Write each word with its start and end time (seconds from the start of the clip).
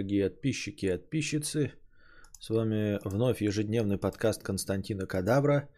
Дорогие 0.00 0.30
подписчики 0.30 0.86
и 0.86 0.92
подписчицы, 0.92 1.74
с 2.38 2.48
вами 2.48 2.98
вновь 3.04 3.42
ежедневный 3.42 3.98
подкаст 3.98 4.42
Константина 4.42 5.04
Кадавра, 5.04 5.68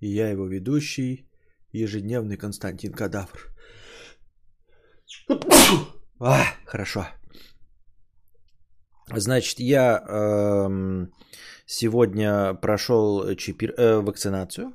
и 0.00 0.06
я 0.06 0.28
его 0.28 0.46
ведущий, 0.46 1.26
ежедневный 1.72 2.36
Константин 2.36 2.92
Кадавр. 2.92 3.54
А, 6.18 6.44
хорошо. 6.66 7.06
Значит, 9.08 9.60
я 9.60 10.04
эм, 10.06 11.10
сегодня 11.64 12.52
прошел 12.52 13.34
чипир, 13.36 13.72
э, 13.78 14.00
вакцинацию, 14.00 14.74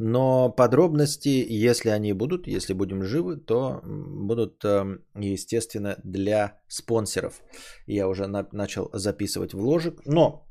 но 0.00 0.48
подробности, 0.48 1.44
если 1.68 1.90
они 1.90 2.12
будут, 2.12 2.46
если 2.46 2.72
будем 2.72 3.02
живы, 3.02 3.36
то 3.36 3.80
будут, 3.82 4.64
эм, 4.64 5.00
естественно, 5.16 5.96
для 6.04 6.60
спонсоров. 6.68 7.42
Я 7.86 8.06
уже 8.06 8.28
на- 8.28 8.48
начал 8.52 8.90
записывать 8.92 9.54
вложек, 9.54 10.00
но 10.06 10.46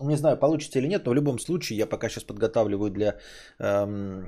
не 0.00 0.16
знаю, 0.16 0.38
получится 0.38 0.78
или 0.78 0.88
нет, 0.88 1.04
но 1.04 1.10
в 1.10 1.14
любом 1.14 1.38
случае 1.38 1.78
я 1.78 1.86
пока 1.86 2.08
сейчас 2.08 2.24
подготавливаю 2.24 2.90
для 2.90 3.18
эм, 3.58 4.26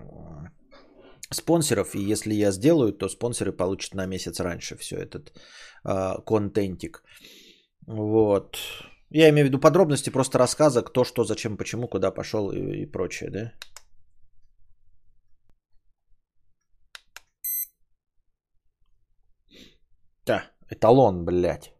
спонсоров, 1.31 1.95
и 1.95 2.13
если 2.13 2.35
я 2.35 2.53
сделаю, 2.53 2.93
то 2.93 3.09
спонсоры 3.09 3.53
получат 3.53 3.95
на 3.95 4.07
месяц 4.07 4.41
раньше 4.41 4.77
все 4.77 4.97
этот 4.97 5.33
э, 5.85 6.23
контентик. 6.27 7.03
Вот. 7.87 8.59
Я 9.09 9.31
имею 9.31 9.47
в 9.47 9.49
виду 9.49 9.59
подробности 9.59 10.11
просто 10.11 10.39
рассказа, 10.39 10.83
кто, 10.83 11.05
что, 11.05 11.25
зачем, 11.25 11.57
почему, 11.57 11.89
куда 11.89 12.11
пошел 12.11 12.51
и, 12.51 12.83
и 12.83 12.87
прочее, 12.87 13.31
да? 13.31 13.53
Да, 20.27 20.51
эталон, 20.69 21.25
блядь. 21.25 21.73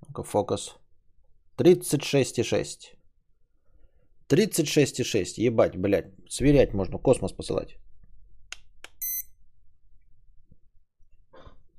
Ну-ка, 0.00 0.22
фокус. 0.22 0.76
36,6. 1.56 2.94
36,6. 4.28 5.34
Ебать, 5.38 5.76
блядь. 5.76 6.12
Сверять 6.28 6.74
можно, 6.74 6.98
космос 6.98 7.32
посылать. 7.32 7.76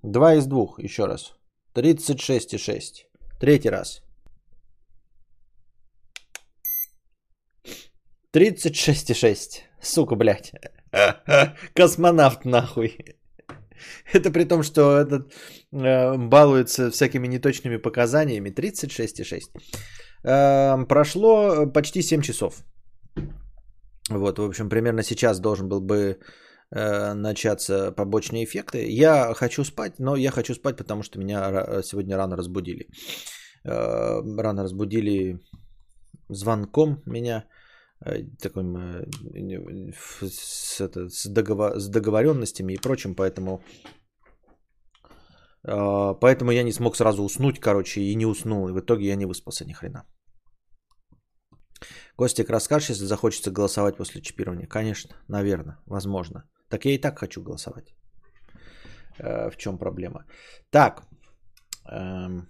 Два 0.03 0.35
из 0.35 0.47
двух, 0.47 0.79
еще 0.79 1.05
раз. 1.05 1.33
36,6. 1.75 3.05
Третий 3.39 3.69
раз. 3.69 4.01
36,6. 8.33 9.61
Сука, 9.81 10.15
блядь. 10.15 10.51
Космонавт 11.73 12.45
нахуй. 12.45 13.20
Это 14.13 14.31
при 14.31 14.45
том, 14.45 14.63
что 14.63 14.97
этот 14.97 15.33
э, 15.71 16.17
балуется 16.17 16.89
всякими 16.91 17.27
неточными 17.27 17.77
показаниями. 17.77 18.49
36,6. 18.49 19.41
Э, 20.23 20.85
прошло 20.85 21.67
почти 21.67 22.01
7 22.01 22.21
часов. 22.21 22.63
Вот, 24.09 24.39
в 24.39 24.43
общем, 24.43 24.69
примерно 24.69 25.03
сейчас 25.03 25.39
должен 25.39 25.69
был 25.69 25.81
бы 25.81 26.17
э, 26.71 27.13
начаться 27.13 27.91
побочные 27.91 28.43
эффекты. 28.43 28.85
Я 28.89 29.33
хочу 29.33 29.63
спать, 29.63 29.99
но 29.99 30.15
я 30.15 30.31
хочу 30.31 30.53
спать, 30.53 30.77
потому 30.77 31.03
что 31.03 31.19
меня 31.19 31.39
ра- 31.39 31.83
сегодня 31.83 32.17
рано 32.17 32.35
разбудили. 32.35 32.87
Э, 33.63 34.21
рано 34.37 34.63
разбудили 34.63 35.39
звонком 36.29 37.01
меня 37.05 37.37
э, 37.37 37.60
таким 38.39 38.77
э, 38.77 39.91
с, 40.29 40.81
это, 40.81 41.09
с, 41.09 41.27
договор- 41.27 41.79
с 41.79 41.89
договоренностями 41.89 42.73
и 42.73 42.81
прочим, 42.81 43.15
поэтому 43.15 43.63
э, 45.63 46.15
поэтому 46.19 46.51
я 46.51 46.63
не 46.63 46.71
смог 46.73 46.95
сразу 46.95 47.23
уснуть, 47.23 47.59
короче, 47.59 48.01
и 48.01 48.15
не 48.15 48.25
уснул, 48.25 48.67
и 48.67 48.71
в 48.71 48.79
итоге 48.79 49.05
я 49.07 49.15
не 49.15 49.25
выспался 49.25 49.65
ни 49.65 49.73
хрена. 49.73 50.05
Костик, 52.15 52.49
расскажешь, 52.49 52.89
если 52.89 53.05
захочется 53.05 53.51
голосовать 53.51 53.97
после 53.97 54.21
чипирования? 54.21 54.67
Конечно, 54.67 55.15
наверное, 55.27 55.77
возможно. 55.85 56.43
Так 56.69 56.85
я 56.85 56.91
и 56.91 57.01
так 57.01 57.19
хочу 57.19 57.43
голосовать. 57.43 57.93
Э, 59.19 59.49
В 59.49 59.57
чем 59.57 59.77
проблема? 59.77 60.25
Так, 60.69 61.03
эм, 61.89 62.49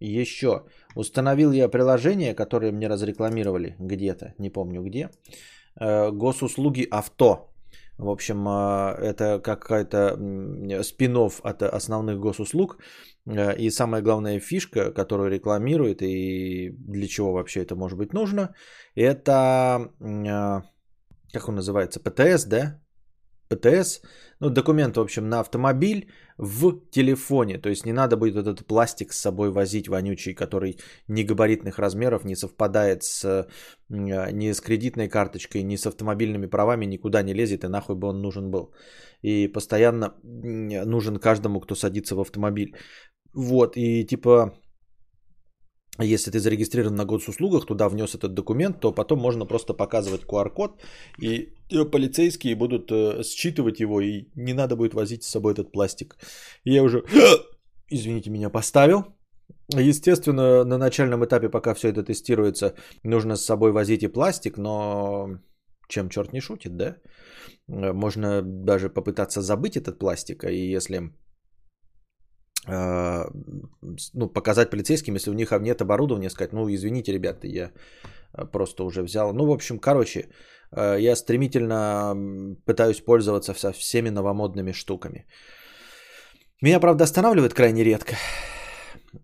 еще. 0.00 0.64
Установил 0.94 1.52
я 1.52 1.68
приложение, 1.68 2.34
которое 2.34 2.72
мне 2.72 2.88
разрекламировали 2.88 3.76
где-то, 3.78 4.34
не 4.38 4.50
помню 4.50 4.82
где. 4.82 5.10
Э, 5.80 6.10
Госуслуги 6.10 6.86
авто. 6.90 7.50
В 7.98 8.08
общем, 8.08 8.46
э, 8.48 8.94
это 9.00 9.40
какая-то 9.40 10.82
спин 10.82 11.16
от 11.16 11.62
основных 11.62 12.18
госуслуг. 12.18 12.78
Э, 13.26 13.56
И 13.56 13.70
самая 13.70 14.02
главная 14.02 14.40
фишка, 14.40 14.92
которую 14.92 15.30
рекламирует 15.30 16.02
и 16.02 16.70
для 16.70 17.06
чего 17.06 17.32
вообще 17.32 17.62
это 17.62 17.76
может 17.76 17.98
быть 17.98 18.12
нужно, 18.12 18.54
это, 18.96 19.90
как 21.32 21.48
он 21.48 21.54
называется, 21.56 22.00
ПТС, 22.00 22.44
да? 22.44 22.80
ПТС, 23.48 24.00
ну, 24.40 24.50
документ, 24.50 24.96
в 24.96 25.00
общем, 25.00 25.28
на 25.28 25.40
автомобиль 25.40 26.10
в 26.36 26.80
телефоне. 26.90 27.58
То 27.58 27.68
есть 27.68 27.86
не 27.86 27.92
надо 27.92 28.16
будет 28.16 28.36
этот 28.36 28.66
пластик 28.66 29.12
с 29.12 29.20
собой 29.20 29.50
возить 29.50 29.88
вонючий, 29.88 30.34
который 30.34 30.78
негабаритных 31.08 31.78
размеров 31.78 32.24
не 32.24 32.36
совпадает 32.36 33.04
с, 33.04 33.24
э, 33.24 33.46
ни 33.88 34.52
с 34.52 34.60
кредитной 34.60 35.08
карточкой, 35.08 35.62
ни 35.62 35.76
с 35.76 35.86
автомобильными 35.86 36.46
правами, 36.46 36.86
никуда 36.86 37.22
не 37.22 37.34
лезет, 37.34 37.64
и 37.64 37.68
нахуй 37.68 37.96
бы 37.96 38.08
он 38.08 38.20
нужен 38.22 38.50
был. 38.50 38.74
И 39.22 39.48
постоянно 39.48 40.14
нужен 40.22 41.18
каждому, 41.18 41.60
кто 41.60 41.74
садится 41.74 42.16
в 42.16 42.20
автомобиль. 42.20 42.74
Вот, 43.32 43.76
и 43.76 44.04
типа, 44.04 44.54
если 46.00 46.30
ты 46.30 46.40
зарегистрирован 46.40 46.94
на 46.96 47.04
госуслугах, 47.04 47.66
туда 47.66 47.88
внес 47.88 48.14
этот 48.14 48.34
документ, 48.34 48.80
то 48.80 48.92
потом 48.92 49.20
можно 49.20 49.46
просто 49.46 49.74
показывать 49.74 50.22
QR-код, 50.24 50.82
и 51.22 51.52
полицейские 51.92 52.56
будут 52.56 52.90
э, 52.90 53.22
считывать 53.22 53.80
его, 53.80 54.00
и 54.00 54.28
не 54.34 54.54
надо 54.54 54.76
будет 54.76 54.94
возить 54.94 55.22
с 55.22 55.30
собой 55.30 55.52
этот 55.52 55.72
пластик. 55.72 56.16
Я 56.64 56.82
уже, 56.82 57.04
извините 57.88 58.30
меня, 58.30 58.50
поставил. 58.50 59.04
Естественно, 59.72 60.64
на 60.64 60.78
начальном 60.78 61.24
этапе, 61.24 61.48
пока 61.48 61.74
все 61.74 61.88
это 61.88 62.02
тестируется, 62.02 62.74
нужно 63.04 63.36
с 63.36 63.44
собой 63.44 63.72
возить 63.72 64.02
и 64.02 64.08
пластик, 64.08 64.58
но 64.58 65.38
чем 65.88 66.08
черт 66.08 66.32
не 66.32 66.40
шутит, 66.40 66.76
да? 66.76 66.96
Э, 67.68 67.92
Можно 67.92 68.42
даже 68.42 68.88
попытаться 68.88 69.42
забыть 69.42 69.76
этот 69.76 69.98
пластик, 69.98 70.44
и 70.44 70.74
если 70.76 70.96
э, 70.96 71.10
ну, 72.66 74.28
показать 74.28 74.70
полицейским, 74.70 75.14
если 75.14 75.30
у 75.30 75.34
них 75.34 75.52
нет 75.60 75.82
оборудования, 75.82 76.30
сказать, 76.30 76.52
ну, 76.52 76.68
извините, 76.68 77.12
ребята, 77.12 77.46
я 77.46 77.70
э, 78.32 78.46
просто 78.46 78.84
уже 78.84 79.02
взял. 79.02 79.32
Ну, 79.34 79.46
в 79.46 79.50
общем, 79.50 79.78
короче, 79.78 80.28
э, 80.72 80.96
я 81.00 81.16
стремительно 81.16 82.14
пытаюсь 82.64 83.00
пользоваться 83.00 83.54
со 83.54 83.72
всеми 83.72 84.10
новомодными 84.10 84.72
штуками. 84.72 85.26
Меня, 86.62 86.80
правда, 86.80 87.04
останавливает 87.04 87.54
крайне 87.54 87.84
редко. 87.84 88.16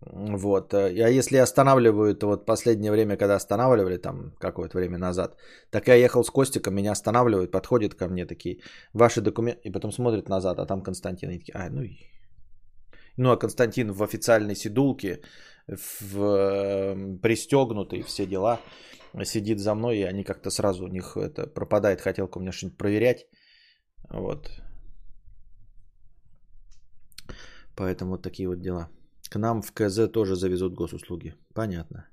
Вот. 0.03 0.75
А 0.75 0.89
если 0.89 1.39
останавливают, 1.39 2.23
вот 2.23 2.47
последнее 2.47 2.93
время, 2.93 3.17
когда 3.17 3.37
останавливали, 3.37 3.97
там 3.97 4.33
какое-то 4.39 4.79
время 4.79 4.99
назад, 4.99 5.37
так 5.71 5.89
я 5.89 5.95
ехал 5.95 6.25
с 6.25 6.31
Костиком, 6.31 6.75
меня 6.75 6.93
останавливают, 6.93 7.51
подходят 7.51 7.95
ко 7.95 8.09
мне 8.09 8.27
такие, 8.27 8.59
ваши 8.93 9.21
документы, 9.21 9.61
и 9.65 9.73
потом 9.73 9.93
смотрят 9.93 10.29
назад, 10.29 10.59
а 10.59 10.67
там 10.67 10.83
Константин, 10.83 11.31
и 11.31 11.39
такие, 11.39 11.55
а, 11.55 11.71
ну 11.71 11.83
ну, 13.17 13.31
а 13.31 13.37
Константин 13.37 13.93
в 13.93 14.03
официальной 14.03 14.55
сидулке, 14.55 15.23
в, 15.69 16.19
э, 16.19 17.19
пристегнутый, 17.23 18.03
все 18.03 18.27
дела, 18.27 18.61
сидит 19.25 19.59
за 19.59 19.75
мной, 19.75 19.99
и 19.99 20.03
они 20.03 20.25
как-то 20.25 20.51
сразу 20.51 20.85
у 20.85 20.89
них 20.89 21.17
это 21.17 21.47
пропадает 21.47 22.01
хотелка 22.01 22.39
у 22.39 22.41
меня 22.41 22.53
что-нибудь 22.53 22.79
проверять. 22.79 23.27
Вот. 24.11 24.51
Поэтому 27.77 28.11
вот 28.11 28.23
такие 28.23 28.49
вот 28.49 28.61
дела. 28.61 28.89
К 29.31 29.39
нам 29.39 29.63
в 29.63 29.73
КЗ 29.73 30.09
тоже 30.13 30.35
завезут 30.37 30.75
госуслуги. 30.75 31.35
Понятно. 31.55 32.09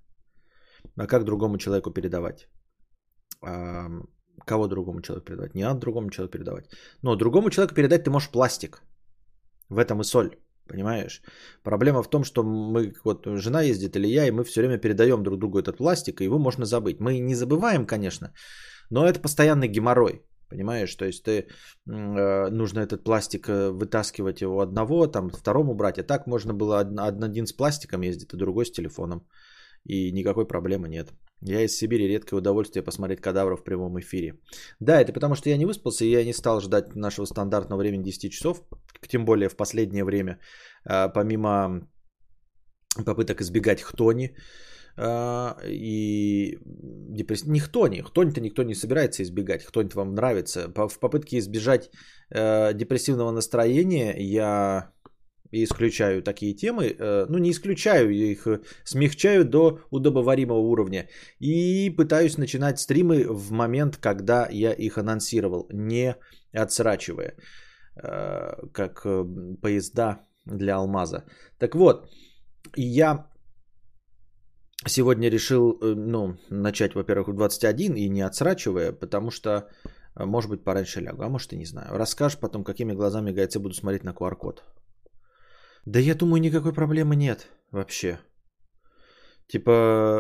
А 0.95 1.07
как 1.07 1.25
другому 1.25 1.57
человеку 1.57 1.91
передавать? 1.91 2.47
А, 3.41 3.89
кого 4.45 4.67
другому 4.67 5.01
человеку 5.01 5.25
передавать? 5.25 5.55
Не 5.55 5.63
надо 5.63 5.79
другому 5.79 6.09
человеку 6.09 6.37
передавать. 6.37 6.69
Но 7.01 7.15
другому 7.15 7.49
человеку 7.49 7.75
передать 7.75 8.03
ты 8.03 8.11
можешь 8.11 8.31
пластик. 8.31 8.81
В 9.69 9.77
этом 9.79 10.01
и 10.01 10.03
соль. 10.03 10.37
Понимаешь? 10.67 11.21
Проблема 11.63 12.03
в 12.03 12.09
том, 12.09 12.23
что 12.23 12.43
мы, 12.43 12.93
вот 13.03 13.25
жена 13.25 13.61
ездит 13.61 13.95
или 13.95 14.07
я, 14.07 14.27
и 14.27 14.31
мы 14.31 14.43
все 14.43 14.61
время 14.61 14.77
передаем 14.77 15.23
друг 15.23 15.39
другу 15.39 15.59
этот 15.59 15.77
пластик, 15.77 16.21
и 16.21 16.25
его 16.25 16.39
можно 16.39 16.65
забыть. 16.65 16.99
Мы 16.99 17.19
не 17.19 17.35
забываем, 17.35 17.85
конечно, 17.85 18.33
но 18.89 19.07
это 19.07 19.19
постоянный 19.19 19.67
геморрой. 19.67 20.21
Понимаешь, 20.49 20.95
то 20.95 21.05
есть 21.05 21.23
ты 21.23 21.31
э, 21.31 22.49
нужно 22.49 22.79
этот 22.79 23.03
пластик 23.03 23.49
э, 23.49 23.69
вытаскивать 23.71 24.41
его 24.41 24.61
одного, 24.61 25.07
там 25.07 25.29
второму 25.29 25.75
брать. 25.75 25.99
А 25.99 26.03
так 26.03 26.27
можно 26.27 26.53
было 26.53 26.79
один, 26.79 27.23
один 27.23 27.47
с 27.47 27.53
пластиком 27.53 28.01
ездить, 28.01 28.33
а 28.33 28.37
другой 28.37 28.65
с 28.65 28.71
телефоном. 28.71 29.27
И 29.83 30.11
никакой 30.11 30.47
проблемы 30.47 30.87
нет. 30.87 31.09
Я 31.41 31.61
из 31.61 31.77
Сибири 31.77 32.07
редкое 32.07 32.37
удовольствие 32.37 32.83
посмотреть 32.83 33.21
кадавров 33.21 33.59
в 33.59 33.63
прямом 33.63 33.99
эфире. 33.99 34.39
Да, 34.79 34.99
это 34.99 35.13
потому 35.13 35.35
что 35.35 35.49
я 35.49 35.57
не 35.57 35.65
выспался, 35.65 36.05
и 36.05 36.09
я 36.09 36.25
не 36.25 36.33
стал 36.33 36.61
ждать 36.61 36.95
нашего 36.95 37.25
стандартного 37.25 37.79
времени 37.79 38.03
10 38.03 38.31
часов. 38.31 38.61
Тем 39.07 39.25
более 39.25 39.49
в 39.49 39.55
последнее 39.55 40.03
время, 40.03 40.39
помимо 40.83 41.87
попыток 43.05 43.41
избегать 43.41 43.81
хтони. 43.81 44.35
А, 44.99 45.57
и 45.63 46.57
депресс... 46.63 47.45
не 47.45 47.59
хтони. 47.59 48.01
Хтонь-то 48.01 48.41
никто 48.41 48.63
не 48.63 48.75
собирается 48.75 49.21
избегать. 49.23 49.63
Хтонь 49.63 49.89
вам 49.93 50.15
нравится. 50.15 50.71
В 50.75 50.99
попытке 50.99 51.37
избежать 51.37 51.91
э, 52.31 52.73
депрессивного 52.73 53.31
настроения 53.31 54.15
я 54.17 54.91
исключаю 55.51 56.21
такие 56.21 56.53
темы. 56.53 56.95
Э, 56.99 57.25
ну, 57.29 57.37
не 57.37 57.51
исключаю, 57.51 58.09
их 58.09 58.47
смягчаю 58.83 59.45
до 59.45 59.79
удобоваримого 59.91 60.59
уровня. 60.59 61.07
И 61.39 61.89
пытаюсь 61.89 62.37
начинать 62.37 62.79
стримы 62.79 63.25
в 63.27 63.51
момент, 63.51 63.97
когда 63.97 64.47
я 64.51 64.71
их 64.71 64.97
анонсировал, 64.97 65.67
не 65.71 66.15
отсрачивая. 66.53 67.33
Э, 68.03 68.67
как 68.73 69.03
поезда 69.61 70.19
для 70.45 70.75
алмаза. 70.75 71.23
Так 71.57 71.75
вот, 71.75 72.09
я 72.75 73.27
сегодня 74.85 75.29
решил, 75.29 75.79
э, 75.81 75.95
ну, 75.95 76.37
начать, 76.49 76.95
во-первых, 76.95 77.27
в 77.27 77.33
21 77.33 77.95
и 77.95 78.09
не 78.09 78.21
отсрачивая, 78.21 78.91
потому 78.91 79.31
что, 79.31 79.49
э, 80.15 80.25
может 80.25 80.49
быть, 80.49 80.63
пораньше 80.63 81.01
лягу, 81.01 81.23
а 81.23 81.29
может 81.29 81.53
и 81.53 81.57
не 81.57 81.65
знаю. 81.65 81.97
Расскажешь 81.97 82.39
потом, 82.39 82.63
какими 82.63 82.93
глазами 82.93 83.31
гайцы 83.31 83.59
буду 83.59 83.73
смотреть 83.73 84.03
на 84.03 84.13
QR-код. 84.13 84.63
Да 85.87 85.99
я 85.99 86.15
думаю, 86.15 86.41
никакой 86.41 86.73
проблемы 86.73 87.15
нет 87.15 87.47
вообще. 87.71 88.19
Типа, 89.47 89.71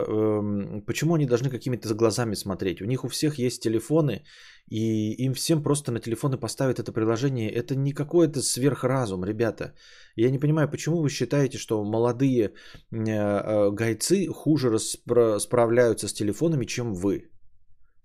эм, 0.07 0.81
почему 0.85 1.15
они 1.15 1.25
должны 1.25 1.49
какими-то 1.49 1.93
глазами 1.93 2.35
смотреть? 2.35 2.81
У 2.81 2.85
них 2.85 3.03
у 3.03 3.09
всех 3.09 3.37
есть 3.37 3.63
телефоны, 3.63 4.23
и 4.71 5.11
им 5.25 5.33
всем 5.33 5.61
просто 5.63 5.91
на 5.91 5.99
телефоны 5.99 6.37
поставить 6.37 6.79
это 6.79 6.93
приложение. 6.93 7.51
Это 7.51 7.75
не 7.75 7.91
какой-то 7.91 8.41
сверхразум, 8.41 9.25
ребята. 9.25 9.73
Я 10.15 10.31
не 10.31 10.39
понимаю, 10.39 10.69
почему 10.71 11.01
вы 11.01 11.09
считаете, 11.09 11.57
что 11.57 11.83
молодые 11.83 12.45
э, 12.45 12.51
э, 12.91 13.71
гайцы 13.71 14.27
хуже 14.27 14.69
распро- 14.69 15.37
справляются 15.39 16.07
с 16.07 16.13
телефонами, 16.13 16.65
чем 16.65 16.93
вы? 16.93 17.29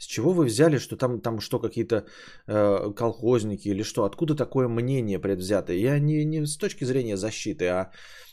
С 0.02 0.06
чего 0.06 0.32
вы 0.32 0.46
взяли, 0.46 0.78
что 0.78 0.96
там, 0.96 1.20
там 1.20 1.40
что, 1.40 1.60
какие-то 1.60 2.04
э, 2.48 2.92
колхозники 2.96 3.68
или 3.68 3.84
что? 3.84 4.02
Откуда 4.02 4.34
такое 4.34 4.68
мнение 4.68 5.20
предвзятое? 5.20 5.76
Я 5.76 6.00
не, 6.00 6.24
не 6.24 6.46
с 6.46 6.56
точки 6.56 6.84
зрения 6.84 7.16
защиты, 7.16 7.68
а 7.68 7.90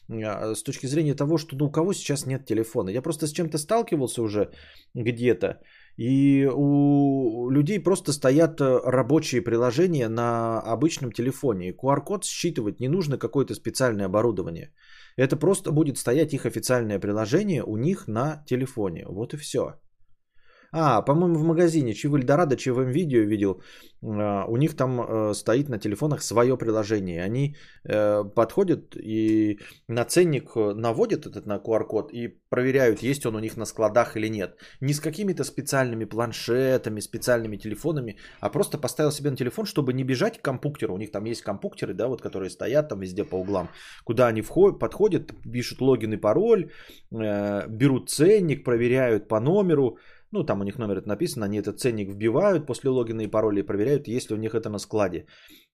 а, 0.09 0.55
с 0.55 0.63
точки 0.63 0.87
зрения 0.87 1.15
того, 1.15 1.37
что 1.37 1.55
ну, 1.55 1.65
у 1.65 1.71
кого 1.71 1.93
сейчас 1.93 2.25
нет 2.25 2.45
телефона. 2.45 2.89
Я 2.89 3.01
просто 3.01 3.27
с 3.27 3.31
чем-то 3.31 3.57
сталкивался 3.57 4.21
уже 4.21 4.49
где-то, 4.95 5.61
и 5.97 6.49
у 6.51 7.51
людей 7.51 7.83
просто 7.83 8.13
стоят 8.13 8.61
э, 8.61 8.79
рабочие 8.85 9.43
приложения 9.43 10.09
на 10.09 10.59
обычном 10.61 11.11
телефоне. 11.11 11.71
QR-код 11.71 12.25
считывать 12.25 12.79
не 12.79 12.87
нужно 12.87 13.19
какое-то 13.19 13.53
специальное 13.53 14.07
оборудование. 14.07 14.73
Это 15.17 15.37
просто 15.37 15.71
будет 15.71 15.97
стоять 15.97 16.33
их 16.33 16.45
официальное 16.45 16.99
приложение 16.99 17.63
у 17.63 17.77
них 17.77 18.07
на 18.07 18.43
телефоне. 18.47 19.05
Вот 19.07 19.33
и 19.33 19.37
все. 19.37 19.75
А, 20.71 21.01
по-моему, 21.01 21.35
в 21.35 21.43
магазине, 21.43 21.93
чи 21.93 22.07
в 22.07 22.15
Эльдорадо, 22.15 22.55
чи 22.55 22.71
в 22.71 22.83
видео 22.83 23.21
видел, 23.21 23.61
а, 24.01 24.45
у 24.45 24.57
них 24.57 24.75
там 24.75 25.01
э, 25.01 25.33
стоит 25.33 25.69
на 25.69 25.79
телефонах 25.79 26.21
свое 26.21 26.57
приложение. 26.57 27.23
Они 27.23 27.55
э, 27.83 28.23
подходят 28.35 28.95
и 28.95 29.59
на 29.87 30.05
ценник 30.05 30.55
э, 30.55 30.73
наводят 30.73 31.25
этот 31.25 31.45
на 31.45 31.57
QR-код 31.57 32.13
и 32.13 32.27
проверяют, 32.49 33.03
есть 33.03 33.25
он 33.25 33.35
у 33.35 33.39
них 33.39 33.57
на 33.57 33.65
складах 33.65 34.15
или 34.15 34.29
нет. 34.29 34.57
Не 34.81 34.93
с 34.93 34.99
какими-то 34.99 35.43
специальными 35.43 36.05
планшетами, 36.05 37.01
специальными 37.01 37.57
телефонами, 37.57 38.17
а 38.39 38.49
просто 38.49 38.77
поставил 38.77 39.11
себе 39.11 39.31
на 39.31 39.37
телефон, 39.37 39.65
чтобы 39.65 39.93
не 39.93 40.03
бежать 40.03 40.37
к 40.37 40.41
компуктеру. 40.41 40.93
У 40.93 40.97
них 40.97 41.11
там 41.11 41.25
есть 41.25 41.41
компьютеры, 41.41 41.93
да, 41.93 42.07
вот, 42.07 42.21
которые 42.21 42.49
стоят 42.49 42.89
там 42.89 42.99
везде 42.99 43.23
по 43.23 43.35
углам, 43.35 43.69
куда 44.03 44.27
они 44.27 44.41
входят, 44.41 44.79
подходят, 44.79 45.33
пишут 45.51 45.81
логин 45.81 46.13
и 46.13 46.17
пароль, 46.17 46.71
берут 47.11 48.09
ценник, 48.09 48.63
проверяют 48.63 49.27
по 49.27 49.39
номеру, 49.39 49.97
ну, 50.31 50.43
там 50.43 50.61
у 50.61 50.63
них 50.63 50.77
номер 50.77 50.97
это 50.97 51.07
написано, 51.07 51.45
они 51.45 51.57
этот 51.57 51.79
ценник 51.79 52.09
вбивают 52.09 52.67
после 52.67 52.89
логина 52.89 53.21
и 53.21 53.27
пароля 53.27 53.59
и 53.59 53.65
проверяют, 53.65 54.07
есть 54.07 54.29
ли 54.29 54.35
у 54.35 54.39
них 54.39 54.53
это 54.53 54.69
на 54.69 54.79
складе. 54.79 55.25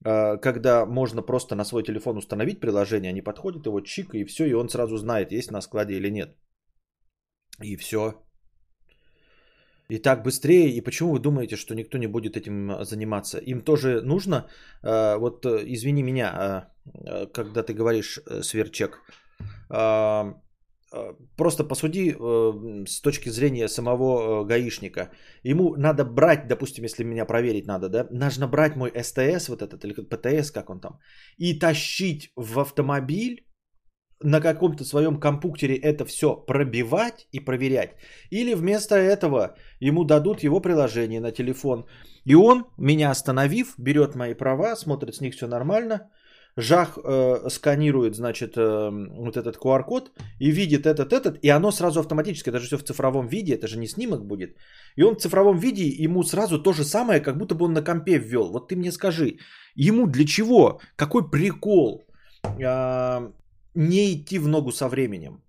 А, 0.06 0.38
когда 0.38 0.86
можно 0.86 1.22
просто 1.22 1.56
на 1.56 1.66
свой 1.66 1.84
телефон 1.84 2.18
установить 2.18 2.60
приложение, 2.60 3.10
они 3.10 3.22
подходят, 3.22 3.66
его 3.66 3.82
чик, 3.82 4.14
и 4.14 4.26
все, 4.26 4.46
и 4.46 4.54
он 4.54 4.70
сразу 4.70 4.98
знает, 4.98 5.32
есть 5.32 5.52
на 5.52 5.62
складе 5.62 5.96
или 5.96 6.10
нет. 6.10 6.38
И 7.64 7.76
все. 7.78 8.14
И 9.90 10.00
так 10.00 10.24
быстрее. 10.24 10.70
И 10.70 10.82
почему 10.82 11.12
вы 11.12 11.20
думаете, 11.20 11.58
что 11.58 11.76
никто 11.76 11.98
не 11.98 12.08
будет 12.08 12.36
этим 12.38 12.84
заниматься? 12.84 13.38
Им 13.38 13.62
тоже 13.62 14.02
нужно, 14.02 14.48
а, 14.84 15.18
вот 15.18 15.46
э, 15.46 15.64
извини 15.66 16.04
меня, 16.04 16.32
а, 16.34 17.26
когда 17.28 17.64
ты 17.64 17.74
говоришь 17.74 18.20
э, 18.26 18.42
сверчек, 18.42 19.02
просто 21.38 21.64
посуди 21.64 22.12
э, 22.12 22.86
с 22.88 23.02
точки 23.02 23.30
зрения 23.30 23.68
самого 23.68 24.44
э, 24.44 24.46
гаишника. 24.46 25.12
Ему 25.44 25.76
надо 25.78 26.06
брать, 26.06 26.48
допустим, 26.48 26.84
если 26.84 27.04
меня 27.04 27.26
проверить 27.26 27.68
надо, 27.68 27.90
да, 27.90 28.08
нужно 28.12 28.48
брать 28.48 28.76
мой 28.76 28.92
СТС, 29.04 29.50
вот 29.50 29.62
этот, 29.62 29.84
или 29.86 29.94
ПТС, 29.94 30.52
как 30.52 30.70
он 30.70 30.80
там, 30.80 31.00
и 31.38 31.60
тащить 31.60 32.32
в 32.36 32.60
автомобиль, 32.60 33.46
на 34.24 34.42
каком-то 34.42 34.86
своем 34.86 35.20
компьютере 35.20 35.76
это 35.76 36.06
все 36.06 36.36
пробивать 36.36 37.28
и 37.32 37.40
проверять. 37.40 37.96
Или 38.32 38.56
вместо 38.56 38.96
этого 38.96 39.56
ему 39.82 40.06
дадут 40.06 40.44
его 40.44 40.62
приложение 40.62 41.20
на 41.20 41.32
телефон. 41.32 41.86
И 42.24 42.34
он, 42.34 42.66
меня 42.78 43.12
остановив, 43.12 43.76
берет 43.78 44.16
мои 44.16 44.34
права, 44.34 44.76
смотрит 44.76 45.16
с 45.16 45.22
них 45.22 45.36
все 45.36 45.48
нормально– 45.48 46.10
Жах 46.58 46.98
э, 46.98 47.50
сканирует, 47.50 48.16
значит, 48.16 48.56
э, 48.56 48.90
вот 49.18 49.36
этот 49.36 49.58
QR-код 49.58 50.12
и 50.40 50.52
видит 50.52 50.86
этот, 50.86 51.12
этот, 51.12 51.38
и 51.44 51.50
оно 51.50 51.72
сразу 51.72 52.00
автоматически, 52.00 52.50
это 52.50 52.60
же 52.60 52.68
все 52.68 52.78
в 52.78 52.84
цифровом 52.84 53.28
виде, 53.28 53.54
это 53.54 53.68
же 53.68 53.78
не 53.78 53.88
снимок 53.88 54.26
будет. 54.26 54.56
И 54.96 55.04
он 55.04 55.16
в 55.16 55.20
цифровом 55.20 55.60
виде, 55.60 55.84
ему 55.84 56.24
сразу 56.24 56.64
то 56.64 56.74
же 56.74 56.86
самое, 56.86 57.20
как 57.20 57.38
будто 57.38 57.56
бы 57.56 57.66
он 57.66 57.74
на 57.74 57.82
компе 57.82 58.18
ввел. 58.18 58.52
Вот 58.52 58.70
ты 58.70 58.78
мне 58.78 58.92
скажи, 58.92 59.38
ему 59.76 60.08
для 60.08 60.26
чего, 60.26 60.80
какой 60.96 61.30
прикол 61.30 62.08
э, 62.44 63.32
не 63.74 64.14
идти 64.14 64.40
в 64.40 64.48
ногу 64.48 64.72
со 64.72 64.88
временем? 64.88 65.45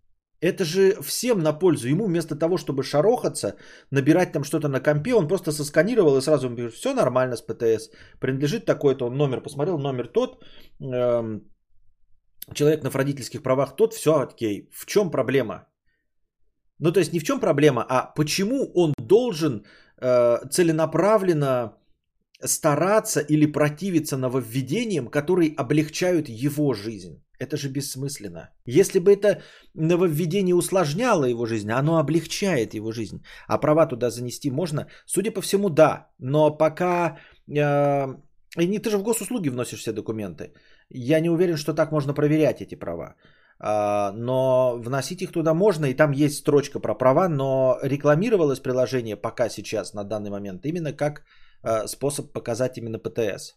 Это 0.46 0.64
же 0.64 0.94
всем 1.02 1.38
на 1.40 1.52
пользу. 1.52 1.88
Ему 1.88 2.06
вместо 2.06 2.36
того, 2.36 2.56
чтобы 2.56 2.82
шарохаться, 2.82 3.56
набирать 3.90 4.32
там 4.32 4.44
что-то 4.44 4.68
на 4.68 4.80
компе, 4.80 5.14
он 5.14 5.28
просто 5.28 5.52
сосканировал 5.52 6.16
и 6.16 6.22
сразу 6.22 6.50
пишет, 6.50 6.74
все 6.74 6.94
нормально 6.94 7.36
с 7.36 7.42
ПТС, 7.42 7.90
принадлежит 8.20 8.64
такой-то, 8.64 9.06
он 9.06 9.16
номер 9.16 9.40
посмотрел, 9.40 9.78
номер 9.78 10.06
тот, 10.08 10.44
эм, 10.80 11.40
человек 12.54 12.82
на 12.82 12.90
родительских 12.90 13.42
правах 13.42 13.76
тот, 13.76 13.94
все 13.94 14.10
окей. 14.10 14.68
В 14.72 14.86
чем 14.86 15.10
проблема? 15.10 15.66
Ну, 16.78 16.92
то 16.92 17.00
есть 17.00 17.12
не 17.12 17.20
в 17.20 17.24
чем 17.24 17.40
проблема, 17.40 17.84
а 17.88 18.12
почему 18.14 18.70
он 18.74 18.92
должен 18.98 19.64
э, 20.00 20.38
целенаправленно 20.50 21.72
стараться 22.44 23.20
или 23.20 23.52
противиться 23.52 24.16
нововведениям, 24.16 25.08
которые 25.08 25.54
облегчают 25.56 26.28
его 26.28 26.74
жизнь. 26.74 27.25
Это 27.38 27.56
же 27.56 27.68
бессмысленно. 27.68 28.50
Если 28.64 28.98
бы 28.98 29.12
это 29.12 29.42
нововведение 29.74 30.54
усложняло 30.54 31.24
его 31.24 31.46
жизнь, 31.46 31.70
оно 31.70 31.98
облегчает 31.98 32.74
его 32.74 32.92
жизнь. 32.92 33.22
А 33.46 33.58
права 33.58 33.86
туда 33.86 34.10
занести 34.10 34.50
можно? 34.50 34.86
Судя 35.06 35.30
по 35.30 35.40
всему, 35.40 35.68
да. 35.68 36.08
Но 36.18 36.56
пока... 36.56 37.18
Э, 37.48 38.06
не, 38.56 38.78
ты 38.78 38.90
же 38.90 38.98
в 38.98 39.02
госуслуги 39.02 39.50
вносишь 39.50 39.80
все 39.80 39.92
документы. 39.92 40.52
Я 40.88 41.20
не 41.20 41.30
уверен, 41.30 41.56
что 41.56 41.74
так 41.74 41.92
можно 41.92 42.14
проверять 42.14 42.62
эти 42.62 42.74
права. 42.74 43.16
Uh, 43.58 44.12
но 44.12 44.76
вносить 44.76 45.22
их 45.22 45.32
туда 45.32 45.54
можно, 45.54 45.86
и 45.86 45.94
там 45.94 46.12
есть 46.12 46.36
строчка 46.36 46.78
про 46.78 46.94
права, 46.94 47.26
но 47.28 47.78
рекламировалось 47.82 48.60
приложение 48.60 49.16
пока 49.16 49.48
сейчас, 49.48 49.94
на 49.94 50.04
данный 50.04 50.30
момент, 50.30 50.66
именно 50.66 50.92
как 50.92 51.22
uh, 51.64 51.86
способ 51.86 52.34
показать 52.34 52.76
именно 52.76 52.98
ПТС. 52.98 53.54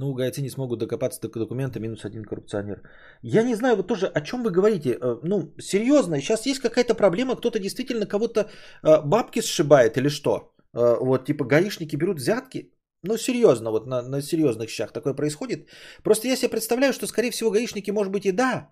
Ну, 0.00 0.14
гайцы 0.14 0.40
не 0.40 0.50
смогут 0.50 0.78
докопаться 0.78 1.20
до 1.20 1.28
документа, 1.28 1.78
минус 1.78 2.04
один 2.04 2.24
коррупционер. 2.24 2.80
Я 3.22 3.42
не 3.42 3.54
знаю, 3.54 3.76
вот 3.76 3.86
тоже 3.86 4.06
о 4.06 4.20
чем 4.20 4.42
вы 4.42 4.50
говорите. 4.50 4.98
Э, 5.00 5.18
ну, 5.22 5.52
серьезно, 5.58 6.20
сейчас 6.20 6.46
есть 6.46 6.60
какая-то 6.60 6.94
проблема, 6.94 7.36
кто-то 7.36 7.58
действительно 7.58 8.06
кого-то 8.06 8.40
э, 8.40 9.02
бабки 9.04 9.42
сшибает 9.42 9.98
или 9.98 10.08
что? 10.08 10.54
Э, 10.74 10.96
вот, 11.00 11.26
типа, 11.26 11.44
гаишники 11.44 11.96
берут 11.96 12.16
взятки. 12.16 12.72
Ну, 13.02 13.18
серьезно, 13.18 13.70
вот 13.70 13.86
на, 13.86 14.02
на 14.02 14.22
серьезных 14.22 14.70
щах 14.70 14.92
такое 14.92 15.12
происходит. 15.12 15.68
Просто 16.02 16.28
я 16.28 16.36
себе 16.36 16.50
представляю, 16.50 16.92
что, 16.92 17.06
скорее 17.06 17.30
всего, 17.30 17.50
гаишники, 17.50 17.90
может 17.90 18.12
быть, 18.12 18.24
и 18.24 18.32
да. 18.32 18.70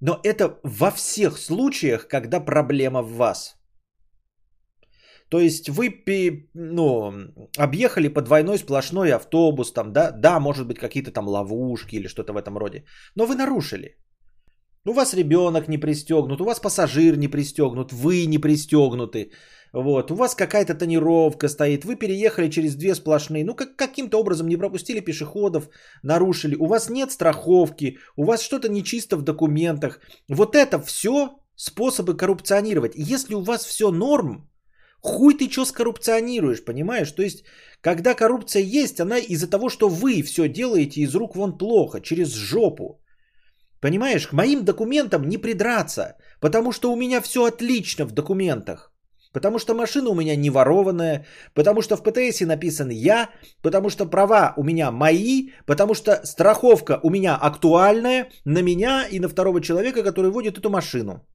Но 0.00 0.18
это 0.24 0.58
во 0.62 0.90
всех 0.90 1.38
случаях, 1.38 2.08
когда 2.08 2.40
проблема 2.40 3.02
в 3.02 3.16
вас. 3.16 3.56
То 5.28 5.40
есть 5.40 5.68
вы 5.68 6.04
ну, 6.54 7.12
объехали 7.58 8.08
по 8.08 8.22
двойной 8.22 8.58
сплошной 8.58 9.12
автобус, 9.12 9.72
там, 9.72 9.92
да, 9.92 10.10
да, 10.10 10.40
может 10.40 10.66
быть 10.66 10.78
какие-то 10.78 11.10
там 11.10 11.28
ловушки 11.28 11.96
или 11.96 12.08
что-то 12.08 12.32
в 12.32 12.36
этом 12.36 12.56
роде, 12.58 12.84
но 13.16 13.26
вы 13.26 13.34
нарушили. 13.34 13.96
У 14.86 14.92
вас 14.92 15.14
ребенок 15.14 15.66
не 15.68 15.78
пристегнут, 15.78 16.40
у 16.40 16.44
вас 16.44 16.60
пассажир 16.60 17.16
не 17.16 17.28
пристегнут, 17.28 17.92
вы 17.92 18.26
не 18.26 18.38
пристегнуты. 18.38 19.30
вот, 19.72 20.10
у 20.10 20.14
вас 20.14 20.34
какая-то 20.34 20.74
тонировка 20.74 21.48
стоит, 21.48 21.84
вы 21.84 21.96
переехали 21.96 22.50
через 22.50 22.76
две 22.76 22.94
сплошные, 22.94 23.44
ну 23.44 23.54
как, 23.54 23.76
каким-то 23.76 24.20
образом 24.20 24.46
не 24.46 24.58
пропустили 24.58 25.00
пешеходов, 25.00 25.70
нарушили, 26.02 26.54
у 26.56 26.66
вас 26.66 26.90
нет 26.90 27.10
страховки, 27.10 27.96
у 28.16 28.24
вас 28.24 28.42
что-то 28.42 28.68
нечисто 28.68 29.16
в 29.16 29.22
документах. 29.22 30.00
Вот 30.28 30.54
это 30.54 30.78
все 30.78 31.28
способы 31.56 32.14
коррупционировать. 32.14 32.92
Если 32.94 33.34
у 33.34 33.40
вас 33.40 33.64
все 33.64 33.90
норм, 33.90 34.50
хуй 35.04 35.34
ты 35.34 35.50
что 35.50 35.64
скоррупционируешь, 35.64 36.64
понимаешь? 36.64 37.12
То 37.12 37.22
есть, 37.22 37.44
когда 37.80 38.14
коррупция 38.14 38.62
есть, 38.62 39.00
она 39.00 39.18
из-за 39.18 39.50
того, 39.50 39.68
что 39.68 39.88
вы 39.88 40.22
все 40.22 40.48
делаете 40.48 41.00
из 41.00 41.14
рук 41.14 41.36
вон 41.36 41.58
плохо, 41.58 42.00
через 42.00 42.34
жопу. 42.34 43.00
Понимаешь, 43.80 44.26
к 44.26 44.32
моим 44.32 44.64
документам 44.64 45.28
не 45.28 45.38
придраться, 45.38 46.16
потому 46.40 46.72
что 46.72 46.92
у 46.92 46.96
меня 46.96 47.20
все 47.20 47.44
отлично 47.44 48.06
в 48.06 48.12
документах. 48.12 48.92
Потому 49.34 49.58
что 49.58 49.74
машина 49.74 50.10
у 50.10 50.14
меня 50.14 50.36
не 50.36 50.50
ворованная, 50.50 51.26
потому 51.54 51.82
что 51.82 51.96
в 51.96 52.02
ПТС 52.02 52.40
написан 52.40 52.90
я, 52.90 53.28
потому 53.62 53.90
что 53.90 54.06
права 54.06 54.54
у 54.56 54.62
меня 54.62 54.90
мои, 54.90 55.50
потому 55.66 55.94
что 55.94 56.20
страховка 56.24 57.00
у 57.02 57.10
меня 57.10 57.34
актуальная 57.34 58.30
на 58.44 58.62
меня 58.62 59.06
и 59.10 59.20
на 59.20 59.28
второго 59.28 59.60
человека, 59.60 60.02
который 60.02 60.30
водит 60.30 60.56
эту 60.56 60.70
машину. 60.70 61.26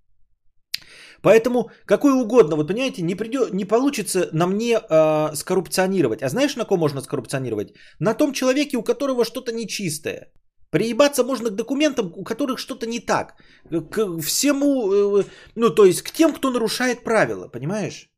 Поэтому 1.22 1.72
какой 1.86 2.14
угодно, 2.14 2.56
вот 2.56 2.68
понимаете, 2.68 3.02
не, 3.02 3.16
придет, 3.16 3.54
не 3.54 3.66
получится 3.66 4.30
на 4.32 4.48
мне 4.48 4.80
э, 4.80 5.36
скоррупционировать. 5.36 6.22
А 6.22 6.30
знаешь, 6.30 6.56
на 6.56 6.66
ком 6.66 6.80
можно 6.80 7.02
скоррупционировать? 7.02 7.74
На 8.00 8.14
том 8.14 8.34
человеке, 8.34 8.78
у 8.78 8.84
которого 8.84 9.26
что-то 9.26 9.52
нечистое. 9.52 10.32
Приебаться 10.72 11.24
можно 11.24 11.50
к 11.50 11.56
документам, 11.56 12.14
у 12.16 12.24
которых 12.24 12.60
что-то 12.60 12.86
не 12.86 13.00
так. 13.00 13.34
К 13.70 14.22
всему, 14.22 15.20
э, 15.20 15.24
ну 15.56 15.70
то 15.70 15.86
есть 15.86 16.02
к 16.02 16.12
тем, 16.12 16.34
кто 16.34 16.52
нарушает 16.52 17.04
правила, 17.04 17.48
понимаешь? 17.48 18.10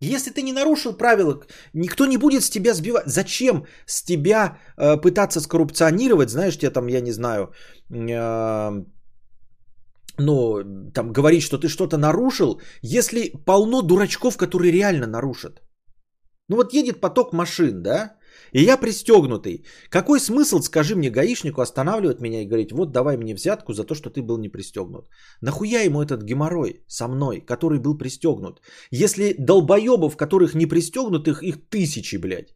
Если 0.00 0.30
ты 0.30 0.42
не 0.42 0.52
нарушил 0.52 0.96
правила, 0.96 1.40
никто 1.74 2.06
не 2.06 2.16
будет 2.16 2.42
с 2.42 2.50
тебя 2.50 2.74
сбивать. 2.74 3.06
Зачем 3.06 3.66
с 3.86 4.02
тебя 4.02 4.58
э, 4.76 4.96
пытаться 5.00 5.40
скоррупционировать, 5.40 6.28
знаешь, 6.28 6.58
тебе 6.58 6.70
там, 6.70 6.88
я 6.88 7.00
не 7.00 7.12
знаю, 7.12 7.52
э, 7.88 8.84
ну, 10.18 10.62
там, 10.94 11.12
говорить, 11.12 11.42
что 11.42 11.58
ты 11.58 11.68
что-то 11.68 11.96
нарушил, 11.96 12.60
если 12.82 13.32
полно 13.46 13.82
дурачков, 13.82 14.36
которые 14.36 14.72
реально 14.72 15.06
нарушат. 15.06 15.62
Ну 16.48 16.56
вот 16.56 16.74
едет 16.74 17.00
поток 17.00 17.32
машин, 17.32 17.82
да, 17.82 18.16
и 18.52 18.62
я 18.62 18.76
пристегнутый. 18.76 19.64
Какой 19.88 20.20
смысл, 20.20 20.60
скажи 20.60 20.94
мне, 20.94 21.10
гаишнику 21.10 21.60
останавливать 21.60 22.20
меня 22.20 22.42
и 22.42 22.46
говорить, 22.46 22.72
вот 22.72 22.92
давай 22.92 23.16
мне 23.16 23.34
взятку 23.34 23.72
за 23.72 23.84
то, 23.84 23.94
что 23.94 24.10
ты 24.10 24.22
был 24.22 24.38
не 24.38 24.48
пристегнут. 24.48 25.08
Нахуя 25.40 25.82
ему 25.84 26.02
этот 26.02 26.22
геморрой 26.22 26.84
со 26.88 27.08
мной, 27.08 27.40
который 27.40 27.78
был 27.78 27.96
пристегнут? 27.96 28.60
Если 28.90 29.34
долбоебов, 29.38 30.16
которых 30.16 30.54
не 30.54 30.66
пристегнутых, 30.66 31.42
их 31.42 31.68
тысячи, 31.70 32.16
блядь, 32.16 32.54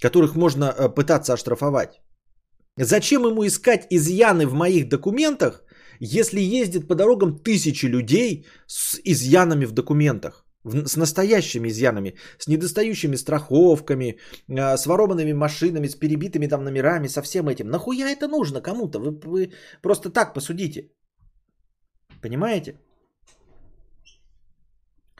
которых 0.00 0.34
можно 0.34 0.64
э, 0.64 0.88
пытаться 0.88 1.32
оштрафовать. 1.32 2.00
Зачем 2.76 3.26
ему 3.26 3.46
искать 3.46 3.86
изъяны 3.90 4.46
в 4.46 4.54
моих 4.54 4.88
документах, 4.88 5.62
если 6.00 6.40
ездит 6.40 6.88
по 6.88 6.94
дорогам 6.94 7.38
тысячи 7.38 7.86
людей 7.86 8.46
с 8.66 8.98
изъянами 9.04 9.66
в 9.66 9.72
документах, 9.72 10.44
с 10.64 10.96
настоящими 10.96 11.68
изъянами, 11.68 12.14
с 12.38 12.48
недостающими 12.48 13.16
страховками, 13.16 14.18
а, 14.48 14.76
с 14.76 14.86
ворованными 14.86 15.32
машинами, 15.32 15.88
с 15.88 15.94
перебитыми 15.94 16.48
там 16.48 16.64
номерами, 16.64 17.08
со 17.08 17.22
всем 17.22 17.48
этим. 17.48 17.68
Нахуя 17.68 18.10
это 18.10 18.28
нужно 18.28 18.60
кому-то? 18.60 18.98
Вы, 18.98 19.10
вы 19.24 19.52
просто 19.82 20.10
так 20.10 20.34
посудите. 20.34 20.90
Понимаете? 22.22 22.74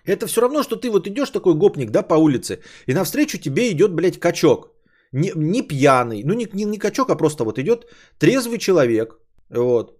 Это 0.04 0.26
все 0.26 0.40
равно, 0.40 0.62
что 0.62 0.76
ты 0.76 0.90
вот 0.90 1.06
идешь 1.06 1.30
такой 1.30 1.54
гопник, 1.54 1.90
да, 1.90 2.02
по 2.02 2.14
улице, 2.14 2.60
и 2.86 2.94
навстречу 2.94 3.38
тебе 3.38 3.70
идет, 3.70 3.92
блядь, 3.92 4.18
качок. 4.18 4.68
Не, 5.12 5.32
не 5.34 5.62
пьяный, 5.62 6.22
ну 6.24 6.34
не, 6.34 6.46
не, 6.52 6.64
не 6.64 6.78
качок, 6.78 7.10
а 7.10 7.16
просто 7.16 7.44
вот 7.44 7.58
идет 7.58 7.86
трезвый 8.18 8.58
человек, 8.58 9.18
вот, 9.50 9.99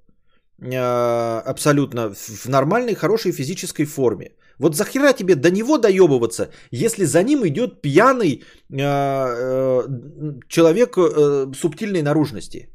абсолютно 0.60 2.14
в 2.14 2.48
нормальной, 2.48 2.94
хорошей 2.94 3.32
физической 3.32 3.84
форме. 3.84 4.32
Вот 4.58 4.74
захера 4.74 5.12
тебе 5.14 5.34
до 5.36 5.50
него 5.50 5.78
доебываться, 5.78 6.50
если 6.70 7.04
за 7.04 7.22
ним 7.22 7.46
идет 7.46 7.80
пьяный 7.80 8.32
э, 8.32 8.42
э, 8.78 9.82
человек 10.48 10.98
э, 10.98 11.52
субтильной 11.54 12.02
наружности. 12.02 12.68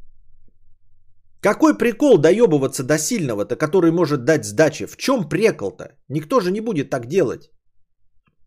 Какой 1.41 1.77
прикол 1.77 2.17
доебываться 2.17 2.83
до 2.83 2.97
сильного-то, 2.97 3.55
который 3.55 3.91
может 3.91 4.25
дать 4.25 4.45
сдачи? 4.45 4.87
В 4.87 4.97
чем 4.97 5.29
прикол-то? 5.29 5.89
Никто 6.09 6.39
же 6.39 6.51
не 6.51 6.61
будет 6.61 6.89
так 6.89 7.05
делать. 7.05 7.51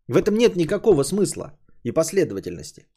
В 0.09 0.16
этом 0.16 0.35
нет 0.35 0.57
никакого 0.57 1.04
смысла 1.04 1.52
и 1.85 1.92
последовательности. 1.92 2.88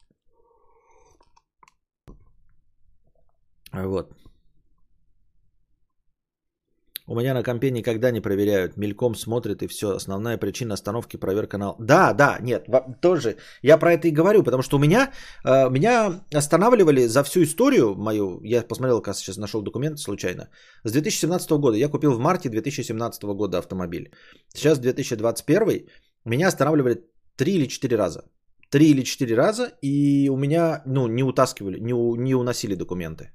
Вот. 3.72 4.21
У 7.06 7.14
меня 7.14 7.34
на 7.34 7.42
компе 7.42 7.70
никогда 7.70 8.10
не 8.10 8.20
проверяют. 8.20 8.76
Мельком 8.76 9.14
смотрят 9.14 9.62
и 9.62 9.66
все. 9.66 9.86
Основная 9.96 10.38
причина 10.38 10.74
остановки 10.74 11.16
проверка 11.16 11.52
канала. 11.52 11.76
Да, 11.80 12.12
да, 12.12 12.38
нет, 12.40 12.66
тоже. 13.00 13.36
Я 13.62 13.78
про 13.78 13.92
это 13.92 14.08
и 14.08 14.12
говорю, 14.12 14.42
потому 14.42 14.62
что 14.62 14.76
у 14.76 14.80
меня, 14.80 15.12
э, 15.44 15.70
меня 15.70 16.24
останавливали 16.34 17.06
за 17.06 17.22
всю 17.22 17.42
историю 17.42 17.94
мою. 17.94 18.40
Я 18.44 18.62
посмотрел, 18.62 19.02
как 19.02 19.16
сейчас 19.16 19.36
нашел 19.36 19.62
документ 19.62 19.98
случайно. 19.98 20.48
С 20.84 20.92
2017 20.92 21.50
года. 21.58 21.76
Я 21.76 21.88
купил 21.88 22.12
в 22.12 22.18
марте 22.18 22.48
2017 22.48 23.34
года 23.34 23.58
автомобиль. 23.58 24.10
Сейчас 24.54 24.78
2021. 24.78 25.86
Меня 26.24 26.48
останавливали 26.48 27.04
3 27.36 27.52
или 27.52 27.66
4 27.66 27.96
раза. 27.96 28.22
Три 28.72 28.90
или 28.90 29.02
четыре 29.02 29.36
раза, 29.36 29.72
и 29.82 30.30
у 30.30 30.36
меня, 30.36 30.82
ну, 30.86 31.06
не 31.06 31.22
утаскивали, 31.22 31.78
не, 31.78 31.92
не 31.92 32.34
уносили 32.34 32.74
документы. 32.74 33.30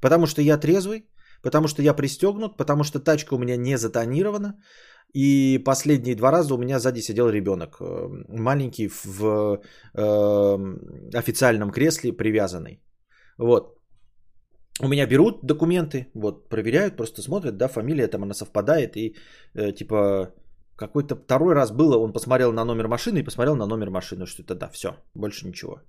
Потому 0.00 0.26
что 0.26 0.40
я 0.40 0.56
трезвый, 0.56 1.04
потому 1.42 1.68
что 1.68 1.82
я 1.82 1.94
пристегнут, 1.94 2.56
потому 2.56 2.84
что 2.84 3.00
тачка 3.00 3.34
у 3.34 3.38
меня 3.38 3.56
не 3.56 3.78
затонирована. 3.78 4.54
И 5.14 5.58
последние 5.64 6.16
два 6.16 6.30
раза 6.30 6.54
у 6.54 6.58
меня 6.58 6.78
сзади 6.78 7.00
сидел 7.00 7.30
ребенок, 7.30 7.80
э, 7.80 8.08
маленький 8.28 8.88
в 8.88 9.60
э, 9.94 10.56
официальном 11.14 11.70
кресле 11.70 12.12
привязанный. 12.12 12.82
Вот. 13.38 13.78
У 14.80 14.88
меня 14.88 15.06
берут 15.06 15.40
документы, 15.42 16.10
вот, 16.14 16.48
проверяют, 16.48 16.96
просто 16.96 17.22
смотрят, 17.22 17.56
да, 17.56 17.68
фамилия 17.68 18.06
там 18.06 18.22
она 18.22 18.34
совпадает, 18.34 18.96
и 18.96 19.16
э, 19.54 19.72
типа 19.72 20.34
какой-то 20.76 21.16
второй 21.16 21.54
раз 21.54 21.72
было, 21.72 21.98
он 21.98 22.12
посмотрел 22.12 22.52
на 22.52 22.64
номер 22.64 22.88
машины 22.88 23.18
и 23.18 23.24
посмотрел 23.24 23.56
на 23.56 23.66
номер 23.66 23.90
машины, 23.90 24.26
что 24.26 24.42
это 24.42 24.54
да, 24.54 24.68
все, 24.68 24.88
больше 25.14 25.46
ничего. 25.46 25.80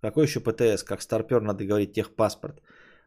Какой 0.00 0.24
еще 0.24 0.40
ПТС, 0.40 0.82
как 0.82 1.02
старпер 1.02 1.40
надо 1.40 1.64
говорить 1.64 1.92
техпаспорт 1.92 2.60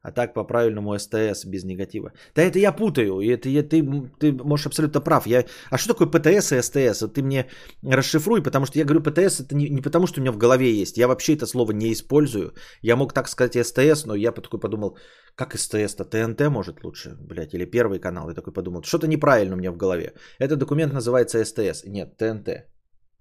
а 0.06 0.12
так 0.12 0.34
по-правильному 0.34 1.00
СТС 1.00 1.46
без 1.46 1.64
негатива. 1.64 2.12
Да 2.36 2.44
это 2.44 2.60
я 2.60 2.72
путаю, 2.72 3.22
это, 3.22 3.50
ты, 3.64 3.84
ты 4.20 4.32
можешь 4.32 4.68
абсолютно 4.68 5.02
прав. 5.02 5.28
Я... 5.28 5.46
А 5.72 5.78
что 5.78 5.94
такое 5.94 6.08
ПТС 6.08 6.52
и 6.52 6.62
СТС? 6.62 7.04
Ты 7.14 7.24
мне 7.24 7.46
расшифруй, 7.84 8.44
потому 8.44 8.66
что 8.66 8.78
я 8.78 8.86
говорю 8.86 9.02
ПТС, 9.02 9.40
это 9.40 9.56
не, 9.56 9.70
не 9.70 9.82
потому, 9.82 10.06
что 10.06 10.20
у 10.20 10.24
меня 10.24 10.32
в 10.32 10.38
голове 10.38 10.72
есть. 10.82 10.98
Я 10.98 11.08
вообще 11.08 11.34
это 11.34 11.48
слово 11.48 11.72
не 11.72 11.92
использую. 11.92 12.54
Я 12.84 12.96
мог 12.96 13.14
так 13.14 13.28
сказать 13.28 13.58
СТС, 13.68 14.06
но 14.06 14.16
я 14.16 14.32
такой 14.32 14.60
подумал, 14.60 14.98
как 15.36 15.58
СТС-то? 15.58 16.06
ТНТ 16.06 16.50
может 16.50 16.84
лучше, 16.84 17.18
блядь, 17.20 17.56
или 17.56 17.66
Первый 17.66 18.00
канал. 18.00 18.30
Я 18.30 18.36
такой 18.36 18.54
подумал, 18.54 18.84
что-то 18.84 19.08
неправильно 19.08 19.56
у 19.56 19.58
меня 19.58 19.72
в 19.72 19.78
голове. 19.78 20.14
Этот 20.40 20.60
документ 20.60 20.94
называется 20.94 21.44
СТС. 21.44 21.84
Нет, 21.86 22.18
ТНТ. 22.18 22.50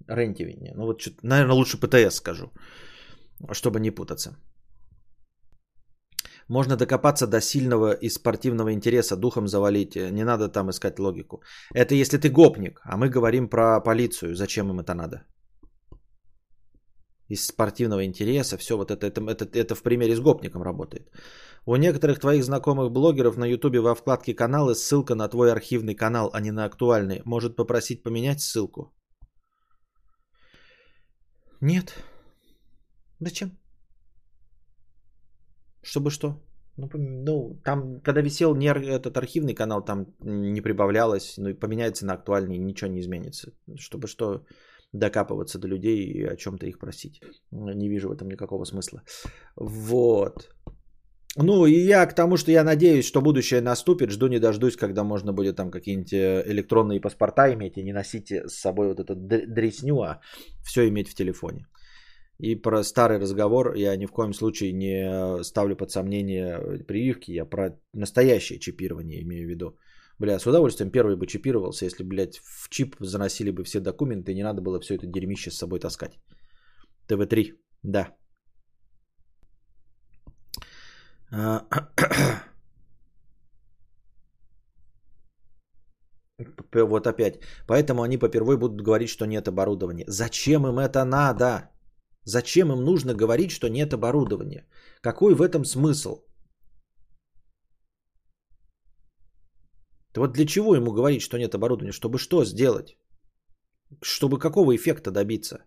Рентивение. 0.06 0.74
Ну 0.76 0.84
вот, 0.84 1.08
наверное, 1.22 1.56
лучше 1.56 1.78
ПТС 1.78 2.16
скажу, 2.16 2.52
чтобы 3.52 3.80
не 3.80 3.90
путаться. 3.90 4.36
Можно 6.48 6.76
докопаться 6.76 7.26
до 7.26 7.40
сильного 7.40 7.92
и 7.92 8.08
спортивного 8.08 8.72
интереса, 8.72 9.16
духом 9.16 9.48
завалить. 9.48 9.96
Не 9.96 10.24
надо 10.24 10.48
там 10.48 10.70
искать 10.70 10.98
логику. 10.98 11.42
Это 11.74 11.94
если 11.94 12.18
ты 12.18 12.28
гопник, 12.28 12.80
а 12.84 12.96
мы 12.96 13.08
говорим 13.08 13.48
про 13.48 13.80
полицию. 13.80 14.34
Зачем 14.34 14.70
им 14.70 14.80
это 14.80 14.94
надо? 14.94 15.24
Из 17.28 17.46
спортивного 17.46 18.04
интереса, 18.04 18.58
все 18.58 18.76
вот 18.76 18.90
это, 18.90 19.06
это, 19.06 19.20
это, 19.22 19.58
это 19.58 19.74
в 19.74 19.82
примере 19.82 20.14
с 20.14 20.20
гопником 20.20 20.62
работает. 20.62 21.10
У 21.66 21.76
некоторых 21.76 22.20
твоих 22.20 22.44
знакомых 22.44 22.92
блогеров 22.92 23.38
на 23.38 23.46
ютубе 23.46 23.80
во 23.80 23.94
вкладке 23.94 24.34
каналы 24.34 24.74
ссылка 24.74 25.14
на 25.14 25.28
твой 25.28 25.50
архивный 25.50 25.94
канал, 25.94 26.30
а 26.34 26.40
не 26.40 26.52
на 26.52 26.66
актуальный. 26.66 27.22
Может 27.24 27.56
попросить 27.56 28.02
поменять 28.02 28.42
ссылку? 28.42 28.92
Нет. 31.62 31.94
Зачем? 33.20 33.63
Чтобы 35.84 36.10
что? 36.10 36.40
Ну, 36.76 36.90
ну, 36.94 37.60
там, 37.64 38.00
когда 38.00 38.20
висел 38.20 38.56
не 38.56 38.66
этот 38.66 39.16
архивный 39.16 39.54
канал, 39.54 39.84
там 39.84 40.06
не 40.20 40.60
прибавлялось, 40.60 41.34
ну 41.38 41.48
и 41.48 41.54
поменяется 41.54 42.04
на 42.06 42.14
актуальный, 42.14 42.58
ничего 42.58 42.90
не 42.90 43.00
изменится. 43.00 43.52
Чтобы 43.78 44.08
что 44.08 44.44
докапываться 44.92 45.58
до 45.58 45.68
людей 45.68 46.04
и 46.04 46.24
о 46.24 46.36
чем-то 46.36 46.66
их 46.66 46.78
просить. 46.78 47.20
Не 47.50 47.88
вижу 47.88 48.08
в 48.08 48.12
этом 48.12 48.28
никакого 48.28 48.64
смысла. 48.64 49.02
Вот. 49.56 50.50
Ну, 51.36 51.66
и 51.66 51.72
я 51.72 52.06
к 52.06 52.14
тому, 52.14 52.36
что 52.36 52.52
я 52.52 52.64
надеюсь, 52.64 53.06
что 53.06 53.20
будущее 53.20 53.60
наступит, 53.60 54.10
жду 54.10 54.28
не 54.28 54.38
дождусь, 54.38 54.76
когда 54.76 55.02
можно 55.02 55.32
будет 55.32 55.56
там 55.56 55.70
какие-нибудь 55.70 56.12
э, 56.12 56.44
электронные 56.46 57.00
паспорта 57.00 57.52
иметь 57.52 57.76
и 57.76 57.82
не 57.82 57.92
носить 57.92 58.30
с 58.30 58.54
собой 58.60 58.88
вот 58.88 59.00
эту 59.00 59.16
дресню, 59.16 60.00
а 60.00 60.20
все 60.64 60.88
иметь 60.88 61.08
в 61.08 61.14
телефоне. 61.14 61.66
И 62.38 62.56
про 62.56 62.82
старый 62.82 63.18
разговор 63.18 63.74
я 63.74 63.96
ни 63.96 64.06
в 64.06 64.12
коем 64.12 64.32
случае 64.32 64.72
не 64.72 65.42
ставлю 65.44 65.76
под 65.76 65.90
сомнение 65.90 66.84
прививки, 66.86 67.30
я 67.32 67.44
про 67.44 67.78
настоящее 67.92 68.58
чипирование 68.58 69.22
имею 69.22 69.46
в 69.46 69.50
виду. 69.50 69.78
Бля, 70.18 70.38
с 70.38 70.46
удовольствием 70.46 70.90
первый 70.90 71.16
бы 71.16 71.26
чипировался, 71.26 71.84
если, 71.84 72.04
блядь, 72.04 72.38
в 72.38 72.68
чип 72.68 72.96
заносили 73.00 73.50
бы 73.50 73.64
все 73.64 73.80
документы, 73.80 74.32
и 74.32 74.34
не 74.34 74.44
надо 74.44 74.62
было 74.62 74.80
все 74.80 74.94
это 74.94 75.06
дерьмище 75.06 75.50
с 75.50 75.58
собой 75.58 75.80
таскать. 75.80 76.18
ТВ-3, 77.08 77.54
да. 77.82 78.16
А, 81.32 81.66
вот 86.86 87.06
опять. 87.06 87.40
Поэтому 87.66 88.02
они 88.02 88.18
попервой 88.18 88.56
будут 88.56 88.82
говорить, 88.82 89.08
что 89.08 89.26
нет 89.26 89.48
оборудования. 89.48 90.04
Зачем 90.06 90.66
им 90.66 90.78
это 90.78 91.04
надо? 91.04 91.73
Зачем 92.24 92.72
им 92.72 92.84
нужно 92.84 93.14
говорить, 93.14 93.50
что 93.50 93.68
нет 93.68 93.92
оборудования? 93.92 94.66
Какой 95.00 95.34
в 95.34 95.42
этом 95.42 95.64
смысл? 95.64 96.24
Вот 100.16 100.32
для 100.32 100.46
чего 100.46 100.74
ему 100.74 100.92
говорить, 100.92 101.22
что 101.22 101.38
нет 101.38 101.54
оборудования? 101.54 101.92
Чтобы 101.92 102.18
что 102.18 102.44
сделать? 102.44 102.96
Чтобы 104.02 104.38
какого 104.38 104.74
эффекта 104.74 105.10
добиться? 105.10 105.64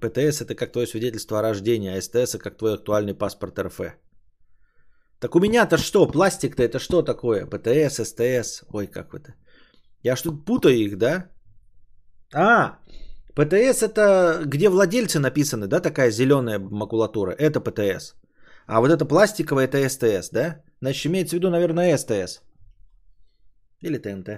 ПТС 0.00 0.40
это 0.40 0.54
как 0.54 0.72
твое 0.72 0.86
свидетельство 0.86 1.38
о 1.38 1.42
рождении, 1.42 1.90
а 1.90 2.00
СТС 2.00 2.34
это 2.34 2.38
как 2.38 2.56
твой 2.58 2.74
актуальный 2.74 3.14
паспорт 3.14 3.58
РФ. 3.58 3.80
Так 5.20 5.34
у 5.34 5.40
меня-то 5.40 5.78
что? 5.78 6.06
Пластик-то 6.06 6.62
это 6.62 6.78
что 6.78 7.02
такое? 7.02 7.46
ПТС, 7.46 7.96
СТС. 7.96 8.64
Ой, 8.72 8.86
как 8.86 9.14
это? 9.14 9.34
Я 10.04 10.16
что-то 10.16 10.44
путаю 10.44 10.76
их, 10.76 10.96
да? 10.96 11.28
А, 12.32 12.78
ПТС 13.34 13.82
это 13.82 14.42
где 14.46 14.68
владельцы 14.68 15.18
написаны, 15.18 15.66
да, 15.66 15.80
такая 15.80 16.10
зеленая 16.10 16.58
макулатура. 16.58 17.32
Это 17.32 17.60
ПТС. 17.60 18.14
А 18.66 18.80
вот 18.80 18.90
это 18.90 19.04
пластиковое 19.04 19.66
это 19.66 19.88
СТС, 19.88 20.30
да? 20.30 20.62
Значит, 20.80 21.06
имеется 21.06 21.36
в 21.36 21.38
виду, 21.38 21.50
наверное, 21.50 21.96
СТС. 21.96 22.42
Или 23.80 23.98
ТНТ. 23.98 24.28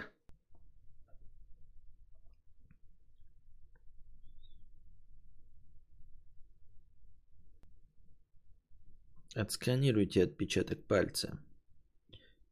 Отсканируйте 9.34 10.24
отпечаток 10.24 10.86
пальца. 10.86 11.38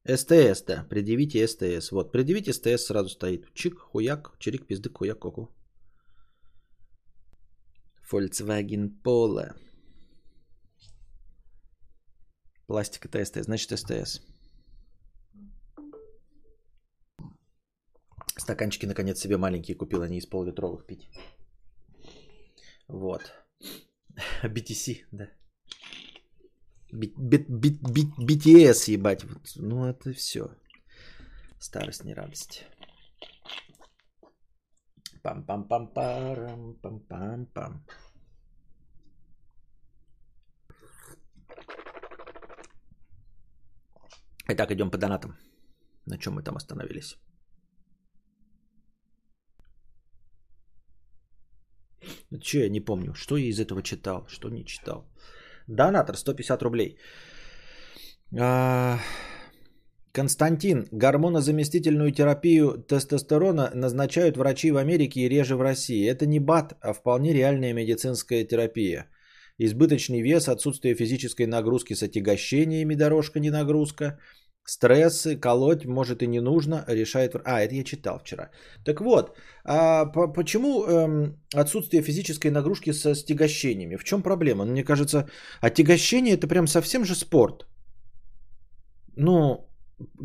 СТС, 0.06 0.62
да, 0.62 0.86
предъявите 0.88 1.46
СТС. 1.46 1.90
Вот, 1.90 2.12
предъявите 2.12 2.52
СТС 2.52 2.86
сразу 2.86 3.08
стоит. 3.08 3.52
Чик, 3.54 3.78
хуяк, 3.78 4.36
чирик, 4.38 4.66
пиздык, 4.66 4.96
хуяк, 4.96 5.18
коку. 5.18 5.48
Volkswagen 8.10 9.02
Polo. 9.02 9.54
Пластик 12.66 13.06
это 13.06 13.24
СТС, 13.24 13.44
значит 13.44 13.78
СТС. 13.78 14.20
Стаканчики 18.36 18.86
наконец 18.86 19.18
себе 19.18 19.36
маленькие 19.36 19.76
купил, 19.76 20.04
не 20.04 20.18
из 20.18 20.26
пол-литровых 20.26 20.86
пить. 20.86 21.10
Вот. 22.86 23.32
BTC, 24.42 25.04
да. 25.12 25.28
BTS, 26.92 28.90
ебать. 28.90 29.24
Ну, 29.56 29.84
это 29.84 30.12
все. 30.12 30.50
Старость, 31.60 32.04
не 32.04 32.14
радость. 32.14 32.66
Пам-пам-пам-парам, 35.22 36.78
пам-пам-пам. 36.80 37.82
Итак, 44.50 44.70
идем 44.70 44.90
по 44.90 44.96
донатам. 44.96 45.36
На 46.06 46.16
чем 46.16 46.34
мы 46.34 46.42
там 46.42 46.56
остановились? 46.56 47.18
Че 52.40 52.60
я 52.60 52.68
не 52.70 52.80
помню, 52.80 53.14
что 53.14 53.36
я 53.36 53.46
из 53.46 53.60
этого 53.60 53.82
читал, 53.82 54.26
что 54.28 54.48
не 54.48 54.64
читал. 54.64 55.04
Донатор 55.68 56.16
150 56.16 56.62
рублей. 56.62 56.98
А, 58.38 58.98
Константин, 60.12 60.88
гормонозаместительную 60.92 62.12
терапию 62.12 62.84
тестостерона 62.88 63.70
назначают 63.74 64.36
врачи 64.36 64.70
в 64.70 64.78
Америке 64.78 65.20
и 65.20 65.28
реже 65.28 65.56
в 65.56 65.60
России. 65.60 66.08
Это 66.08 66.26
не 66.26 66.40
БАТ, 66.40 66.76
а 66.80 66.92
вполне 66.94 67.34
реальная 67.34 67.74
медицинская 67.74 68.44
терапия. 68.44 69.08
Избыточный 69.58 70.22
вес, 70.22 70.48
отсутствие 70.48 70.94
физической 70.94 71.46
нагрузки 71.46 71.94
с 71.94 72.02
отягощениями, 72.02 72.94
дорожка 72.94 73.40
не 73.40 73.50
нагрузка, 73.50 74.18
стрессы, 74.68 75.36
колоть 75.36 75.86
может 75.86 76.22
и 76.22 76.26
не 76.26 76.40
нужно, 76.40 76.84
решает... 76.88 77.34
А, 77.44 77.60
это 77.60 77.74
я 77.74 77.84
читал 77.84 78.18
вчера. 78.18 78.50
Так 78.84 79.00
вот, 79.00 79.36
а 79.64 80.04
почему 80.06 80.84
эм, 80.84 81.40
отсутствие 81.54 82.02
физической 82.02 82.50
нагрузки 82.50 82.92
с 82.92 83.06
отягощениями? 83.06 83.96
В 83.96 84.04
чем 84.04 84.22
проблема? 84.22 84.64
Мне 84.64 84.84
кажется, 84.84 85.28
отягощение 85.62 86.34
это 86.34 86.46
прям 86.46 86.66
совсем 86.66 87.04
же 87.04 87.14
спорт. 87.14 87.66
Ну, 89.16 89.68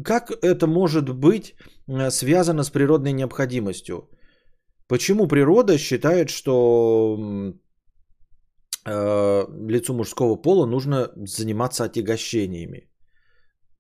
как 0.04 0.32
это 0.32 0.68
может 0.68 1.10
быть 1.10 1.56
э, 1.88 2.12
связано 2.12 2.64
с 2.64 2.70
природной 2.70 3.14
необходимостью? 3.14 4.10
Почему 4.88 5.28
природа 5.28 5.78
считает, 5.78 6.30
что 6.30 7.18
э, 8.86 9.46
лицу 9.70 9.94
мужского 9.94 10.36
пола 10.36 10.66
нужно 10.66 11.10
заниматься 11.16 11.86
отягощениями? 11.86 12.90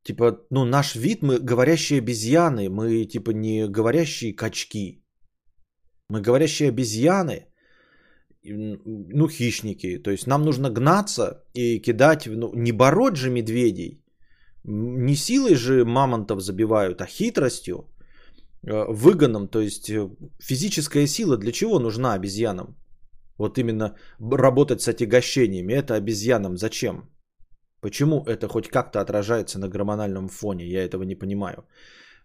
Типа, 0.03 0.37
ну, 0.49 0.65
наш 0.65 0.95
вид, 0.95 1.23
мы 1.23 1.39
говорящие 1.39 1.99
обезьяны, 1.99 2.69
мы, 2.69 3.05
типа, 3.05 3.31
не 3.31 3.67
говорящие 3.67 4.35
качки. 4.35 5.01
Мы 6.09 6.21
говорящие 6.21 6.69
обезьяны, 6.69 7.47
ну, 8.43 9.29
хищники. 9.29 9.97
То 10.03 10.11
есть 10.11 10.27
нам 10.27 10.43
нужно 10.43 10.69
гнаться 10.69 11.43
и 11.53 11.79
кидать, 11.79 12.27
ну, 12.27 12.51
не 12.53 12.71
бороть 12.71 13.15
же 13.15 13.29
медведей, 13.29 14.03
не 14.65 15.15
силой 15.15 15.55
же 15.55 15.85
мамонтов 15.85 16.41
забивают, 16.41 17.01
а 17.01 17.05
хитростью, 17.05 17.75
э, 18.63 18.85
выгоном. 18.89 19.47
То 19.47 19.61
есть 19.61 19.89
э, 19.89 20.09
физическая 20.41 21.07
сила 21.07 21.37
для 21.37 21.51
чего 21.51 21.79
нужна 21.79 22.13
обезьянам? 22.13 22.75
Вот 23.37 23.57
именно 23.57 23.95
работать 24.19 24.81
с 24.81 24.87
отягощениями. 24.87 25.73
Это 25.73 25.95
обезьянам 25.95 26.57
зачем? 26.57 27.12
Почему 27.83 28.23
это 28.25 28.47
хоть 28.47 28.69
как-то 28.69 29.01
отражается 29.01 29.59
на 29.59 29.67
гормональном 29.67 30.29
фоне? 30.29 30.65
Я 30.65 30.85
этого 30.85 31.03
не 31.03 31.15
понимаю. 31.15 31.65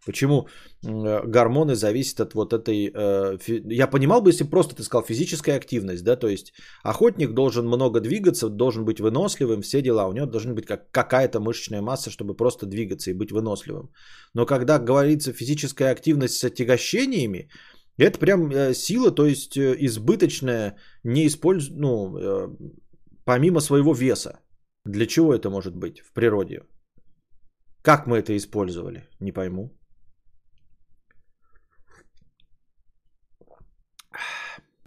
Почему 0.07 0.49
гормоны 0.83 1.75
зависят 1.75 2.21
от 2.21 2.35
вот 2.35 2.53
этой... 2.53 2.93
Э, 2.95 3.39
я 3.81 3.89
понимал 3.89 4.23
бы, 4.23 4.31
если 4.31 4.45
просто 4.45 4.77
ты 4.77 4.83
сказал 4.83 5.05
физическая 5.05 5.57
активность, 5.57 6.05
да, 6.05 6.17
то 6.17 6.29
есть 6.29 6.53
охотник 6.85 7.35
должен 7.35 7.67
много 7.67 8.01
двигаться, 8.01 8.49
должен 8.49 8.85
быть 8.85 9.01
выносливым, 9.01 9.63
все 9.63 9.83
дела, 9.83 10.07
у 10.07 10.13
него 10.13 10.27
должна 10.27 10.55
быть 10.55 10.67
как, 10.67 10.93
какая-то 10.93 11.41
мышечная 11.41 11.83
масса, 11.83 12.11
чтобы 12.11 12.37
просто 12.37 12.67
двигаться 12.67 13.11
и 13.11 13.15
быть 13.15 13.33
выносливым. 13.33 13.91
Но 14.35 14.47
когда 14.47 14.79
говорится 14.79 15.33
физическая 15.33 15.91
активность 15.91 16.35
с 16.35 16.45
отягощениями, 16.45 17.49
это 17.99 18.19
прям 18.21 18.51
э, 18.53 18.75
сила, 18.75 19.11
то 19.11 19.27
есть 19.27 19.57
э, 19.57 19.75
избыточная, 19.81 20.77
не 21.05 21.27
использ... 21.27 21.69
ну, 21.71 22.57
помимо 23.25 23.61
своего 23.61 23.93
веса. 23.93 24.39
Для 24.89 25.07
чего 25.07 25.35
это 25.35 25.51
может 25.51 25.77
быть 25.77 26.01
в 26.01 26.13
природе? 26.13 26.61
Как 27.83 28.07
мы 28.07 28.17
это 28.17 28.35
использовали? 28.37 29.07
Не 29.21 29.33
пойму. 29.33 29.71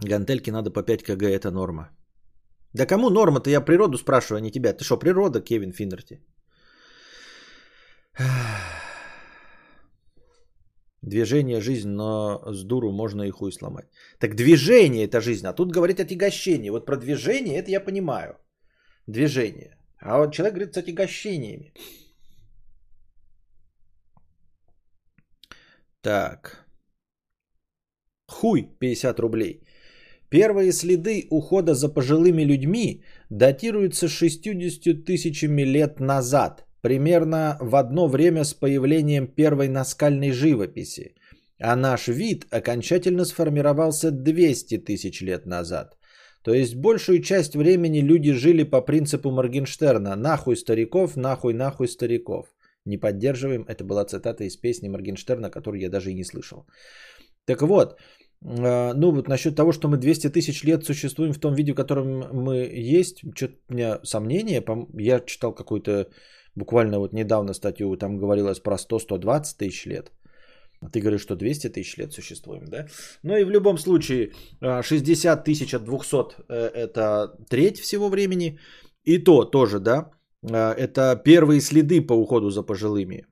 Гантельки 0.00 0.50
надо 0.50 0.72
по 0.72 0.82
5 0.82 1.04
кг, 1.04 1.22
это 1.22 1.50
норма. 1.50 1.90
Да 2.74 2.86
кому 2.86 3.10
норма-то? 3.10 3.50
Я 3.50 3.60
природу 3.60 3.96
спрашиваю, 3.96 4.38
а 4.38 4.40
не 4.40 4.50
тебя. 4.50 4.72
Ты 4.72 4.82
что, 4.84 4.98
природа, 4.98 5.40
Кевин 5.40 5.72
Финнерти? 5.72 6.20
Движение– 11.02 11.60
жизнь, 11.60 11.88
но 11.88 12.42
с 12.52 12.64
дуру 12.64 12.92
можно 12.92 13.22
и 13.22 13.30
хуй 13.30 13.52
сломать. 13.52 13.86
Так 14.18 14.34
движение– 14.34 15.04
это 15.06 15.20
жизнь, 15.20 15.46
а 15.46 15.52
тут 15.52 15.72
говорит 15.72 16.00
отягощение. 16.00 16.72
Вот 16.72 16.86
про 16.86 16.96
движение 16.96 17.58
это 17.58 17.70
я 17.70 17.84
понимаю. 17.84 18.36
Движение. 19.06 19.76
А 20.04 20.18
вот 20.18 20.34
человек 20.34 20.54
говорит 20.54 20.74
с 20.74 20.78
отягощениями. 20.78 21.72
Так. 26.00 26.66
Хуй 28.26 28.68
50 28.80 29.20
рублей. 29.20 29.62
Первые 30.28 30.72
следы 30.72 31.26
ухода 31.30 31.74
за 31.74 31.88
пожилыми 31.88 32.42
людьми 32.42 33.04
датируются 33.30 34.08
60 34.08 35.04
тысячами 35.04 35.62
лет 35.62 36.00
назад, 36.00 36.66
примерно 36.80 37.56
в 37.60 37.76
одно 37.76 38.08
время 38.08 38.44
с 38.44 38.54
появлением 38.54 39.26
первой 39.26 39.68
наскальной 39.68 40.32
живописи. 40.32 41.14
А 41.60 41.76
наш 41.76 42.08
вид 42.08 42.46
окончательно 42.50 43.24
сформировался 43.24 44.10
200 44.10 44.78
тысяч 44.78 45.20
лет 45.22 45.46
назад. 45.46 45.96
То 46.42 46.52
есть 46.52 46.74
большую 46.74 47.22
часть 47.22 47.54
времени 47.54 48.00
люди 48.00 48.32
жили 48.32 48.64
по 48.64 48.80
принципу 48.80 49.30
Моргенштерна 49.30 50.16
«нахуй 50.16 50.56
стариков, 50.56 51.16
нахуй, 51.16 51.54
нахуй 51.54 51.88
стариков». 51.88 52.46
Не 52.84 52.98
поддерживаем. 52.98 53.64
Это 53.68 53.84
была 53.84 54.04
цитата 54.04 54.44
из 54.44 54.56
песни 54.56 54.88
Моргенштерна, 54.88 55.50
которую 55.50 55.80
я 55.80 55.88
даже 55.88 56.10
и 56.10 56.14
не 56.14 56.24
слышал. 56.24 56.66
Так 57.44 57.62
вот, 57.62 57.96
а, 58.44 58.92
ну 58.94 59.12
вот 59.12 59.28
насчет 59.28 59.54
того, 59.54 59.72
что 59.72 59.88
мы 59.88 59.98
200 59.98 60.30
тысяч 60.30 60.64
лет 60.64 60.84
существуем 60.84 61.32
в 61.32 61.38
том 61.38 61.54
виде, 61.54 61.72
в 61.72 61.76
котором 61.76 62.24
мы 62.32 62.56
есть, 62.72 63.22
что-то 63.36 63.54
у 63.68 63.74
меня 63.74 64.00
сомнения. 64.02 64.64
Я 64.94 65.20
читал 65.20 65.54
какую-то 65.54 66.08
буквально 66.56 66.98
вот 66.98 67.12
недавно 67.12 67.54
статью, 67.54 67.96
там 67.96 68.18
говорилось 68.18 68.58
про 68.60 68.76
100-120 68.76 69.56
тысяч 69.58 69.86
лет. 69.86 70.10
Ты 70.90 71.00
говоришь, 71.00 71.22
что 71.22 71.36
200 71.36 71.68
тысяч 71.68 71.96
лет 71.98 72.12
существуем, 72.12 72.64
да? 72.66 72.86
Ну 73.22 73.36
и 73.36 73.44
в 73.44 73.50
любом 73.50 73.78
случае 73.78 74.32
60 74.60 75.44
тысяч 75.44 75.74
от 75.74 75.84
200 75.84 76.16
э, 76.48 76.70
это 76.74 77.36
треть 77.48 77.78
всего 77.78 78.08
времени. 78.08 78.58
И 79.04 79.18
то 79.18 79.44
тоже, 79.44 79.78
да, 79.80 80.10
э, 80.42 80.56
это 80.56 81.20
первые 81.24 81.60
следы 81.60 82.00
по 82.06 82.14
уходу 82.14 82.50
за 82.50 82.62
пожилыми. 82.62 83.26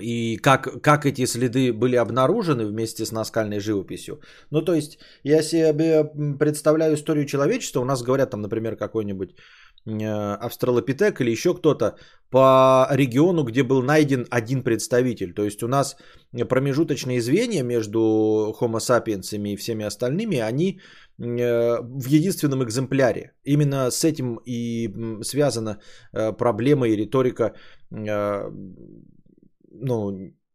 И 0.00 0.36
как, 0.36 0.82
как 0.82 1.06
эти 1.06 1.26
следы 1.26 1.72
были 1.72 1.96
обнаружены 1.96 2.66
вместе 2.66 3.04
с 3.04 3.12
наскальной 3.12 3.60
живописью. 3.60 4.20
Ну, 4.50 4.62
то 4.62 4.74
есть, 4.74 4.98
я 5.22 5.42
себе 5.42 6.04
представляю 6.38 6.94
историю 6.94 7.26
человечества. 7.26 7.80
У 7.80 7.84
нас 7.84 8.02
говорят 8.02 8.30
там, 8.30 8.42
например, 8.42 8.76
какой-нибудь 8.76 9.34
австралопитек 9.86 11.20
или 11.20 11.30
еще 11.30 11.54
кто-то 11.54 11.96
по 12.30 12.88
региону, 12.90 13.44
где 13.44 13.62
был 13.62 13.82
найден 13.82 14.26
один 14.30 14.62
представитель. 14.62 15.34
То 15.34 15.44
есть 15.44 15.62
у 15.62 15.68
нас 15.68 15.96
промежуточные 16.48 17.20
звенья 17.20 17.62
между 17.62 18.56
Homo 18.60 18.78
sapiens 18.78 19.36
и 19.36 19.56
всеми 19.56 19.84
остальными, 19.84 20.38
они 20.38 20.80
э, 21.18 21.80
в 21.82 22.06
единственном 22.06 22.64
экземпляре. 22.64 23.34
Именно 23.44 23.90
с 23.90 24.04
этим 24.04 24.40
и 24.46 25.22
связана 25.22 25.80
э, 26.12 26.32
проблема 26.32 26.88
и 26.88 26.96
риторика, 26.96 27.54
ну, 27.90 28.52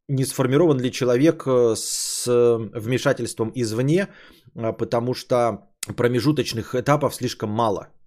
не 0.07 0.25
сформирован 0.25 0.79
ли 0.79 0.91
человек 0.91 1.47
с 1.75 2.25
вмешательством 2.25 3.51
извне, 3.55 4.07
потому 4.53 5.13
что 5.13 5.69
промежуточных 5.95 6.73
этапов 6.73 7.15
слишком 7.15 7.51
мало– 7.51 7.89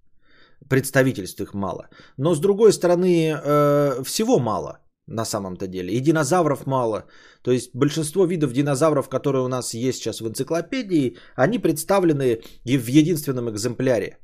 представительств 0.68 1.40
их 1.40 1.55
мало. 1.55 1.88
Но 2.16 2.35
с 2.35 2.40
другой 2.40 2.72
стороны, 2.72 3.33
э, 3.33 4.03
всего 4.05 4.38
мало 4.38 4.79
на 5.07 5.25
самом-то 5.25 5.66
деле. 5.66 5.92
И 5.92 6.01
динозавров 6.01 6.66
мало. 6.66 7.05
То 7.42 7.51
есть 7.51 7.70
большинство 7.75 8.27
видов 8.27 8.53
динозавров, 8.53 9.09
которые 9.09 9.42
у 9.42 9.48
нас 9.48 9.75
есть 9.75 9.98
сейчас 9.98 10.20
в 10.20 10.29
энциклопедии, 10.29 11.16
они 11.37 11.59
представлены 11.59 12.40
и 12.64 12.79
в 12.79 12.87
единственном 12.87 13.51
экземпляре. 13.51 14.18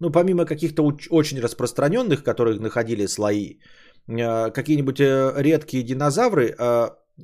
Ну, 0.00 0.10
помимо 0.10 0.44
каких-то 0.44 0.82
очень 1.10 1.40
распространенных, 1.40 2.22
которые 2.22 2.60
находили 2.60 3.06
слои, 3.06 3.58
э, 4.08 4.50
какие-нибудь 4.50 5.00
э, 5.00 5.32
редкие 5.36 5.82
динозавры, 5.84 6.56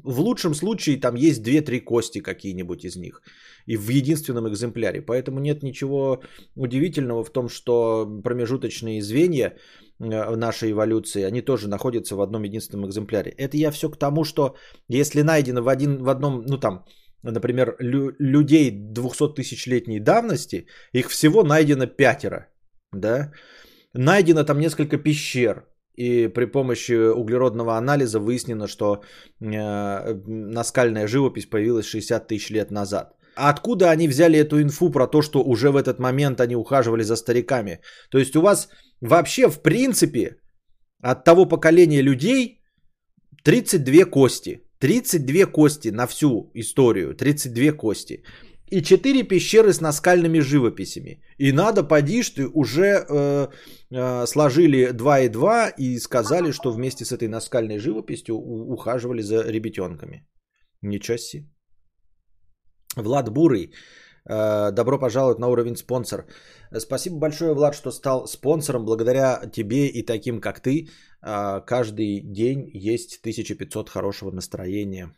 в 0.04 0.20
лучшем 0.20 0.54
случае 0.54 1.00
там 1.00 1.14
есть 1.14 1.42
2-3 1.42 1.80
кости 1.80 2.20
какие-нибудь 2.20 2.84
из 2.84 2.96
них 2.96 3.22
и 3.68 3.76
в 3.76 3.90
единственном 3.90 4.48
экземпляре. 4.48 5.02
Поэтому 5.02 5.40
нет 5.40 5.62
ничего 5.62 6.22
удивительного 6.57 7.22
в 7.24 7.31
том, 7.31 7.48
что 7.48 8.07
промежуточные 8.24 9.02
звенья 9.02 9.52
э, 10.00 10.37
нашей 10.37 10.70
эволюции, 10.70 11.26
они 11.28 11.42
тоже 11.42 11.68
находятся 11.68 12.16
в 12.16 12.20
одном 12.20 12.44
единственном 12.44 12.87
экземпляре. 12.87 13.31
Это 13.31 13.57
я 13.57 13.70
все 13.70 13.90
к 13.90 13.98
тому, 13.98 14.24
что 14.24 14.57
если 14.88 15.22
найдено 15.22 15.62
в, 15.62 15.68
один, 15.68 15.98
в 16.02 16.09
одном, 16.09 16.44
ну 16.46 16.59
там, 16.59 16.85
например, 17.22 17.76
лю- 17.81 18.14
людей 18.18 18.70
200 18.70 19.35
тысячелетней 19.35 20.00
давности, 20.00 20.66
их 20.94 21.09
всего 21.11 21.44
найдено 21.44 21.87
пятеро, 21.87 22.46
да, 22.92 23.33
найдено 23.92 24.44
там 24.44 24.61
несколько 24.61 24.96
пещер, 24.96 25.66
и 25.98 26.28
при 26.28 26.46
помощи 26.46 27.12
углеродного 27.12 27.76
анализа 27.76 28.18
выяснено, 28.18 28.66
что 28.68 29.02
э, 29.40 30.14
наскальная 30.26 31.07
живопись 31.07 31.46
появилась 31.46 31.87
60 31.87 32.28
тысяч 32.28 32.50
лет 32.50 32.70
назад. 32.70 33.17
Откуда 33.38 33.90
они 33.90 34.09
взяли 34.09 34.38
эту 34.38 34.61
инфу 34.61 34.90
про 34.90 35.07
то, 35.07 35.22
что 35.22 35.44
уже 35.44 35.70
в 35.70 35.77
этот 35.77 35.98
момент 36.01 36.40
они 36.40 36.57
ухаживали 36.57 37.05
за 37.05 37.16
стариками? 37.16 37.81
То 38.11 38.18
есть 38.18 38.37
у 38.37 38.40
вас 38.40 38.68
вообще 39.01 39.48
в 39.48 39.62
принципе 39.62 40.37
от 41.03 41.24
того 41.24 41.46
поколения 41.46 42.03
людей 42.03 42.61
32 43.44 44.05
кости. 44.05 44.61
32 44.81 45.46
кости 45.46 45.88
на 45.88 46.07
всю 46.07 46.51
историю. 46.55 47.14
32 47.14 47.72
кости. 47.72 48.22
И 48.70 48.83
4 48.83 49.22
пещеры 49.22 49.72
с 49.72 49.81
наскальными 49.81 50.40
живописями. 50.40 51.22
И 51.38 51.53
надо, 51.53 51.85
поди, 51.85 52.22
ты 52.22 52.48
уже 52.48 53.07
э, 53.09 53.48
э, 53.90 54.27
сложили 54.27 54.90
2 54.92 55.20
и 55.20 55.29
2 55.29 55.68
и 55.79 55.98
сказали, 56.01 56.51
что 56.53 56.72
вместе 56.72 57.05
с 57.05 57.12
этой 57.12 57.29
наскальной 57.29 57.79
живописью 57.79 58.37
ухаживали 58.37 59.22
за 59.22 59.44
ребятенками. 59.48 60.27
Ничего 60.83 61.18
себе. 61.18 61.46
Влад 63.02 63.28
Бурый. 63.30 63.72
Э, 64.28 64.72
добро 64.72 64.98
пожаловать 64.98 65.38
на 65.38 65.48
уровень 65.48 65.76
спонсор. 65.76 66.26
Спасибо 66.78 67.18
большое, 67.18 67.54
Влад, 67.54 67.74
что 67.74 67.90
стал 67.90 68.26
спонсором. 68.26 68.84
Благодаря 68.84 69.50
тебе 69.52 69.88
и 69.88 70.02
таким, 70.02 70.40
как 70.40 70.61
ты, 70.61 70.88
э, 71.22 71.61
каждый 71.66 72.20
день 72.20 72.70
есть 72.74 73.20
1500 73.22 73.88
хорошего 73.88 74.30
настроения. 74.30 75.14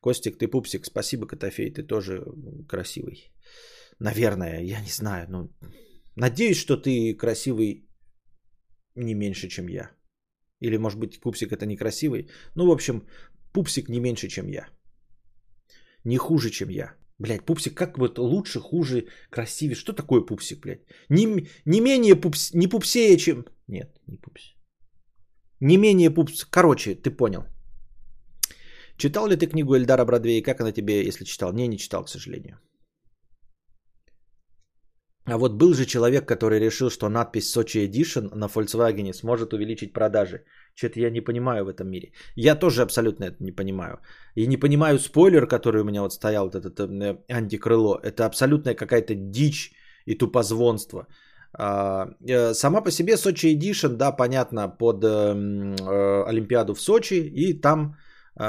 Костик, 0.00 0.38
ты 0.38 0.48
пупсик. 0.48 0.84
Спасибо, 0.84 1.26
Котофей, 1.26 1.70
ты 1.70 1.82
тоже 1.82 2.24
красивый. 2.68 3.32
Наверное, 4.00 4.60
я 4.62 4.80
не 4.80 4.90
знаю. 4.90 5.26
Но 5.28 5.48
надеюсь, 6.16 6.58
что 6.58 6.76
ты 6.76 7.14
красивый 7.14 7.88
не 8.96 9.14
меньше, 9.14 9.48
чем 9.48 9.68
я. 9.68 9.90
Или, 10.60 10.76
может 10.76 10.98
быть, 10.98 11.20
пупсик 11.20 11.52
это 11.52 11.66
некрасивый. 11.66 12.28
Ну, 12.56 12.66
в 12.66 12.72
общем, 12.72 13.06
пупсик 13.52 13.88
не 13.88 14.00
меньше, 14.00 14.28
чем 14.28 14.48
я 14.48 14.68
не 16.04 16.16
хуже, 16.16 16.50
чем 16.50 16.68
я. 16.68 16.94
Блять, 17.18 17.44
пупсик 17.44 17.74
как 17.74 17.98
вот 17.98 18.18
лучше, 18.18 18.60
хуже, 18.60 19.06
красивее. 19.30 19.76
Что 19.76 19.92
такое 19.92 20.20
пупсик, 20.20 20.60
блядь? 20.60 20.80
Не, 21.08 21.48
не 21.64 21.80
менее 21.80 22.16
пупс, 22.16 22.52
не 22.54 22.66
пупсее, 22.66 23.16
чем... 23.16 23.44
Нет, 23.68 24.00
не 24.06 24.16
пупс. 24.16 24.54
Не 25.60 25.78
менее 25.78 26.10
пупс. 26.10 26.44
Короче, 26.44 26.94
ты 26.94 27.10
понял. 27.10 27.44
Читал 28.96 29.26
ли 29.26 29.36
ты 29.36 29.46
книгу 29.46 29.74
Эльдара 29.74 30.04
Бродвей? 30.04 30.42
Как 30.42 30.60
она 30.60 30.72
тебе, 30.72 31.06
если 31.06 31.24
читал? 31.24 31.52
Не, 31.52 31.68
не 31.68 31.78
читал, 31.78 32.04
к 32.04 32.08
сожалению. 32.08 32.58
А 35.26 35.38
вот 35.38 35.54
был 35.54 35.72
же 35.72 35.86
человек, 35.86 36.28
который 36.28 36.60
решил, 36.60 36.90
что 36.90 37.08
надпись 37.08 37.50
Сочи 37.50 37.78
Edition 37.78 38.34
на 38.34 38.46
Volkswagen 38.46 39.12
сможет 39.14 39.54
увеличить 39.54 39.92
продажи. 39.92 40.44
Что-то 40.74 41.00
я 41.00 41.10
не 41.10 41.20
понимаю 41.20 41.64
в 41.64 41.68
этом 41.68 41.88
мире. 41.88 42.12
Я 42.36 42.56
тоже 42.56 42.82
абсолютно 42.82 43.24
это 43.24 43.36
не 43.44 43.52
понимаю. 43.52 43.98
И 44.36 44.46
не 44.46 44.56
понимаю 44.56 44.98
спойлер, 44.98 45.46
который 45.46 45.82
у 45.82 45.84
меня 45.84 46.02
вот 46.02 46.12
стоял, 46.12 46.44
вот 46.44 46.54
этот 46.54 46.80
э, 46.80 47.18
антикрыло. 47.28 48.00
Это 48.02 48.26
абсолютная 48.26 48.74
какая-то 48.74 49.14
дичь 49.14 49.72
и 50.06 50.18
тупозвонство. 50.18 51.06
А, 51.56 52.08
э, 52.28 52.54
сама 52.54 52.80
по 52.82 52.90
себе 52.90 53.16
Сочи 53.16 53.54
Edition, 53.54 53.96
да, 53.96 54.10
понятно, 54.10 54.68
под 54.68 55.04
э, 55.04 56.26
Олимпиаду 56.26 56.74
в 56.74 56.80
Сочи. 56.80 57.20
И 57.34 57.60
там 57.60 57.96
э, 58.36 58.42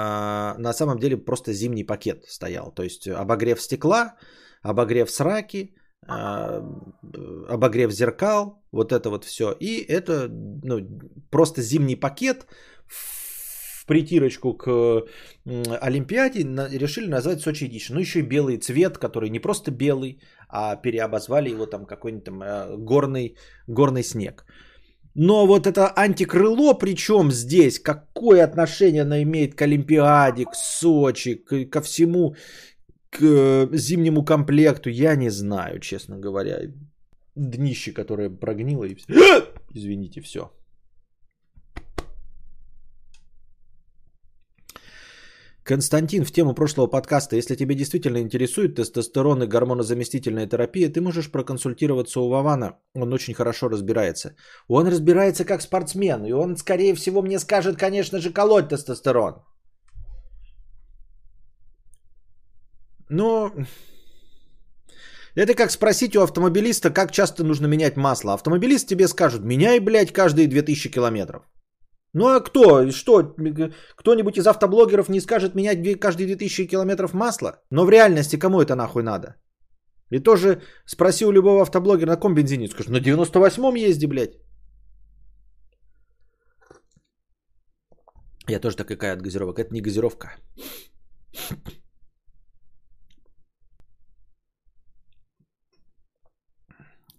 на 0.58 0.74
самом 0.74 0.98
деле 0.98 1.18
просто 1.18 1.54
зимний 1.54 1.84
пакет 1.84 2.26
стоял. 2.28 2.72
То 2.72 2.84
есть 2.84 3.08
обогрев 3.08 3.62
стекла, 3.62 4.16
обогрев 4.64 5.12
сраки, 5.12 5.76
а, 5.76 5.85
обогрев 6.08 7.92
зеркал, 7.92 8.62
вот 8.72 8.92
это 8.92 9.10
вот 9.10 9.24
все. 9.26 9.52
И 9.60 9.84
это 9.88 10.30
ну, 10.64 10.88
просто 11.30 11.62
зимний 11.62 11.96
пакет 11.96 12.46
в 12.88 13.86
притирочку 13.86 14.54
к 14.54 15.04
Олимпиаде 15.82 16.44
решили 16.78 17.08
назвать 17.08 17.42
Сочи 17.42 17.66
Edition. 17.66 17.94
Ну, 17.94 18.00
еще 18.00 18.20
и 18.20 18.24
белый 18.24 18.58
цвет, 18.58 18.98
который 18.98 19.30
не 19.30 19.40
просто 19.40 19.72
белый, 19.72 20.20
а 20.50 20.76
переобозвали 20.76 21.50
его 21.50 21.66
там 21.66 21.86
какой-нибудь 21.86 22.26
там 22.26 22.42
э, 22.42 22.78
горный, 22.78 23.36
горный 23.68 24.04
снег. 24.04 24.46
Но 25.16 25.48
вот 25.48 25.66
это 25.66 25.94
антикрыло, 25.96 26.74
причем 26.74 27.32
здесь, 27.32 27.80
какое 27.80 28.44
отношение 28.44 29.04
оно 29.04 29.16
имеет 29.22 29.56
к 29.56 29.62
Олимпиаде, 29.62 30.46
к 30.46 30.56
Сочи, 30.56 31.36
к, 31.36 31.70
ко 31.70 31.82
всему, 31.82 32.36
к 33.18 33.22
э, 33.22 33.78
зимнему 33.78 34.26
комплекту, 34.26 34.90
я 34.90 35.16
не 35.16 35.30
знаю, 35.30 35.80
честно 35.80 36.18
говоря. 36.18 36.60
Днище, 37.36 37.92
которое 37.94 38.30
прогнило 38.30 38.86
и 38.86 38.96
все. 38.96 39.14
Извините, 39.74 40.22
все. 40.22 40.52
Константин, 45.68 46.24
в 46.24 46.32
тему 46.32 46.54
прошлого 46.54 46.88
подкаста, 46.88 47.36
если 47.36 47.56
тебе 47.56 47.76
действительно 47.76 48.20
интересует 48.20 48.76
тестостерон 48.76 49.44
и 49.44 49.48
гормонозаместительная 49.48 50.48
терапия, 50.48 50.90
ты 50.90 51.02
можешь 51.02 51.32
проконсультироваться 51.32 52.20
у 52.20 52.30
Вована, 52.30 52.78
он 52.94 53.14
очень 53.14 53.34
хорошо 53.34 53.70
разбирается. 53.70 54.36
Он 54.68 54.88
разбирается 54.88 55.44
как 55.44 55.62
спортсмен, 55.62 56.24
и 56.26 56.34
он, 56.34 56.56
скорее 56.56 56.94
всего, 56.94 57.24
мне 57.24 57.40
скажет, 57.40 57.78
конечно 57.80 58.20
же, 58.20 58.32
колоть 58.32 58.70
тестостерон. 58.70 59.42
Но 63.10 63.52
это 65.36 65.54
как 65.54 65.72
спросить 65.72 66.16
у 66.16 66.22
автомобилиста, 66.22 66.90
как 66.90 67.12
часто 67.12 67.44
нужно 67.44 67.68
менять 67.68 67.98
масло. 67.98 68.34
Автомобилист 68.34 68.88
тебе 68.88 69.08
скажет, 69.08 69.42
меняй, 69.44 69.80
блядь, 69.80 70.14
каждые 70.14 70.48
2000 70.48 70.92
километров. 70.92 71.44
Ну 72.14 72.28
а 72.28 72.40
кто? 72.40 72.92
Что? 72.92 73.36
Кто-нибудь 73.98 74.38
из 74.38 74.48
автоблогеров 74.48 75.10
не 75.10 75.20
скажет 75.20 75.56
менять 75.56 76.00
каждые 76.00 76.28
2000 76.28 76.68
километров 76.68 77.14
масла? 77.14 77.62
Но 77.70 77.86
в 77.86 77.90
реальности 77.90 78.40
кому 78.40 78.62
это 78.62 78.76
нахуй 78.76 79.04
надо? 79.04 79.36
И 80.12 80.20
тоже 80.20 80.62
спроси 80.86 81.26
у 81.26 81.32
любого 81.32 81.62
автоблогера, 81.62 82.12
на 82.12 82.18
ком 82.18 82.36
бензине. 82.36 82.68
Скажет, 82.68 82.92
на 82.92 83.02
98-м 83.02 83.76
езди, 83.76 84.06
блядь. 84.06 84.38
Я 88.48 88.60
тоже 88.60 88.78
такая 88.78 89.14
от 89.14 89.22
газировок. 89.22 89.60
Это 89.60 89.74
не 89.74 89.82
газировка. 89.82 90.38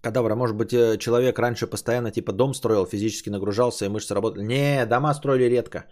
Кадавра, 0.07 0.35
может 0.35 0.55
быть, 0.55 0.73
э, 0.73 0.97
человек 0.97 1.39
раньше 1.39 1.67
постоянно 1.67 2.11
типа 2.11 2.31
дом 2.31 2.53
строил, 2.53 2.85
физически 2.85 3.29
нагружался 3.29 3.85
и 3.85 3.89
мышцы 3.89 4.13
работали. 4.13 4.45
Не, 4.45 4.85
дома 4.85 5.13
строили 5.13 5.49
редко. 5.49 5.85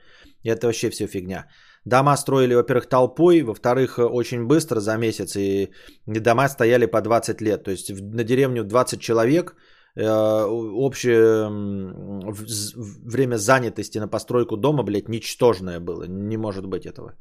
Это 0.45 0.67
вообще 0.67 0.89
все 0.89 1.07
фигня. 1.07 1.45
Дома 1.85 2.17
строили, 2.17 2.55
во-первых, 2.55 2.87
толпой, 2.87 3.41
во-вторых, 3.41 3.99
э, 3.99 4.03
очень 4.03 4.47
быстро 4.47 4.79
за 4.79 4.97
месяц, 4.97 5.35
и 5.35 5.69
дома 6.07 6.47
стояли 6.49 6.85
по 6.85 7.01
20 7.01 7.41
лет. 7.41 7.63
То 7.63 7.71
есть 7.71 7.91
на 7.91 8.23
деревню 8.23 8.63
20 8.63 8.99
человек, 8.99 9.55
э, 9.97 10.45
общее 10.75 11.49
время 13.05 13.37
занятости 13.37 13.99
на 13.99 14.07
постройку 14.07 14.57
дома, 14.57 14.83
блядь, 14.83 15.09
ничтожное 15.09 15.79
было. 15.79 16.07
Не 16.07 16.37
может 16.37 16.65
быть 16.65 16.85
этого. 16.85 17.15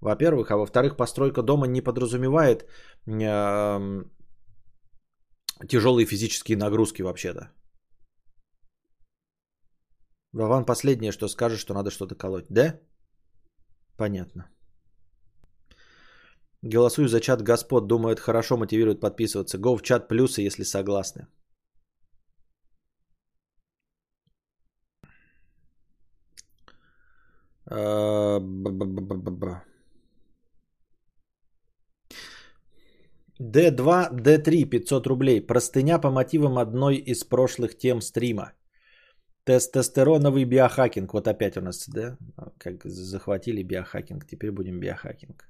Во-первых, 0.00 0.50
а 0.50 0.56
во-вторых, 0.56 0.96
постройка 0.96 1.42
дома 1.42 1.66
не 1.66 1.80
подразумевает 1.80 2.66
тяжелые 5.68 6.06
физические 6.06 6.56
нагрузки 6.56 7.02
вообще-то. 7.02 7.50
Вован 10.32 10.64
последнее, 10.66 11.12
что 11.12 11.28
скажет, 11.28 11.60
что 11.60 11.74
надо 11.74 11.90
что-то 11.90 12.14
колоть. 12.16 12.46
Да? 12.50 12.80
Понятно. 13.96 14.50
Голосую 16.62 17.08
за 17.08 17.20
чат 17.20 17.42
Господ. 17.42 17.86
Думаю, 17.86 18.12
это 18.14 18.22
хорошо 18.22 18.56
мотивирует 18.56 19.00
подписываться. 19.00 19.58
Го 19.58 19.76
в 19.76 19.82
чат 19.82 20.08
плюсы, 20.08 20.42
если 20.42 20.64
согласны. 20.64 21.26
Б-б-б-б-б. 28.40 29.62
D2, 33.40 34.10
D3, 34.12 34.64
500 34.64 35.06
рублей. 35.06 35.40
Простыня 35.40 35.98
по 35.98 36.10
мотивам 36.10 36.58
одной 36.58 36.96
из 36.96 37.24
прошлых 37.24 37.76
тем 37.76 38.00
стрима. 38.00 38.52
Тестостероновый 39.44 40.44
биохакинг. 40.44 41.12
Вот 41.12 41.26
опять 41.28 41.56
у 41.56 41.60
нас, 41.60 41.88
да? 41.88 42.16
Как 42.58 42.84
захватили 42.84 43.62
биохакинг. 43.62 44.26
Теперь 44.26 44.52
будем 44.52 44.80
биохакинг. 44.80 45.48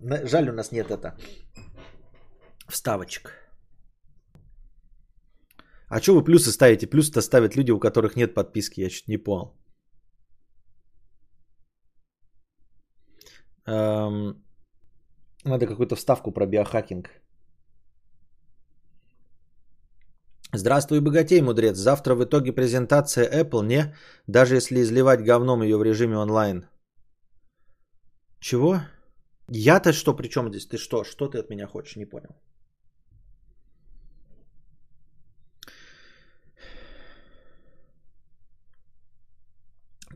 Жаль, 0.00 0.48
у 0.48 0.52
нас 0.52 0.72
нет 0.72 0.90
это. 0.90 1.16
Вставочек. 2.68 3.32
А 5.88 6.00
что 6.00 6.14
вы 6.14 6.24
плюсы 6.24 6.50
ставите? 6.50 6.86
Плюсы-то 6.86 7.20
ставят 7.20 7.56
люди, 7.56 7.70
у 7.70 7.78
которых 7.78 8.16
нет 8.16 8.34
подписки. 8.34 8.80
Я 8.80 8.90
чуть 8.90 9.08
не 9.08 9.18
понял. 9.18 9.54
Эм, 13.66 14.45
надо 15.46 15.66
какую-то 15.66 15.96
вставку 15.96 16.32
про 16.32 16.46
биохакинг. 16.46 17.10
Здравствуй, 20.52 21.00
богатей, 21.00 21.42
мудрец. 21.42 21.76
Завтра 21.76 22.14
в 22.14 22.24
итоге 22.24 22.52
презентация 22.52 23.44
Apple, 23.44 23.66
не? 23.66 23.94
Даже 24.26 24.54
если 24.54 24.80
изливать 24.80 25.24
говном 25.24 25.62
ее 25.62 25.76
в 25.76 25.82
режиме 25.82 26.16
онлайн. 26.16 26.66
Чего? 28.40 28.80
Я-то 29.48 29.92
что, 29.92 30.16
при 30.16 30.28
чем 30.28 30.48
здесь? 30.48 30.66
Ты 30.66 30.78
что? 30.78 31.04
Что 31.04 31.28
ты 31.28 31.38
от 31.38 31.50
меня 31.50 31.66
хочешь? 31.66 31.96
Не 31.96 32.06
понял. 32.06 32.36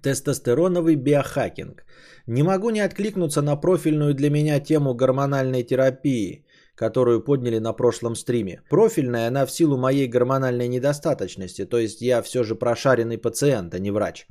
Тестостероновый 0.02 0.96
биохакинг. 0.96 1.84
Не 2.26 2.42
могу 2.42 2.70
не 2.70 2.80
откликнуться 2.80 3.42
на 3.42 3.56
профильную 3.56 4.14
для 4.14 4.30
меня 4.30 4.60
тему 4.60 4.94
гормональной 4.94 5.62
терапии, 5.62 6.44
которую 6.74 7.24
подняли 7.24 7.58
на 7.58 7.72
прошлом 7.72 8.14
стриме. 8.14 8.62
Профильная 8.70 9.28
она 9.28 9.46
в 9.46 9.50
силу 9.50 9.76
моей 9.76 10.08
гормональной 10.08 10.68
недостаточности, 10.68 11.66
то 11.66 11.78
есть 11.78 12.00
я 12.00 12.22
все 12.22 12.44
же 12.44 12.54
прошаренный 12.54 13.18
пациент, 13.18 13.74
а 13.74 13.78
не 13.78 13.90
врач. 13.90 14.26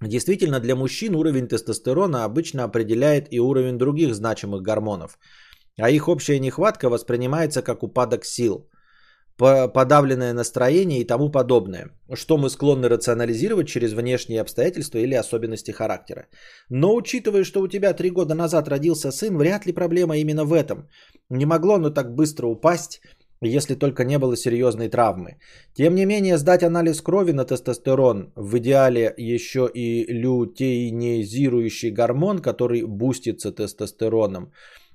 Действительно, 0.00 0.58
для 0.60 0.74
мужчин 0.74 1.14
уровень 1.14 1.48
тестостерона 1.48 2.24
обычно 2.24 2.64
определяет 2.64 3.32
и 3.32 3.38
уровень 3.38 3.78
других 3.78 4.14
значимых 4.14 4.62
гормонов, 4.62 5.18
а 5.78 5.90
их 5.90 6.08
общая 6.08 6.40
нехватка 6.40 6.88
воспринимается 6.88 7.62
как 7.62 7.82
упадок 7.82 8.24
сил– 8.24 8.68
подавленное 9.38 10.32
настроение 10.32 11.00
и 11.00 11.06
тому 11.06 11.30
подобное, 11.30 11.90
что 12.14 12.38
мы 12.38 12.50
склонны 12.50 12.88
рационализировать 12.88 13.68
через 13.68 13.92
внешние 13.92 14.40
обстоятельства 14.40 14.98
или 14.98 15.14
особенности 15.14 15.70
характера. 15.70 16.26
Но 16.70 16.94
учитывая, 16.94 17.44
что 17.44 17.60
у 17.60 17.68
тебя 17.68 17.92
три 17.94 18.10
года 18.10 18.34
назад 18.34 18.68
родился 18.68 19.10
сын, 19.10 19.36
вряд 19.36 19.66
ли 19.66 19.72
проблема 19.72 20.16
именно 20.16 20.44
в 20.44 20.52
этом. 20.52 20.88
Не 21.30 21.46
могло 21.46 21.74
оно 21.74 21.90
так 21.90 22.14
быстро 22.14 22.46
упасть, 22.46 23.00
если 23.42 23.74
только 23.74 24.04
не 24.04 24.18
было 24.18 24.36
серьезной 24.36 24.88
травмы. 24.88 25.38
Тем 25.74 25.94
не 25.94 26.06
менее, 26.06 26.38
сдать 26.38 26.62
анализ 26.62 27.00
крови 27.00 27.32
на 27.32 27.44
тестостерон, 27.44 28.32
в 28.36 28.58
идеале 28.58 29.12
еще 29.16 29.68
и 29.74 30.06
лютеинизирующий 30.12 31.90
гормон, 31.90 32.38
который 32.38 32.82
бустится 32.86 33.52
тестостероном, 33.52 34.52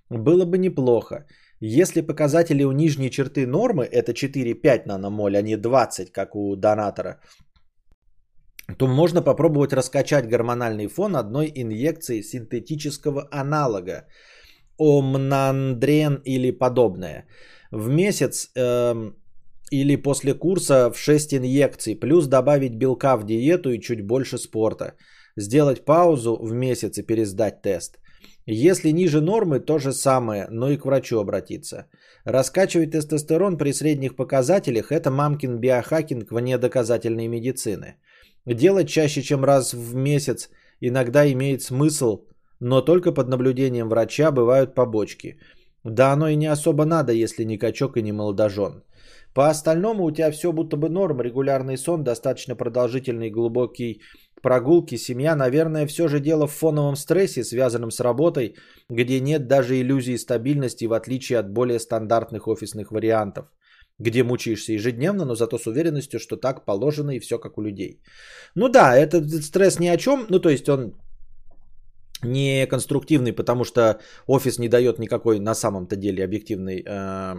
было 0.09 0.45
бы 0.45 0.57
неплохо. 0.57 1.25
Если 1.59 2.01
показатели 2.01 2.63
у 2.63 2.71
нижней 2.71 3.09
черты 3.09 3.47
нормы 3.47 3.85
это 3.85 4.11
4-5 4.11 4.85
наномоль, 4.85 5.37
а 5.37 5.41
не 5.41 5.57
20, 5.57 6.11
как 6.11 6.35
у 6.35 6.55
донатора, 6.55 7.19
то 8.77 8.87
можно 8.87 9.21
попробовать 9.21 9.73
раскачать 9.73 10.27
гормональный 10.27 10.87
фон 10.87 11.15
одной 11.15 11.51
инъекцией 11.55 12.23
синтетического 12.23 13.27
аналога, 13.31 14.05
омнандрен 14.77 16.21
или 16.25 16.51
подобное. 16.51 17.25
В 17.71 17.89
месяц 17.89 18.51
э, 18.55 19.11
или 19.71 19.95
после 19.95 20.33
курса 20.33 20.91
в 20.91 20.97
6 20.97 21.33
инъекций, 21.33 21.95
плюс 21.95 22.27
добавить 22.27 22.75
белка 22.75 23.17
в 23.17 23.25
диету 23.25 23.71
и 23.71 23.81
чуть 23.81 24.01
больше 24.01 24.37
спорта. 24.37 24.93
Сделать 25.37 25.85
паузу 25.85 26.37
в 26.41 26.53
месяц 26.53 26.97
и 26.97 27.03
пересдать 27.03 27.61
тест. 27.61 27.99
Если 28.49 28.91
ниже 28.91 29.19
нормы, 29.19 29.59
то 29.59 29.77
же 29.77 29.91
самое, 29.91 30.47
но 30.49 30.69
и 30.69 30.77
к 30.77 30.85
врачу 30.85 31.19
обратиться. 31.19 31.87
Раскачивать 32.23 32.91
тестостерон 32.91 33.57
при 33.57 33.73
средних 33.73 34.15
показателях– 34.15 34.91
это 34.91 35.11
мамкин 35.11 35.59
биохакинг 35.59 36.31
вне 36.31 36.57
доказательной 36.57 37.27
медицины. 37.27 37.95
Делать 38.45 38.87
чаще, 38.87 39.21
чем 39.21 39.43
раз 39.43 39.73
в 39.73 39.95
месяц 39.95 40.49
иногда 40.79 41.29
имеет 41.29 41.61
смысл, 41.61 42.23
но 42.61 42.79
только 42.79 43.11
под 43.11 43.27
наблюдением 43.27 43.89
врача 43.89 44.31
бывают 44.31 44.75
побочки. 44.75 45.39
Да 45.83 46.13
оно 46.13 46.29
и 46.29 46.37
не 46.37 46.47
особо 46.47 46.85
надо, 46.85 47.11
если 47.11 47.43
не 47.43 47.57
качок 47.57 47.97
и 47.97 48.01
не 48.01 48.13
молодожен. 48.13 48.83
По 49.33 49.49
остальному 49.49 50.05
у 50.05 50.11
тебя 50.11 50.31
все 50.31 50.53
будто 50.53 50.77
бы 50.77 50.87
норм, 50.87 51.19
регулярный 51.19 51.77
сон, 51.77 52.03
достаточно 52.03 52.55
продолжительный 52.55 53.29
глубокий 53.29 54.01
прогулки, 54.41 54.97
семья, 54.97 55.35
наверное, 55.35 55.87
все 55.87 56.07
же 56.07 56.19
дело 56.19 56.47
в 56.47 56.51
фоновом 56.51 56.95
стрессе, 56.95 57.43
связанном 57.43 57.91
с 57.91 57.99
работой, 57.99 58.55
где 58.89 59.19
нет 59.19 59.47
даже 59.47 59.79
иллюзии 59.79 60.17
стабильности, 60.17 60.85
в 60.85 60.93
отличие 60.93 61.39
от 61.39 61.49
более 61.49 61.79
стандартных 61.79 62.47
офисных 62.47 62.91
вариантов, 62.91 63.45
где 63.99 64.23
мучаешься 64.23 64.73
ежедневно, 64.73 65.25
но 65.25 65.35
зато 65.35 65.57
с 65.57 65.67
уверенностью, 65.67 66.19
что 66.19 66.37
так 66.37 66.65
положено 66.65 67.11
и 67.11 67.19
все 67.19 67.39
как 67.39 67.57
у 67.57 67.61
людей. 67.61 68.01
Ну 68.55 68.69
да, 68.69 68.95
этот 68.95 69.29
стресс 69.43 69.79
ни 69.79 69.87
о 69.87 69.97
чем, 69.97 70.25
ну 70.29 70.39
то 70.39 70.49
есть 70.49 70.69
он 70.69 70.93
не 72.23 72.67
конструктивный, 72.67 73.33
потому 73.33 73.63
что 73.63 73.99
офис 74.27 74.59
не 74.59 74.69
дает 74.69 74.99
никакой 74.99 75.39
на 75.39 75.55
самом-то 75.55 75.95
деле 75.95 76.23
объективной 76.23 76.83
э, 76.85 77.35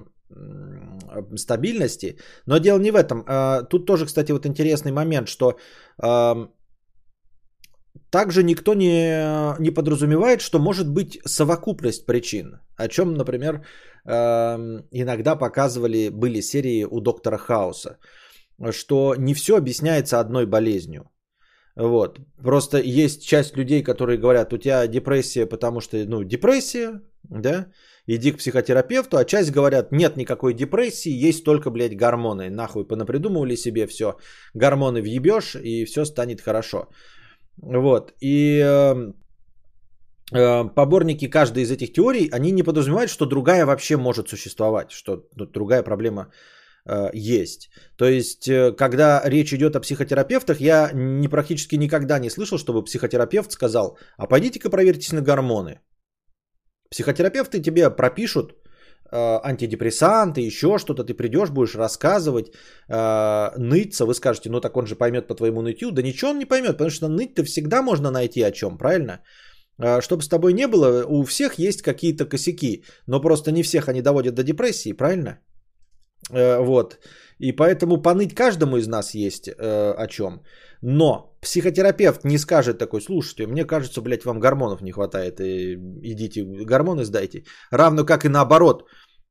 стабильности. 1.36 2.18
Но 2.46 2.58
дело 2.58 2.78
не 2.78 2.90
в 2.90 2.96
этом. 2.96 3.24
Э, 3.26 3.62
тут 3.68 3.86
тоже, 3.86 4.06
кстати, 4.06 4.32
вот 4.32 4.46
интересный 4.46 4.92
момент, 4.92 5.28
что 5.28 5.58
э, 6.02 6.46
также 8.10 8.42
никто 8.42 8.74
не, 8.74 9.58
не 9.60 9.70
подразумевает, 9.70 10.40
что 10.40 10.58
может 10.58 10.88
быть 10.88 11.18
совокупность 11.26 12.06
причин. 12.06 12.60
О 12.76 12.88
чем, 12.88 13.14
например, 13.14 13.62
э, 14.04 14.12
иногда 14.92 15.36
показывали, 15.36 16.10
были 16.10 16.40
серии 16.40 16.84
у 16.84 17.00
доктора 17.00 17.38
Хауса, 17.38 17.98
что 18.70 19.14
не 19.18 19.34
все 19.34 19.56
объясняется 19.56 20.20
одной 20.20 20.46
болезнью. 20.46 21.10
Вот. 21.76 22.18
Просто 22.42 22.78
есть 22.78 23.24
часть 23.24 23.56
людей, 23.56 23.84
которые 23.84 24.18
говорят, 24.18 24.52
у 24.52 24.58
тебя 24.58 24.86
депрессия, 24.88 25.46
потому 25.46 25.80
что, 25.80 25.96
ну, 25.96 26.24
депрессия, 26.24 27.00
да, 27.22 27.66
иди 28.06 28.32
к 28.32 28.38
психотерапевту, 28.38 29.16
а 29.16 29.24
часть 29.24 29.52
говорят, 29.52 29.92
нет 29.92 30.16
никакой 30.16 30.54
депрессии, 30.54 31.28
есть 31.28 31.44
только, 31.44 31.70
блядь, 31.70 31.96
гормоны. 31.96 32.50
Нахуй 32.50 32.84
понапридумывали 32.84 33.54
себе 33.54 33.86
все, 33.86 34.16
гормоны 34.54 35.02
въебешь, 35.02 35.54
и 35.54 35.84
все 35.84 36.04
станет 36.04 36.40
хорошо. 36.40 36.88
Вот. 37.62 38.12
И 38.20 38.60
э, 38.60 39.12
э, 40.32 40.64
поборники 40.74 41.30
каждой 41.30 41.62
из 41.62 41.70
этих 41.70 41.92
теорий, 41.92 42.28
они 42.32 42.52
не 42.52 42.62
подразумевают, 42.62 43.10
что 43.10 43.26
другая 43.26 43.66
вообще 43.66 43.96
может 43.96 44.28
существовать, 44.28 44.90
что 44.90 45.26
ну, 45.36 45.46
другая 45.46 45.82
проблема 45.82 46.32
э, 46.86 47.10
есть. 47.14 47.70
То 47.96 48.06
есть, 48.06 48.48
э, 48.48 48.72
когда 48.72 49.22
речь 49.24 49.52
идет 49.52 49.76
о 49.76 49.80
психотерапевтах, 49.80 50.60
я 50.60 50.90
не, 50.94 51.28
практически 51.28 51.76
никогда 51.76 52.18
не 52.18 52.30
слышал, 52.30 52.58
чтобы 52.58 52.84
психотерапевт 52.84 53.50
сказал, 53.50 53.98
а 54.16 54.26
пойдите-ка 54.26 54.70
проверьтесь 54.70 55.12
на 55.12 55.20
гормоны. 55.20 55.80
Психотерапевты 56.90 57.60
тебе 57.60 57.90
пропишут 57.90 58.54
антидепрессанты, 59.16 60.40
еще 60.40 60.78
что-то, 60.78 61.04
ты 61.04 61.14
придешь, 61.14 61.50
будешь 61.50 61.74
рассказывать, 61.74 62.52
э, 62.88 63.50
ныться, 63.56 64.06
вы 64.06 64.14
скажете, 64.14 64.50
ну 64.50 64.60
так 64.60 64.76
он 64.76 64.86
же 64.86 64.96
поймет 64.96 65.26
по 65.26 65.34
твоему 65.34 65.62
нытью. 65.62 65.90
Да 65.90 66.02
ничего 66.02 66.30
он 66.30 66.38
не 66.38 66.46
поймет, 66.46 66.72
потому 66.72 66.90
что 66.90 67.08
ныть-то 67.08 67.44
всегда 67.44 67.82
можно 67.82 68.10
найти 68.10 68.42
о 68.42 68.50
чем, 68.50 68.78
правильно? 68.78 69.20
Э, 69.78 70.00
чтобы 70.00 70.22
с 70.22 70.28
тобой 70.28 70.52
не 70.52 70.66
было, 70.66 71.04
у 71.06 71.24
всех 71.24 71.58
есть 71.58 71.82
какие-то 71.82 72.24
косяки, 72.26 72.84
но 73.06 73.20
просто 73.20 73.52
не 73.52 73.62
всех 73.62 73.88
они 73.88 74.02
доводят 74.02 74.34
до 74.34 74.42
депрессии, 74.42 74.92
правильно? 74.92 75.38
Э, 76.30 76.58
вот. 76.60 76.98
И 77.38 77.52
поэтому 77.52 78.02
поныть 78.02 78.34
каждому 78.34 78.76
из 78.76 78.88
нас 78.88 79.14
есть 79.14 79.48
э, 79.48 79.94
о 79.96 80.06
чем. 80.06 80.42
Но 80.82 81.38
психотерапевт 81.40 82.24
не 82.24 82.38
скажет 82.38 82.78
такой, 82.78 83.00
слушайте, 83.00 83.46
мне 83.46 83.64
кажется, 83.64 84.02
блядь, 84.02 84.24
вам 84.24 84.40
гормонов 84.40 84.80
не 84.82 84.92
хватает, 84.92 85.40
и 85.40 85.74
идите 86.02 86.44
гормоны 86.44 87.04
сдайте. 87.04 87.44
Равно 87.70 88.04
как 88.04 88.24
и 88.24 88.28
наоборот, 88.28 88.84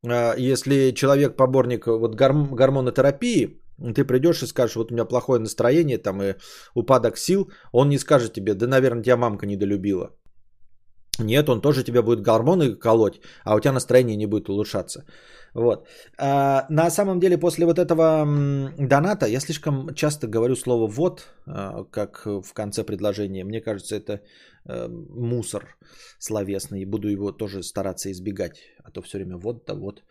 э, 0.05 0.35
если 0.37 0.91
человек 0.91 1.35
поборник 1.35 1.87
вот 1.87 2.15
горм- 2.15 2.55
гормонотерапии, 2.55 3.61
ты 3.95 4.05
придешь 4.05 4.43
и 4.43 4.47
скажешь, 4.47 4.75
вот 4.75 4.91
у 4.91 4.93
меня 4.93 5.05
плохое 5.05 5.39
настроение, 5.39 5.97
там 5.97 6.21
и 6.21 6.35
упадок 6.75 7.17
сил, 7.17 7.51
он 7.71 7.89
не 7.89 7.99
скажет 7.99 8.33
тебе, 8.33 8.53
да, 8.53 8.67
наверное, 8.67 9.03
тебя 9.03 9.17
мамка 9.17 9.45
недолюбила. 9.45 10.15
Нет, 11.19 11.49
он 11.49 11.61
тоже 11.61 11.83
тебе 11.83 12.01
будет 12.01 12.21
гормоны 12.21 12.75
колоть, 12.75 13.19
а 13.43 13.55
у 13.55 13.59
тебя 13.59 13.73
настроение 13.73 14.15
не 14.15 14.27
будет 14.27 14.49
улучшаться. 14.49 15.03
Вот. 15.53 15.87
А, 16.17 16.65
на 16.69 16.89
самом 16.89 17.19
деле, 17.19 17.37
после 17.37 17.65
вот 17.65 17.79
этого 17.79 18.25
доната, 18.77 19.25
я 19.25 19.39
слишком 19.39 19.93
часто 19.95 20.27
говорю 20.27 20.55
слово 20.55 20.87
«вот», 20.87 21.27
а, 21.47 21.83
как 21.91 22.25
в 22.25 22.53
конце 22.53 22.83
предложения. 22.83 23.43
Мне 23.43 23.61
кажется, 23.61 23.95
это 23.95 24.21
а, 24.65 24.87
мусор 24.87 25.77
словесный, 26.19 26.85
буду 26.85 27.07
его 27.09 27.31
тоже 27.31 27.63
стараться 27.63 28.11
избегать. 28.11 28.57
А 28.83 28.91
то 28.91 29.01
все 29.01 29.17
время 29.17 29.37
«вот, 29.37 29.65
да 29.65 29.73
вот». 29.73 30.03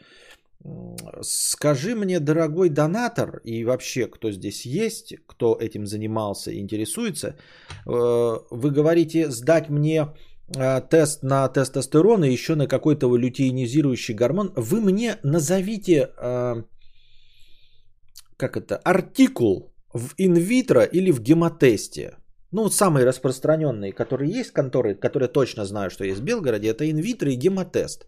Скажи 1.23 1.95
мне, 1.95 2.19
дорогой 2.19 2.71
донатор, 2.71 3.41
и 3.45 3.65
вообще, 3.65 4.07
кто 4.09 4.33
здесь 4.33 4.67
есть, 4.67 5.15
кто 5.27 5.57
этим 5.61 5.87
занимался 5.87 6.51
и 6.51 6.59
интересуется, 6.59 7.29
э, 7.29 8.39
вы 8.51 8.71
говорите 8.71 9.31
сдать 9.31 9.69
мне 9.69 10.01
Э, 10.01 10.36
тест 10.53 11.23
на 11.23 11.49
тестостерон 11.49 12.25
и 12.25 12.31
еще 12.31 12.55
на 12.55 12.67
какой-то 12.67 13.15
лютеинизирующий 13.17 14.15
гормон, 14.15 14.53
вы 14.57 14.81
мне 14.81 15.19
назовите, 15.23 16.11
э, 16.17 16.63
как 18.37 18.57
это, 18.57 18.77
артикул 18.77 19.73
в 19.93 20.15
инвитро 20.19 20.83
или 20.83 21.11
в 21.11 21.21
гемотесте. 21.21 22.17
Ну, 22.53 22.71
самые 22.71 23.05
распространенные, 23.05 23.93
которые 23.93 24.31
есть 24.31 24.53
конторы, 24.53 24.95
которые 24.95 25.29
точно 25.29 25.65
знаю, 25.65 25.91
что 25.91 26.05
есть 26.05 26.21
в 26.21 26.25
Белгороде, 26.25 26.69
это 26.69 26.89
инвитро 26.89 27.31
и 27.31 27.37
гемотест. 27.37 28.07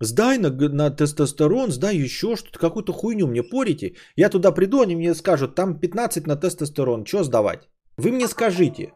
Сдай 0.00 0.38
на, 0.38 0.50
на 0.50 0.90
тестостерон, 0.90 1.70
сдай 1.70 1.96
еще 1.96 2.34
что-то, 2.34 2.58
какую-то 2.58 2.92
хуйню 2.92 3.28
мне 3.28 3.44
порите. 3.44 3.94
Я 4.16 4.30
туда 4.30 4.50
приду, 4.50 4.80
они 4.80 4.96
мне 4.96 5.14
скажут, 5.14 5.54
там 5.54 5.78
15 5.78 6.26
на 6.26 6.34
тестостерон, 6.34 7.06
что 7.06 7.22
сдавать? 7.22 7.68
Вы 7.96 8.10
мне 8.10 8.26
скажите, 8.26 8.92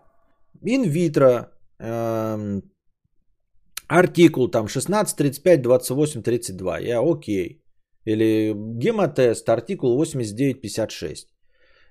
инвитро, 0.63 1.53
артикул 3.89 4.51
там 4.51 4.69
16, 4.69 5.17
35, 5.17 5.63
28, 5.63 6.23
32. 6.23 6.79
Я 6.79 7.01
окей. 7.01 7.63
Или 8.07 8.55
гемотест, 8.55 9.49
артикул 9.49 9.97
89, 9.97 10.61
56. 10.61 11.29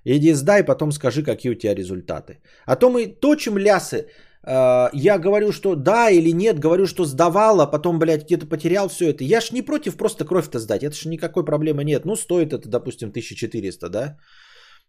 Иди 0.04 0.34
сдай, 0.34 0.64
потом 0.64 0.92
скажи, 0.92 1.22
какие 1.22 1.52
у 1.52 1.54
тебя 1.54 1.74
результаты. 1.74 2.40
А 2.64 2.76
то 2.76 2.90
мы 2.90 3.06
точим 3.06 3.58
лясы. 3.58 4.06
Э, 4.46 4.88
я 4.92 5.18
говорю, 5.18 5.52
что 5.52 5.74
да 5.74 6.10
или 6.10 6.32
нет, 6.32 6.58
говорю, 6.58 6.86
что 6.86 7.04
сдавал, 7.04 7.60
а 7.60 7.70
потом, 7.70 7.98
блядь, 7.98 8.24
где-то 8.24 8.46
потерял 8.46 8.88
все 8.88 9.10
это. 9.10 9.24
Я 9.24 9.40
ж 9.40 9.52
не 9.52 9.62
против 9.62 9.96
просто 9.96 10.24
кровь-то 10.24 10.58
сдать, 10.58 10.84
это 10.84 10.94
ж 10.94 11.06
никакой 11.06 11.44
проблемы 11.44 11.84
нет. 11.84 12.04
Ну, 12.04 12.16
стоит 12.16 12.52
это, 12.52 12.68
допустим, 12.68 13.10
1400, 13.10 13.88
да? 13.88 14.16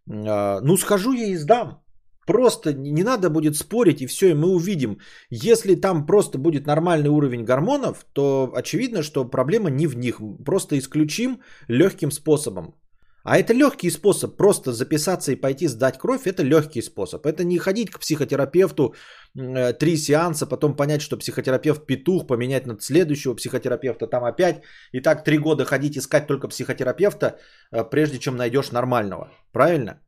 Э, 0.07 0.62
ну, 0.62 0.77
схожу 0.77 1.13
я 1.13 1.27
и 1.27 1.36
сдам. 1.36 1.81
Просто 2.27 2.73
не 2.73 3.03
надо 3.03 3.29
будет 3.29 3.55
спорить, 3.55 4.01
и 4.01 4.07
все, 4.07 4.29
и 4.29 4.33
мы 4.33 4.49
увидим. 4.49 4.97
Если 5.29 5.75
там 5.75 6.05
просто 6.05 6.37
будет 6.37 6.67
нормальный 6.67 7.09
уровень 7.09 7.45
гормонов, 7.45 8.05
то 8.13 8.51
очевидно, 8.53 9.01
что 9.01 9.25
проблема 9.25 9.69
не 9.69 9.87
в 9.87 9.95
них. 9.97 10.19
Просто 10.45 10.77
исключим 10.77 11.39
легким 11.69 12.11
способом. 12.11 12.75
А 13.23 13.37
это 13.37 13.53
легкий 13.53 13.91
способ. 13.91 14.37
Просто 14.37 14.73
записаться 14.73 15.31
и 15.31 15.35
пойти 15.35 15.67
сдать 15.67 15.97
кровь, 15.97 16.27
это 16.27 16.43
легкий 16.43 16.81
способ. 16.81 17.25
Это 17.25 17.43
не 17.45 17.59
ходить 17.59 17.91
к 17.91 17.99
психотерапевту 17.99 18.93
э, 19.35 19.73
три 19.73 19.97
сеанса, 19.97 20.47
потом 20.47 20.75
понять, 20.75 21.01
что 21.01 21.17
психотерапевт 21.17 21.85
петух, 21.85 22.27
поменять 22.27 22.67
на 22.67 22.77
следующего 22.79 23.35
психотерапевта, 23.35 24.07
там 24.07 24.23
опять. 24.23 24.63
И 24.91 25.01
так 25.01 25.23
три 25.23 25.37
года 25.37 25.65
ходить 25.65 25.97
искать 25.97 26.27
только 26.27 26.49
психотерапевта, 26.49 27.39
э, 27.71 27.83
прежде 27.89 28.19
чем 28.19 28.35
найдешь 28.35 28.71
нормального. 28.71 29.31
Правильно? 29.53 30.01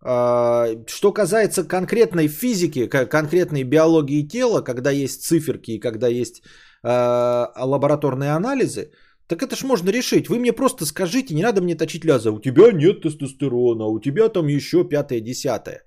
А, 0.00 0.68
что 0.86 1.12
касается 1.12 1.64
конкретной 1.64 2.28
физики, 2.28 2.86
конкретной 2.86 3.64
биологии 3.64 4.28
тела, 4.28 4.60
когда 4.60 4.90
есть 4.90 5.22
циферки 5.22 5.72
и 5.72 5.80
когда 5.80 6.08
есть 6.08 6.42
а, 6.82 7.50
лабораторные 7.56 8.30
анализы, 8.30 8.90
так 9.26 9.42
это 9.42 9.56
ж 9.56 9.64
можно 9.64 9.90
решить. 9.90 10.28
Вы 10.28 10.38
мне 10.38 10.52
просто 10.52 10.86
скажите, 10.86 11.34
не 11.34 11.42
надо 11.42 11.60
мне 11.60 11.74
точить 11.74 12.04
ляза. 12.04 12.30
У 12.30 12.40
тебя 12.40 12.72
нет 12.72 13.02
тестостерона, 13.02 13.86
у 13.86 14.00
тебя 14.00 14.28
там 14.28 14.46
еще 14.46 14.88
пятое, 14.88 15.20
десятое. 15.20 15.82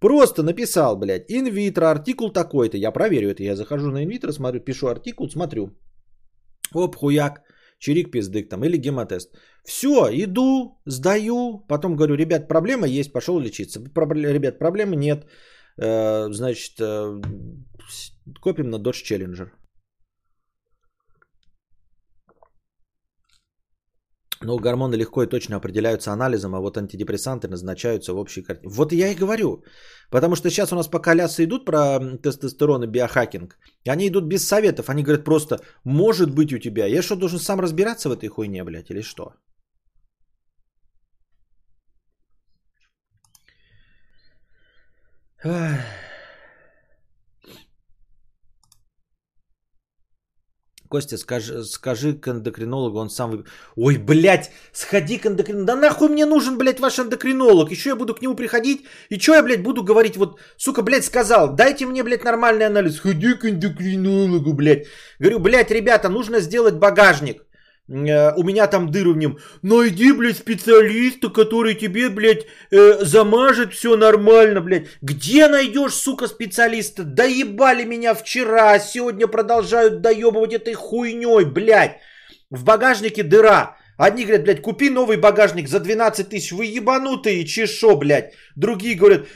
Просто 0.00 0.42
написал, 0.42 0.96
блядь, 0.96 1.30
инвитро, 1.30 1.90
артикул 1.90 2.32
такой-то. 2.32 2.78
Я 2.78 2.90
проверю 2.90 3.30
это. 3.30 3.42
Я 3.42 3.54
захожу 3.54 3.90
на 3.90 4.04
инвитро, 4.04 4.32
смотрю, 4.32 4.60
пишу 4.60 4.88
артикул, 4.88 5.28
смотрю. 5.28 5.76
Оп, 6.72 6.96
хуяк 6.96 7.42
чирик 7.80 8.10
пиздык 8.10 8.48
там 8.48 8.64
или 8.64 8.76
гемотест. 8.76 9.34
Все, 9.64 10.08
иду, 10.10 10.80
сдаю, 10.86 11.64
потом 11.68 11.96
говорю, 11.96 12.14
ребят, 12.14 12.48
проблема 12.48 12.86
есть, 12.86 13.12
пошел 13.12 13.38
лечиться. 13.38 13.80
Ребят, 13.80 14.58
проблемы 14.58 14.96
нет, 14.96 15.26
э, 15.76 16.32
значит, 16.32 16.80
э, 16.80 17.20
копим 18.40 18.70
на 18.70 18.76
Dodge 18.76 19.04
Challenger. 19.04 19.50
Но 24.42 24.58
гормоны 24.58 24.96
легко 24.96 25.22
и 25.22 25.26
точно 25.26 25.56
определяются 25.56 26.12
анализом, 26.12 26.54
а 26.54 26.60
вот 26.60 26.78
антидепрессанты 26.78 27.46
назначаются 27.48 28.14
в 28.14 28.16
общей 28.16 28.42
картине. 28.42 28.72
Вот 28.72 28.92
я 28.92 29.08
и 29.08 29.14
говорю. 29.14 29.64
Потому 30.10 30.34
что 30.34 30.48
сейчас 30.48 30.72
у 30.72 30.76
нас 30.76 30.88
пока 30.88 31.14
лясы 31.14 31.44
идут 31.44 31.66
про 31.66 31.98
тестостерон 32.22 32.82
и 32.82 32.86
биохакинг, 32.86 33.58
они 33.86 34.08
идут 34.08 34.24
без 34.24 34.48
советов. 34.48 34.88
Они 34.88 35.02
говорят 35.02 35.24
просто, 35.24 35.60
может 35.84 36.34
быть 36.34 36.52
у 36.52 36.58
тебя. 36.58 36.86
Я 36.86 37.02
что, 37.02 37.16
должен 37.16 37.38
сам 37.38 37.60
разбираться 37.60 38.08
в 38.08 38.12
этой 38.12 38.28
хуйне, 38.28 38.64
блядь, 38.64 38.90
или 38.90 39.02
что? 39.02 39.34
Костя, 50.90 51.16
скажи, 51.18 51.64
скажи 51.64 52.12
к 52.14 52.28
эндокринологу, 52.28 52.98
он 52.98 53.10
сам... 53.10 53.30
Вып... 53.30 53.46
Ой, 53.76 53.96
блядь, 53.96 54.50
сходи 54.72 55.18
к 55.18 55.26
эндокринологу. 55.26 55.66
Да 55.66 55.76
нахуй 55.76 56.08
мне 56.08 56.26
нужен, 56.26 56.58
блядь, 56.58 56.80
ваш 56.80 56.98
эндокринолог? 56.98 57.70
Еще 57.70 57.90
я 57.90 57.96
буду 57.96 58.14
к 58.14 58.20
нему 58.20 58.34
приходить? 58.34 58.84
И 59.08 59.18
что 59.18 59.34
я, 59.34 59.42
блядь, 59.42 59.62
буду 59.62 59.84
говорить? 59.84 60.16
Вот, 60.16 60.40
сука, 60.58 60.82
блядь, 60.82 61.04
сказал, 61.04 61.54
дайте 61.54 61.86
мне, 61.86 62.02
блядь, 62.02 62.24
нормальный 62.24 62.66
анализ. 62.66 62.98
Ходи 62.98 63.34
к 63.34 63.44
эндокринологу, 63.44 64.52
блядь. 64.52 64.88
Говорю, 65.20 65.38
блядь, 65.38 65.70
ребята, 65.70 66.08
нужно 66.08 66.40
сделать 66.40 66.74
багажник. 66.74 67.46
Э, 67.90 68.32
у 68.36 68.42
меня 68.42 68.66
там 68.66 68.90
дыры 68.90 69.12
в 69.12 69.16
нем. 69.16 69.38
Найди, 69.62 70.12
блядь, 70.12 70.38
специалиста, 70.38 71.28
который 71.28 71.74
тебе, 71.74 72.08
блядь, 72.08 72.46
э, 72.70 73.04
замажет 73.04 73.74
все 73.74 73.96
нормально, 73.96 74.60
блядь. 74.60 74.86
Где 75.02 75.48
найдешь, 75.48 75.94
сука, 75.94 76.28
специалиста? 76.28 77.04
Доебали 77.04 77.84
меня 77.84 78.14
вчера, 78.14 78.72
а 78.72 78.78
сегодня 78.78 79.26
продолжают 79.26 80.00
доебывать 80.00 80.54
этой 80.54 80.74
хуйней, 80.74 81.44
блядь. 81.44 81.98
В 82.50 82.64
багажнике 82.64 83.22
дыра. 83.22 83.76
Одни 84.00 84.24
говорят, 84.24 84.44
блядь, 84.44 84.62
купи 84.62 84.88
новый 84.88 85.18
багажник 85.18 85.68
за 85.68 85.78
12 85.78 86.30
тысяч. 86.30 86.52
Вы 86.52 86.64
ебанутые, 86.64 87.44
чешо, 87.44 87.96
блядь. 87.96 88.32
Другие 88.60 88.94
говорят, 88.94 89.26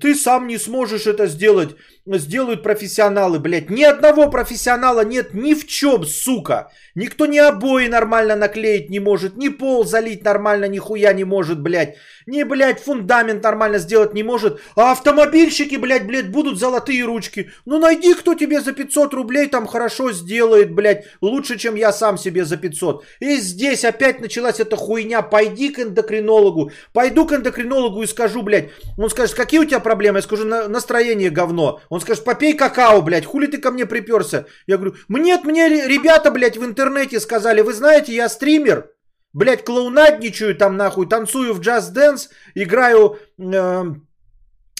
ты 0.00 0.14
сам 0.14 0.46
не 0.46 0.56
сможешь 0.56 1.08
это 1.08 1.26
сделать. 1.26 1.74
Сделают 2.06 2.62
профессионалы, 2.62 3.38
блядь. 3.38 3.68
Ни 3.68 3.82
одного 3.82 4.30
профессионала 4.30 5.04
нет 5.04 5.34
ни 5.34 5.52
в 5.52 5.66
чем, 5.66 6.06
сука. 6.06 6.70
Никто 6.94 7.26
ни 7.26 7.38
обои 7.38 7.86
нормально 7.86 8.34
наклеить 8.34 8.88
не 8.88 8.98
может. 8.98 9.36
Ни 9.36 9.50
пол 9.50 9.84
залить 9.84 10.24
нормально 10.24 10.68
нихуя 10.68 11.12
не 11.12 11.24
может, 11.24 11.60
блядь. 11.60 11.96
Ни, 12.26 12.44
блядь, 12.44 12.80
фундамент 12.80 13.42
нормально 13.42 13.78
сделать 13.78 14.14
не 14.14 14.22
может. 14.22 14.60
А 14.74 14.92
автомобильщики, 14.92 15.76
блядь, 15.76 16.06
блядь, 16.06 16.30
будут 16.30 16.58
золотые 16.58 17.04
ручки. 17.04 17.50
Ну 17.66 17.78
найди, 17.78 18.14
кто 18.14 18.34
тебе 18.34 18.60
за 18.60 18.72
500 18.72 19.12
рублей 19.12 19.46
там 19.48 19.66
хорошо 19.66 20.12
сделает, 20.12 20.72
блядь. 20.72 21.04
Лучше, 21.20 21.58
чем 21.58 21.74
я 21.74 21.92
сам 21.92 22.16
себе 22.16 22.46
за 22.46 22.56
500. 22.56 23.04
И 23.20 23.36
здесь 23.36 23.84
опять 23.84 24.20
началась 24.20 24.60
эта 24.60 24.76
хуйня. 24.76 25.20
Пойди 25.20 25.68
к 25.68 25.78
эндокринологу. 25.78 26.72
Пойду 26.94 27.26
к 27.26 27.32
эндокринологу 27.34 28.02
и 28.02 28.06
скажу, 28.06 28.42
блядь. 28.42 28.67
Он 28.96 29.10
скажет, 29.10 29.34
какие 29.34 29.60
у 29.60 29.64
тебя 29.64 29.80
проблемы? 29.80 30.18
Я 30.18 30.22
скажу, 30.22 30.44
настроение 30.44 31.30
говно. 31.30 31.80
Он 31.88 32.00
скажет, 32.00 32.24
попей 32.24 32.54
какао, 32.54 33.02
блядь. 33.02 33.26
Хули 33.26 33.46
ты 33.46 33.58
ко 33.58 33.70
мне 33.70 33.86
приперся? 33.86 34.46
Я 34.66 34.76
говорю, 34.76 34.94
нет, 35.08 35.44
мне 35.44 35.68
ребята, 35.68 36.30
блядь, 36.30 36.56
в 36.56 36.64
интернете 36.64 37.20
сказали, 37.20 37.62
вы 37.62 37.72
знаете, 37.72 38.14
я 38.14 38.28
стример. 38.28 38.90
Блять, 39.32 39.64
клоунадничаю 39.64 40.56
там 40.56 40.76
нахуй, 40.76 41.08
танцую 41.08 41.54
в 41.54 41.60
джаз-дэнс, 41.60 42.30
играю 42.54 43.18
э, 43.38 43.84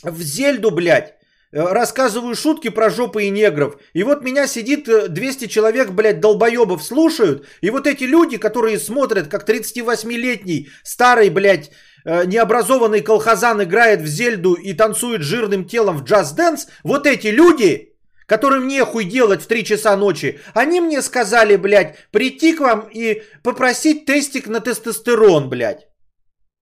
в 0.03 0.22
Зельду, 0.22 0.70
блядь. 0.70 1.18
Э, 1.51 1.72
рассказываю 1.72 2.34
шутки 2.34 2.68
про 2.68 2.91
жопы 2.91 3.24
и 3.24 3.30
негров. 3.30 3.78
И 3.95 4.03
вот 4.03 4.22
меня 4.22 4.47
сидит 4.47 4.86
200 4.86 5.45
э, 5.45 5.49
человек, 5.49 5.91
блядь, 5.91 6.20
долбоебов 6.20 6.82
слушают. 6.82 7.47
И 7.62 7.70
вот 7.70 7.86
эти 7.86 8.05
люди, 8.05 8.36
которые 8.36 8.78
смотрят, 8.78 9.28
как 9.28 9.49
38-летний 9.49 10.68
старый, 10.82 11.30
блядь, 11.30 11.70
необразованный 12.09 13.03
колхозан 13.03 13.63
играет 13.63 14.01
в 14.01 14.07
Зельду 14.07 14.55
и 14.55 14.73
танцует 14.73 15.23
жирным 15.23 15.65
телом 15.67 15.99
в 15.99 16.05
джаз-дэнс, 16.05 16.69
вот 16.83 17.07
эти 17.07 17.29
люди 17.29 17.89
которым 18.29 18.69
нехуй 18.69 19.05
делать 19.05 19.43
в 19.43 19.47
3 19.47 19.65
часа 19.65 19.97
ночи, 19.97 20.39
они 20.53 20.83
мне 20.83 21.01
сказали, 21.01 21.57
блядь, 21.57 21.97
прийти 22.11 22.53
к 22.53 22.61
вам 22.61 22.87
и 22.93 23.23
попросить 23.43 24.05
тестик 24.05 24.49
на 24.49 24.61
тестостерон, 24.61 25.49
блядь. 25.49 25.89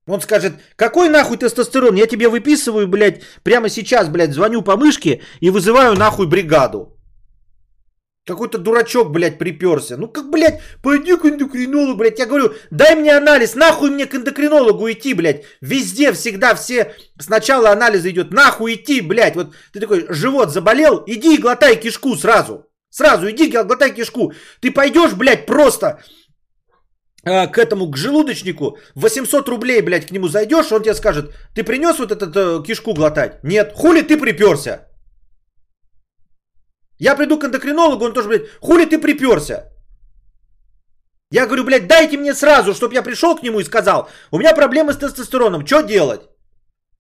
Он 0.06 0.20
скажет, 0.20 0.52
какой 0.76 1.08
нахуй 1.08 1.36
тестостерон? 1.36 1.96
Я 1.96 2.06
тебе 2.06 2.28
выписываю, 2.28 2.86
блядь, 2.86 3.22
прямо 3.42 3.68
сейчас, 3.68 4.08
блядь, 4.08 4.32
звоню 4.32 4.62
по 4.62 4.76
мышке 4.76 5.22
и 5.40 5.50
вызываю 5.50 5.96
нахуй 5.96 6.28
бригаду. 6.28 6.95
Какой-то 8.26 8.58
дурачок, 8.58 9.12
блядь, 9.12 9.38
приперся. 9.38 9.96
Ну 9.96 10.08
как, 10.08 10.30
блядь, 10.30 10.60
пойди 10.82 11.16
к 11.16 11.24
эндокринологу, 11.24 11.96
блядь. 11.96 12.18
Я 12.18 12.26
говорю, 12.26 12.54
дай 12.72 12.96
мне 12.96 13.16
анализ, 13.16 13.54
нахуй 13.54 13.90
мне 13.90 14.06
к 14.06 14.16
эндокринологу 14.16 14.90
идти, 14.90 15.14
блядь. 15.14 15.44
Везде, 15.60 16.12
всегда, 16.12 16.56
все, 16.56 16.92
сначала 17.20 17.70
анализ 17.70 18.04
идет, 18.04 18.32
нахуй 18.32 18.74
идти, 18.74 19.00
блядь. 19.00 19.36
Вот 19.36 19.54
ты 19.72 19.78
такой, 19.78 20.06
живот 20.08 20.50
заболел, 20.50 21.04
иди 21.06 21.36
и 21.36 21.40
глотай 21.40 21.76
кишку 21.76 22.16
сразу. 22.16 22.66
Сразу 22.90 23.30
иди 23.30 23.48
глотай 23.48 23.94
кишку. 23.94 24.32
Ты 24.60 24.72
пойдешь, 24.72 25.12
блядь, 25.12 25.46
просто 25.46 26.02
э, 27.22 27.46
к 27.46 27.58
этому, 27.58 27.88
к 27.92 27.96
желудочнику, 27.96 28.78
800 28.96 29.48
рублей, 29.48 29.82
блядь, 29.82 30.06
к 30.06 30.10
нему 30.10 30.26
зайдешь, 30.26 30.72
он 30.72 30.82
тебе 30.82 30.94
скажет, 30.94 31.32
ты 31.54 31.62
принес 31.62 31.96
вот 32.00 32.10
эту 32.10 32.26
э, 32.26 32.64
кишку 32.64 32.92
глотать? 32.92 33.44
Нет. 33.44 33.72
Хули 33.76 34.00
ты 34.00 34.16
приперся? 34.16 34.88
Я 36.98 37.16
приду 37.16 37.38
к 37.38 37.44
эндокринологу, 37.44 38.04
он 38.04 38.12
тоже, 38.12 38.28
блядь, 38.28 38.48
хули 38.60 38.86
ты 38.86 38.98
приперся? 38.98 39.70
Я 41.30 41.46
говорю, 41.46 41.64
блядь, 41.64 41.88
дайте 41.88 42.16
мне 42.16 42.34
сразу, 42.34 42.72
чтобы 42.72 42.94
я 42.94 43.02
пришел 43.02 43.36
к 43.36 43.42
нему 43.42 43.60
и 43.60 43.64
сказал, 43.64 44.08
у 44.30 44.38
меня 44.38 44.54
проблемы 44.54 44.92
с 44.92 44.98
тестостероном, 44.98 45.66
что 45.66 45.82
делать? 45.82 46.22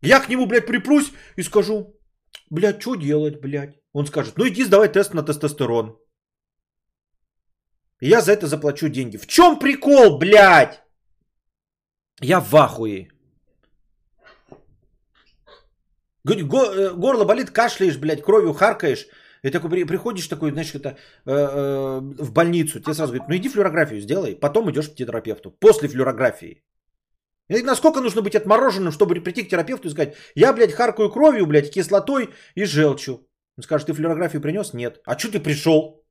Я 0.02 0.20
к 0.20 0.28
нему, 0.28 0.46
блядь, 0.46 0.66
припрусь 0.66 1.12
и 1.36 1.42
скажу, 1.42 1.94
блядь, 2.50 2.80
что 2.80 2.96
делать, 2.96 3.40
блядь? 3.40 3.78
Он 3.92 4.06
скажет, 4.06 4.36
ну 4.36 4.46
иди 4.46 4.64
сдавай 4.64 4.88
тест 4.88 5.14
на 5.14 5.22
тестостерон. 5.22 5.96
И 8.00 8.08
я 8.08 8.20
за 8.20 8.32
это 8.32 8.46
заплачу 8.46 8.88
деньги. 8.88 9.16
В 9.16 9.26
чем 9.26 9.58
прикол, 9.58 10.18
блядь? 10.18 10.82
Я 12.20 12.40
в 12.40 12.54
ахуе. 12.54 13.08
Э, 16.28 16.94
горло 16.94 17.24
болит, 17.24 17.50
кашляешь, 17.50 17.96
блядь, 17.96 18.22
кровью 18.22 18.52
харкаешь. 18.52 19.06
И 19.46 19.50
такой 19.50 19.86
приходишь 19.86 20.26
такой, 20.26 20.50
знаешь, 20.50 20.74
это 20.74 20.88
э, 20.88 21.32
э, 21.32 22.00
в 22.24 22.32
больницу, 22.32 22.80
тебе 22.80 22.94
сразу 22.94 23.12
говорят, 23.12 23.28
ну 23.28 23.36
иди 23.36 23.48
флюорографию 23.48 24.00
сделай, 24.00 24.34
потом 24.34 24.68
идешь 24.70 24.88
к 24.88 24.94
терапевту. 24.94 25.50
После 25.50 25.88
флюорографии. 25.88 26.64
И 27.48 27.62
насколько 27.62 28.00
нужно 28.00 28.22
быть 28.22 28.34
отмороженным, 28.34 28.90
чтобы 28.90 29.20
прийти 29.20 29.44
к 29.44 29.48
терапевту 29.48 29.86
и 29.86 29.90
сказать, 29.92 30.16
я, 30.34 30.52
блядь, 30.52 30.72
харкаю 30.72 31.10
кровью, 31.10 31.46
блядь, 31.46 31.70
кислотой 31.70 32.30
и 32.56 32.64
желчью. 32.64 33.28
Он 33.56 33.62
скажет, 33.62 33.86
ты 33.86 33.92
флюорографию 33.92 34.42
принес? 34.42 34.74
Нет. 34.74 35.00
А 35.04 35.16
что 35.16 35.30
ты 35.30 35.38
пришел? 35.38 36.04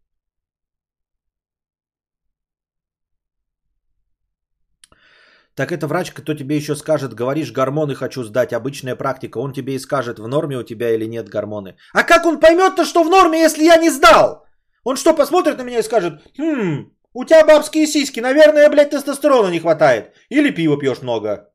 Так 5.56 5.72
это 5.72 5.88
врач, 5.88 6.12
кто 6.12 6.34
тебе 6.34 6.58
еще 6.58 6.76
скажет, 6.76 7.14
говоришь, 7.14 7.54
гормоны 7.54 7.96
хочу 7.96 8.24
сдать, 8.24 8.52
обычная 8.52 8.98
практика. 8.98 9.38
Он 9.38 9.54
тебе 9.54 9.76
и 9.76 9.80
скажет, 9.80 10.20
в 10.20 10.28
норме 10.28 10.58
у 10.58 10.64
тебя 10.64 10.94
или 10.94 11.06
нет 11.06 11.30
гормоны. 11.30 11.78
А 11.94 12.04
как 12.04 12.26
он 12.26 12.42
поймет-то, 12.42 12.84
что 12.84 13.04
в 13.04 13.10
норме, 13.10 13.40
если 13.40 13.64
я 13.64 13.78
не 13.78 13.90
сдал? 13.90 14.46
Он 14.84 14.98
что, 14.98 15.16
посмотрит 15.16 15.58
на 15.58 15.64
меня 15.64 15.80
и 15.80 15.84
скажет, 15.84 16.22
хм, 16.38 16.92
у 17.14 17.24
тебя 17.24 17.46
бабские 17.46 17.88
сиськи, 17.88 18.20
наверное, 18.20 18.70
блядь, 18.70 18.90
тестостерона 18.90 19.48
не 19.48 19.62
хватает. 19.62 20.14
Или 20.28 20.52
пиво 20.52 20.78
пьешь 20.78 21.02
много. 21.02 21.54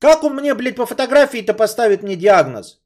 Как 0.00 0.24
он 0.24 0.34
мне, 0.34 0.52
блядь, 0.54 0.76
по 0.76 0.84
фотографии-то 0.84 1.54
поставит 1.54 2.02
мне 2.02 2.16
диагноз? 2.16 2.82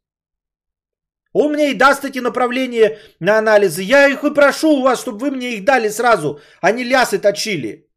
Он 1.32 1.52
мне 1.52 1.70
и 1.70 1.74
даст 1.74 2.04
эти 2.04 2.18
направления 2.18 2.98
на 3.20 3.38
анализы. 3.38 3.82
Я 3.82 4.08
их 4.08 4.24
и 4.24 4.34
прошу 4.34 4.78
у 4.78 4.82
вас, 4.82 5.00
чтобы 5.00 5.18
вы 5.18 5.30
мне 5.30 5.54
их 5.54 5.64
дали 5.64 5.88
сразу, 5.88 6.40
а 6.60 6.72
не 6.72 6.82
лясы 6.82 7.18
точили. 7.18 7.89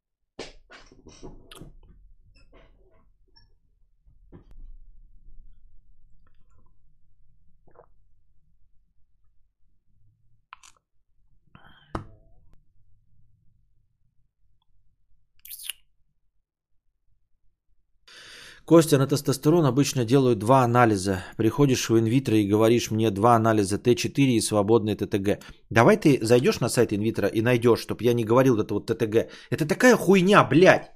Костя, 18.65 18.97
на 18.97 19.07
тестостерон 19.07 19.65
обычно 19.65 20.05
делают 20.05 20.39
два 20.39 20.63
анализа. 20.63 21.23
Приходишь 21.35 21.89
в 21.89 21.99
инвитро 21.99 22.37
и 22.37 22.47
говоришь 22.47 22.91
мне 22.91 23.11
два 23.11 23.35
анализа 23.35 23.75
Т4 23.75 24.37
и 24.37 24.41
свободный 24.41 24.95
ТТГ. 24.95 25.43
Давай 25.69 25.97
ты 25.97 26.19
зайдешь 26.21 26.61
на 26.61 26.69
сайт 26.69 26.93
инвитро 26.93 27.27
и 27.27 27.41
найдешь, 27.41 27.81
чтобы 27.81 28.05
я 28.05 28.13
не 28.13 28.23
говорил 28.23 28.57
это 28.59 28.73
вот 28.73 28.85
ТТГ. 28.85 29.29
Это 29.49 29.67
такая 29.67 29.97
хуйня, 29.97 30.43
блядь. 30.45 30.91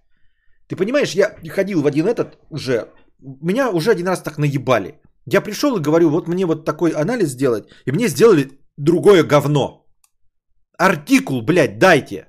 Ты 0.68 0.78
понимаешь, 0.78 1.15
я 1.15 1.36
ходил 1.49 1.82
в 1.82 1.88
один 1.88 2.07
этот 2.07 2.38
уже, 2.49 2.89
меня 3.20 3.70
уже 3.70 3.91
один 3.91 4.07
раз 4.07 4.22
так 4.22 4.38
наебали. 4.38 5.01
Я 5.26 5.41
пришел 5.41 5.76
и 5.76 5.82
говорю, 5.82 6.09
вот 6.09 6.28
мне 6.28 6.45
вот 6.45 6.63
такой 6.63 6.91
анализ 6.91 7.30
сделать, 7.30 7.68
и 7.86 7.91
мне 7.91 8.07
сделали 8.07 8.49
другое 8.78 9.24
говно. 9.24 9.86
Артикул, 10.78 11.41
блядь, 11.41 11.80
дайте. 11.80 12.28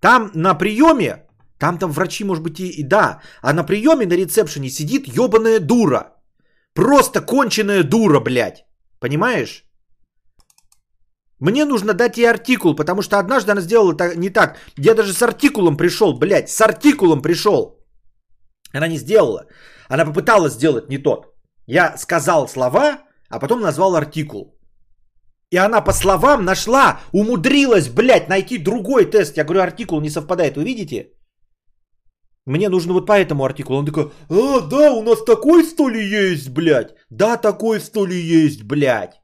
Там 0.00 0.30
на 0.34 0.54
приеме 0.54 1.27
там 1.58 1.78
там 1.78 1.92
врачи, 1.92 2.24
может 2.24 2.42
быть, 2.42 2.60
и, 2.60 2.68
и 2.68 2.82
да. 2.82 3.20
А 3.42 3.52
на 3.52 3.64
приеме 3.64 4.06
на 4.06 4.14
ресепшене 4.14 4.70
сидит 4.70 5.08
ебаная 5.08 5.60
дура. 5.60 6.14
Просто 6.74 7.20
конченая 7.20 7.82
дура, 7.82 8.20
блядь. 8.20 8.64
Понимаешь? 9.00 9.64
Мне 11.40 11.64
нужно 11.64 11.94
дать 11.94 12.18
ей 12.18 12.30
артикул, 12.30 12.76
потому 12.76 13.02
что 13.02 13.18
однажды 13.18 13.52
она 13.52 13.60
сделала 13.60 13.96
так, 13.96 14.16
не 14.16 14.30
так. 14.30 14.56
Я 14.76 14.94
даже 14.94 15.12
с 15.12 15.22
артикулом 15.22 15.76
пришел, 15.76 16.18
блядь, 16.18 16.48
с 16.50 16.60
артикулом 16.60 17.22
пришел. 17.22 17.78
Она 18.72 18.88
не 18.88 18.98
сделала. 18.98 19.46
Она 19.88 20.04
попыталась 20.04 20.54
сделать 20.54 20.88
не 20.88 20.98
тот. 20.98 21.26
Я 21.66 21.96
сказал 21.96 22.48
слова, 22.48 22.98
а 23.28 23.38
потом 23.38 23.60
назвал 23.60 23.94
артикул. 23.94 24.58
И 25.50 25.56
она 25.56 25.80
по 25.80 25.92
словам 25.92 26.44
нашла, 26.44 27.00
умудрилась, 27.12 27.88
блядь, 27.88 28.28
найти 28.28 28.58
другой 28.58 29.06
тест. 29.06 29.36
Я 29.36 29.44
говорю, 29.44 29.62
артикул 29.62 30.00
не 30.00 30.10
совпадает, 30.10 30.56
вы 30.56 30.64
видите? 30.64 31.17
Мне 32.48 32.68
нужно 32.70 32.94
вот 32.94 33.06
по 33.06 33.12
этому 33.12 33.44
артикулу. 33.44 33.78
Он 33.78 33.86
такой, 33.86 34.10
а, 34.30 34.60
да, 34.60 34.92
у 34.92 35.02
нас 35.02 35.22
такой 35.22 35.64
что 35.64 35.90
есть, 35.90 36.48
блядь? 36.48 36.94
Да, 37.10 37.36
такой 37.36 37.78
что 37.78 38.06
есть, 38.06 38.62
блядь. 38.62 39.20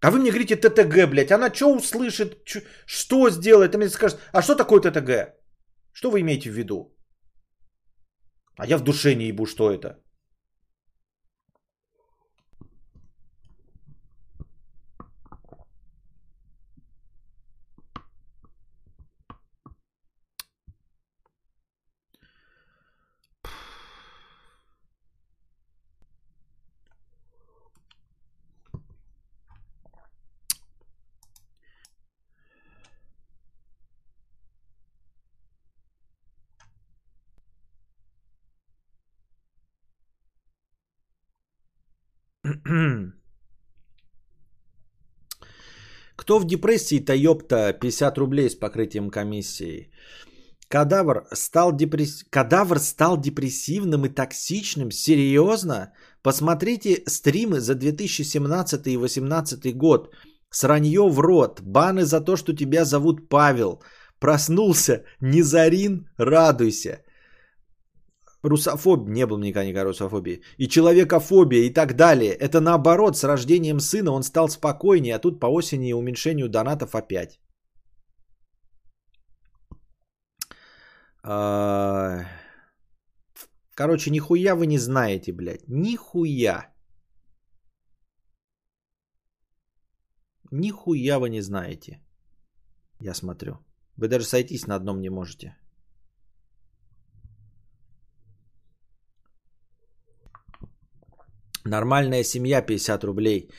А 0.00 0.10
вы 0.10 0.18
мне 0.18 0.30
говорите 0.30 0.56
ТТГ, 0.56 1.08
блядь. 1.08 1.30
Она 1.30 1.54
что 1.54 1.76
услышит, 1.76 2.44
чё, 2.44 2.60
что 2.86 3.30
сделает? 3.30 3.74
Она 3.74 3.84
мне 3.84 3.88
скажет, 3.88 4.18
а 4.32 4.42
что 4.42 4.56
такое 4.56 4.80
ТТГ? 4.80 5.34
Что 5.92 6.10
вы 6.10 6.20
имеете 6.20 6.50
в 6.50 6.54
виду? 6.54 6.92
А 8.58 8.66
я 8.66 8.78
в 8.78 8.82
душе 8.82 9.14
не 9.14 9.26
ебу, 9.26 9.46
что 9.46 9.70
это. 9.70 10.00
Кто 46.16 46.38
в 46.38 46.46
депрессии-то, 46.46 47.14
ёпта, 47.14 47.72
50 47.72 48.18
рублей 48.18 48.50
с 48.50 48.54
покрытием 48.54 49.10
комиссии. 49.10 49.90
Кадавр 50.68 51.28
стал, 51.32 51.76
депресс... 51.76 52.24
Кадавр 52.30 52.78
стал 52.80 53.20
депрессивным 53.20 54.06
и 54.06 54.08
токсичным? 54.08 54.90
Серьезно? 54.90 55.92
Посмотрите 56.22 57.02
стримы 57.06 57.60
за 57.60 57.74
2017 57.74 58.86
и 58.86 58.96
2018 58.96 59.76
год. 59.76 60.10
Сранье 60.50 61.08
в 61.08 61.20
рот. 61.20 61.60
Баны 61.60 62.04
за 62.04 62.20
то, 62.20 62.36
что 62.36 62.52
тебя 62.52 62.84
зовут 62.84 63.28
Павел. 63.28 63.82
Проснулся. 64.18 65.04
Низарин, 65.20 66.08
радуйся 66.18 67.05
русофоб, 68.46 69.08
не 69.08 69.26
был 69.26 69.38
никогда 69.38 69.64
никакой 69.64 69.90
русофобии, 69.90 70.42
и 70.58 70.68
человекофобия 70.68 71.66
и 71.66 71.72
так 71.72 71.96
далее. 71.96 72.32
Это 72.32 72.60
наоборот, 72.60 73.16
с 73.16 73.24
рождением 73.24 73.80
сына 73.80 74.12
он 74.12 74.22
стал 74.22 74.48
спокойнее, 74.48 75.16
а 75.16 75.18
тут 75.18 75.40
по 75.40 75.46
осени 75.46 75.92
уменьшению 75.92 76.48
донатов 76.48 76.94
опять. 76.94 77.40
А, 81.28 82.24
короче, 83.74 84.10
нихуя 84.10 84.54
вы 84.54 84.66
не 84.66 84.78
знаете, 84.78 85.32
блядь. 85.32 85.68
Нихуя. 85.68 86.72
Нихуя 90.52 91.18
вы 91.18 91.30
не 91.30 91.40
знаете. 91.42 92.00
Я 93.00 93.14
смотрю. 93.14 93.58
Вы 93.96 94.08
даже 94.08 94.24
сойтись 94.24 94.66
на 94.66 94.76
одном 94.76 95.00
не 95.00 95.10
можете. 95.10 95.56
Нормальная 101.66 102.24
семья 102.24 102.62
50 102.62 103.04
рублей 103.04 103.50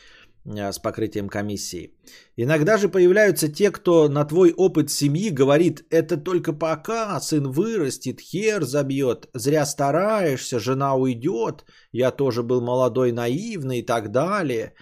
э, 0.45 0.72
с 0.72 0.80
покрытием 0.80 1.28
комиссии. 1.30 1.91
Иногда 2.38 2.78
же 2.78 2.89
появляются 2.89 3.49
те, 3.49 3.72
кто 3.72 4.10
на 4.10 4.26
твой 4.26 4.53
опыт 4.58 4.89
семьи 4.89 5.30
говорит, 5.30 5.86
это 5.89 6.18
только 6.18 6.53
пока, 6.53 7.20
сын 7.20 7.51
вырастет, 7.51 8.22
хер 8.22 8.64
забьет, 8.64 9.28
зря 9.34 9.66
стараешься, 9.66 10.60
жена 10.60 10.95
уйдет, 10.95 11.66
я 11.91 12.12
тоже 12.12 12.43
был 12.43 12.62
молодой, 12.62 13.12
наивный 13.12 13.80
и 13.80 13.86
так 13.86 14.12
далее. 14.12 14.74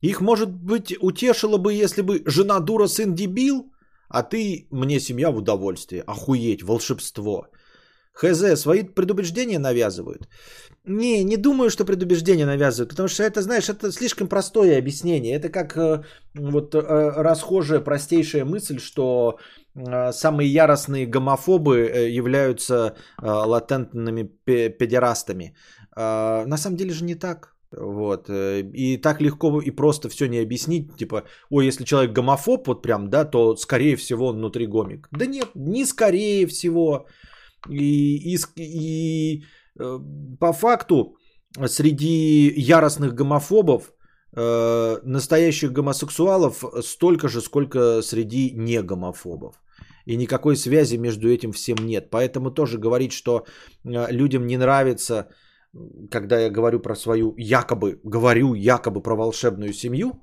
Их, 0.00 0.20
может 0.20 0.50
быть, 0.50 0.96
утешило 1.02 1.58
бы, 1.58 1.74
если 1.74 2.02
бы 2.02 2.22
жена 2.26 2.60
дура, 2.60 2.86
сын 2.86 3.14
дебил, 3.14 3.72
а 4.08 4.22
ты 4.22 4.66
мне 4.70 5.00
семья 5.00 5.30
в 5.30 5.36
удовольствие. 5.36 6.02
Охуеть, 6.06 6.62
волшебство. 6.62 7.46
Хз, 8.20 8.60
свои 8.60 8.82
предубеждения 8.82 9.58
навязывают. 9.58 10.28
Не, 10.84 11.24
не 11.24 11.36
думаю, 11.36 11.70
что 11.70 11.84
предубеждения 11.84 12.46
навязывают, 12.46 12.90
потому 12.90 13.08
что 13.08 13.22
это, 13.22 13.40
знаешь, 13.40 13.68
это 13.68 13.92
слишком 13.92 14.28
простое 14.28 14.78
объяснение. 14.78 15.36
Это 15.36 15.48
как 15.48 15.76
э, 15.76 16.02
вот 16.34 16.74
э, 16.74 16.78
расхожая 17.22 17.80
простейшая 17.80 18.44
мысль, 18.44 18.78
что 18.78 19.38
э, 19.74 20.12
самые 20.12 20.52
яростные 20.52 21.06
гомофобы 21.06 21.76
являются 22.10 22.94
латентными 23.22 24.30
педерастами. 24.78 25.54
На 25.96 26.56
самом 26.56 26.76
деле 26.76 26.92
же 26.92 27.04
не 27.04 27.14
так. 27.14 27.54
Вот. 27.72 28.28
И 28.30 28.96
так 29.02 29.20
легко 29.20 29.60
и 29.60 29.70
просто 29.70 30.08
все 30.08 30.26
не 30.26 30.38
объяснить. 30.38 30.96
Типа, 30.96 31.24
ой, 31.50 31.66
если 31.66 31.84
человек 31.84 32.12
гомофоб, 32.12 32.66
вот 32.66 32.82
прям, 32.82 33.08
да, 33.08 33.24
то 33.24 33.56
скорее 33.56 33.96
всего 33.96 34.26
он 34.26 34.36
внутри 34.36 34.66
гомик. 34.66 35.08
Да 35.12 35.26
нет, 35.26 35.48
не 35.54 35.84
скорее 35.86 36.46
всего. 36.46 37.06
И, 37.68 38.34
и, 38.34 38.38
и 38.56 39.44
Э, 39.80 39.98
по 40.38 40.52
факту 40.52 41.16
среди 41.66 42.52
яростных 42.56 43.14
гомофобов 43.14 43.92
э, 44.36 44.98
настоящих 45.04 45.72
гомосексуалов 45.72 46.64
столько 46.82 47.28
же, 47.28 47.40
сколько 47.40 48.02
среди 48.02 48.50
негомофобов. 48.54 49.54
И 50.06 50.16
никакой 50.16 50.56
связи 50.56 50.96
между 50.96 51.28
этим 51.28 51.52
всем 51.52 51.76
нет. 51.86 52.10
Поэтому 52.10 52.50
тоже 52.50 52.78
говорить, 52.78 53.12
что 53.12 53.44
э, 53.84 54.12
людям 54.12 54.46
не 54.46 54.56
нравится, 54.56 55.28
когда 56.10 56.40
я 56.40 56.50
говорю 56.50 56.80
про 56.80 56.94
свою 56.96 57.34
якобы, 57.36 58.00
говорю 58.04 58.54
якобы 58.54 59.02
про 59.02 59.16
волшебную 59.16 59.72
семью, 59.72 60.20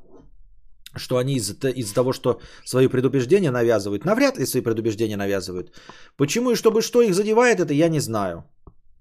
что 0.95 1.17
они 1.17 1.35
из-за, 1.35 1.69
из 1.69 1.93
того, 1.93 2.13
что 2.13 2.39
свои 2.65 2.87
предубеждения 2.87 3.51
навязывают, 3.51 4.05
навряд 4.05 4.37
ли 4.37 4.45
свои 4.45 4.61
предубеждения 4.61 5.17
навязывают. 5.17 5.71
Почему 6.17 6.51
и 6.51 6.55
чтобы 6.55 6.81
что 6.81 7.01
их 7.01 7.13
задевает, 7.13 7.59
это 7.59 7.73
я 7.73 7.89
не 7.89 7.99
знаю. 7.99 8.43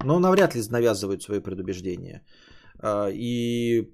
Но 0.04 0.18
навряд 0.18 0.54
ли 0.54 0.62
навязывают 0.70 1.22
свои 1.22 1.40
предубеждения. 1.40 2.22
А, 2.78 3.08
и 3.10 3.90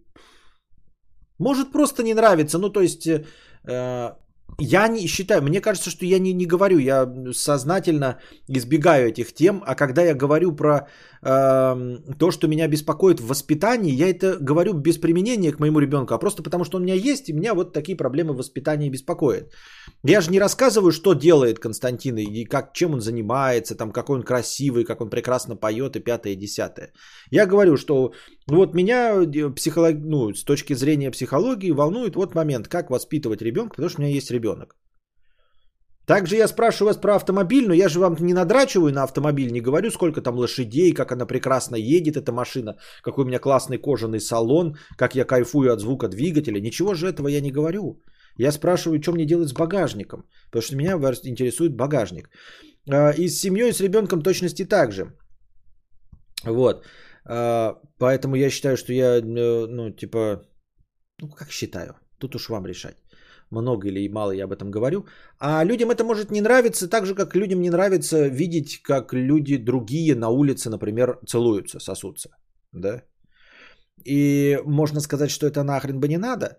может 1.39 1.73
просто 1.73 2.03
не 2.03 2.15
нравится. 2.15 2.59
Ну, 2.59 2.71
то 2.71 2.81
есть 2.81 3.07
э, 3.07 3.25
я 4.59 4.89
не 4.89 5.07
считаю, 5.07 5.43
мне 5.43 5.61
кажется, 5.61 5.91
что 5.91 6.07
я 6.07 6.19
не, 6.19 6.33
не 6.33 6.47
говорю, 6.47 6.79
я 6.79 7.09
сознательно 7.33 8.19
избегаю 8.49 9.09
этих 9.09 9.33
тем, 9.33 9.63
а 9.67 9.75
когда 9.75 10.03
я 10.03 10.15
говорю 10.15 10.53
про 10.53 10.89
э, 11.23 11.99
то, 12.19 12.31
что 12.31 12.49
меня 12.49 12.69
беспокоит 12.69 13.21
в 13.21 13.27
воспитании, 13.27 13.93
я 13.93 14.11
это 14.11 14.37
говорю 14.41 14.75
без 14.75 14.99
применения 14.99 15.53
к 15.53 15.61
моему 15.61 15.81
ребенку, 15.81 16.15
а 16.15 16.19
просто 16.19 16.43
потому, 16.43 16.65
что 16.65 16.79
у 16.79 16.81
меня 16.81 16.95
есть, 16.95 17.29
и 17.29 17.33
меня 17.33 17.55
вот 17.55 17.73
такие 17.73 17.97
проблемы 17.97 18.35
в 18.35 18.37
воспитании 18.37 18.91
беспокоят. 18.91 19.53
Я 20.05 20.21
же 20.21 20.31
не 20.31 20.41
рассказываю, 20.41 20.93
что 20.93 21.15
делает 21.15 21.59
Константин 21.59 22.19
и 22.19 22.45
как, 22.45 22.73
чем 22.73 22.95
он 22.95 23.01
занимается, 23.01 23.75
там, 23.75 23.93
какой 23.93 24.19
он 24.19 24.23
красивый, 24.23 24.85
как 24.85 25.01
он 25.01 25.11
прекрасно 25.11 25.57
поет 25.57 25.97
и 25.97 26.01
пятое, 26.01 26.33
и 26.33 26.37
десятое. 26.37 26.93
Я 27.31 27.47
говорю, 27.47 27.77
что 27.77 28.13
вот 28.49 28.75
меня 28.75 29.23
э, 29.23 29.55
психолог... 29.55 29.97
ну, 30.05 30.35
с 30.35 30.45
точки 30.45 30.75
зрения 30.75 31.11
психологии 31.11 31.71
волнует 31.71 32.17
вот 32.17 32.35
момент, 32.35 32.69
как 32.69 32.91
воспитывать 32.91 33.43
ребенка, 33.43 33.77
потому 33.77 33.89
что 33.89 34.01
у 34.01 34.05
меня 34.05 34.15
есть 34.15 34.31
ребенок. 34.31 34.77
Также 36.07 36.37
я 36.37 36.49
спрашиваю 36.49 36.89
вас 36.89 36.97
про 36.97 37.15
автомобиль, 37.15 37.67
но 37.69 37.75
я 37.75 37.89
же 37.89 38.01
вам 38.01 38.17
не 38.21 38.35
надрачиваю 38.35 38.93
на 38.93 39.05
автомобиль, 39.05 39.53
не 39.53 39.61
говорю, 39.61 39.91
сколько 39.91 40.21
там 40.21 40.37
лошадей, 40.37 40.93
как 40.93 41.13
она 41.13 41.27
прекрасно 41.27 41.77
едет, 41.77 42.17
эта 42.17 42.33
машина, 42.33 42.77
какой 43.03 43.25
у 43.25 43.29
меня 43.29 43.39
классный 43.39 43.79
кожаный 43.79 44.21
салон, 44.21 44.77
как 44.97 45.15
я 45.15 45.25
кайфую 45.25 45.73
от 45.73 45.81
звука 45.81 46.09
двигателя. 46.09 46.61
Ничего 46.61 46.95
же 46.95 47.07
этого 47.07 47.29
я 47.29 47.41
не 47.41 47.53
говорю. 47.53 48.01
Я 48.39 48.53
спрашиваю, 48.53 49.01
что 49.01 49.13
мне 49.13 49.27
делать 49.27 49.49
с 49.49 49.53
багажником, 49.53 50.25
потому 50.51 50.63
что 50.63 50.77
меня 50.77 50.93
интересует 51.25 51.77
багажник. 51.77 52.31
А, 52.91 53.11
и 53.11 53.29
с 53.29 53.39
семьей, 53.39 53.69
и 53.69 53.73
с 53.73 53.81
ребенком 53.81 54.23
точности 54.23 54.65
так 54.65 54.93
же. 54.93 55.15
Вот. 56.45 56.85
А, 57.25 57.81
поэтому 57.99 58.37
я 58.37 58.51
считаю, 58.51 58.77
что 58.77 58.93
я, 58.93 59.19
э, 59.19 59.67
ну, 59.69 59.91
типа, 59.91 60.43
ну, 61.21 61.29
как 61.29 61.51
считаю, 61.51 61.95
тут 62.19 62.35
уж 62.35 62.49
вам 62.49 62.67
решать. 62.67 62.97
Много 63.51 63.89
или 63.89 64.09
мало 64.09 64.33
я 64.33 64.45
об 64.45 64.53
этом 64.53 64.71
говорю. 64.71 65.07
А 65.39 65.65
людям 65.65 65.91
это 65.91 66.05
может 66.05 66.31
не 66.31 66.41
нравиться, 66.41 66.89
так 66.89 67.07
же, 67.07 67.15
как 67.15 67.37
людям 67.37 67.61
не 67.61 67.71
нравится 67.71 68.29
видеть, 68.29 68.83
как 68.83 69.13
люди 69.13 69.59
другие 69.59 70.15
на 70.15 70.31
улице, 70.31 70.71
например, 70.71 71.19
целуются, 71.27 71.81
сосутся. 71.81 72.31
Да? 72.73 73.03
И 74.05 74.59
можно 74.65 75.01
сказать, 75.01 75.31
что 75.31 75.47
это 75.47 75.63
нахрен 75.63 76.01
бы 76.01 76.09
не 76.09 76.19
надо. 76.19 76.57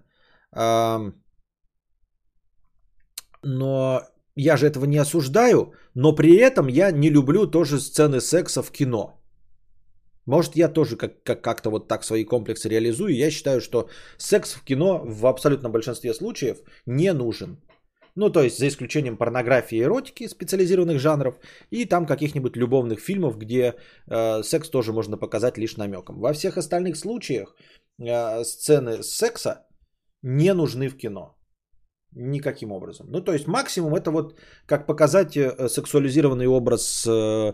Но 3.43 4.01
я 4.35 4.57
же 4.57 4.67
этого 4.67 4.85
не 4.85 4.97
осуждаю, 4.97 5.73
но 5.95 6.15
при 6.15 6.35
этом 6.37 6.67
я 6.67 6.91
не 6.91 7.09
люблю 7.09 7.47
тоже 7.47 7.79
сцены 7.79 8.21
секса 8.21 8.61
в 8.61 8.71
кино. 8.71 9.22
Может, 10.25 10.55
я 10.55 10.69
тоже 10.69 10.95
как- 10.95 11.23
как- 11.23 11.41
как-то 11.41 11.69
вот 11.69 11.87
так 11.87 12.03
свои 12.03 12.23
комплексы 12.25 12.69
реализую. 12.69 13.15
Я 13.15 13.31
считаю, 13.31 13.61
что 13.61 13.89
секс 14.17 14.53
в 14.53 14.63
кино 14.63 15.01
в 15.05 15.25
абсолютном 15.25 15.71
большинстве 15.71 16.13
случаев 16.13 16.57
не 16.85 17.13
нужен. 17.13 17.57
Ну, 18.15 18.29
то 18.29 18.43
есть, 18.43 18.59
за 18.59 18.67
исключением 18.67 19.17
порнографии 19.17 19.77
и 19.77 19.81
эротики 19.81 20.27
специализированных 20.27 20.99
жанров 20.99 21.35
и 21.71 21.85
там 21.85 22.05
каких-нибудь 22.05 22.55
любовных 22.55 22.99
фильмов, 22.99 23.37
где 23.37 23.73
э, 24.07 24.43
секс 24.43 24.69
тоже 24.69 24.93
можно 24.93 25.17
показать 25.17 25.57
лишь 25.57 25.77
намеком. 25.77 26.19
Во 26.19 26.33
всех 26.33 26.57
остальных 26.57 26.95
случаях 26.95 27.55
э, 27.99 28.43
сцены 28.43 29.03
секса 29.03 29.65
не 30.21 30.53
нужны 30.53 30.89
в 30.89 30.97
кино. 30.97 31.35
Никаким 32.15 32.71
образом. 32.71 33.07
Ну, 33.09 33.21
то 33.21 33.33
есть 33.33 33.47
максимум 33.47 33.95
это 33.95 34.11
вот 34.11 34.35
как 34.67 34.85
показать 34.85 35.35
э, 35.35 35.67
сексуализированный 35.67 36.45
образ 36.45 37.07
э, 37.07 37.53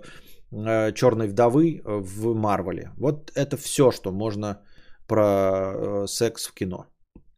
черной 0.52 1.28
вдовы 1.28 1.82
в 1.86 2.34
Марвеле. 2.34 2.91
Вот 2.97 3.32
это 3.36 3.58
все, 3.58 3.91
что 3.91 4.12
можно 4.12 4.62
про 5.08 6.06
секс 6.08 6.47
в 6.47 6.54
кино 6.54 6.86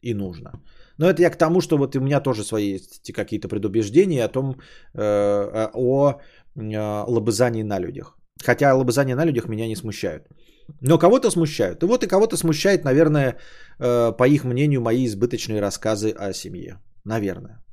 и 0.01 0.13
нужно. 0.13 0.51
Но 0.97 1.09
это 1.09 1.21
я 1.21 1.29
к 1.29 1.37
тому, 1.37 1.61
что 1.61 1.77
вот 1.77 1.95
у 1.95 2.01
меня 2.01 2.21
тоже 2.21 2.43
свои 2.43 2.73
есть 2.73 3.11
какие-то 3.13 3.47
предубеждения 3.47 4.25
о 4.25 4.29
том, 4.29 4.55
о 4.93 6.19
лобызании 6.55 7.63
на 7.63 7.79
людях. 7.79 8.17
Хотя 8.43 8.75
лобызания 8.75 9.15
на 9.15 9.25
людях 9.25 9.47
меня 9.47 9.67
не 9.67 9.75
смущают. 9.75 10.27
Но 10.81 10.97
кого-то 10.97 11.31
смущают. 11.31 11.83
И 11.83 11.85
вот 11.85 12.03
и 12.03 12.07
кого-то 12.07 12.37
смущает, 12.37 12.83
наверное, 12.83 13.37
по 13.77 14.27
их 14.27 14.43
мнению, 14.43 14.81
мои 14.81 15.05
избыточные 15.05 15.61
рассказы 15.61 16.11
о 16.11 16.33
семье. 16.33 16.79
Наверное. 17.03 17.63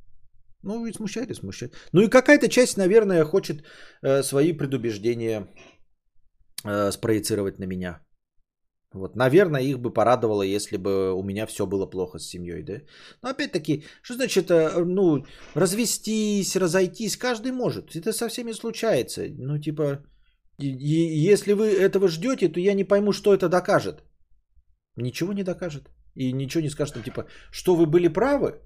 Ну, 0.63 0.85
и 0.85 0.93
смущает, 0.93 1.31
и 1.31 1.33
смущает. 1.33 1.73
Ну 1.93 2.01
и 2.01 2.09
какая-то 2.09 2.49
часть, 2.49 2.77
наверное, 2.77 3.23
хочет 3.23 3.63
э, 4.01 4.23
свои 4.23 4.53
предубеждения 4.53 5.47
э, 6.65 6.91
спроецировать 6.91 7.59
на 7.59 7.65
меня. 7.65 7.99
Вот, 8.93 9.15
наверное, 9.15 9.61
их 9.61 9.79
бы 9.79 9.93
порадовало, 9.93 10.41
если 10.41 10.77
бы 10.77 11.13
у 11.13 11.23
меня 11.23 11.45
все 11.45 11.65
было 11.65 11.85
плохо 11.85 12.19
с 12.19 12.27
семьей, 12.27 12.63
да. 12.63 12.81
Но 13.21 13.29
опять-таки, 13.29 13.83
что 14.01 14.15
значит, 14.15 14.49
э, 14.49 14.83
ну, 14.85 15.25
развестись, 15.55 16.55
разойтись, 16.55 17.17
каждый 17.17 17.51
может. 17.51 17.95
Это 17.95 18.11
со 18.11 18.27
всеми 18.27 18.53
случается. 18.53 19.21
Ну, 19.37 19.59
типа, 19.59 20.03
и, 20.57 21.31
если 21.31 21.53
вы 21.53 21.67
этого 21.67 22.07
ждете, 22.07 22.49
то 22.49 22.59
я 22.59 22.73
не 22.73 22.83
пойму, 22.83 23.13
что 23.13 23.33
это 23.33 23.47
докажет. 23.47 24.03
Ничего 24.97 25.33
не 25.33 25.43
докажет. 25.43 25.89
И 26.15 26.33
ничего 26.33 26.63
не 26.63 26.69
скажет, 26.69 27.03
типа, 27.03 27.27
что 27.51 27.75
вы 27.75 27.85
были 27.85 28.07
правы, 28.07 28.59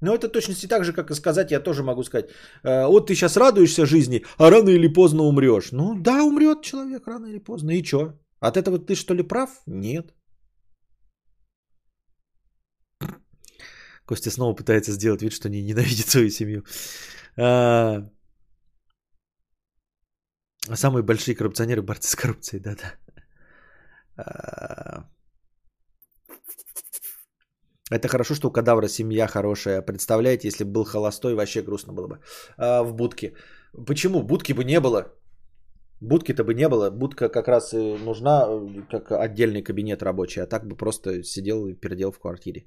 но 0.00 0.14
это 0.14 0.28
точности 0.28 0.66
так 0.66 0.84
же, 0.84 0.92
как 0.92 1.10
и 1.10 1.14
сказать, 1.14 1.50
я 1.50 1.60
тоже 1.60 1.82
могу 1.82 2.02
сказать, 2.02 2.30
«Э, 2.64 2.86
вот 2.86 3.06
ты 3.06 3.14
сейчас 3.14 3.36
радуешься 3.36 3.86
жизни, 3.86 4.24
а 4.38 4.50
рано 4.50 4.70
или 4.70 4.88
поздно 4.88 5.22
умрешь. 5.22 5.72
Ну 5.72 5.94
да, 6.00 6.24
умрет 6.24 6.62
человек 6.62 7.06
рано 7.06 7.26
или 7.26 7.38
поздно, 7.38 7.70
и 7.70 7.84
что? 7.84 8.12
От 8.40 8.56
этого 8.56 8.78
ты 8.78 8.94
что 8.94 9.14
ли 9.14 9.22
прав? 9.22 9.50
Нет. 9.66 10.14
Костя 14.06 14.30
снова 14.30 14.56
пытается 14.56 14.92
сделать 14.92 15.22
вид, 15.22 15.32
что 15.32 15.48
не 15.48 15.62
ненавидит 15.62 16.08
свою 16.08 16.30
семью. 16.30 16.64
А... 17.36 18.08
Самые 20.74 21.02
большие 21.02 21.34
коррупционеры 21.34 21.82
борцы 21.82 22.08
с 22.08 22.16
коррупцией, 22.16 22.60
да-да. 22.60 22.94
А... 24.16 25.04
Это 27.90 28.08
хорошо, 28.08 28.34
что 28.34 28.48
у 28.48 28.52
кадавра 28.52 28.88
семья 28.88 29.26
хорошая. 29.26 29.82
Представляете, 29.82 30.48
если 30.48 30.64
бы 30.64 30.70
был 30.70 30.84
холостой, 30.84 31.34
вообще 31.34 31.62
грустно 31.62 31.92
было 31.92 32.06
бы. 32.06 32.18
А, 32.56 32.82
в 32.82 32.94
будке. 32.94 33.34
Почему? 33.86 34.22
Будки 34.22 34.52
бы 34.52 34.64
не 34.64 34.80
было. 34.80 35.12
Будки-то 36.00 36.44
бы 36.44 36.54
не 36.54 36.68
было. 36.68 36.90
Будка 36.90 37.28
как 37.28 37.48
раз 37.48 37.74
и 37.74 37.98
нужна 38.04 38.46
э, 38.48 38.82
как 38.90 39.12
отдельный 39.12 39.62
кабинет 39.62 40.02
рабочий. 40.02 40.40
А 40.40 40.46
так 40.46 40.66
бы 40.66 40.76
просто 40.76 41.22
сидел 41.24 41.66
и 41.66 41.74
пердел 41.74 42.12
в 42.12 42.18
квартире. 42.18 42.66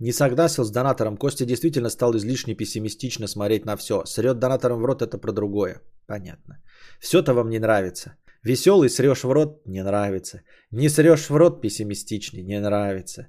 Не 0.00 0.12
согласен 0.12 0.64
с 0.64 0.70
донатором. 0.70 1.16
Костя 1.16 1.44
действительно 1.44 1.90
стал 1.90 2.16
излишне 2.16 2.54
пессимистично 2.54 3.28
смотреть 3.28 3.66
на 3.66 3.76
все. 3.76 4.04
Срет 4.06 4.38
донатором 4.38 4.80
в 4.80 4.84
рот 4.86 5.02
это 5.02 5.18
про 5.18 5.32
другое. 5.32 5.82
Понятно. 6.06 6.62
Все-то 7.00 7.34
вам 7.34 7.50
не 7.50 7.58
нравится. 7.58 8.16
Веселый 8.42 8.88
срешь 8.88 9.24
в 9.24 9.30
рот 9.30 9.66
не 9.66 9.82
нравится. 9.84 10.42
Не 10.70 10.88
срешь 10.88 11.28
в 11.28 11.36
рот 11.36 11.60
пессимистичный 11.60 12.42
не 12.42 12.60
нравится. 12.60 13.26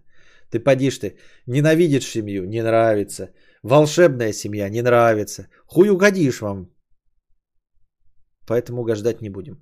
Ты 0.50 0.60
подишь 0.60 1.00
ты. 1.00 1.18
Ненавидишь 1.46 2.08
семью 2.08 2.46
не 2.46 2.64
нравится. 2.64 3.32
Волшебная 3.64 4.34
семья 4.34 4.70
не 4.70 4.82
нравится. 4.82 5.48
Хуй 5.68 5.90
угодишь 5.90 6.42
вам. 6.42 6.72
Поэтому 8.48 8.82
угождать 8.82 9.22
не 9.22 9.30
будем. 9.30 9.62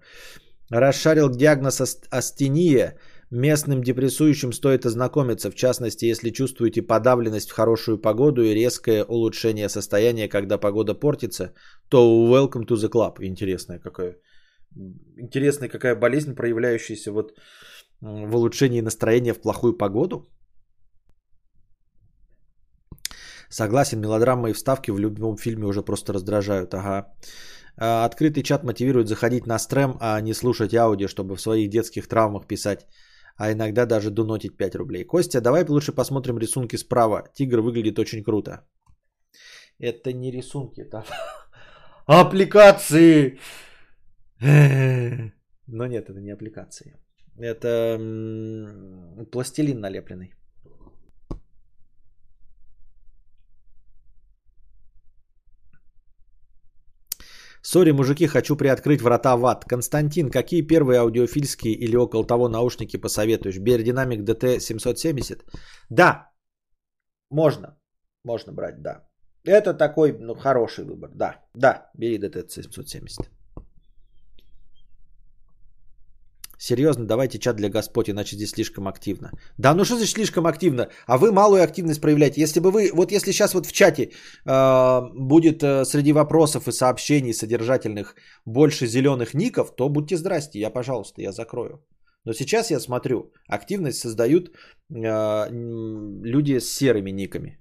Расшарил 0.70 1.30
диагноз 1.30 1.82
астения 2.12 3.00
Местным 3.32 3.84
депрессующим 3.84 4.52
стоит 4.52 4.86
ознакомиться, 4.86 5.52
в 5.52 5.56
частности, 5.56 6.06
если 6.06 6.32
чувствуете 6.32 6.82
подавленность 6.82 7.52
в 7.52 7.54
хорошую 7.54 8.02
погоду 8.02 8.42
и 8.42 8.56
резкое 8.56 9.04
улучшение 9.04 9.70
состояния, 9.70 10.28
когда 10.28 10.58
погода 10.58 10.96
портится, 10.96 11.54
то 11.90 11.98
welcome 12.28 12.66
to 12.66 12.76
the 12.76 12.90
club. 12.90 13.18
Интересная 13.24 13.78
какая, 13.78 14.18
интересная 15.18 15.70
какая 15.70 15.96
болезнь, 15.96 16.34
проявляющаяся 16.34 17.12
вот 17.12 17.34
в 18.02 18.36
улучшении 18.36 18.82
настроения 18.82 19.36
в 19.36 19.42
плохую 19.42 19.78
погоду. 19.78 20.28
Согласен, 23.50 24.00
мелодрамы 24.00 24.50
и 24.50 24.54
вставки 24.54 24.90
в 24.90 24.98
любом 24.98 25.38
фильме 25.38 25.68
уже 25.68 25.84
просто 25.84 26.14
раздражают. 26.14 26.74
Ага. 26.74 27.14
А, 27.78 28.06
открытый 28.06 28.44
чат 28.44 28.64
мотивирует 28.64 29.08
заходить 29.08 29.46
на 29.46 29.60
стрем, 29.60 29.98
а 30.02 30.20
не 30.22 30.34
слушать 30.34 30.74
аудио, 30.74 31.08
чтобы 31.08 31.36
в 31.36 31.42
своих 31.42 31.70
детских 31.70 32.08
травмах 32.08 32.48
писать 32.48 32.88
а 33.40 33.52
иногда 33.54 33.86
даже 33.86 34.12
донотить 34.12 34.58
5 34.58 34.76
рублей. 34.76 35.06
Костя, 35.06 35.42
давай 35.42 35.66
лучше 35.70 35.94
посмотрим 35.94 36.38
рисунки 36.38 36.78
справа. 36.78 37.24
Тигр 37.34 37.62
выглядит 37.62 37.98
очень 37.98 38.24
круто. 38.24 38.68
Это 39.80 40.12
не 40.12 40.32
рисунки, 40.32 40.82
это 40.82 41.06
аппликации. 42.06 43.40
Но 45.68 45.88
нет, 45.88 46.10
это 46.10 46.20
не 46.20 46.32
аппликации. 46.34 46.98
Это 47.38 47.98
пластилин 49.32 49.80
налепленный. 49.80 50.34
Сори, 57.62 57.92
мужики, 57.92 58.28
хочу 58.28 58.56
приоткрыть 58.56 59.02
врата 59.02 59.36
в 59.36 59.46
ад. 59.46 59.66
Константин, 59.66 60.30
какие 60.30 60.62
первые 60.62 61.00
аудиофильские 61.00 61.74
или 61.74 61.96
около 61.96 62.26
того 62.26 62.50
наушники 62.50 62.98
посоветуешь? 62.98 63.60
Биодинамик 63.60 64.22
DT770? 64.22 65.44
Да, 65.90 66.32
можно. 67.30 67.78
Можно 68.24 68.54
брать, 68.54 68.82
да. 68.82 69.08
Это 69.46 69.74
такой, 69.74 70.18
ну, 70.20 70.36
хороший 70.36 70.86
выбор. 70.86 71.12
Да, 71.16 71.36
да, 71.56 71.90
бери 71.96 72.18
DT770. 72.18 73.30
Серьезно, 76.62 77.06
давайте 77.06 77.40
чат 77.40 77.56
для 77.56 77.70
Господь, 77.70 78.10
иначе 78.10 78.36
здесь 78.36 78.50
слишком 78.50 78.88
активно. 78.90 79.32
Да, 79.58 79.74
ну 79.74 79.86
что 79.86 79.96
значит 79.96 80.16
слишком 80.16 80.46
активно? 80.46 80.90
А 81.08 81.18
вы 81.18 81.32
малую 81.32 81.64
активность 81.64 82.02
проявляете. 82.02 82.42
Если 82.42 82.60
бы 82.60 82.72
вы, 82.72 82.92
вот 82.94 83.12
если 83.14 83.32
сейчас 83.32 83.54
вот 83.54 83.66
в 83.66 83.72
чате 83.72 84.12
э, 84.46 85.02
будет 85.16 85.64
э, 85.64 85.86
среди 85.86 86.12
вопросов 86.12 86.68
и 86.68 86.74
сообщений 86.74 87.34
содержательных 87.34 88.16
больше 88.46 88.88
зеленых 88.88 89.34
ников, 89.34 89.74
то 89.74 89.88
будьте 89.88 90.18
здрасте, 90.18 90.60
я, 90.60 90.70
пожалуйста, 90.70 91.22
я 91.22 91.32
закрою. 91.32 91.82
Но 92.26 92.34
сейчас 92.34 92.72
я 92.72 92.80
смотрю, 92.82 93.32
активность 93.48 94.00
создают 94.00 94.50
э, 94.50 95.50
люди 95.50 96.60
с 96.60 96.70
серыми 96.70 97.12
никами. 97.12 97.58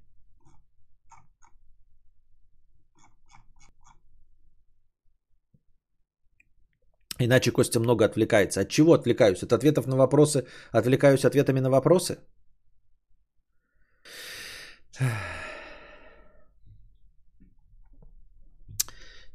Иначе 7.21 7.51
Костя 7.51 7.81
много 7.81 8.05
отвлекается. 8.05 8.61
От 8.61 8.69
чего 8.69 8.93
отвлекаюсь? 8.93 9.43
От 9.43 9.53
ответов 9.53 9.87
на 9.87 9.97
вопросы? 9.97 10.47
Отвлекаюсь 10.73 11.25
ответами 11.25 11.61
на 11.61 11.71
вопросы? 11.71 12.19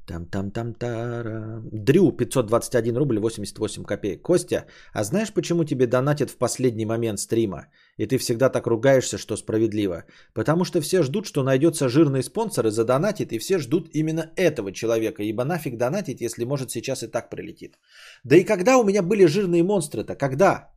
Там 0.06 0.26
там 0.26 0.52
там 0.52 0.74
тара 0.74 1.62
Дрю 1.72 2.12
521 2.12 2.98
рубль 2.98 3.20
88 3.20 3.84
копеек. 3.84 4.22
Костя, 4.22 4.66
а 4.94 5.04
знаешь, 5.04 5.34
почему 5.34 5.64
тебе 5.64 5.88
донатят 5.88 6.30
в 6.30 6.38
последний 6.38 6.86
момент 6.86 7.20
стрима? 7.20 7.68
И 7.98 8.06
ты 8.06 8.18
всегда 8.18 8.50
так 8.50 8.68
ругаешься, 8.68 9.18
что 9.18 9.38
справедливо. 9.38 10.04
Потому 10.34 10.66
что 10.66 10.82
все 10.82 11.04
ждут, 11.04 11.26
что 11.26 11.44
найдется 11.44 11.90
жирный 11.90 12.24
спонсор 12.24 12.68
и 12.68 12.72
задонатит, 12.72 13.32
и 13.32 13.40
все 13.40 13.60
ждут 13.60 13.90
именно 13.94 14.32
этого 14.36 14.72
человека. 14.72 15.24
Ибо 15.24 15.46
нафиг 15.46 15.78
донатить, 15.78 16.22
если 16.22 16.46
может 16.46 16.72
сейчас 16.72 17.04
и 17.04 17.08
так 17.08 17.30
прилетит. 17.30 17.78
Да 18.24 18.36
и 18.36 18.44
когда 18.44 18.78
у 18.78 18.84
меня 18.84 19.02
были 19.02 19.26
жирные 19.26 19.64
монстры-то? 19.64 20.16
Когда? 20.16 20.70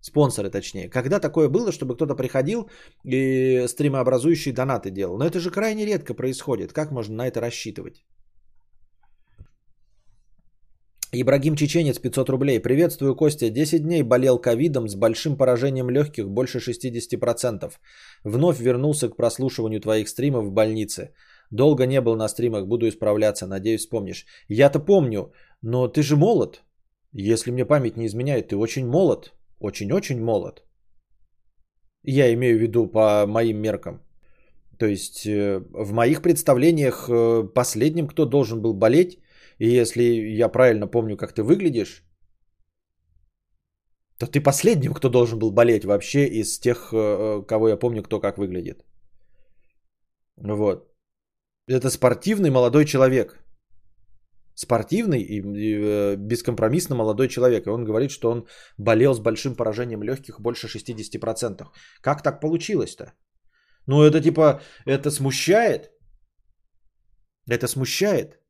Спонсоры 0.00 0.50
точнее. 0.50 0.88
Когда 0.88 1.20
такое 1.20 1.48
было, 1.48 1.70
чтобы 1.70 1.94
кто-то 1.94 2.16
приходил 2.16 2.68
и 3.04 3.64
стримообразующие 3.68 4.54
донаты 4.54 4.90
делал? 4.90 5.18
Но 5.18 5.24
это 5.24 5.38
же 5.38 5.50
крайне 5.50 5.86
редко 5.86 6.14
происходит. 6.14 6.72
Как 6.72 6.90
можно 6.90 7.14
на 7.14 7.28
это 7.28 7.40
рассчитывать? 7.40 8.02
Ибрагим 11.14 11.56
Чеченец, 11.56 11.98
500 11.98 12.30
рублей. 12.30 12.58
Приветствую, 12.58 13.14
Костя. 13.14 13.50
10 13.50 13.82
дней 13.82 14.02
болел 14.02 14.38
ковидом 14.38 14.88
с 14.88 14.94
большим 14.94 15.36
поражением 15.36 15.90
легких, 15.90 16.30
больше 16.30 16.58
60%. 16.58 17.70
Вновь 18.24 18.60
вернулся 18.60 19.10
к 19.10 19.16
прослушиванию 19.16 19.80
твоих 19.80 20.08
стримов 20.08 20.46
в 20.46 20.52
больнице. 20.52 21.12
Долго 21.50 21.84
не 21.84 22.00
был 22.00 22.16
на 22.16 22.28
стримах, 22.28 22.66
буду 22.66 22.88
исправляться, 22.88 23.46
надеюсь, 23.46 23.82
вспомнишь. 23.82 24.24
Я-то 24.48 24.80
помню, 24.80 25.32
но 25.60 25.86
ты 25.86 26.02
же 26.02 26.16
молод. 26.16 26.62
Если 27.12 27.50
мне 27.50 27.66
память 27.66 27.98
не 27.98 28.06
изменяет, 28.06 28.48
ты 28.48 28.56
очень 28.56 28.86
молод. 28.86 29.34
Очень-очень 29.60 30.18
молод. 30.18 30.64
Я 32.04 32.32
имею 32.32 32.56
в 32.56 32.62
виду 32.62 32.86
по 32.86 33.26
моим 33.26 33.58
меркам. 33.58 34.00
То 34.78 34.86
есть 34.86 35.26
э, 35.26 35.62
в 35.74 35.92
моих 35.92 36.22
представлениях 36.22 37.06
э, 37.10 37.44
последним, 37.54 38.06
кто 38.06 38.24
должен 38.24 38.62
был 38.62 38.72
болеть, 38.72 39.18
и 39.62 39.80
если 39.80 40.02
я 40.42 40.48
правильно 40.48 40.88
помню, 40.90 41.16
как 41.16 41.32
ты 41.32 41.42
выглядишь, 41.42 42.02
то 44.18 44.26
ты 44.26 44.40
последним, 44.42 44.92
кто 44.92 45.08
должен 45.08 45.38
был 45.38 45.52
болеть 45.52 45.84
вообще 45.84 46.26
из 46.26 46.58
тех, 46.58 46.92
э, 46.92 47.42
кого 47.46 47.68
я 47.68 47.76
помню, 47.76 48.02
кто 48.02 48.20
как 48.20 48.38
выглядит. 48.38 48.84
Вот. 50.36 50.92
Это 51.68 51.90
спортивный 51.90 52.50
молодой 52.50 52.84
человек. 52.84 53.38
Спортивный 54.54 55.22
и, 55.22 55.40
и 55.40 56.16
бескомпромиссно 56.16 56.96
молодой 56.96 57.28
человек. 57.28 57.66
И 57.66 57.70
он 57.70 57.84
говорит, 57.84 58.10
что 58.10 58.30
он 58.30 58.46
болел 58.78 59.14
с 59.14 59.20
большим 59.20 59.54
поражением 59.54 60.02
легких 60.02 60.40
больше 60.40 60.66
60%. 60.66 61.68
Как 62.00 62.22
так 62.22 62.40
получилось-то? 62.40 63.12
Ну, 63.86 64.02
это 64.02 64.20
типа, 64.20 64.60
это 64.86 65.10
смущает. 65.10 65.92
Это 67.48 67.68
смущает. 67.68 68.41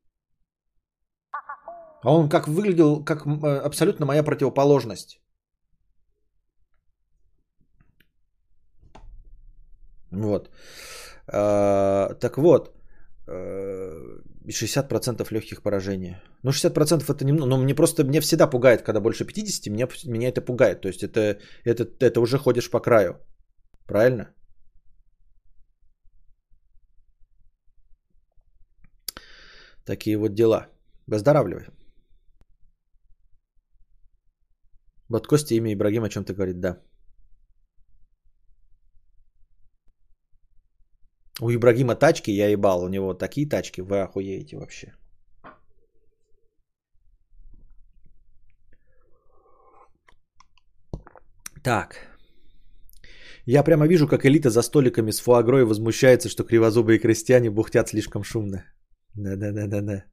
А 2.03 2.11
он 2.11 2.29
как 2.29 2.47
выглядел, 2.47 3.03
как 3.03 3.25
абсолютно 3.65 4.05
моя 4.05 4.23
противоположность. 4.23 5.19
Вот. 10.11 10.49
А, 11.27 12.13
так 12.19 12.37
вот, 12.37 12.75
60% 13.27 15.31
легких 15.31 15.61
поражений. 15.61 16.17
Ну, 16.43 16.51
60% 16.51 17.09
это 17.09 17.25
немного, 17.25 17.49
но 17.49 17.57
мне 17.57 17.75
просто, 17.75 18.03
мне 18.03 18.21
всегда 18.21 18.47
пугает, 18.47 18.81
когда 18.81 18.99
больше 18.99 19.25
50, 19.25 19.71
меня, 19.71 19.87
меня 20.05 20.29
это 20.29 20.41
пугает. 20.41 20.81
То 20.81 20.89
есть 20.89 21.03
это, 21.03 21.39
это, 21.63 21.87
это 21.99 22.19
уже 22.19 22.37
ходишь 22.37 22.69
по 22.69 22.79
краю. 22.79 23.15
Правильно? 23.87 24.33
Такие 29.85 30.17
вот 30.17 30.33
дела. 30.33 30.67
Выздоравливай. 31.07 31.65
Вот 35.09 35.27
имя 35.51 35.73
Ибрагим 35.73 36.03
о 36.03 36.09
чем-то 36.09 36.33
говорит, 36.33 36.59
да. 36.59 36.81
У 41.41 41.49
Ибрагима 41.49 41.95
тачки, 41.95 42.31
я 42.31 42.49
ебал, 42.49 42.83
у 42.83 42.89
него 42.89 43.13
такие 43.13 43.49
тачки, 43.49 43.81
вы 43.81 44.01
охуеете 44.01 44.57
вообще. 44.57 44.93
Так. 51.63 51.95
Я 53.45 53.63
прямо 53.63 53.87
вижу, 53.87 54.07
как 54.07 54.25
элита 54.25 54.49
за 54.49 54.61
столиками 54.61 55.11
с 55.11 55.19
фуагрой 55.19 55.65
возмущается, 55.65 56.29
что 56.29 56.43
кривозубые 56.43 56.99
крестьяне 56.99 57.49
бухтят 57.49 57.89
слишком 57.89 58.23
шумно. 58.23 58.63
Да-да-да-да-да. 59.15 60.03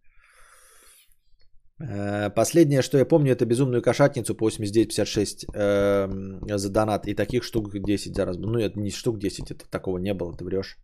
Э, 1.80 2.30
последнее, 2.30 2.82
что 2.82 2.98
я 2.98 3.06
помню, 3.06 3.32
это 3.32 3.46
безумную 3.46 3.82
кошатницу 3.82 4.34
по 4.34 4.48
89.56 4.48 5.46
э, 5.54 6.58
за 6.58 6.70
донат. 6.70 7.06
И 7.06 7.14
таких 7.14 7.42
штук 7.42 7.70
10 7.72 8.14
за 8.14 8.26
раз. 8.26 8.36
Ну, 8.38 8.58
это 8.58 8.78
не 8.78 8.90
штук 8.90 9.18
10, 9.18 9.50
это 9.50 9.70
такого 9.70 9.98
не 9.98 10.14
было, 10.14 10.36
ты 10.36 10.44
врешь. 10.44 10.76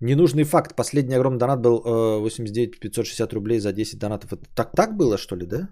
Ненужный 0.00 0.44
факт. 0.44 0.76
Последний 0.76 1.14
огромный 1.14 1.38
донат 1.38 1.60
был 1.60 1.82
э, 1.84 2.18
89 2.20 2.80
560 2.80 3.32
рублей 3.32 3.60
за 3.60 3.72
10 3.72 3.98
донатов. 3.98 4.32
Это 4.32 4.46
так, 4.54 4.72
так 4.72 4.96
было, 4.96 5.18
что 5.18 5.36
ли, 5.36 5.46
да? 5.46 5.68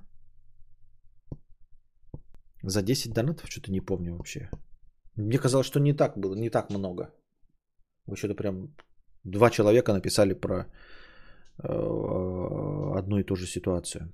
За 2.62 2.82
10 2.82 3.12
донатов 3.12 3.50
что-то 3.50 3.72
не 3.72 3.80
помню 3.80 4.16
вообще. 4.16 4.50
Мне 5.16 5.38
казалось, 5.38 5.66
что 5.66 5.80
не 5.80 5.92
так 5.92 6.18
было, 6.18 6.34
не 6.34 6.50
так 6.50 6.70
много. 6.70 7.10
Вы 8.06 8.16
что-то 8.16 8.34
прям 8.34 8.74
два 9.24 9.50
человека 9.50 9.92
написали 9.92 10.34
про 10.34 10.66
э, 11.62 11.68
одну 12.98 13.18
и 13.18 13.24
ту 13.24 13.36
же 13.36 13.46
ситуацию. 13.46 14.12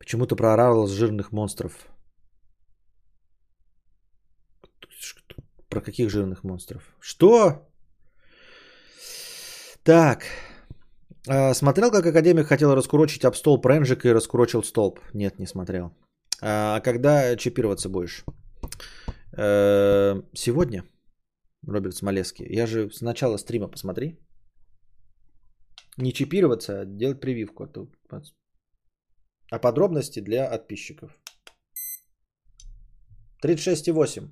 Почему-то 0.00 0.34
проорал 0.34 0.86
с 0.86 0.92
жирных 0.92 1.30
монстров. 1.30 1.72
Про 5.68 5.80
каких 5.80 6.10
жирных 6.10 6.42
монстров? 6.42 6.82
Что? 7.00 7.68
Так. 9.84 10.24
А, 11.28 11.54
смотрел, 11.54 11.90
как 11.90 12.06
академик 12.06 12.46
хотел 12.46 12.74
раскурочить 12.74 13.24
об 13.24 13.36
столб 13.36 13.66
Ренжик 13.66 14.04
и 14.04 14.12
раскурочил 14.12 14.64
столб? 14.64 14.98
Нет, 15.14 15.38
не 15.38 15.46
смотрел. 15.46 15.92
А 16.40 16.80
когда 16.80 17.36
чипироваться 17.36 17.88
будешь? 17.88 18.24
Э, 19.36 20.22
сегодня, 20.34 20.84
Роберт 21.66 21.94
Смолевский. 21.94 22.46
Я 22.48 22.66
же 22.66 22.90
с 22.90 23.02
начала 23.02 23.36
стрима 23.36 23.68
посмотри. 23.68 24.18
Не 25.98 26.12
чипироваться, 26.12 26.80
а 26.80 26.84
делать 26.86 27.20
прививку. 27.20 27.64
А, 27.64 28.22
а 29.50 29.58
подробности 29.58 30.20
для 30.20 30.48
подписчиков. 30.50 31.10
36,8. 33.42 34.30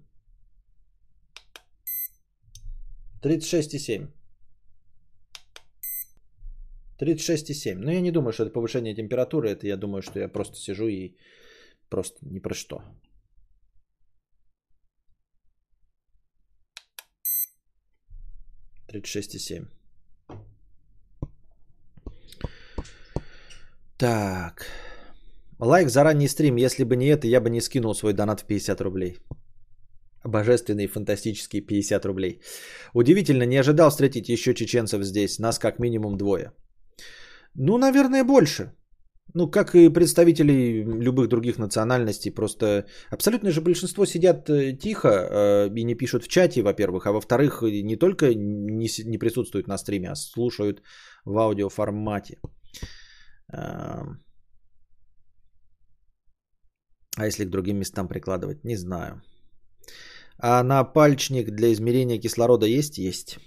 36,7. 3.23 4.09
36,7. 7.01 7.75
Но 7.77 7.93
я 7.93 8.01
не 8.01 8.11
думаю, 8.11 8.33
что 8.33 8.45
это 8.45 8.53
повышение 8.53 8.95
температуры. 8.95 9.51
Это 9.51 9.67
я 9.67 9.77
думаю, 9.77 10.03
что 10.03 10.19
я 10.21 10.29
просто 10.29 10.57
сижу 10.57 10.89
и 10.89 11.17
просто 11.89 12.19
ни 12.23 12.41
про 12.41 12.55
что. 12.55 12.83
Тридцать 18.89 19.11
шесть 19.11 19.35
и 19.35 19.39
семь. 19.39 19.67
Так. 23.99 24.67
Лайк 25.61 25.89
за 25.89 26.05
ранний 26.05 26.29
стрим. 26.29 26.57
Если 26.57 26.85
бы 26.85 26.97
не 26.97 27.07
это, 27.07 27.27
я 27.27 27.41
бы 27.41 27.51
не 27.51 27.61
скинул 27.61 27.95
свой 27.95 28.13
донат 28.13 28.41
в 28.41 28.47
50 28.47 28.81
рублей. 28.81 29.19
Божественные 30.25 30.89
фантастические 30.89 31.63
50 31.63 32.05
рублей. 32.05 32.41
Удивительно, 32.95 33.47
не 33.47 33.61
ожидал 33.61 33.91
встретить 33.91 34.29
еще 34.29 34.55
чеченцев 34.55 35.03
здесь. 35.03 35.39
Нас 35.39 35.59
как 35.59 35.79
минимум 35.79 36.17
двое. 36.17 36.53
Ну, 37.55 37.79
наверное, 37.79 38.25
больше. 38.25 38.73
Ну, 39.35 39.51
как 39.51 39.75
и 39.75 39.93
представители 39.93 40.85
любых 41.05 41.29
других 41.29 41.59
национальностей, 41.59 42.31
просто 42.31 42.87
абсолютное 43.11 43.53
же 43.53 43.61
большинство 43.61 44.07
сидят 44.07 44.49
э, 44.49 44.73
тихо 44.73 45.09
э, 45.09 45.69
и 45.77 45.85
не 45.85 45.95
пишут 45.95 46.25
в 46.25 46.29
чате, 46.29 46.63
во-первых, 46.63 47.07
а 47.07 47.13
во-вторых, 47.13 47.63
не 47.63 47.97
только 47.97 48.35
не, 48.35 48.89
не 49.05 49.19
присутствуют 49.19 49.69
на 49.69 49.77
стриме, 49.77 50.11
а 50.11 50.15
слушают 50.15 50.83
в 51.27 51.37
аудиоформате. 51.37 52.39
Э, 53.53 54.03
а 57.19 57.27
если 57.27 57.45
к 57.45 57.51
другим 57.51 57.79
местам 57.79 58.09
прикладывать, 58.09 58.65
не 58.65 58.77
знаю. 58.77 59.23
А 60.39 60.63
на 60.63 60.85
пальчник 60.85 61.51
для 61.51 61.73
измерения 61.73 62.21
кислорода 62.21 62.67
есть? 62.67 62.99
Есть. 62.99 63.39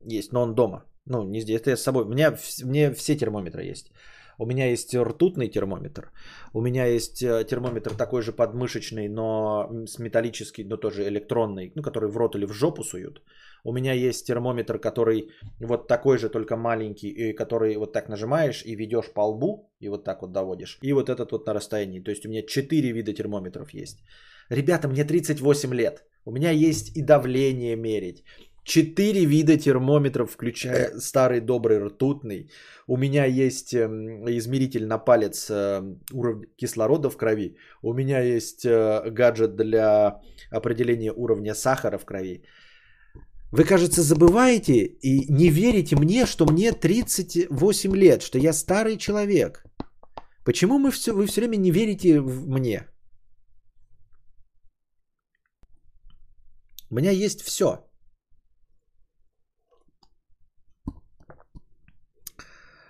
Есть, 0.00 0.32
но 0.32 0.42
он 0.42 0.54
дома. 0.54 0.84
Ну, 1.06 1.22
не 1.22 1.40
здесь, 1.40 1.60
это 1.60 1.70
я 1.70 1.76
с 1.76 1.82
собой. 1.82 2.04
У 2.04 2.08
меня, 2.08 2.36
мне 2.64 2.92
все 2.94 3.16
термометры 3.16 3.70
есть. 3.70 3.92
У 4.38 4.46
меня 4.46 4.66
есть 4.70 4.94
ртутный 4.94 5.48
термометр. 5.48 6.10
У 6.52 6.60
меня 6.60 6.86
есть 6.86 7.22
э, 7.22 7.44
термометр 7.44 7.94
такой 7.94 8.22
же 8.22 8.32
подмышечный, 8.32 9.08
но 9.08 9.68
с 9.86 9.98
металлический, 9.98 10.64
но 10.64 10.76
тоже 10.76 11.06
электронный, 11.08 11.72
ну, 11.76 11.82
который 11.82 12.10
в 12.10 12.16
рот 12.16 12.34
или 12.34 12.46
в 12.46 12.52
жопу 12.52 12.82
суют. 12.82 13.22
У 13.64 13.72
меня 13.72 13.92
есть 13.92 14.26
термометр, 14.26 14.78
который 14.78 15.30
вот 15.60 15.88
такой 15.88 16.18
же, 16.18 16.28
только 16.28 16.56
маленький, 16.56 17.08
и 17.08 17.32
который 17.32 17.76
вот 17.76 17.92
так 17.92 18.08
нажимаешь 18.08 18.62
и 18.64 18.76
ведешь 18.76 19.12
по 19.12 19.26
лбу, 19.26 19.70
и 19.80 19.88
вот 19.88 20.04
так 20.04 20.22
вот 20.22 20.32
доводишь. 20.32 20.78
И 20.82 20.92
вот 20.92 21.08
этот 21.08 21.32
вот 21.32 21.46
на 21.46 21.54
расстоянии. 21.54 22.00
То 22.00 22.10
есть 22.10 22.26
у 22.26 22.28
меня 22.28 22.42
4 22.42 22.92
вида 22.92 23.12
термометров 23.12 23.74
есть. 23.74 23.98
Ребята, 24.50 24.88
мне 24.88 25.04
38 25.04 25.74
лет. 25.74 26.04
У 26.24 26.30
меня 26.30 26.50
есть 26.50 26.96
и 26.96 27.02
давление 27.02 27.76
мерить. 27.76 28.24
Четыре 28.68 29.24
вида 29.24 29.56
термометров, 29.56 30.30
включая 30.30 30.90
старый 30.98 31.40
добрый 31.40 31.78
ртутный. 31.78 32.50
У 32.86 32.98
меня 32.98 33.24
есть 33.24 33.72
эм, 33.72 34.28
измеритель 34.28 34.86
на 34.86 34.98
палец 34.98 35.50
э, 35.50 35.82
уровня 36.12 36.46
кислорода 36.56 37.08
в 37.08 37.16
крови. 37.16 37.56
У 37.82 37.94
меня 37.94 38.20
есть 38.20 38.66
э, 38.66 39.10
гаджет 39.10 39.56
для 39.56 40.20
определения 40.50 41.12
уровня 41.12 41.54
сахара 41.54 41.98
в 41.98 42.04
крови. 42.04 42.44
Вы, 43.52 43.64
кажется, 43.64 44.02
забываете 44.02 44.84
и 44.84 45.32
не 45.32 45.50
верите 45.50 45.96
мне, 45.96 46.26
что 46.26 46.46
мне 46.46 46.72
38 46.72 47.96
лет, 47.96 48.22
что 48.22 48.38
я 48.38 48.52
старый 48.52 48.98
человек. 48.98 49.64
Почему 50.44 50.78
мы 50.78 50.90
все, 50.90 51.12
вы 51.12 51.26
все 51.26 51.40
время 51.40 51.56
не 51.56 51.70
верите 51.70 52.20
в 52.20 52.48
мне? 52.48 52.86
У 56.90 56.94
меня 56.94 57.10
есть 57.10 57.42
все. 57.42 57.84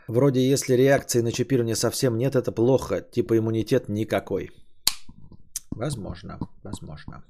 Вроде 0.09 0.41
если 0.41 0.77
реакции 0.77 1.23
на 1.23 1.33
чипирование 1.33 1.77
совсем 1.77 2.17
нет, 2.17 2.35
это 2.35 2.51
плохо. 2.53 3.01
Типа 3.01 3.37
иммунитет 3.37 3.89
никакой. 3.89 4.51
Возможно, 5.71 6.39
возможно. 6.65 7.23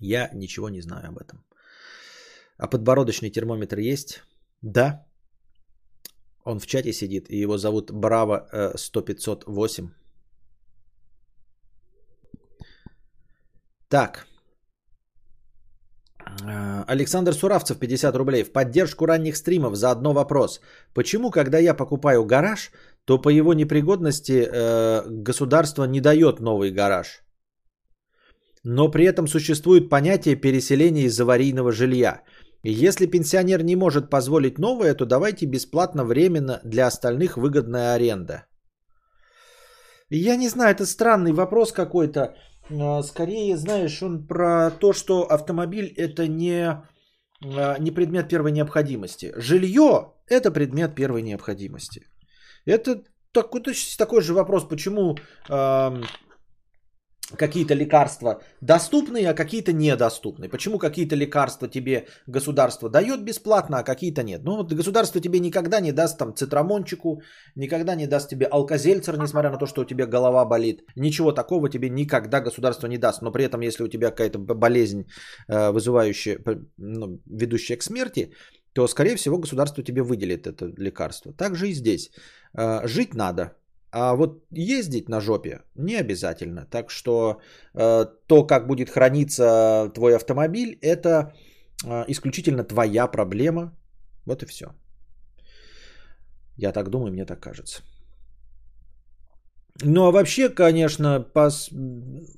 Я 0.00 0.30
ничего 0.34 0.68
не 0.68 0.82
знаю 0.82 1.08
об 1.08 1.18
этом. 1.18 1.44
А 2.58 2.66
подбородочный 2.68 3.30
термометр 3.30 3.78
есть? 3.78 4.22
Да. 4.62 5.06
Он 6.44 6.58
в 6.60 6.66
чате 6.66 6.92
сидит, 6.92 7.30
и 7.30 7.36
его 7.36 7.58
зовут 7.58 7.90
Браво 7.90 8.48
100-508. 8.76 9.84
Э, 9.84 9.88
так. 13.88 14.26
Э, 16.42 16.84
Александр 16.86 17.34
Суравцев, 17.34 17.78
50 17.78 18.16
рублей. 18.16 18.44
В 18.44 18.52
поддержку 18.52 19.06
ранних 19.06 19.36
стримов 19.36 19.76
за 19.76 19.90
одно 19.90 20.12
вопрос. 20.12 20.60
Почему, 20.94 21.30
когда 21.30 21.58
я 21.58 21.74
покупаю 21.74 22.24
гараж, 22.24 22.70
то 23.04 23.18
по 23.18 23.28
его 23.28 23.54
непригодности 23.54 24.48
э, 24.50 25.02
государство 25.08 25.84
не 25.84 26.00
дает 26.00 26.40
новый 26.40 26.70
гараж? 26.70 27.22
Но 28.64 28.90
при 28.90 29.04
этом 29.04 29.28
существует 29.28 29.88
понятие 29.88 30.34
переселения 30.34 31.04
из 31.04 31.20
аварийного 31.20 31.72
жилья. 31.72 32.22
Если 32.62 33.06
пенсионер 33.06 33.62
не 33.62 33.76
может 33.76 34.10
позволить 34.10 34.58
новое, 34.58 34.94
то 34.94 35.06
давайте 35.06 35.46
бесплатно 35.46 36.04
временно 36.04 36.60
для 36.64 36.86
остальных 36.86 37.36
выгодная 37.36 37.94
аренда. 37.94 38.46
Я 40.10 40.36
не 40.36 40.48
знаю, 40.48 40.70
это 40.70 40.86
странный 40.86 41.32
вопрос 41.32 41.72
какой-то. 41.72 42.34
А, 42.70 43.02
скорее, 43.02 43.56
знаешь, 43.56 44.02
он 44.02 44.26
про 44.26 44.70
то, 44.70 44.92
что 44.92 45.22
автомобиль 45.22 45.92
это 45.96 46.26
не, 46.28 46.82
а, 47.44 47.78
не 47.78 47.90
предмет 47.90 48.28
первой 48.28 48.52
необходимости. 48.52 49.32
Жилье 49.36 50.12
это 50.28 50.50
предмет 50.50 50.94
первой 50.94 51.22
необходимости. 51.22 52.06
Это 52.64 53.02
такой, 53.32 53.62
такой 53.98 54.22
же 54.22 54.34
вопрос, 54.34 54.64
почему 54.68 55.16
какие-то 57.34 57.74
лекарства 57.74 58.40
доступны, 58.60 59.26
а 59.26 59.34
какие-то 59.34 59.72
недоступны. 59.72 60.48
Почему 60.48 60.78
какие-то 60.78 61.16
лекарства 61.16 61.68
тебе 61.68 62.06
государство 62.26 62.88
дает 62.88 63.24
бесплатно, 63.24 63.78
а 63.78 63.82
какие-то 63.82 64.22
нет? 64.22 64.42
Ну 64.44 64.56
вот 64.56 64.72
государство 64.72 65.20
тебе 65.20 65.40
никогда 65.40 65.80
не 65.80 65.92
даст 65.92 66.18
там 66.18 66.34
цитрамончику, 66.34 67.22
никогда 67.56 67.94
не 67.94 68.06
даст 68.06 68.28
тебе 68.28 68.46
алкозельцер, 68.46 69.18
несмотря 69.18 69.50
на 69.50 69.58
то, 69.58 69.66
что 69.66 69.82
у 69.82 69.84
тебя 69.84 70.06
голова 70.06 70.44
болит. 70.44 70.82
Ничего 70.96 71.32
такого 71.32 71.68
тебе 71.68 71.90
никогда 71.90 72.40
государство 72.40 72.86
не 72.86 72.98
даст. 72.98 73.22
Но 73.22 73.32
при 73.32 73.44
этом, 73.44 73.60
если 73.60 73.82
у 73.82 73.88
тебя 73.88 74.10
какая-то 74.10 74.38
болезнь, 74.38 75.06
э, 75.48 75.72
вызывающая, 75.72 76.38
ну, 76.76 77.20
ведущая 77.26 77.76
к 77.76 77.82
смерти, 77.82 78.32
то, 78.72 78.86
скорее 78.88 79.16
всего, 79.16 79.38
государство 79.38 79.82
тебе 79.82 80.02
выделит 80.02 80.46
это 80.46 80.66
лекарство. 80.76 81.32
Так 81.32 81.56
же 81.56 81.68
и 81.68 81.72
здесь. 81.72 82.10
Э, 82.54 82.86
жить 82.86 83.14
надо, 83.14 83.56
а 83.90 84.14
вот 84.14 84.44
ездить 84.50 85.08
на 85.08 85.20
жопе 85.20 85.62
не 85.74 85.96
обязательно. 85.96 86.66
Так 86.70 86.90
что 86.90 87.40
э, 87.74 88.06
то, 88.26 88.46
как 88.46 88.66
будет 88.66 88.90
храниться 88.90 89.90
твой 89.94 90.16
автомобиль, 90.16 90.78
это 90.82 91.32
э, 91.84 92.04
исключительно 92.08 92.64
твоя 92.64 93.06
проблема. 93.06 93.76
Вот 94.26 94.42
и 94.42 94.46
все. 94.46 94.66
Я 96.56 96.72
так 96.72 96.90
думаю, 96.90 97.12
мне 97.12 97.24
так 97.24 97.40
кажется. 97.40 97.82
Ну 99.82 100.06
а 100.06 100.10
вообще, 100.10 100.48
конечно, 100.48 101.20
пос... 101.20 101.68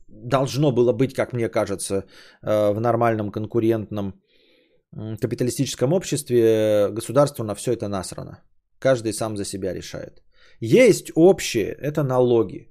должно 0.09 0.72
было 0.72 0.92
быть, 0.92 1.14
как 1.14 1.32
мне 1.32 1.49
кажется, 1.49 2.05
э, 2.42 2.72
в 2.72 2.80
нормальном 2.80 3.30
конкурентном 3.30 4.12
капиталистическом 5.20 5.92
обществе 5.92 6.88
государство 6.90 7.44
на 7.44 7.55
все 7.55 7.72
это 7.72 7.88
насрано. 7.88 8.42
Каждый 8.78 9.12
сам 9.12 9.36
за 9.36 9.44
себя 9.44 9.74
решает. 9.74 10.22
Есть 10.61 11.12
общее, 11.14 11.76
это 11.80 12.02
налоги. 12.02 12.68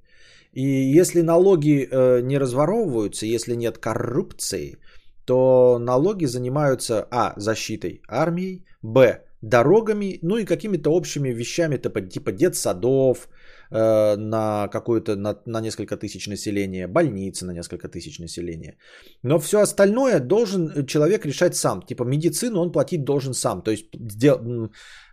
И 0.53 0.97
если 0.99 1.21
налоги 1.21 1.87
э, 1.91 2.21
не 2.21 2.39
разворовываются, 2.39 3.25
если 3.25 3.55
нет 3.55 3.77
коррупции, 3.77 4.77
то 5.25 5.77
налоги 5.79 6.25
занимаются 6.25 7.07
а. 7.11 7.33
защитой 7.37 8.01
армией, 8.07 8.65
б. 8.81 9.21
дорогами, 9.41 10.19
ну 10.23 10.37
и 10.37 10.45
какими-то 10.45 10.89
общими 10.89 11.29
вещами, 11.29 11.77
типа, 11.77 12.01
типа 12.01 12.31
детсадов 12.31 13.27
э, 13.71 14.15
на 14.17 14.67
какую-то 14.67 15.15
на, 15.15 15.35
на 15.45 15.61
несколько 15.61 15.97
тысяч 15.97 16.27
населения, 16.27 16.87
больницы 16.87 17.45
на 17.45 17.53
несколько 17.53 17.87
тысяч 17.87 18.19
населения. 18.19 18.77
Но 19.23 19.39
все 19.39 19.59
остальное 19.59 20.19
должен 20.19 20.85
человек 20.87 21.25
решать 21.25 21.55
сам. 21.55 21.81
Типа 21.81 22.03
медицину 22.03 22.61
он 22.61 22.71
платить 22.71 23.03
должен 23.03 23.33
сам, 23.33 23.61
то 23.61 23.71
есть 23.71 23.85
дел, 23.93 24.39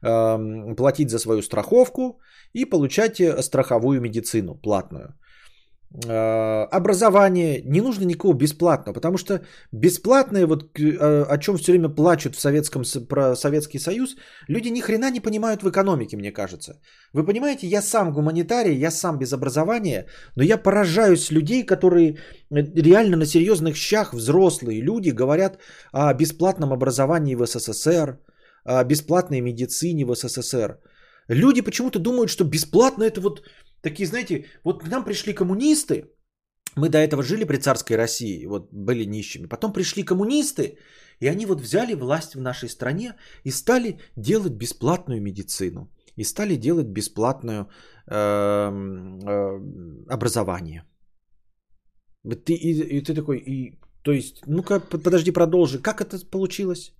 э, 0.02 0.74
платить 0.76 1.10
за 1.10 1.18
свою 1.18 1.42
страховку, 1.42 2.20
и 2.54 2.64
получать 2.64 3.20
э, 3.20 3.42
страховую 3.42 4.00
медицину 4.00 4.54
платную. 4.54 5.14
Э, 6.06 6.66
образование 6.72 7.62
не 7.64 7.80
нужно 7.80 8.04
никого 8.04 8.34
бесплатно, 8.34 8.92
потому 8.92 9.16
что 9.16 9.40
бесплатное, 9.72 10.46
вот 10.46 10.78
э, 10.78 11.24
о 11.30 11.38
чем 11.38 11.56
все 11.56 11.72
время 11.72 11.88
плачут 11.88 12.34
в 12.34 12.40
Советском, 12.40 12.82
про 13.08 13.36
Советский 13.36 13.78
Союз, 13.78 14.16
люди 14.48 14.70
ни 14.70 14.80
хрена 14.80 15.10
не 15.10 15.20
понимают 15.20 15.62
в 15.62 15.70
экономике, 15.70 16.16
мне 16.16 16.32
кажется. 16.32 16.80
Вы 17.12 17.24
понимаете, 17.24 17.66
я 17.66 17.82
сам 17.82 18.12
гуманитарий, 18.12 18.76
я 18.76 18.90
сам 18.90 19.18
без 19.18 19.32
образования, 19.32 20.06
но 20.36 20.42
я 20.42 20.62
поражаюсь 20.62 21.30
людей, 21.30 21.64
которые 21.66 22.18
реально 22.50 23.16
на 23.16 23.26
серьезных 23.26 23.76
щах, 23.76 24.14
взрослые 24.14 24.80
люди, 24.82 25.10
говорят 25.10 25.58
о 25.92 26.12
бесплатном 26.14 26.72
образовании 26.72 27.36
в 27.36 27.46
СССР, 27.46 28.18
о 28.64 28.84
бесплатной 28.84 29.40
медицине 29.40 30.04
в 30.04 30.14
СССР. 30.14 30.78
Люди 31.28 31.62
почему-то 31.62 31.98
думают, 31.98 32.30
что 32.30 32.44
бесплатно 32.44 33.04
это 33.04 33.20
вот 33.20 33.42
такие, 33.82 34.06
знаете, 34.06 34.46
вот 34.64 34.82
к 34.82 34.88
нам 34.88 35.04
пришли 35.04 35.34
коммунисты, 35.34 36.04
мы 36.76 36.88
до 36.88 36.98
этого 36.98 37.22
жили 37.22 37.44
при 37.44 37.58
царской 37.58 37.96
России, 37.96 38.46
вот 38.46 38.68
были 38.72 39.04
нищими. 39.04 39.46
Потом 39.46 39.72
пришли 39.72 40.02
коммунисты, 40.02 40.78
и 41.20 41.28
они 41.28 41.46
вот 41.46 41.60
взяли 41.60 41.94
власть 41.94 42.34
в 42.34 42.40
нашей 42.40 42.68
стране 42.68 43.14
и 43.44 43.50
стали 43.50 43.98
делать 44.16 44.52
бесплатную 44.52 45.22
медицину. 45.22 45.90
И 46.16 46.24
стали 46.24 46.56
делать 46.56 46.86
бесплатное 46.86 47.66
э, 48.06 48.16
э, 48.16 49.60
образование. 50.08 50.84
Ты, 52.44 52.54
и, 52.54 52.98
и 52.98 53.00
ты 53.00 53.14
такой, 53.14 53.38
и, 53.38 53.78
то 54.02 54.12
есть, 54.12 54.42
ну-ка, 54.46 54.80
подожди, 54.80 55.32
продолжи. 55.32 55.82
Как 55.82 56.00
это 56.00 56.18
получилось? 56.30 56.92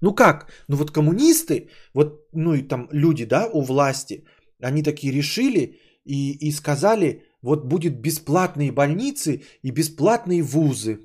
Ну 0.00 0.14
как? 0.14 0.50
Ну 0.68 0.76
вот 0.76 0.90
коммунисты, 0.90 1.70
вот, 1.94 2.28
ну 2.32 2.54
и 2.54 2.62
там 2.62 2.88
люди, 2.92 3.24
да, 3.24 3.48
у 3.52 3.62
власти, 3.62 4.24
они 4.62 4.82
такие 4.82 5.12
решили 5.12 5.78
и, 6.04 6.48
и 6.48 6.52
сказали, 6.52 7.24
вот 7.42 7.64
будет 7.64 8.00
бесплатные 8.00 8.72
больницы 8.72 9.42
и 9.62 9.70
бесплатные 9.70 10.42
вузы. 10.42 11.00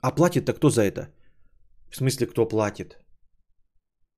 А 0.00 0.10
платит-то 0.10 0.52
кто 0.52 0.70
за 0.70 0.82
это? 0.82 1.08
В 1.90 1.96
смысле, 1.96 2.26
кто 2.26 2.48
платит? 2.48 2.98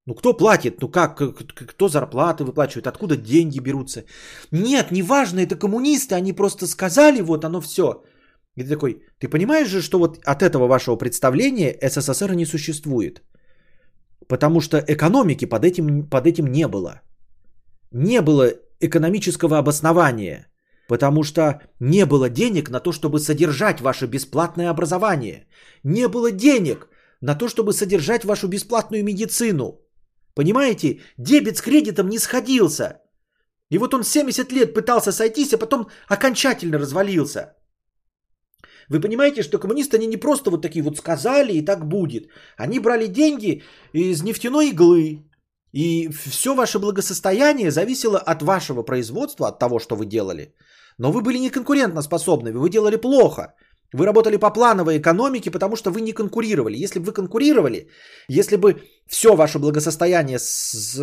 Ну 0.06 0.14
кто 0.14 0.36
платит? 0.36 0.80
Ну 0.82 0.88
как? 0.88 1.16
Кто 1.54 1.88
зарплаты 1.88 2.44
выплачивает? 2.44 2.86
Откуда 2.86 3.16
деньги 3.16 3.60
берутся? 3.60 4.04
Нет, 4.50 4.90
неважно, 4.90 5.40
это 5.40 5.56
коммунисты, 5.56 6.14
они 6.14 6.32
просто 6.32 6.66
сказали, 6.66 7.20
вот 7.22 7.44
оно 7.44 7.60
все. 7.60 8.02
И 8.56 8.64
такой, 8.64 9.02
ты 9.18 9.28
понимаешь 9.28 9.68
же, 9.68 9.82
что 9.82 9.98
вот 9.98 10.18
от 10.24 10.42
этого 10.42 10.66
вашего 10.66 10.96
представления 10.96 11.76
СССР 11.82 12.34
не 12.34 12.46
существует? 12.46 13.22
Потому 14.28 14.60
что 14.60 14.78
экономики 14.78 15.46
под 15.46 15.64
этим, 15.64 16.08
под 16.08 16.26
этим 16.26 16.46
не 16.46 16.68
было. 16.68 17.00
Не 17.92 18.20
было 18.20 18.52
экономического 18.80 19.58
обоснования, 19.58 20.46
потому 20.88 21.22
что 21.22 21.60
не 21.80 22.06
было 22.06 22.28
денег 22.28 22.70
на 22.70 22.80
то, 22.80 22.92
чтобы 22.92 23.18
содержать 23.18 23.80
ваше 23.80 24.06
бесплатное 24.06 24.70
образование. 24.70 25.46
Не 25.84 26.08
было 26.08 26.30
денег 26.32 26.88
на 27.20 27.34
то, 27.34 27.48
чтобы 27.48 27.72
содержать 27.72 28.24
вашу 28.24 28.48
бесплатную 28.48 29.04
медицину. 29.04 29.80
Понимаете, 30.34 31.00
дебет 31.18 31.56
с 31.56 31.62
кредитом 31.62 32.08
не 32.08 32.18
сходился. 32.18 33.00
И 33.70 33.78
вот 33.78 33.94
он 33.94 34.04
70 34.04 34.52
лет 34.52 34.74
пытался 34.74 35.12
сойтись, 35.12 35.52
а 35.52 35.58
потом 35.58 35.88
окончательно 36.08 36.78
развалился. 36.78 37.54
Вы 38.90 39.00
понимаете, 39.00 39.42
что 39.42 39.58
коммунисты, 39.58 39.96
они 39.96 40.06
не 40.06 40.16
просто 40.16 40.50
вот 40.50 40.62
такие 40.62 40.82
вот 40.82 40.98
сказали 40.98 41.52
и 41.52 41.64
так 41.64 41.86
будет. 41.86 42.28
Они 42.56 42.80
брали 42.80 43.06
деньги 43.06 43.62
из 43.94 44.22
нефтяной 44.22 44.70
иглы. 44.70 45.24
И 45.72 46.08
все 46.08 46.54
ваше 46.54 46.78
благосостояние 46.78 47.70
зависело 47.70 48.18
от 48.18 48.42
вашего 48.42 48.82
производства, 48.82 49.48
от 49.48 49.58
того, 49.58 49.78
что 49.78 49.96
вы 49.96 50.06
делали. 50.06 50.54
Но 50.98 51.12
вы 51.12 51.22
были 51.22 51.38
не 51.38 51.50
конкурентно 51.50 52.02
способны, 52.02 52.52
вы 52.52 52.68
делали 52.68 52.96
плохо. 52.96 53.54
Вы 53.92 54.06
работали 54.06 54.36
по 54.36 54.50
плановой 54.50 54.98
экономике, 54.98 55.50
потому 55.50 55.76
что 55.76 55.90
вы 55.90 56.00
не 56.00 56.12
конкурировали. 56.12 56.84
Если 56.84 56.98
бы 56.98 57.06
вы 57.06 57.12
конкурировали, 57.12 57.88
если 58.28 58.56
бы 58.56 58.82
все 59.08 59.36
ваше 59.36 59.58
благосостояние 59.58 60.38
с, 60.38 60.96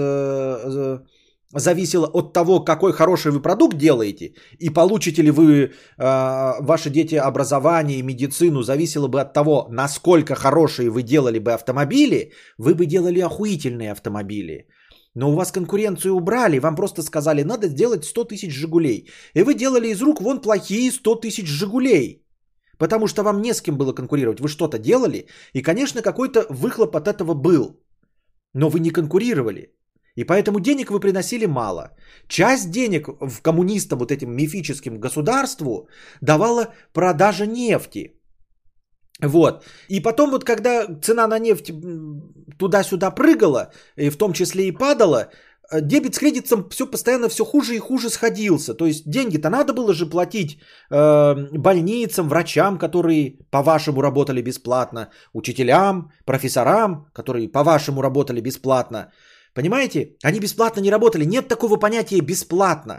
зависело 1.53 2.07
от 2.07 2.33
того, 2.33 2.59
какой 2.59 2.93
хороший 2.93 3.31
вы 3.31 3.41
продукт 3.41 3.77
делаете, 3.77 4.33
и 4.59 4.69
получите 4.69 5.23
ли 5.23 5.31
вы, 5.31 5.71
э, 5.97 6.61
ваши 6.61 6.89
дети, 6.89 7.15
образование 7.15 7.99
и 7.99 8.03
медицину, 8.03 8.63
зависело 8.63 9.07
бы 9.07 9.21
от 9.21 9.33
того, 9.33 9.67
насколько 9.69 10.35
хорошие 10.35 10.89
вы 10.89 11.03
делали 11.03 11.39
бы 11.39 11.53
автомобили, 11.53 12.31
вы 12.57 12.75
бы 12.75 12.85
делали 12.85 13.21
охуительные 13.21 13.91
автомобили. 13.91 14.67
Но 15.15 15.31
у 15.31 15.35
вас 15.35 15.51
конкуренцию 15.51 16.13
убрали, 16.13 16.59
вам 16.59 16.75
просто 16.75 17.01
сказали, 17.01 17.43
надо 17.43 17.67
сделать 17.67 18.05
100 18.05 18.25
тысяч 18.25 18.53
«Жигулей». 18.53 19.09
И 19.33 19.41
вы 19.41 19.55
делали 19.55 19.87
из 19.87 20.01
рук 20.01 20.21
вон 20.21 20.41
плохие 20.41 20.91
100 20.91 21.15
тысяч 21.15 21.47
«Жигулей». 21.47 22.23
Потому 22.77 23.07
что 23.07 23.23
вам 23.23 23.41
не 23.41 23.53
с 23.53 23.61
кем 23.61 23.77
было 23.77 23.93
конкурировать. 23.93 24.39
Вы 24.39 24.47
что-то 24.47 24.77
делали, 24.77 25.27
и, 25.53 25.63
конечно, 25.63 26.01
какой-то 26.03 26.45
выхлоп 26.49 26.95
от 26.95 27.07
этого 27.07 27.33
был. 27.33 27.81
Но 28.53 28.69
вы 28.69 28.79
не 28.79 28.91
конкурировали. 28.91 29.76
И 30.17 30.23
поэтому 30.23 30.59
денег 30.59 30.89
вы 30.89 30.99
приносили 30.99 31.45
мало. 31.45 31.91
Часть 32.27 32.71
денег 32.71 33.07
в 33.07 33.41
коммунистам, 33.41 33.99
вот 33.99 34.11
этим 34.11 34.35
мифическим 34.35 34.99
государству, 34.99 35.87
давала 36.21 36.73
продажа 36.93 37.45
нефти. 37.45 38.13
Вот. 39.23 39.63
И 39.89 40.01
потом 40.01 40.31
вот 40.31 40.43
когда 40.43 40.87
цена 41.01 41.27
на 41.27 41.39
нефть 41.39 41.71
туда-сюда 42.57 43.11
прыгала, 43.11 43.71
и 43.95 44.09
в 44.09 44.17
том 44.17 44.33
числе 44.33 44.67
и 44.67 44.71
падала, 44.71 45.29
э, 45.71 45.81
дебет 45.81 46.15
с 46.15 46.19
кредитом 46.19 46.67
все 46.69 46.87
постоянно 46.87 47.29
все 47.29 47.45
хуже 47.45 47.75
и 47.75 47.79
хуже 47.79 48.09
сходился. 48.09 48.73
То 48.73 48.85
есть 48.85 49.09
деньги-то 49.09 49.49
надо 49.49 49.73
было 49.73 49.93
же 49.93 50.09
платить 50.09 50.59
э, 50.91 51.35
больницам, 51.57 52.27
врачам, 52.27 52.77
которые 52.79 53.37
по-вашему 53.51 54.01
работали 54.01 54.41
бесплатно, 54.41 55.09
учителям, 55.33 56.11
профессорам, 56.25 57.05
которые 57.13 57.51
по-вашему 57.51 58.01
работали 58.01 58.41
бесплатно. 58.41 59.11
Понимаете? 59.57 60.15
Они 60.23 60.39
бесплатно 60.39 60.81
не 60.81 60.91
работали. 60.91 61.25
Нет 61.25 61.47
такого 61.47 61.79
понятия 61.79 62.21
бесплатно. 62.21 62.93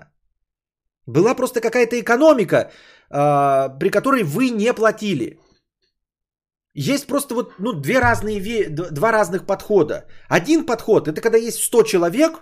Была 1.06 1.36
просто 1.36 1.60
какая-то 1.60 2.00
экономика, 2.00 2.56
э, 2.56 3.78
при 3.78 3.90
которой 3.90 4.24
вы 4.24 4.50
не 4.50 4.74
платили. 4.74 5.38
Есть 6.74 7.06
просто 7.06 7.34
вот 7.34 7.52
ну, 7.58 7.72
две 7.72 8.00
разные, 8.00 8.68
два 8.70 9.12
разных 9.12 9.46
подхода. 9.46 10.06
Один 10.28 10.66
подход 10.66 11.06
это 11.06 11.20
когда 11.20 11.38
есть 11.38 11.62
100 11.62 11.82
человек, 11.82 12.32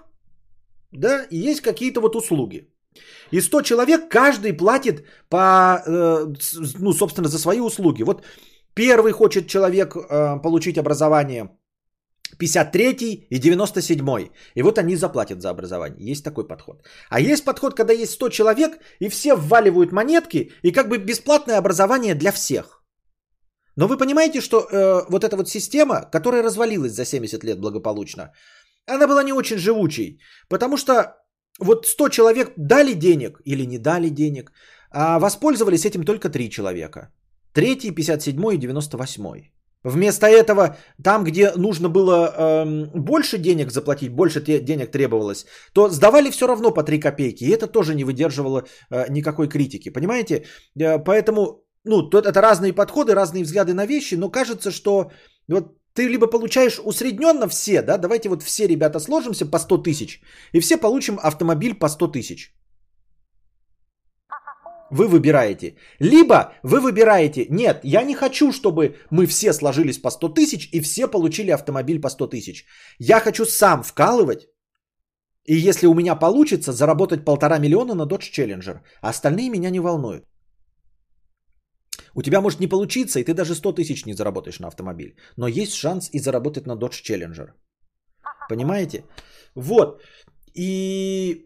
да, 0.92 1.26
и 1.30 1.50
есть 1.50 1.60
какие-то 1.60 2.00
вот 2.00 2.16
услуги. 2.16 2.72
И 3.32 3.40
100 3.42 3.62
человек 3.62 4.08
каждый 4.08 4.56
платит 4.56 5.04
по, 5.28 5.82
э, 5.86 6.26
ну, 6.80 6.92
собственно, 6.92 7.28
за 7.28 7.38
свои 7.38 7.60
услуги. 7.60 8.02
Вот 8.02 8.22
первый 8.74 9.12
хочет 9.12 9.46
человек 9.46 9.94
э, 9.94 10.40
получить 10.42 10.78
образование 10.78 11.50
53 12.38 13.26
и 13.30 13.38
97. 13.38 14.28
И 14.54 14.62
вот 14.62 14.78
они 14.78 14.96
заплатят 14.96 15.40
за 15.40 15.50
образование. 15.50 16.10
Есть 16.10 16.24
такой 16.24 16.46
подход. 16.46 16.82
А 17.10 17.20
есть 17.20 17.44
подход, 17.44 17.74
когда 17.74 17.92
есть 17.92 18.12
100 18.12 18.28
человек, 18.30 18.78
и 19.00 19.08
все 19.08 19.34
вваливают 19.34 19.92
монетки, 19.92 20.50
и 20.62 20.72
как 20.72 20.88
бы 20.88 20.98
бесплатное 20.98 21.58
образование 21.58 22.14
для 22.14 22.32
всех. 22.32 22.82
Но 23.76 23.88
вы 23.88 23.98
понимаете, 23.98 24.40
что 24.40 24.56
э, 24.56 25.06
вот 25.10 25.24
эта 25.24 25.36
вот 25.36 25.48
система, 25.48 26.08
которая 26.10 26.42
развалилась 26.42 26.92
за 26.92 27.04
70 27.04 27.44
лет 27.44 27.60
благополучно, 27.60 28.32
она 28.86 29.06
была 29.06 29.22
не 29.22 29.32
очень 29.32 29.58
живучей. 29.58 30.18
Потому 30.48 30.76
что 30.76 31.16
вот 31.60 31.86
100 31.86 32.08
человек 32.08 32.52
дали 32.56 32.94
денег 32.94 33.40
или 33.44 33.66
не 33.66 33.78
дали 33.78 34.08
денег, 34.08 34.52
а 34.90 35.18
воспользовались 35.18 35.84
этим 35.84 36.04
только 36.04 36.28
3 36.30 36.50
человека. 36.50 37.12
Третий, 37.52 37.90
57 37.90 38.54
и 38.54 38.58
98. 38.58 39.55
Вместо 39.86 40.26
этого, 40.26 40.76
там, 41.00 41.22
где 41.22 41.52
нужно 41.56 41.88
было 41.88 42.34
эм, 42.36 42.90
больше 42.92 43.38
денег 43.38 43.70
заплатить, 43.70 44.12
больше 44.12 44.40
денег 44.40 44.90
требовалось, 44.90 45.46
то 45.72 45.88
сдавали 45.88 46.30
все 46.30 46.46
равно 46.46 46.74
по 46.74 46.82
3 46.82 46.98
копейки. 46.98 47.44
И 47.44 47.50
это 47.50 47.68
тоже 47.68 47.94
не 47.94 48.04
выдерживало 48.04 48.64
э, 48.90 49.06
никакой 49.10 49.48
критики. 49.48 49.90
Понимаете? 49.90 50.44
Э, 50.80 50.98
поэтому, 50.98 51.62
ну, 51.84 52.02
тут 52.02 52.26
это 52.26 52.40
разные 52.40 52.72
подходы, 52.72 53.14
разные 53.14 53.44
взгляды 53.44 53.74
на 53.74 53.86
вещи, 53.86 54.16
но 54.16 54.28
кажется, 54.28 54.72
что 54.72 55.12
вот 55.46 55.76
ты 55.92 56.08
либо 56.08 56.26
получаешь 56.26 56.80
усредненно 56.84 57.46
все, 57.46 57.80
да, 57.82 57.96
давайте 57.96 58.28
вот 58.28 58.42
все 58.42 58.66
ребята 58.66 58.98
сложимся 58.98 59.46
по 59.46 59.58
100 59.58 59.78
тысяч, 59.78 60.20
и 60.52 60.58
все 60.58 60.78
получим 60.78 61.20
автомобиль 61.22 61.74
по 61.74 61.88
100 61.88 62.08
тысяч. 62.08 62.52
Вы 64.90 65.08
выбираете. 65.08 65.76
Либо 66.00 66.52
вы 66.62 66.80
выбираете, 66.80 67.46
нет, 67.50 67.80
я 67.84 68.04
не 68.04 68.14
хочу, 68.14 68.52
чтобы 68.52 68.96
мы 69.10 69.26
все 69.26 69.52
сложились 69.52 69.98
по 69.98 70.10
100 70.10 70.28
тысяч 70.28 70.68
и 70.72 70.80
все 70.80 71.08
получили 71.08 71.50
автомобиль 71.50 72.00
по 72.00 72.08
100 72.08 72.26
тысяч. 72.28 72.64
Я 72.98 73.20
хочу 73.20 73.44
сам 73.44 73.82
вкалывать, 73.82 74.48
и 75.46 75.68
если 75.68 75.86
у 75.86 75.94
меня 75.94 76.16
получится, 76.16 76.72
заработать 76.72 77.24
полтора 77.24 77.58
миллиона 77.58 77.94
на 77.94 78.06
Dodge 78.06 78.32
Challenger. 78.32 78.80
А 79.00 79.08
остальные 79.10 79.50
меня 79.50 79.70
не 79.70 79.80
волнуют. 79.80 80.24
У 82.14 82.22
тебя 82.22 82.40
может 82.40 82.60
не 82.60 82.68
получиться, 82.68 83.20
и 83.20 83.24
ты 83.24 83.34
даже 83.34 83.54
100 83.54 83.72
тысяч 83.72 84.06
не 84.06 84.14
заработаешь 84.14 84.60
на 84.60 84.68
автомобиль. 84.68 85.16
Но 85.36 85.48
есть 85.48 85.74
шанс 85.74 86.10
и 86.12 86.18
заработать 86.18 86.66
на 86.66 86.76
Dodge 86.76 87.02
Challenger. 87.04 87.50
Понимаете? 88.48 89.04
Вот. 89.54 90.00
И 90.54 91.45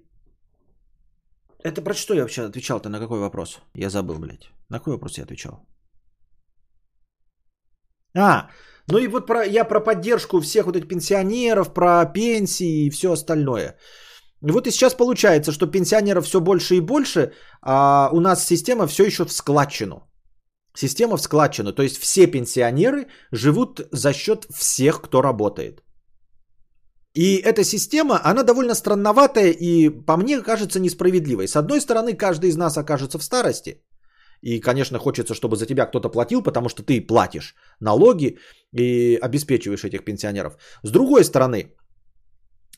это 1.65 1.83
про 1.83 1.95
что 1.95 2.15
я 2.15 2.23
вообще 2.23 2.43
отвечал-то? 2.43 2.89
На 2.89 2.99
какой 2.99 3.19
вопрос? 3.19 3.61
Я 3.75 3.91
забыл, 3.91 4.19
блядь. 4.19 4.51
На 4.69 4.79
какой 4.79 4.95
вопрос 4.95 5.19
я 5.19 5.25
отвечал? 5.25 5.67
А, 8.17 8.51
ну 8.89 8.99
и 8.99 9.09
вот 9.09 9.27
про, 9.27 9.45
я 9.45 9.65
про 9.65 9.81
поддержку 9.81 10.41
всех 10.41 10.67
вот 10.67 10.77
этих 10.77 10.89
пенсионеров, 10.89 11.73
про 11.73 12.05
пенсии 12.07 12.87
и 12.87 12.91
все 12.91 13.13
остальное. 13.13 13.77
И 14.43 14.51
вот 14.51 14.67
и 14.67 14.71
сейчас 14.71 14.95
получается, 14.95 15.53
что 15.53 15.67
пенсионеров 15.67 16.25
все 16.25 16.41
больше 16.41 16.77
и 16.77 16.81
больше, 16.81 17.33
а 17.63 18.11
у 18.13 18.21
нас 18.21 18.47
система 18.47 18.87
все 18.87 19.05
еще 19.05 19.25
в 19.25 19.33
складчину. 19.33 20.11
Система 20.75 21.17
в 21.17 21.21
складчину. 21.21 21.73
То 21.73 21.83
есть 21.83 21.99
все 21.99 22.27
пенсионеры 22.27 23.07
живут 23.33 23.81
за 23.93 24.13
счет 24.13 24.47
всех, 24.51 25.01
кто 25.03 25.23
работает. 25.23 25.83
И 27.15 27.43
эта 27.43 27.65
система, 27.65 28.21
она 28.25 28.43
довольно 28.43 28.75
странноватая 28.75 29.51
и, 29.51 29.91
по 30.07 30.17
мне, 30.17 30.43
кажется 30.43 30.81
несправедливой. 30.81 31.49
С 31.49 31.57
одной 31.57 31.81
стороны, 31.81 32.15
каждый 32.17 32.51
из 32.51 32.57
нас 32.57 32.77
окажется 32.77 33.19
в 33.19 33.25
старости. 33.25 33.83
И, 34.43 34.61
конечно, 34.61 34.99
хочется, 34.99 35.35
чтобы 35.35 35.57
за 35.57 35.67
тебя 35.67 35.87
кто-то 35.87 36.09
платил, 36.09 36.43
потому 36.43 36.69
что 36.69 36.83
ты 36.83 37.01
платишь 37.07 37.55
налоги 37.81 38.39
и 38.73 39.19
обеспечиваешь 39.21 39.85
этих 39.85 40.05
пенсионеров. 40.05 40.57
С 40.83 40.91
другой 40.91 41.25
стороны, 41.25 41.75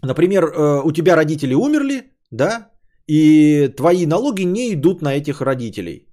например, 0.03 0.45
э, 0.45 0.83
у 0.85 0.93
тебя 0.93 1.15
родители 1.15 1.55
умерли, 1.55 2.13
да, 2.31 2.71
и 3.07 3.69
твои 3.77 4.07
налоги 4.07 4.45
не 4.45 4.73
идут 4.73 5.03
на 5.03 5.15
этих 5.15 5.41
родителей. 5.41 6.09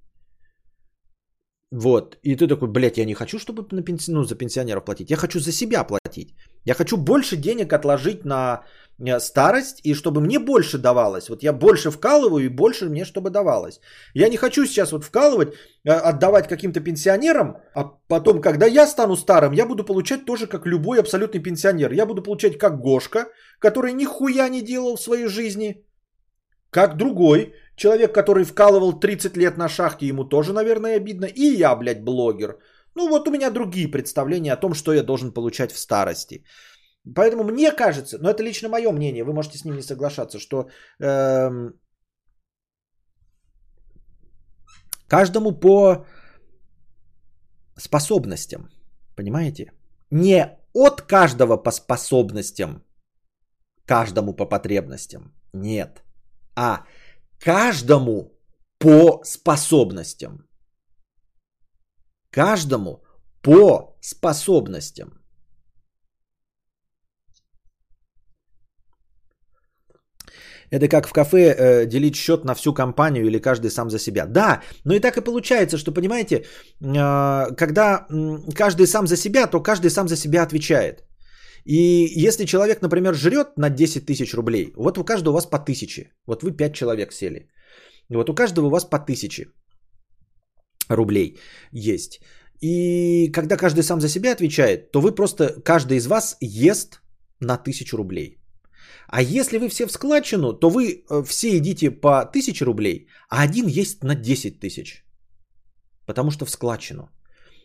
Вот. 1.72 2.16
И 2.22 2.36
ты 2.36 2.46
такой, 2.46 2.68
блядь, 2.68 2.98
я 2.98 3.04
не 3.04 3.14
хочу, 3.14 3.38
чтобы 3.38 3.66
на 3.72 3.82
пенси... 3.82 4.10
ну, 4.12 4.24
за 4.24 4.34
пенсионеров 4.34 4.84
платить. 4.84 5.10
Я 5.10 5.16
хочу 5.16 5.40
за 5.40 5.52
себя 5.52 5.84
платить. 5.84 6.34
Я 6.64 6.74
хочу 6.74 6.96
больше 6.96 7.36
денег 7.36 7.72
отложить 7.72 8.24
на 8.24 8.64
э, 8.98 9.20
старость, 9.20 9.80
и 9.84 9.94
чтобы 9.94 10.20
мне 10.20 10.38
больше 10.38 10.78
давалось. 10.78 11.28
Вот 11.28 11.42
я 11.42 11.52
больше 11.52 11.90
вкалываю, 11.90 12.44
и 12.44 12.48
больше 12.48 12.88
мне 12.88 13.04
чтобы 13.04 13.30
давалось. 13.30 13.80
Я 14.14 14.28
не 14.28 14.36
хочу 14.36 14.66
сейчас 14.66 14.92
вот 14.92 15.04
вкалывать, 15.04 15.54
э, 15.84 15.90
отдавать 15.90 16.48
каким-то 16.48 16.80
пенсионерам, 16.80 17.56
а 17.74 17.84
потом, 18.08 18.40
когда 18.40 18.66
я 18.66 18.86
стану 18.86 19.16
старым, 19.16 19.52
я 19.52 19.66
буду 19.66 19.84
получать 19.84 20.24
тоже 20.24 20.46
как 20.46 20.66
любой 20.66 21.00
абсолютный 21.00 21.42
пенсионер. 21.42 21.92
Я 21.92 22.06
буду 22.06 22.22
получать 22.22 22.58
как 22.58 22.80
Гошка, 22.80 23.26
который 23.58 23.92
нихуя 23.92 24.48
не 24.48 24.62
делал 24.62 24.96
в 24.96 25.02
своей 25.02 25.26
жизни, 25.26 25.86
как 26.70 26.96
другой, 26.96 27.54
Человек, 27.80 28.12
который 28.14 28.44
вкалывал 28.44 29.00
30 29.00 29.36
лет 29.38 29.56
на 29.56 29.68
шахте, 29.68 30.06
ему 30.06 30.24
тоже, 30.24 30.52
наверное, 30.52 30.96
обидно. 30.96 31.24
И 31.24 31.46
я, 31.60 31.74
блядь, 31.74 32.04
блогер. 32.04 32.58
Ну 32.94 33.08
вот 33.08 33.28
у 33.28 33.30
меня 33.30 33.50
другие 33.50 33.88
представления 33.88 34.52
о 34.52 34.60
том, 34.60 34.74
что 34.74 34.92
я 34.92 35.02
должен 35.02 35.32
получать 35.32 35.72
в 35.72 35.78
старости. 35.78 36.44
Поэтому 37.14 37.44
мне 37.44 37.72
кажется, 37.72 38.18
но 38.18 38.30
это 38.30 38.42
лично 38.42 38.68
мое 38.68 38.92
мнение, 38.92 39.24
вы 39.24 39.32
можете 39.32 39.58
с 39.58 39.64
ним 39.64 39.76
не 39.76 39.82
соглашаться, 39.82 40.38
что 40.38 40.68
эм, 41.00 41.72
каждому 45.08 45.52
по 45.52 46.06
способностям, 47.76 48.68
понимаете? 49.16 49.72
Не 50.10 50.58
от 50.74 51.02
каждого 51.02 51.56
по 51.56 51.70
способностям, 51.70 52.84
каждому 53.86 54.34
по 54.34 54.46
потребностям, 54.46 55.32
нет, 55.54 56.02
а 56.54 56.84
каждому 57.38 58.32
по 58.78 59.22
способностям. 59.24 60.49
Каждому 62.30 63.02
по 63.42 63.96
способностям. 64.00 65.08
Это 70.70 70.88
как 70.88 71.08
в 71.08 71.12
кафе 71.12 71.38
э, 71.38 71.86
делить 71.86 72.14
счет 72.14 72.44
на 72.44 72.54
всю 72.54 72.72
компанию 72.72 73.26
или 73.26 73.40
каждый 73.40 73.70
сам 73.70 73.90
за 73.90 73.98
себя. 73.98 74.26
Да, 74.26 74.62
но 74.84 74.94
и 74.94 75.00
так 75.00 75.16
и 75.16 75.20
получается, 75.20 75.78
что, 75.78 75.92
понимаете, 75.92 76.36
э, 76.36 77.56
когда 77.56 78.06
э, 78.08 78.38
каждый 78.54 78.86
сам 78.86 79.06
за 79.06 79.16
себя, 79.16 79.48
то 79.48 79.62
каждый 79.62 79.90
сам 79.90 80.08
за 80.08 80.16
себя 80.16 80.42
отвечает. 80.42 81.02
И 81.64 82.06
если 82.26 82.46
человек, 82.46 82.82
например, 82.82 83.14
жрет 83.14 83.48
на 83.56 83.68
10 83.68 84.06
тысяч 84.06 84.34
рублей, 84.34 84.72
вот 84.76 84.98
у 84.98 85.04
каждого 85.04 85.32
у 85.32 85.34
вас 85.34 85.46
по 85.46 85.58
тысяче. 85.58 86.12
Вот 86.26 86.42
вы 86.42 86.52
5 86.52 86.74
человек 86.74 87.12
сели. 87.12 87.50
Вот 88.08 88.30
у 88.30 88.34
каждого 88.34 88.66
у 88.66 88.70
вас 88.70 88.84
по 88.84 88.98
тысяче 88.98 89.46
рублей 90.96 91.38
есть. 91.72 92.20
И 92.60 93.30
когда 93.32 93.56
каждый 93.56 93.82
сам 93.82 94.00
за 94.00 94.08
себя 94.08 94.32
отвечает, 94.32 94.92
то 94.92 95.00
вы 95.00 95.14
просто, 95.14 95.62
каждый 95.64 95.96
из 95.96 96.06
вас 96.06 96.36
ест 96.40 97.00
на 97.40 97.56
тысячу 97.56 97.96
рублей. 97.96 98.40
А 99.08 99.22
если 99.22 99.58
вы 99.58 99.68
все 99.68 99.86
в 99.86 99.92
складчину, 99.92 100.52
то 100.52 100.70
вы 100.70 100.84
э, 100.84 101.22
все 101.26 101.56
едите 101.56 101.90
по 101.90 102.20
1000 102.20 102.64
рублей, 102.64 103.08
а 103.28 103.42
один 103.42 103.66
есть 103.66 104.04
на 104.04 104.14
10 104.14 104.60
тысяч. 104.60 105.04
Потому 106.06 106.30
что 106.30 106.44
в 106.44 106.50
складчину. 106.50 107.10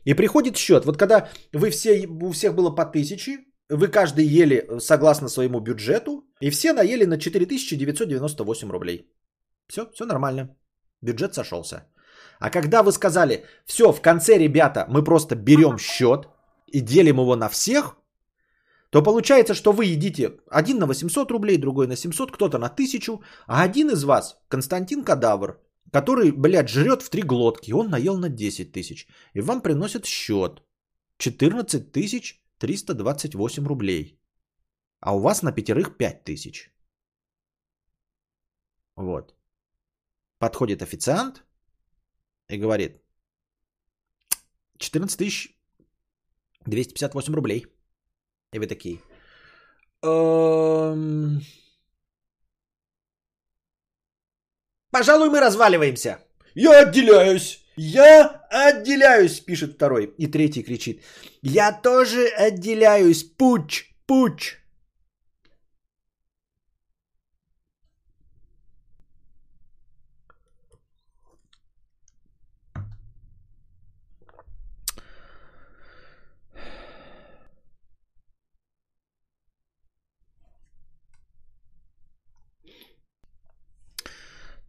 И 0.06 0.14
приходит 0.16 0.58
счет. 0.58 0.86
Вот 0.86 0.98
когда 0.98 1.30
вы 1.54 1.70
все, 1.70 2.08
у 2.08 2.32
всех 2.32 2.56
было 2.56 2.76
по 2.76 2.84
1000, 2.84 3.46
вы 3.70 3.88
каждый 3.88 4.26
ели 4.26 4.80
согласно 4.80 5.30
своему 5.30 5.60
бюджету, 5.60 6.24
и 6.42 6.50
все 6.50 6.74
наели 6.74 7.06
на 7.06 7.18
4998 7.18 8.72
рублей. 8.72 9.12
Все, 9.68 9.90
все 9.94 10.06
нормально. 10.06 10.56
Бюджет 11.02 11.34
сошелся. 11.34 11.88
А 12.40 12.50
когда 12.50 12.84
вы 12.84 12.92
сказали, 12.92 13.46
все, 13.66 13.92
в 13.92 14.02
конце, 14.02 14.38
ребята, 14.38 14.86
мы 14.90 15.04
просто 15.04 15.36
берем 15.36 15.78
счет 15.78 16.28
и 16.68 16.82
делим 16.82 17.20
его 17.20 17.36
на 17.36 17.50
всех, 17.50 17.98
то 18.90 19.02
получается, 19.02 19.54
что 19.54 19.72
вы 19.72 19.86
едите 19.86 20.38
один 20.50 20.80
на 20.80 20.86
800 20.86 21.32
рублей, 21.32 21.58
другой 21.58 21.88
на 21.88 21.96
700, 21.96 22.32
кто-то 22.32 22.58
на 22.58 22.68
1000, 22.68 23.20
а 23.48 23.64
один 23.64 23.90
из 23.90 24.04
вас, 24.04 24.38
Константин 24.48 25.04
Кадавр, 25.04 25.60
который, 25.92 26.32
блядь, 26.32 26.70
жрет 26.70 27.02
в 27.02 27.10
три 27.10 27.22
глотки, 27.22 27.74
он 27.74 27.90
наел 27.90 28.18
на 28.18 28.30
10 28.30 28.72
тысяч, 28.72 29.08
и 29.34 29.42
вам 29.42 29.62
приносят 29.62 30.06
счет 30.06 30.62
14 31.18 31.92
тысяч 31.92 32.42
328 32.60 33.66
рублей, 33.66 34.20
а 35.00 35.16
у 35.16 35.20
вас 35.20 35.42
на 35.42 35.52
пятерых 35.52 35.98
5 35.98 36.24
тысяч. 36.24 36.72
Вот. 38.96 39.36
Подходит 40.40 40.82
официант 40.82 41.44
и 42.50 42.58
говорит, 42.58 43.02
14 44.78 45.18
тысяч 45.18 45.56
258 46.66 47.34
рублей. 47.34 47.66
И 48.54 48.60
вы 48.60 48.68
такие. 48.68 49.00
Эм... 50.04 51.42
Пожалуй, 54.92 55.30
мы 55.30 55.42
разваливаемся. 55.42 56.20
Я 56.56 56.80
отделяюсь. 56.80 57.66
Я 57.76 58.48
отделяюсь, 58.50 59.42
пишет 59.42 59.74
второй. 59.74 60.14
И 60.18 60.28
третий 60.28 60.64
кричит. 60.64 61.02
Я 61.42 61.74
тоже 61.74 62.28
отделяюсь. 62.28 63.24
Пуч, 63.24 63.94
пуч. 64.06 64.56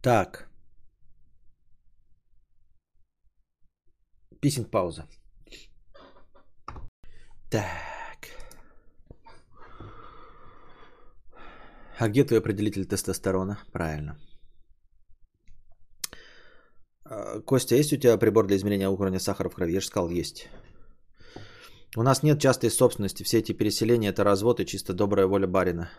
Так. 0.07 0.47
Писинг 4.41 4.71
пауза. 4.71 5.05
Так. 7.49 8.29
А 11.99 12.07
где 12.07 12.23
твой 12.23 12.39
определитель 12.39 12.85
тестостерона? 12.85 13.57
Правильно. 13.73 14.17
А, 17.03 17.41
Костя, 17.41 17.75
есть 17.75 17.91
у 17.91 17.97
тебя 17.97 18.17
прибор 18.17 18.47
для 18.47 18.55
измерения 18.55 18.87
уровня 18.87 19.19
сахара 19.19 19.49
в 19.49 19.55
крови? 19.55 19.73
Я 19.73 19.81
же 19.81 19.87
сказал, 19.87 20.09
есть. 20.09 20.47
У 21.97 22.03
нас 22.03 22.23
нет 22.23 22.39
частой 22.39 22.69
собственности. 22.69 23.23
Все 23.23 23.39
эти 23.39 23.51
переселения– 23.51 24.09
это 24.11 24.23
развод 24.23 24.61
и 24.61 24.65
чисто 24.65 24.93
добрая 24.93 25.27
воля 25.27 25.47
барина. 25.47 25.89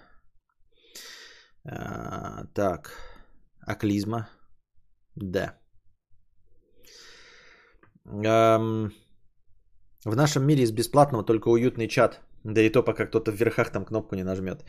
А, 1.65 2.47
так. 2.55 3.18
А 3.69 3.75
клизма? 3.75 4.29
Да. 5.17 5.59
Эм, 8.07 8.93
в 10.05 10.17
нашем 10.17 10.47
мире 10.47 10.63
из 10.63 10.73
бесплатного 10.73 11.25
только 11.25 11.51
уютный 11.51 11.89
чат. 11.89 12.21
Да 12.45 12.63
и 12.63 12.71
то, 12.71 12.83
пока 12.83 13.07
кто-то 13.07 13.31
в 13.31 13.35
верхах 13.35 13.71
там 13.71 13.85
кнопку 13.85 14.17
не 14.17 14.25
нажмет. 14.25 14.65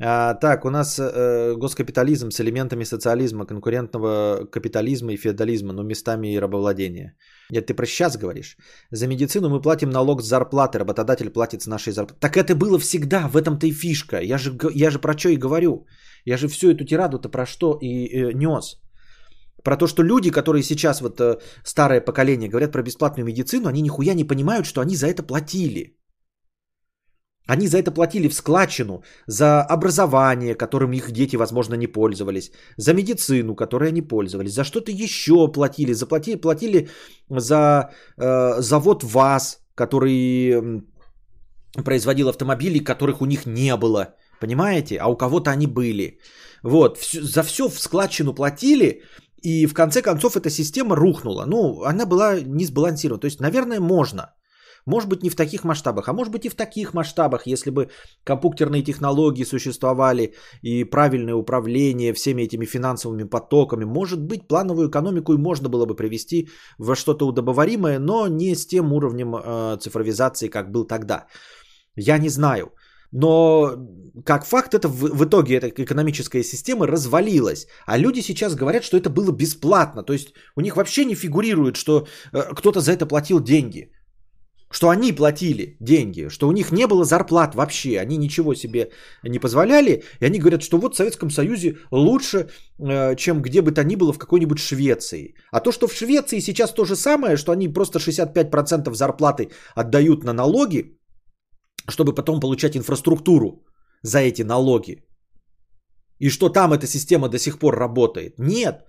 А, 0.00 0.34
так, 0.34 0.64
у 0.64 0.70
нас 0.70 0.98
э, 0.98 1.54
госкапитализм 1.56 2.30
с 2.30 2.40
элементами 2.40 2.84
социализма, 2.84 3.46
конкурентного 3.46 4.46
капитализма 4.50 5.12
и 5.12 5.16
феодализма, 5.16 5.72
но 5.72 5.84
местами 5.84 6.34
и 6.34 6.40
рабовладения. 6.40 7.14
Нет, 7.50 7.66
ты 7.66 7.74
про 7.74 7.86
сейчас 7.86 8.16
говоришь. 8.16 8.56
За 8.90 9.06
медицину 9.06 9.48
мы 9.48 9.60
платим 9.62 9.90
налог 9.90 10.22
с 10.22 10.26
зарплаты, 10.26 10.78
работодатель 10.78 11.30
платит 11.30 11.62
с 11.62 11.66
нашей 11.66 11.92
зарплаты. 11.92 12.20
Так 12.20 12.36
это 12.36 12.54
было 12.54 12.78
всегда, 12.78 13.28
в 13.28 13.36
этом-то 13.36 13.66
и 13.66 13.72
фишка. 13.72 14.20
Я 14.20 14.38
же, 14.38 14.56
я 14.74 14.90
же 14.90 14.98
про 14.98 15.16
что 15.16 15.28
и 15.28 15.36
говорю. 15.36 15.86
Я 16.24 16.36
же 16.36 16.48
всю 16.48 16.70
эту 16.70 16.84
тираду-то 16.84 17.28
про 17.28 17.46
что 17.46 17.78
и 17.80 18.08
э, 18.08 18.32
нес. 18.32 18.80
Про 19.62 19.76
то, 19.76 19.86
что 19.86 20.02
люди, 20.02 20.30
которые 20.30 20.62
сейчас, 20.62 21.00
вот 21.00 21.20
э, 21.20 21.38
старое 21.64 22.00
поколение, 22.00 22.48
говорят 22.48 22.72
про 22.72 22.82
бесплатную 22.82 23.24
медицину, 23.24 23.68
они 23.68 23.82
нихуя 23.82 24.14
не 24.14 24.24
понимают, 24.24 24.66
что 24.66 24.80
они 24.80 24.96
за 24.96 25.06
это 25.06 25.22
платили. 25.22 25.96
Они 27.46 27.68
за 27.68 27.78
это 27.78 27.92
платили 27.92 28.28
в 28.28 28.34
складчину, 28.34 29.02
за 29.26 29.62
образование, 29.62 30.54
которым 30.54 30.92
их 30.92 31.10
дети, 31.10 31.36
возможно, 31.36 31.74
не 31.74 31.86
пользовались, 31.86 32.50
за 32.76 32.94
медицину, 32.94 33.54
которой 33.54 33.88
они 33.88 34.02
пользовались, 34.02 34.52
за 34.52 34.64
что-то 34.64 34.90
еще 34.90 35.52
платили, 35.52 35.92
заплатили, 35.92 36.40
платили 36.40 36.88
за 37.30 37.90
э, 38.18 38.60
завод 38.60 39.04
ВАЗ, 39.04 39.60
который 39.74 40.82
производил 41.84 42.28
автомобили, 42.28 42.84
которых 42.84 43.20
у 43.20 43.26
них 43.26 43.46
не 43.46 43.76
было. 43.76 44.14
Понимаете? 44.40 44.98
А 44.98 45.06
у 45.06 45.16
кого-то 45.16 45.50
они 45.50 45.66
были. 45.66 46.18
Вот, 46.62 46.98
за 46.98 47.42
все 47.42 47.68
в 47.68 47.78
складчину 47.78 48.34
платили, 48.34 49.02
и 49.42 49.66
в 49.66 49.74
конце 49.74 50.02
концов 50.02 50.36
эта 50.36 50.50
система 50.50 50.96
рухнула. 50.96 51.44
Ну, 51.46 51.82
она 51.84 52.06
была 52.06 52.40
не 52.40 52.64
сбалансирована. 52.64 53.20
То 53.20 53.26
есть, 53.26 53.40
наверное, 53.40 53.80
можно. 53.80 54.34
Может 54.86 55.08
быть, 55.08 55.22
не 55.22 55.30
в 55.30 55.36
таких 55.36 55.64
масштабах, 55.64 56.08
а 56.08 56.12
может 56.12 56.32
быть 56.32 56.46
и 56.46 56.48
в 56.48 56.54
таких 56.54 56.94
масштабах, 56.94 57.46
если 57.46 57.70
бы 57.70 57.88
компьютерные 58.24 58.82
технологии 58.82 59.44
существовали 59.44 60.34
и 60.62 60.84
правильное 60.84 61.34
управление 61.34 62.12
всеми 62.12 62.42
этими 62.42 62.66
финансовыми 62.66 63.24
потоками. 63.24 63.84
Может 63.84 64.20
быть, 64.20 64.48
плановую 64.48 64.88
экономику 64.88 65.32
и 65.32 65.38
можно 65.38 65.68
было 65.68 65.86
бы 65.86 65.96
привести 65.96 66.48
во 66.78 66.94
что-то 66.94 67.26
удобоваримое, 67.26 67.98
но 67.98 68.28
не 68.28 68.54
с 68.54 68.66
тем 68.66 68.92
уровнем 68.92 69.34
э, 69.34 69.76
цифровизации, 69.80 70.48
как 70.48 70.70
был 70.70 70.86
тогда. 70.86 71.26
Я 71.96 72.18
не 72.18 72.28
знаю. 72.28 72.70
Но 73.12 73.74
как 74.24 74.44
факт, 74.44 74.74
это 74.74 74.88
в, 74.88 75.16
в 75.16 75.24
итоге 75.24 75.56
эта 75.56 75.68
экономическая 75.68 76.44
система 76.44 76.86
развалилась. 76.86 77.66
А 77.86 77.98
люди 77.98 78.20
сейчас 78.20 78.54
говорят, 78.54 78.84
что 78.84 78.96
это 78.96 79.10
было 79.10 79.32
бесплатно. 79.32 80.02
То 80.02 80.12
есть 80.12 80.28
у 80.56 80.60
них 80.60 80.76
вообще 80.76 81.04
не 81.04 81.14
фигурирует, 81.14 81.76
что 81.76 82.06
э, 82.32 82.54
кто-то 82.54 82.80
за 82.80 82.92
это 82.92 83.06
платил 83.06 83.40
деньги. 83.40 83.90
Что 84.70 84.88
они 84.88 85.12
платили 85.12 85.76
деньги, 85.80 86.28
что 86.28 86.48
у 86.48 86.52
них 86.52 86.72
не 86.72 86.86
было 86.86 87.04
зарплат 87.04 87.54
вообще, 87.54 88.00
они 88.00 88.16
ничего 88.16 88.54
себе 88.54 88.90
не 89.22 89.38
позволяли. 89.38 90.02
И 90.20 90.26
они 90.26 90.38
говорят, 90.38 90.62
что 90.62 90.78
вот 90.78 90.94
в 90.94 90.96
Советском 90.96 91.30
Союзе 91.30 91.76
лучше, 91.92 92.48
э, 92.78 93.16
чем 93.16 93.42
где 93.42 93.62
бы 93.62 93.70
то 93.70 93.84
ни 93.84 93.96
было 93.96 94.12
в 94.12 94.18
какой-нибудь 94.18 94.58
Швеции. 94.58 95.34
А 95.52 95.60
то, 95.60 95.72
что 95.72 95.86
в 95.86 95.94
Швеции 95.94 96.40
сейчас 96.40 96.72
то 96.72 96.84
же 96.84 96.96
самое, 96.96 97.36
что 97.36 97.52
они 97.52 97.68
просто 97.68 98.00
65% 98.00 98.94
зарплаты 98.94 99.50
отдают 99.74 100.24
на 100.24 100.32
налоги, 100.32 100.98
чтобы 101.88 102.14
потом 102.14 102.40
получать 102.40 102.76
инфраструктуру 102.76 103.64
за 104.02 104.18
эти 104.18 104.42
налоги. 104.42 105.04
И 106.18 106.28
что 106.28 106.48
там 106.48 106.72
эта 106.72 106.86
система 106.86 107.28
до 107.28 107.38
сих 107.38 107.58
пор 107.58 107.76
работает. 107.76 108.38
Нет. 108.38 108.84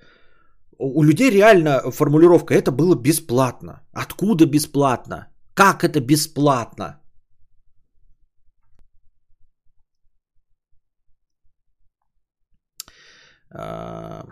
У 0.79 1.03
людей 1.03 1.29
реально 1.31 1.91
формулировка 1.91 2.53
это 2.53 2.71
было 2.71 2.95
бесплатно. 2.95 3.81
Откуда 3.93 4.45
бесплатно? 4.45 5.27
Как 5.57 5.83
это 5.83 5.99
бесплатно? 5.99 7.01
А, 13.49 14.23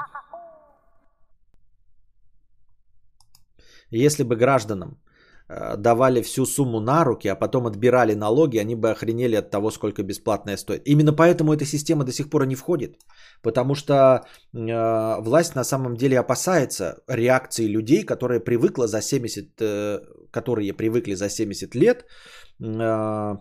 если 3.89 4.23
бы 4.23 4.35
гражданам 4.35 5.01
давали 5.47 6.21
всю 6.21 6.45
сумму 6.45 6.79
на 6.79 7.03
руки, 7.03 7.27
а 7.27 7.35
потом 7.35 7.67
отбирали 7.67 8.15
налоги, 8.15 8.57
они 8.57 8.75
бы 8.75 8.89
охренели 8.91 9.35
от 9.35 9.51
того, 9.51 9.71
сколько 9.71 10.03
бесплатная 10.03 10.57
стоит. 10.57 10.81
Именно 10.87 11.13
поэтому 11.13 11.53
эта 11.53 11.65
система 11.65 12.03
до 12.03 12.11
сих 12.11 12.29
пор 12.29 12.45
не 12.45 12.55
входит. 12.55 12.95
Потому 13.41 13.75
что 13.75 13.93
э, 13.93 15.21
власть 15.21 15.55
на 15.55 15.63
самом 15.63 15.95
деле 15.95 16.19
опасается 16.19 16.97
реакции 17.07 17.67
людей, 17.67 18.03
которые 18.03 18.39
привыкла 18.39 18.87
за 18.87 19.01
70, 19.01 19.61
э, 19.61 19.99
которые 20.31 20.73
привыкли 20.73 21.13
за 21.15 21.29
70 21.29 21.75
лет 21.75 22.05
э, 22.59 23.35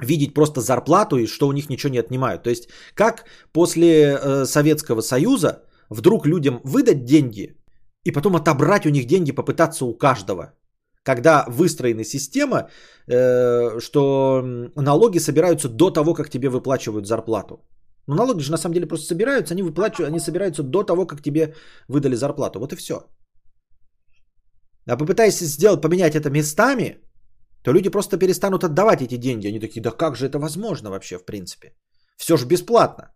видеть 0.00 0.34
просто 0.34 0.60
зарплату 0.60 1.16
и 1.16 1.26
что 1.26 1.48
у 1.48 1.52
них 1.52 1.68
ничего 1.68 1.92
не 1.92 1.98
отнимают. 1.98 2.42
То 2.42 2.50
есть 2.50 2.68
как 2.94 3.24
после 3.52 4.16
э, 4.16 4.44
Советского 4.44 5.02
Союза 5.02 5.64
вдруг 5.90 6.26
людям 6.26 6.60
выдать 6.64 7.04
деньги 7.04 7.57
и 8.04 8.12
потом 8.12 8.36
отобрать 8.36 8.86
у 8.86 8.90
них 8.90 9.06
деньги, 9.06 9.32
попытаться 9.32 9.84
у 9.84 9.94
каждого. 9.94 10.52
Когда 11.02 11.44
выстроена 11.48 12.04
система, 12.04 12.68
э, 13.06 13.80
что 13.80 14.42
налоги 14.76 15.18
собираются 15.18 15.68
до 15.68 15.90
того, 15.90 16.14
как 16.14 16.30
тебе 16.30 16.48
выплачивают 16.48 17.06
зарплату. 17.06 17.64
Но 18.06 18.14
налоги 18.14 18.42
же 18.42 18.50
на 18.50 18.58
самом 18.58 18.74
деле 18.74 18.86
просто 18.86 19.06
собираются, 19.06 19.54
они 19.54 19.62
выплачивают, 19.62 20.08
они 20.08 20.20
собираются 20.20 20.62
до 20.62 20.82
того, 20.82 21.06
как 21.06 21.22
тебе 21.22 21.54
выдали 21.88 22.16
зарплату. 22.16 22.58
Вот 22.58 22.72
и 22.72 22.76
все. 22.76 22.94
А 24.86 24.96
попытайся 24.96 25.44
сделать, 25.44 25.82
поменять 25.82 26.14
это 26.14 26.30
местами, 26.30 26.98
то 27.62 27.72
люди 27.72 27.90
просто 27.90 28.16
перестанут 28.16 28.64
отдавать 28.64 29.02
эти 29.02 29.16
деньги. 29.16 29.48
Они 29.48 29.60
такие, 29.60 29.82
да 29.82 29.90
как 29.90 30.16
же 30.16 30.26
это 30.26 30.38
возможно 30.38 30.90
вообще 30.90 31.18
в 31.18 31.24
принципе? 31.24 31.74
Все 32.16 32.36
же 32.36 32.46
бесплатно. 32.46 33.12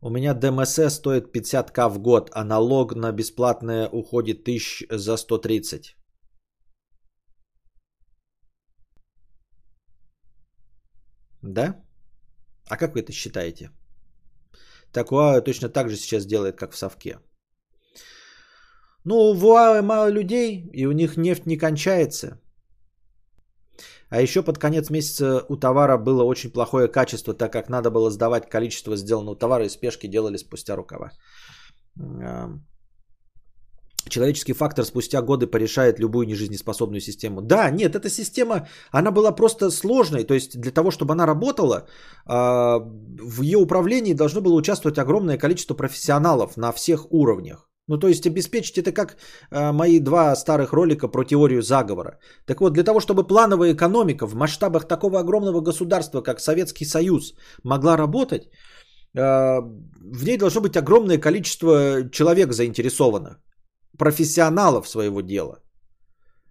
У 0.00 0.10
меня 0.10 0.34
ДМС 0.34 0.78
стоит 0.88 1.34
50к 1.34 1.88
в 1.88 1.98
год, 1.98 2.30
а 2.32 2.44
налог 2.44 2.94
на 2.94 3.12
бесплатное 3.12 3.88
уходит 3.88 4.44
тысяч 4.44 4.86
за 4.90 5.16
130. 5.16 5.96
Да? 11.42 11.84
А 12.68 12.76
как 12.76 12.94
вы 12.94 13.00
это 13.00 13.12
считаете? 13.12 13.70
Так 14.92 15.08
точно 15.44 15.68
так 15.68 15.90
же 15.90 15.96
сейчас 15.96 16.26
делает, 16.26 16.56
как 16.56 16.72
в 16.72 16.76
совке. 16.76 17.18
Ну, 19.04 19.34
в 19.34 19.44
УАЭ 19.44 19.82
мало 19.82 20.10
людей, 20.10 20.70
и 20.72 20.86
у 20.86 20.92
них 20.92 21.16
нефть 21.16 21.46
не 21.46 21.56
кончается. 21.56 22.40
А 24.10 24.20
еще 24.22 24.42
под 24.42 24.58
конец 24.58 24.90
месяца 24.90 25.44
у 25.48 25.56
товара 25.56 25.98
было 25.98 26.24
очень 26.24 26.50
плохое 26.50 26.88
качество, 26.88 27.34
так 27.34 27.52
как 27.52 27.68
надо 27.68 27.90
было 27.90 28.10
сдавать 28.10 28.48
количество 28.48 28.96
сделанного 28.96 29.36
товара 29.36 29.64
и 29.64 29.68
спешки 29.68 30.06
делали 30.06 30.38
спустя 30.38 30.76
рукава. 30.76 31.10
Человеческий 34.08 34.54
фактор 34.54 34.84
спустя 34.84 35.20
годы 35.22 35.46
порешает 35.46 35.98
любую 35.98 36.26
нежизнеспособную 36.26 37.00
систему. 37.00 37.42
Да, 37.42 37.70
нет, 37.70 37.94
эта 37.94 38.08
система, 38.08 38.66
она 38.90 39.10
была 39.10 39.32
просто 39.32 39.70
сложной. 39.70 40.24
То 40.24 40.34
есть 40.34 40.60
для 40.60 40.72
того, 40.72 40.90
чтобы 40.90 41.12
она 41.12 41.26
работала, 41.26 41.86
а, 42.26 42.78
в 42.78 43.42
ее 43.42 43.58
управлении 43.58 44.14
должно 44.14 44.40
было 44.40 44.54
участвовать 44.54 44.98
огромное 44.98 45.36
количество 45.36 45.74
профессионалов 45.74 46.56
на 46.56 46.72
всех 46.72 47.12
уровнях. 47.12 47.67
Ну, 47.88 47.98
то 47.98 48.08
есть 48.08 48.26
обеспечить 48.26 48.78
это 48.78 48.92
как 48.92 49.16
э, 49.50 49.72
мои 49.72 50.00
два 50.00 50.36
старых 50.36 50.72
ролика 50.72 51.08
про 51.08 51.24
теорию 51.24 51.62
заговора. 51.62 52.18
Так 52.46 52.60
вот, 52.60 52.74
для 52.74 52.84
того, 52.84 53.00
чтобы 53.00 53.26
плановая 53.26 53.72
экономика 53.72 54.26
в 54.26 54.34
масштабах 54.34 54.86
такого 54.86 55.18
огромного 55.20 55.62
государства, 55.62 56.22
как 56.22 56.40
Советский 56.40 56.84
Союз, 56.84 57.34
могла 57.64 57.96
работать, 57.96 58.42
э, 58.42 59.60
в 60.12 60.24
ней 60.24 60.36
должно 60.36 60.60
быть 60.60 60.76
огромное 60.76 61.18
количество 61.18 62.10
человек 62.12 62.52
заинтересованных, 62.52 63.40
профессионалов 63.98 64.86
своего 64.88 65.22
дела. 65.22 65.58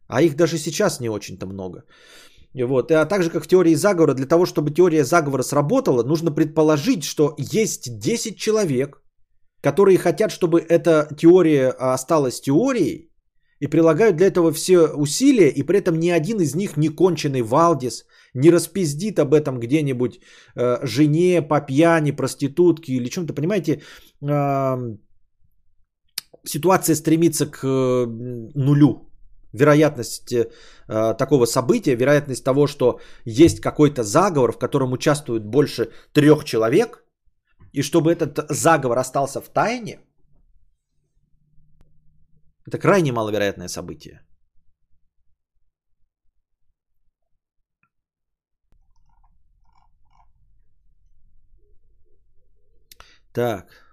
А 0.07 0.22
их 0.22 0.35
даже 0.35 0.57
сейчас 0.57 0.99
не 0.99 1.09
очень-то 1.09 1.45
много. 1.45 1.84
Вот. 2.55 2.91
А 2.91 3.05
также 3.05 3.30
как 3.30 3.43
в 3.43 3.47
теории 3.47 3.76
заговора, 3.76 4.15
для 4.15 4.26
того, 4.26 4.45
чтобы 4.45 4.72
теория 4.72 5.03
заговора 5.03 5.43
сработала, 5.43 6.03
нужно 6.03 6.31
предположить, 6.31 7.03
что 7.03 7.35
есть 7.38 7.99
10 7.99 8.38
человек– 8.38 9.03
которые 9.61 9.97
хотят, 9.97 10.31
чтобы 10.31 10.59
эта 10.59 11.07
теория 11.17 11.69
осталась 11.69 12.41
теорией, 12.41 13.11
и 13.59 13.67
прилагают 13.67 14.17
для 14.17 14.27
этого 14.27 14.51
все 14.51 14.88
усилия, 14.95 15.49
и 15.49 15.63
при 15.63 15.79
этом 15.79 15.99
ни 15.99 16.09
один 16.09 16.39
из 16.39 16.55
них 16.55 16.77
не 16.77 16.89
конченый 16.89 17.41
Валдис, 17.41 18.05
не 18.34 18.51
распиздит 18.51 19.19
об 19.19 19.34
этом 19.34 19.59
где-нибудь 19.59 20.19
э, 20.55 20.85
жене 20.85 21.41
по 21.41 21.59
пьяни, 21.59 22.11
проститутке 22.11 22.93
или 22.93 23.09
чем-то. 23.09 23.34
Понимаете, 23.34 23.81
э, 24.21 24.97
ситуация 26.45 26.95
стремится 26.95 27.47
к 27.47 27.63
э, 27.63 28.05
нулю. 28.55 29.09
Вероятность 29.53 30.34
э, 30.34 30.49
такого 31.17 31.45
события, 31.45 31.95
вероятность 31.95 32.43
того, 32.43 32.67
что 32.67 32.99
есть 33.25 33.59
какой-то 33.59 34.03
заговор, 34.03 34.51
в 34.51 34.59
котором 34.59 34.93
участвует 34.93 35.45
больше 35.45 35.89
трех 36.13 36.43
человек– 36.43 37.03
и 37.77 37.83
чтобы 37.83 38.11
этот 38.11 38.49
заговор 38.49 38.97
остался 38.97 39.39
в 39.39 39.49
тайне, 39.49 39.99
это 42.65 42.79
крайне 42.79 43.11
маловероятное 43.11 43.67
событие. 43.67 44.21
Так. 53.33 53.87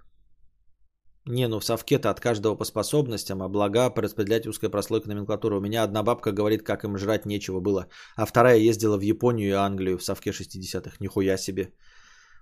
Не, 1.27 1.47
ну 1.47 1.59
в 1.59 1.65
совке-то 1.65 2.09
от 2.09 2.19
каждого 2.19 2.55
по 2.55 2.65
способностям, 2.65 3.41
а 3.43 3.49
блага 3.49 3.93
распределять 3.95 4.47
узкая 4.47 4.71
прослойка 4.71 5.09
номенклатуры. 5.09 5.57
У 5.57 5.61
меня 5.61 5.83
одна 5.83 6.03
бабка 6.03 6.31
говорит, 6.31 6.63
как 6.63 6.83
им 6.83 6.97
жрать 6.97 7.25
нечего 7.25 7.59
было, 7.59 7.87
а 8.15 8.25
вторая 8.25 8.57
ездила 8.57 8.97
в 8.97 9.01
Японию 9.01 9.49
и 9.49 9.51
Англию 9.51 9.97
в 9.97 10.03
совке 10.03 10.31
60-х. 10.31 10.97
Нихуя 10.99 11.37
себе. 11.37 11.71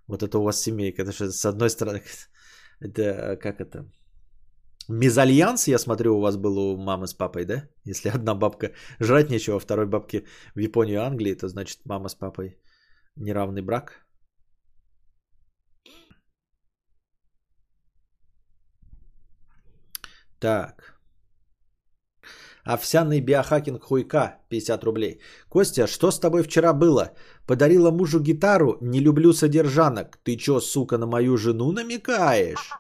Вот 0.08 0.24
это 0.24 0.38
у 0.38 0.44
вас 0.44 0.62
семейка. 0.62 1.02
Это 1.02 1.12
же 1.12 1.32
с 1.32 1.46
одной 1.46 1.70
стороны, 1.70 2.02
это 2.80 3.38
как 3.42 3.62
это? 3.62 3.86
Мезальянс, 4.90 5.68
я 5.68 5.80
смотрю, 5.80 6.18
у 6.18 6.22
вас 6.22 6.36
был 6.36 6.58
у 6.58 6.78
мамы 6.78 7.08
с 7.08 7.14
папой, 7.14 7.46
да? 7.46 7.70
Если 7.86 8.10
одна 8.16 8.36
бабка 8.36 8.72
жрать 9.00 9.30
нечего, 9.30 9.58
а 9.58 9.60
второй 9.60 9.86
бабке 9.86 10.26
в 10.56 10.60
Японию 10.60 10.96
и 10.96 11.06
Англии, 11.06 11.36
то 11.36 11.48
значит 11.48 11.80
мама 11.86 12.10
с 12.10 12.16
папой 12.16 12.58
неравный 13.16 13.62
брак. 13.62 14.06
Так. 20.40 20.93
Овсяный 22.64 23.20
биохакинг 23.20 23.84
хуйка 23.84 24.38
50 24.50 24.84
рублей. 24.84 25.20
Костя, 25.50 25.86
что 25.88 26.12
с 26.12 26.20
тобой 26.20 26.44
вчера 26.44 26.74
было? 26.74 27.12
Подарила 27.46 27.92
мужу 27.92 28.20
гитару, 28.20 28.78
не 28.82 29.00
люблю 29.00 29.34
содержанок. 29.34 30.18
Ты 30.24 30.38
чё, 30.38 30.62
сука, 30.62 30.98
на 30.98 31.06
мою 31.06 31.38
жену 31.38 31.72
намекаешь? 31.72 32.72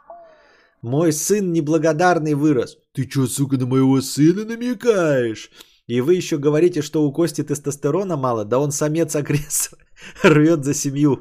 Мой 0.81 1.11
сын 1.11 1.51
неблагодарный 1.51 2.33
вырос. 2.33 2.77
Ты 2.93 3.05
чё, 3.05 3.27
сука, 3.27 3.57
на 3.57 3.65
моего 3.65 4.01
сына 4.01 4.45
намекаешь? 4.45 5.49
И 5.87 5.99
вы 5.99 6.15
еще 6.15 6.37
говорите, 6.37 6.81
что 6.81 7.03
у 7.03 7.11
Кости 7.11 7.43
тестостерона 7.43 8.15
мало, 8.15 8.45
да 8.45 8.59
он 8.59 8.71
самец-агрессор, 8.71 9.77
рвет 10.23 10.63
за 10.63 10.73
семью. 10.73 11.19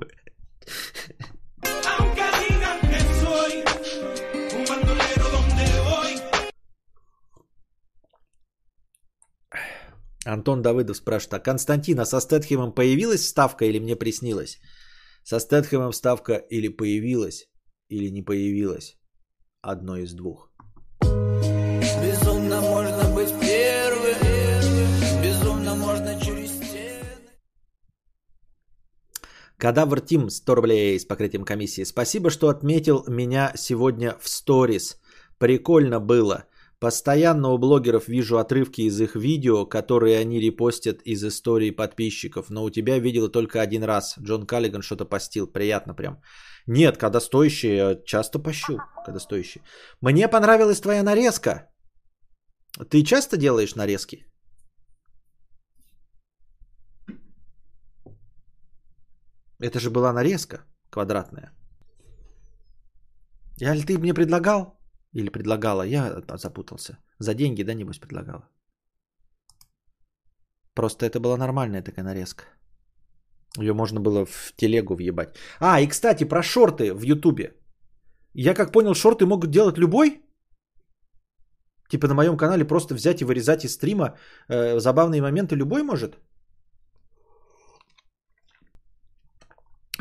Антон 10.25 10.63
Давыдов 10.63 10.97
спрашивает, 10.97 11.35
а 11.35 11.41
Константина 11.41 12.05
со 12.05 12.21
Стэтхемом 12.21 12.73
появилась 12.73 13.27
ставка 13.27 13.65
или 13.65 13.79
мне 13.81 13.97
приснилось? 13.97 14.61
Со 15.25 15.39
Стэтхемом 15.39 15.93
ставка 15.93 16.35
или 16.35 16.69
появилась, 16.69 17.49
или 17.89 18.11
не 18.11 18.23
появилась? 18.23 18.99
Одно 19.63 19.97
из 19.97 20.13
двух. 20.15 20.51
Безумно 21.01 22.61
можно 22.61 23.15
быть 23.15 23.33
первым, 23.41 25.23
безумно 25.23 25.75
можно 25.75 26.21
через 26.21 26.51
стены. 26.51 27.07
Кадавр 29.57 30.01
Тим 30.01 30.31
100 30.31 30.55
рублей 30.55 30.99
с 30.99 31.05
покрытием 31.05 31.45
комиссии. 31.45 31.85
Спасибо, 31.85 32.31
что 32.31 32.49
отметил 32.49 33.05
меня 33.09 33.53
сегодня 33.57 34.17
в 34.21 34.29
сторис. 34.29 35.01
Прикольно 35.39 36.01
было. 36.01 36.47
Постоянно 36.83 37.51
у 37.51 37.59
блогеров 37.59 38.09
вижу 38.09 38.39
отрывки 38.39 38.81
из 38.81 39.01
их 39.01 39.15
видео, 39.15 39.67
которые 39.67 40.19
они 40.19 40.41
репостят 40.41 41.01
из 41.07 41.23
истории 41.23 41.71
подписчиков, 41.71 42.51
но 42.51 42.65
у 42.65 42.71
тебя 42.71 42.99
видел 42.99 43.29
только 43.29 43.61
один 43.61 43.85
раз. 43.85 44.17
Джон 44.19 44.47
Каллиган 44.47 44.83
что-то 44.83 45.05
постил, 45.05 45.47
приятно 45.47 45.95
прям. 45.95 46.21
Нет, 46.67 46.97
когда 46.97 47.21
стоящие, 47.21 47.77
я 47.77 47.95
часто 48.05 48.41
пощу, 48.41 48.79
когда 49.05 49.21
стоящие. 49.21 49.63
Мне 50.01 50.27
понравилась 50.27 50.81
твоя 50.81 51.05
нарезка. 51.05 51.71
Ты 52.91 53.05
часто 53.05 53.37
делаешь 53.37 53.77
нарезки? 53.77 54.27
Это 59.61 59.79
же 59.79 59.91
была 59.91 60.13
нарезка 60.13 60.65
квадратная. 60.91 61.53
Или 63.61 63.87
ты 63.87 63.99
мне 63.99 64.15
предлагал? 64.15 64.82
Или 65.15 65.29
предлагала, 65.29 65.83
я 65.83 66.23
запутался. 66.37 66.99
За 67.19 67.35
деньги, 67.35 67.65
да, 67.65 67.75
небось, 67.75 67.99
предлагала. 67.99 68.49
Просто 70.75 71.05
это 71.07 71.21
была 71.21 71.37
нормальная 71.37 71.83
такая 71.83 72.05
нарезка. 72.05 72.45
Ее 73.59 73.75
можно 73.75 74.01
было 74.01 74.25
в 74.25 74.53
телегу 74.57 74.95
въебать. 74.95 75.37
А, 75.61 75.81
и 75.81 75.87
кстати, 75.87 76.25
про 76.25 76.43
шорты 76.43 76.95
в 76.95 77.03
Ютубе. 77.03 77.55
Я 78.35 78.55
как 78.55 78.73
понял, 78.73 78.95
шорты 78.95 79.27
могут 79.27 79.51
делать 79.51 79.79
любой? 79.79 80.23
Типа 81.91 82.09
на 82.09 82.15
моем 82.15 82.37
канале 82.37 82.65
просто 82.65 82.95
взять 82.95 83.21
и 83.21 83.25
вырезать 83.25 83.65
из 83.65 83.75
стрима 83.75 84.17
э, 84.49 84.81
забавные 84.81 85.21
моменты 85.21 85.57
любой 85.57 85.83
может? 85.83 86.17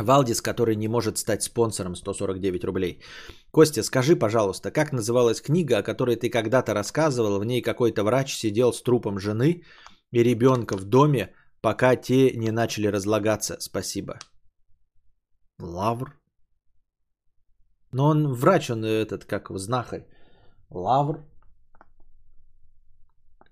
Валдис, 0.04 0.42
который 0.42 0.76
не 0.76 0.88
может 0.88 1.18
стать 1.18 1.44
спонсором 1.44 1.96
149 1.96 2.64
рублей. 2.64 3.02
Костя, 3.52 3.84
скажи, 3.84 4.16
пожалуйста, 4.16 4.72
как 4.72 4.92
называлась 4.92 5.42
книга, 5.42 5.78
о 5.78 5.84
которой 5.84 6.16
ты 6.16 6.30
когда-то 6.30 6.74
рассказывал? 6.74 7.40
В 7.40 7.46
ней 7.46 7.62
какой-то 7.62 8.04
врач 8.04 8.36
сидел 8.36 8.74
с 8.74 8.82
трупом 8.82 9.20
жены 9.20 9.64
и 10.12 10.24
ребенка 10.24 10.78
в 10.78 10.86
доме, 10.86 11.34
пока 11.62 11.96
те 11.96 12.32
не 12.36 12.52
начали 12.52 12.88
разлагаться. 12.88 13.58
Спасибо. 13.60 14.20
Лавр? 15.60 16.18
Но 17.92 18.08
он 18.08 18.34
врач, 18.34 18.70
он 18.70 18.86
этот, 18.86 19.26
как 19.26 19.50
знахарь. 19.58 20.08
Лавр. 20.70 21.26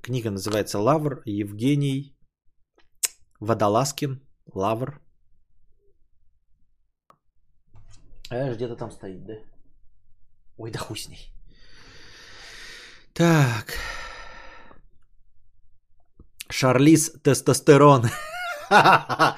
Книга 0.02 0.32
называется 0.32 0.80
«Лавр». 0.80 1.22
Евгений 1.26 2.18
Водолазкин. 3.40 4.22
Лавр. 4.54 5.02
А 8.30 8.54
где-то 8.54 8.76
там 8.76 8.92
стоит, 8.92 9.26
да? 9.26 9.34
Ой, 10.58 10.72
да 10.72 10.80
хуй 10.80 10.98
с 10.98 11.10
ней. 11.10 11.32
Так. 13.14 13.74
Шарлиз 16.50 17.12
тестостерон. 17.24 18.06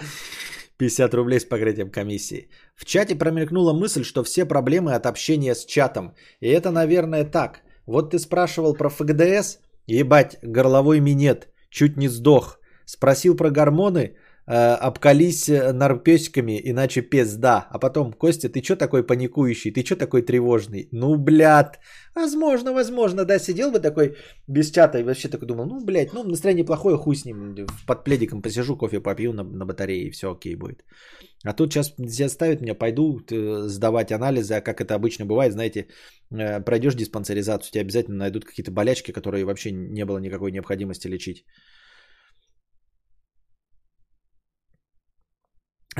50 0.77 1.13
рублей 1.13 1.39
с 1.39 1.45
покрытием 1.45 1.91
комиссии. 1.91 2.49
В 2.75 2.85
чате 2.85 3.15
промелькнула 3.15 3.73
мысль, 3.73 4.03
что 4.03 4.23
все 4.23 4.45
проблемы 4.45 4.95
от 4.95 5.05
общения 5.05 5.55
с 5.55 5.65
чатом. 5.65 6.15
И 6.39 6.47
это, 6.47 6.71
наверное, 6.71 7.23
так. 7.23 7.61
Вот 7.85 8.11
ты 8.11 8.19
спрашивал 8.19 8.73
про 8.73 8.89
ФГДС, 8.89 9.59
ебать, 9.87 10.39
горловой 10.41 10.99
минет, 10.99 11.49
чуть 11.69 11.97
не 11.97 12.09
сдох. 12.09 12.59
Спросил 12.85 13.37
про 13.37 13.51
гормоны, 13.51 14.15
обкались 14.53 15.47
э, 15.49 15.71
нарпесиками, 15.71 16.59
иначе 16.63 17.01
пизда. 17.01 17.67
А 17.71 17.79
потом, 17.79 18.13
Костя, 18.13 18.49
ты 18.49 18.61
чё 18.61 18.75
такой 18.75 19.03
паникующий, 19.03 19.71
ты 19.71 19.83
чё 19.83 19.95
такой 19.95 20.21
тревожный? 20.23 20.89
Ну, 20.91 21.15
блядь, 21.15 21.79
возможно, 22.15 22.73
возможно, 22.73 23.23
да, 23.25 23.39
сидел 23.39 23.71
бы 23.71 23.79
такой 23.79 24.15
без 24.47 24.71
чата 24.71 24.99
и 24.99 25.03
вообще 25.03 25.29
такой 25.29 25.47
думал, 25.47 25.65
ну, 25.65 25.85
блядь, 25.85 26.13
ну, 26.13 26.23
настроение 26.23 26.65
плохое, 26.65 26.97
хуй 26.97 27.15
с 27.15 27.25
ним, 27.25 27.55
под 27.87 28.03
пледиком 28.03 28.41
посижу, 28.41 28.75
кофе 28.75 28.99
попью 28.99 29.33
на, 29.33 29.43
на 29.43 29.65
батарее 29.65 30.07
и 30.07 30.11
все 30.11 30.27
окей 30.31 30.55
будет. 30.55 30.83
А 31.45 31.53
тут 31.53 31.73
сейчас 31.73 31.93
ставят 32.33 32.61
меня, 32.61 32.75
пойду 32.75 33.19
э, 33.31 33.67
сдавать 33.67 34.11
анализы, 34.11 34.55
а 34.55 34.61
как 34.61 34.81
это 34.81 34.95
обычно 34.95 35.25
бывает, 35.25 35.53
знаете, 35.53 35.87
э, 36.29 36.59
пройдешь 36.59 36.95
диспансеризацию, 36.95 37.71
тебе 37.71 37.81
обязательно 37.81 38.17
найдут 38.17 38.45
какие-то 38.45 38.71
болячки, 38.71 39.13
которые 39.13 39.45
вообще 39.45 39.71
не 39.71 40.05
было 40.05 40.19
никакой 40.19 40.51
необходимости 40.51 41.07
лечить. 41.07 41.45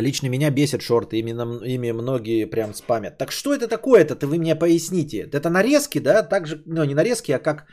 Лично 0.02 0.30
меня 0.30 0.52
бесит 0.52 0.82
шорты, 0.82 1.20
именно 1.20 1.64
ими 1.64 1.92
многие 1.92 2.46
прям 2.46 2.74
спамят. 2.74 3.18
Так 3.18 3.32
что 3.32 3.54
это 3.54 3.68
такое-то, 3.68 4.28
вы 4.28 4.38
мне 4.38 4.56
поясните. 4.56 5.30
Это 5.32 5.50
нарезки, 5.50 6.00
да, 6.00 6.24
также, 6.24 6.64
ну 6.66 6.84
не 6.86 6.96
нарезки, 6.96 7.32
а 7.32 7.40
как 7.40 7.68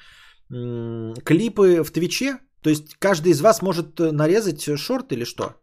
м- 0.51 1.15
клипы 1.25 1.83
в 1.83 1.91
Твиче? 1.91 2.39
То 2.63 2.71
есть 2.71 2.95
каждый 2.99 3.33
из 3.33 3.41
вас 3.41 3.63
может 3.63 3.99
нарезать 3.99 4.79
шорт 4.79 5.13
или 5.13 5.25
что? 5.25 5.55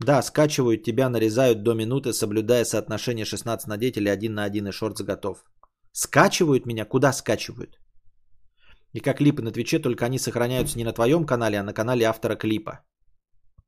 Да, 0.00 0.22
скачивают 0.22 0.82
тебя, 0.82 1.08
нарезают 1.08 1.62
до 1.62 1.74
минуты, 1.74 2.12
соблюдая 2.12 2.64
соотношение 2.64 3.24
16 3.24 3.68
на 3.68 3.76
9 3.76 3.96
или 3.96 4.08
1 4.08 4.34
на 4.34 4.44
1 4.44 4.68
и 4.68 4.72
шорт 4.72 5.00
готов. 5.00 5.44
Скачивают 5.92 6.66
меня? 6.66 6.84
Куда 6.84 7.12
скачивают? 7.12 7.78
И 8.94 9.00
как 9.00 9.18
клипы 9.18 9.42
на 9.42 9.52
Твиче, 9.52 9.78
только 9.78 10.06
они 10.06 10.18
сохраняются 10.18 10.78
не 10.78 10.84
на 10.84 10.92
твоем 10.92 11.24
канале, 11.24 11.58
а 11.58 11.62
на 11.62 11.72
канале 11.72 12.04
автора 12.04 12.36
клипа. 12.36 12.80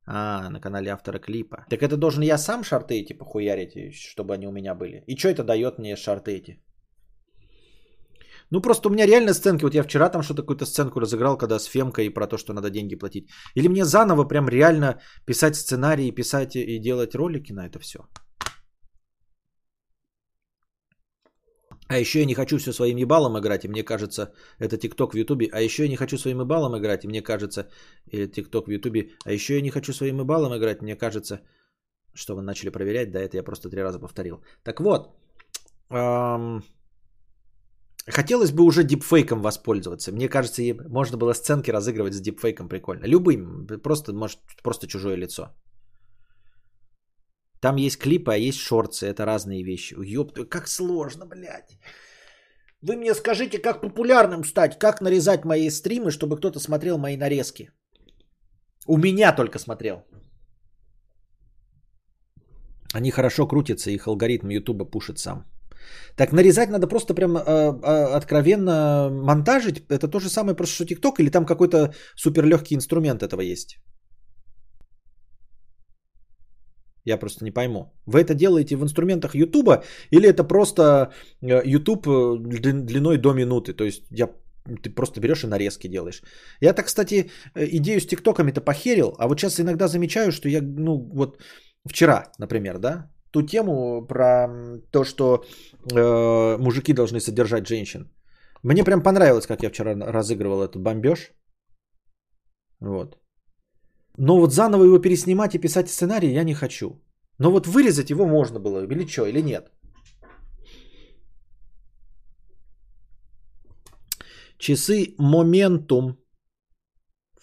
А, 0.07 0.49
на 0.49 0.59
канале 0.59 0.91
автора 0.91 1.19
клипа. 1.19 1.65
Так 1.69 1.81
это 1.81 1.97
должен 1.97 2.23
я 2.23 2.37
сам 2.37 2.63
шарты 2.63 2.93
эти 2.93 3.13
похуярить, 3.13 3.93
чтобы 3.93 4.33
они 4.33 4.47
у 4.47 4.51
меня 4.51 4.75
были. 4.75 5.03
И 5.07 5.17
что 5.17 5.29
это 5.29 5.43
дает 5.43 5.79
мне 5.79 5.95
шарты 5.95 6.31
эти? 6.31 6.59
Ну 8.51 8.61
просто 8.61 8.89
у 8.89 8.91
меня 8.91 9.07
реально 9.07 9.33
сценки. 9.33 9.63
Вот 9.63 9.73
я 9.73 9.83
вчера 9.83 10.09
там 10.09 10.21
что-то 10.21 10.41
какую-то 10.43 10.65
сценку 10.65 10.99
разыграл, 10.99 11.37
когда 11.37 11.59
с 11.59 11.65
Фемкой 11.65 12.13
про 12.13 12.27
то, 12.27 12.37
что 12.37 12.53
надо 12.53 12.69
деньги 12.69 12.95
платить. 12.95 13.29
Или 13.55 13.67
мне 13.67 13.85
заново 13.85 14.27
прям 14.27 14.47
реально 14.47 14.99
писать 15.25 15.55
сценарии, 15.55 16.11
писать 16.11 16.55
и 16.55 16.79
делать 16.79 17.15
ролики 17.15 17.53
на 17.53 17.65
это 17.65 17.79
все. 17.79 17.99
А 21.87 21.99
еще 21.99 22.19
я 22.19 22.25
не 22.25 22.33
хочу 22.33 22.57
все 22.57 22.73
своим 22.73 22.97
ебалом 22.97 23.37
играть, 23.37 23.65
и 23.65 23.67
мне 23.67 23.83
кажется, 23.83 24.33
это 24.59 24.77
ТикТок 24.77 25.13
в 25.13 25.17
Ютубе. 25.17 25.49
А 25.51 25.61
еще 25.61 25.83
я 25.83 25.89
не 25.89 25.95
хочу 25.95 26.17
своим 26.17 26.39
ебалом 26.39 26.75
играть, 26.77 27.05
и 27.05 27.07
мне 27.07 27.21
кажется, 27.21 27.67
это 28.11 28.27
ТикТок 28.27 28.67
в 28.67 28.71
Ютубе. 28.71 29.11
А 29.25 29.31
еще 29.31 29.55
я 29.55 29.61
не 29.61 29.69
хочу 29.69 29.93
своим 29.93 30.19
ебалом 30.19 30.57
играть, 30.57 30.81
мне 30.81 30.95
кажется, 30.95 31.41
что 32.13 32.35
вы 32.35 32.41
начали 32.41 32.69
проверять, 32.69 33.11
да, 33.11 33.19
это 33.19 33.37
я 33.37 33.43
просто 33.43 33.69
три 33.69 33.81
раза 33.81 33.99
повторил. 33.99 34.43
Так 34.63 34.79
вот, 34.79 35.15
эм, 35.91 36.63
хотелось 38.07 38.51
бы 38.51 38.63
уже 38.63 38.83
дипфейком 38.83 39.41
воспользоваться. 39.41 40.11
Мне 40.11 40.27
кажется, 40.27 40.61
можно 40.89 41.17
было 41.17 41.33
сценки 41.33 41.71
разыгрывать 41.71 42.13
с 42.13 42.21
дипфейком 42.21 42.67
прикольно. 42.67 43.05
Любым, 43.05 43.67
просто, 43.83 44.13
может, 44.13 44.39
просто 44.63 44.87
чужое 44.87 45.17
лицо. 45.17 45.49
Там 47.61 47.77
есть 47.77 47.97
клипы, 47.97 48.33
а 48.33 48.37
есть 48.37 48.59
шорты. 48.59 49.05
Это 49.05 49.25
разные 49.25 49.63
вещи. 49.63 49.95
Ёб 49.97 50.33
как 50.49 50.67
сложно, 50.67 51.25
блядь. 51.25 51.77
Вы 52.81 52.95
мне 52.97 53.13
скажите, 53.15 53.57
как 53.57 53.81
популярным 53.81 54.43
стать, 54.43 54.77
как 54.77 55.01
нарезать 55.01 55.45
мои 55.45 55.69
стримы, 55.69 56.11
чтобы 56.11 56.37
кто-то 56.37 56.59
смотрел 56.59 56.97
мои 56.97 57.17
нарезки. 57.17 57.71
У 58.87 58.97
меня 58.97 59.35
только 59.35 59.59
смотрел. 59.59 60.03
Они 62.93 63.11
хорошо 63.11 63.47
крутятся, 63.47 63.91
их 63.91 64.07
алгоритм 64.07 64.49
Ютуба 64.49 64.85
пушит 64.85 65.17
сам. 65.17 65.45
Так 66.15 66.31
нарезать 66.31 66.69
надо 66.69 66.87
просто 66.87 67.13
прям 67.13 67.37
э, 67.37 67.41
э, 67.41 68.17
откровенно 68.17 69.09
монтажить. 69.11 69.83
Это 69.89 70.07
то 70.07 70.19
же 70.19 70.29
самое, 70.29 70.55
просто 70.55 70.75
что 70.75 70.85
ТикТок, 70.85 71.19
или 71.19 71.29
там 71.29 71.45
какой-то 71.45 71.93
супер 72.15 72.45
легкий 72.45 72.75
инструмент 72.75 73.23
этого 73.23 73.41
есть. 73.41 73.77
Я 77.05 77.17
просто 77.17 77.45
не 77.45 77.51
пойму. 77.51 77.93
Вы 78.05 78.19
это 78.19 78.33
делаете 78.33 78.75
в 78.75 78.83
инструментах 78.83 79.35
YouTube 79.35 79.83
или 80.11 80.27
это 80.27 80.43
просто 80.43 81.11
э, 81.41 81.61
YouTube 81.65 82.07
э, 82.07 82.37
длиной 82.39 83.17
до 83.17 83.33
минуты? 83.33 83.73
То 83.73 83.83
есть 83.83 84.03
я 84.11 84.29
ты 84.83 84.89
просто 84.89 85.19
берешь 85.19 85.43
и 85.43 85.47
нарезки 85.47 85.87
делаешь. 85.87 86.23
Я 86.61 86.73
так, 86.73 86.85
кстати, 86.85 87.29
э, 87.55 87.67
идею 87.77 87.99
с 87.99 88.07
тиктоками-то 88.07 88.61
похерил, 88.61 89.15
а 89.19 89.27
вот 89.27 89.39
сейчас 89.39 89.59
иногда 89.59 89.87
замечаю, 89.87 90.31
что 90.31 90.49
я, 90.49 90.61
ну, 90.61 90.97
вот 91.13 91.37
вчера, 91.87 92.31
например, 92.39 92.79
да, 92.79 93.11
ту 93.31 93.43
тему 93.43 94.05
про 94.07 94.47
то, 94.91 95.03
что 95.03 95.45
э, 95.93 96.57
мужики 96.57 96.93
должны 96.93 97.19
содержать 97.19 97.67
женщин. 97.67 98.09
Мне 98.63 98.83
прям 98.83 99.03
понравилось, 99.03 99.45
как 99.45 99.61
я 99.61 99.69
вчера 99.69 99.93
разыгрывал 99.93 100.63
этот 100.63 100.81
бомбеж. 100.81 101.31
Вот. 102.79 103.17
Но 104.17 104.39
вот 104.39 104.53
заново 104.53 104.85
его 104.85 104.99
переснимать 104.99 105.55
и 105.55 105.59
писать 105.59 105.89
сценарий 105.89 106.33
я 106.33 106.43
не 106.43 106.53
хочу. 106.53 107.01
Но 107.39 107.51
вот 107.51 107.67
вырезать 107.67 108.09
его 108.09 108.25
можно 108.25 108.59
было, 108.59 108.85
или 108.85 109.05
что, 109.05 109.25
или 109.25 109.41
нет. 109.41 109.71
Часы 114.57 115.15
Momentum 115.19 116.15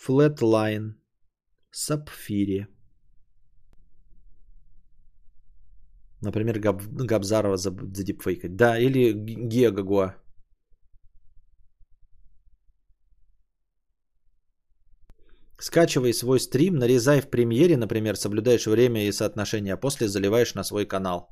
Flatline 0.07 0.95
Сапфире. 1.71 2.69
Например, 6.23 6.59
Габ, 6.59 6.83
Габзарова 6.83 7.57
за, 7.57 7.71
за 7.71 8.05
дипфейкать. 8.05 8.57
Да, 8.57 8.79
или 8.79 9.13
Гео 9.13 9.73
Гагуа. 9.73 10.22
Скачивай 15.63 16.13
свой 16.13 16.41
стрим, 16.41 16.75
нарезай 16.75 17.21
в 17.21 17.31
премьере, 17.31 17.77
например, 17.77 18.17
соблюдаешь 18.17 18.67
время 18.67 19.07
и 19.07 19.13
соотношение, 19.13 19.75
а 19.75 19.77
после 19.77 20.09
заливаешь 20.09 20.55
на 20.55 20.65
свой 20.65 20.87
канал. 20.87 21.29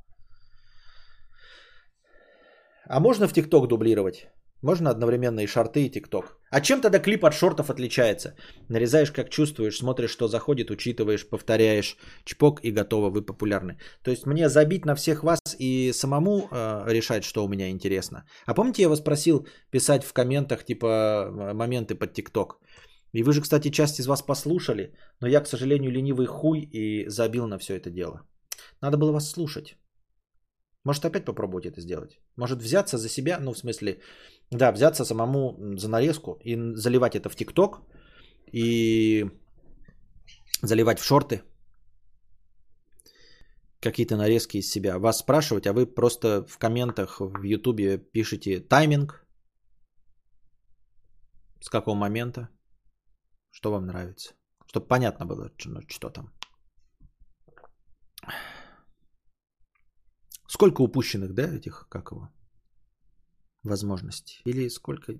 А 2.88 3.00
можно 3.00 3.26
в 3.26 3.32
ТикТок 3.32 3.66
дублировать? 3.66 4.28
Можно 4.62 4.90
одновременно 4.90 5.40
и 5.40 5.46
шорты, 5.46 5.86
и 5.86 5.90
ТикТок. 5.90 6.38
А 6.52 6.60
чем 6.60 6.80
тогда 6.80 7.00
клип 7.00 7.24
от 7.24 7.34
шортов 7.34 7.70
отличается? 7.70 8.36
Нарезаешь 8.68 9.10
как 9.10 9.30
чувствуешь, 9.30 9.78
смотришь, 9.78 10.10
что 10.12 10.28
заходит, 10.28 10.70
учитываешь, 10.70 11.28
повторяешь, 11.28 11.96
чпок 12.24 12.60
и 12.62 12.70
готово, 12.70 13.10
вы 13.10 13.22
популярны. 13.22 13.78
То 14.04 14.12
есть 14.12 14.26
мне 14.26 14.48
забить 14.48 14.84
на 14.84 14.94
всех 14.94 15.24
вас 15.24 15.40
и 15.58 15.92
самому 15.92 16.48
э, 16.52 16.84
решать, 16.86 17.24
что 17.24 17.44
у 17.44 17.48
меня 17.48 17.68
интересно. 17.70 18.24
А 18.46 18.54
помните, 18.54 18.82
я 18.82 18.88
вас 18.88 19.00
просил 19.00 19.48
писать 19.72 20.04
в 20.04 20.12
комментах 20.12 20.64
типа 20.64 20.86
э, 20.86 21.52
моменты 21.52 21.96
под 21.96 22.12
ТикТок? 22.12 22.60
И 23.12 23.22
вы 23.22 23.32
же, 23.32 23.40
кстати, 23.40 23.70
часть 23.70 24.00
из 24.00 24.06
вас 24.06 24.22
послушали, 24.22 24.94
но 25.20 25.28
я, 25.28 25.40
к 25.40 25.48
сожалению, 25.48 25.90
ленивый 25.90 26.26
хуй 26.26 26.60
и 26.60 27.08
забил 27.08 27.46
на 27.46 27.58
все 27.58 27.76
это 27.76 27.90
дело. 27.90 28.22
Надо 28.80 28.96
было 28.96 29.12
вас 29.12 29.30
слушать. 29.30 29.76
Может 30.84 31.04
опять 31.04 31.24
попробовать 31.24 31.66
это 31.66 31.80
сделать? 31.80 32.20
Может 32.36 32.62
взяться 32.62 32.98
за 32.98 33.08
себя, 33.08 33.38
ну 33.40 33.52
в 33.52 33.58
смысле, 33.58 34.00
да, 34.50 34.72
взяться 34.72 35.04
самому 35.04 35.76
за 35.76 35.88
нарезку 35.88 36.38
и 36.44 36.56
заливать 36.74 37.14
это 37.14 37.28
в 37.28 37.36
ТикТок 37.36 37.82
и 38.52 39.26
заливать 40.62 40.98
в 40.98 41.04
шорты 41.04 41.42
какие-то 43.80 44.16
нарезки 44.16 44.58
из 44.58 44.70
себя. 44.70 44.98
Вас 44.98 45.18
спрашивать, 45.18 45.66
а 45.66 45.72
вы 45.72 45.86
просто 45.86 46.44
в 46.48 46.58
комментах 46.58 47.20
в 47.20 47.42
Ютубе 47.42 47.98
пишете 47.98 48.60
тайминг, 48.60 49.26
с 51.60 51.68
какого 51.68 51.94
момента, 51.94 52.48
что 53.50 53.70
вам 53.70 53.86
нравится. 53.86 54.34
Чтобы 54.66 54.86
понятно 54.86 55.26
было, 55.26 55.50
ну, 55.64 55.80
что 55.88 56.10
там. 56.10 56.32
Сколько 60.46 60.82
упущенных, 60.82 61.34
да, 61.34 61.54
этих, 61.54 61.86
как 61.88 62.10
его, 62.10 62.28
возможностей? 63.62 64.40
Или 64.44 64.68
сколько, 64.68 65.12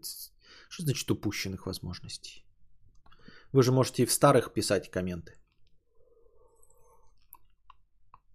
что 0.68 0.82
значит 0.82 1.10
упущенных 1.10 1.66
возможностей? 1.66 2.44
Вы 3.52 3.62
же 3.62 3.72
можете 3.72 4.02
и 4.02 4.06
в 4.06 4.12
старых 4.12 4.52
писать 4.52 4.90
комменты. 4.90 5.36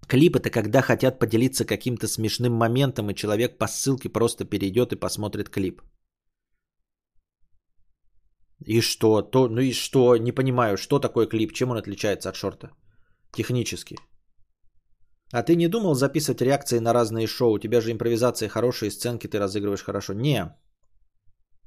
Клип 0.07 0.35
это 0.35 0.49
когда 0.49 0.81
хотят 0.81 1.19
поделиться 1.19 1.65
каким-то 1.65 2.07
смешным 2.07 2.53
моментом, 2.53 3.09
и 3.09 3.15
человек 3.15 3.57
по 3.57 3.67
ссылке 3.67 4.09
просто 4.09 4.45
перейдет 4.45 4.93
и 4.93 4.99
посмотрит 4.99 5.49
клип. 5.49 5.81
И 8.59 8.81
что? 8.81 9.21
То, 9.21 9.47
ну 9.47 9.61
и 9.61 9.73
что? 9.73 10.17
Не 10.17 10.31
понимаю, 10.31 10.77
что 10.77 10.99
такое 10.99 11.27
клип, 11.27 11.53
чем 11.53 11.71
он 11.71 11.77
отличается 11.77 12.29
от 12.29 12.35
шорта? 12.35 12.69
Технически. 13.33 13.97
А 15.31 15.43
ты 15.43 15.55
не 15.55 15.67
думал 15.67 15.95
записывать 15.95 16.41
реакции 16.41 16.79
на 16.79 16.93
разные 16.93 17.27
шоу? 17.27 17.53
У 17.53 17.59
тебя 17.59 17.81
же 17.81 17.91
импровизация 17.91 18.49
хорошая, 18.49 18.91
сценки 18.91 19.27
ты 19.27 19.39
разыгрываешь 19.39 19.83
хорошо. 19.83 20.13
Не. 20.13 20.55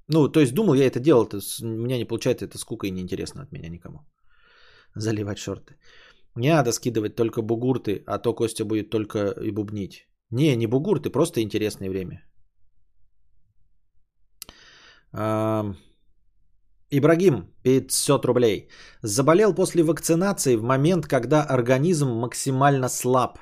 Ну, 0.09 0.28
то 0.28 0.40
есть 0.40 0.55
думал, 0.55 0.74
я 0.74 0.86
это 0.86 1.01
делал, 1.01 1.27
это, 1.27 1.39
у 1.62 1.66
меня 1.66 1.98
не 1.98 2.06
получается, 2.06 2.47
это 2.47 2.59
скука 2.59 2.86
и 2.86 2.90
неинтересно 2.90 3.43
от 3.43 3.52
меня 3.52 3.69
никому. 3.69 3.98
Заливать 4.94 5.39
шорты. 5.39 5.74
Не 6.35 6.51
надо 6.51 6.73
скидывать 6.73 7.16
только 7.16 7.43
бугурты, 7.43 8.02
а 8.06 8.19
то 8.19 8.35
Костя 8.35 8.65
будет 8.65 8.90
только 8.90 9.35
и 9.43 9.51
бубнить. 9.51 10.09
Не, 10.31 10.56
не 10.56 10.66
бугурты, 10.66 11.10
просто 11.10 11.43
интересное 11.43 11.90
время. 11.90 12.23
Ибрагим, 16.90 17.52
500 17.65 18.24
рублей. 18.24 18.69
Заболел 19.02 19.55
после 19.55 19.82
вакцинации 19.82 20.56
в 20.56 20.62
момент, 20.62 21.06
когда 21.06 21.43
организм 21.43 22.09
максимально 22.09 22.89
слаб. 22.89 23.39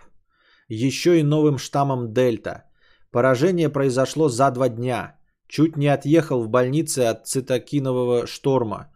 Еще 0.68 1.20
и 1.20 1.22
новым 1.22 1.58
штаммом 1.58 2.12
Дельта. 2.12 2.64
Поражение 3.12 3.68
произошло 3.68 4.28
за 4.28 4.50
два 4.50 4.68
дня. 4.68 5.16
Чуть 5.48 5.76
не 5.76 5.86
отъехал 5.86 6.42
в 6.42 6.48
больнице 6.48 7.00
от 7.10 7.28
цитокинового 7.28 8.26
шторма. 8.26 8.92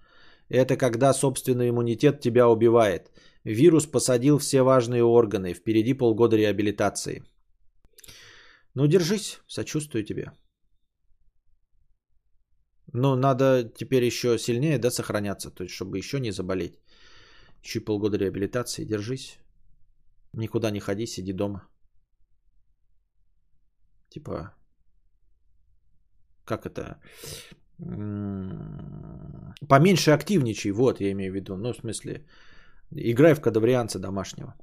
Это 0.48 0.77
когда 0.77 1.12
собственный 1.12 1.68
иммунитет 1.68 2.20
тебя 2.20 2.48
убивает. 2.48 3.12
Вирус 3.44 3.86
посадил 3.86 4.39
все 4.39 4.62
важные 4.62 5.05
органы. 5.05 5.55
Впереди 5.55 5.94
полгода 5.94 6.36
реабилитации. 6.36 7.22
Ну, 8.74 8.89
держись, 8.89 9.39
сочувствую 9.47 10.05
тебе. 10.05 10.32
Но 12.93 13.17
надо 13.17 13.65
теперь 13.65 14.05
еще 14.05 14.39
сильнее, 14.39 14.79
да, 14.79 14.91
сохраняться, 14.91 15.51
то 15.51 15.65
есть, 15.65 15.75
чтобы 15.75 15.99
еще 15.99 16.21
не 16.21 16.33
заболеть. 16.33 16.79
Еще 17.62 17.81
полгода 17.81 18.19
реабилитации, 18.19 18.85
держись. 18.85 19.39
Никуда 20.33 20.71
не 20.71 20.81
ходи, 20.81 21.07
сиди 21.07 21.33
дома. 21.33 21.69
Типа, 24.09 24.55
как 26.45 26.67
это? 26.67 27.01
Поменьше 29.69 30.11
активничай, 30.11 30.73
вот 30.73 31.01
я 31.01 31.12
имею 31.12 31.33
в 31.33 31.35
виду. 31.35 31.57
Ну, 31.57 31.73
в 31.73 31.77
смысле, 31.77 32.27
играй 32.91 33.35
в 33.35 33.41
кадаврианца 33.41 33.99
домашнего. 33.99 34.55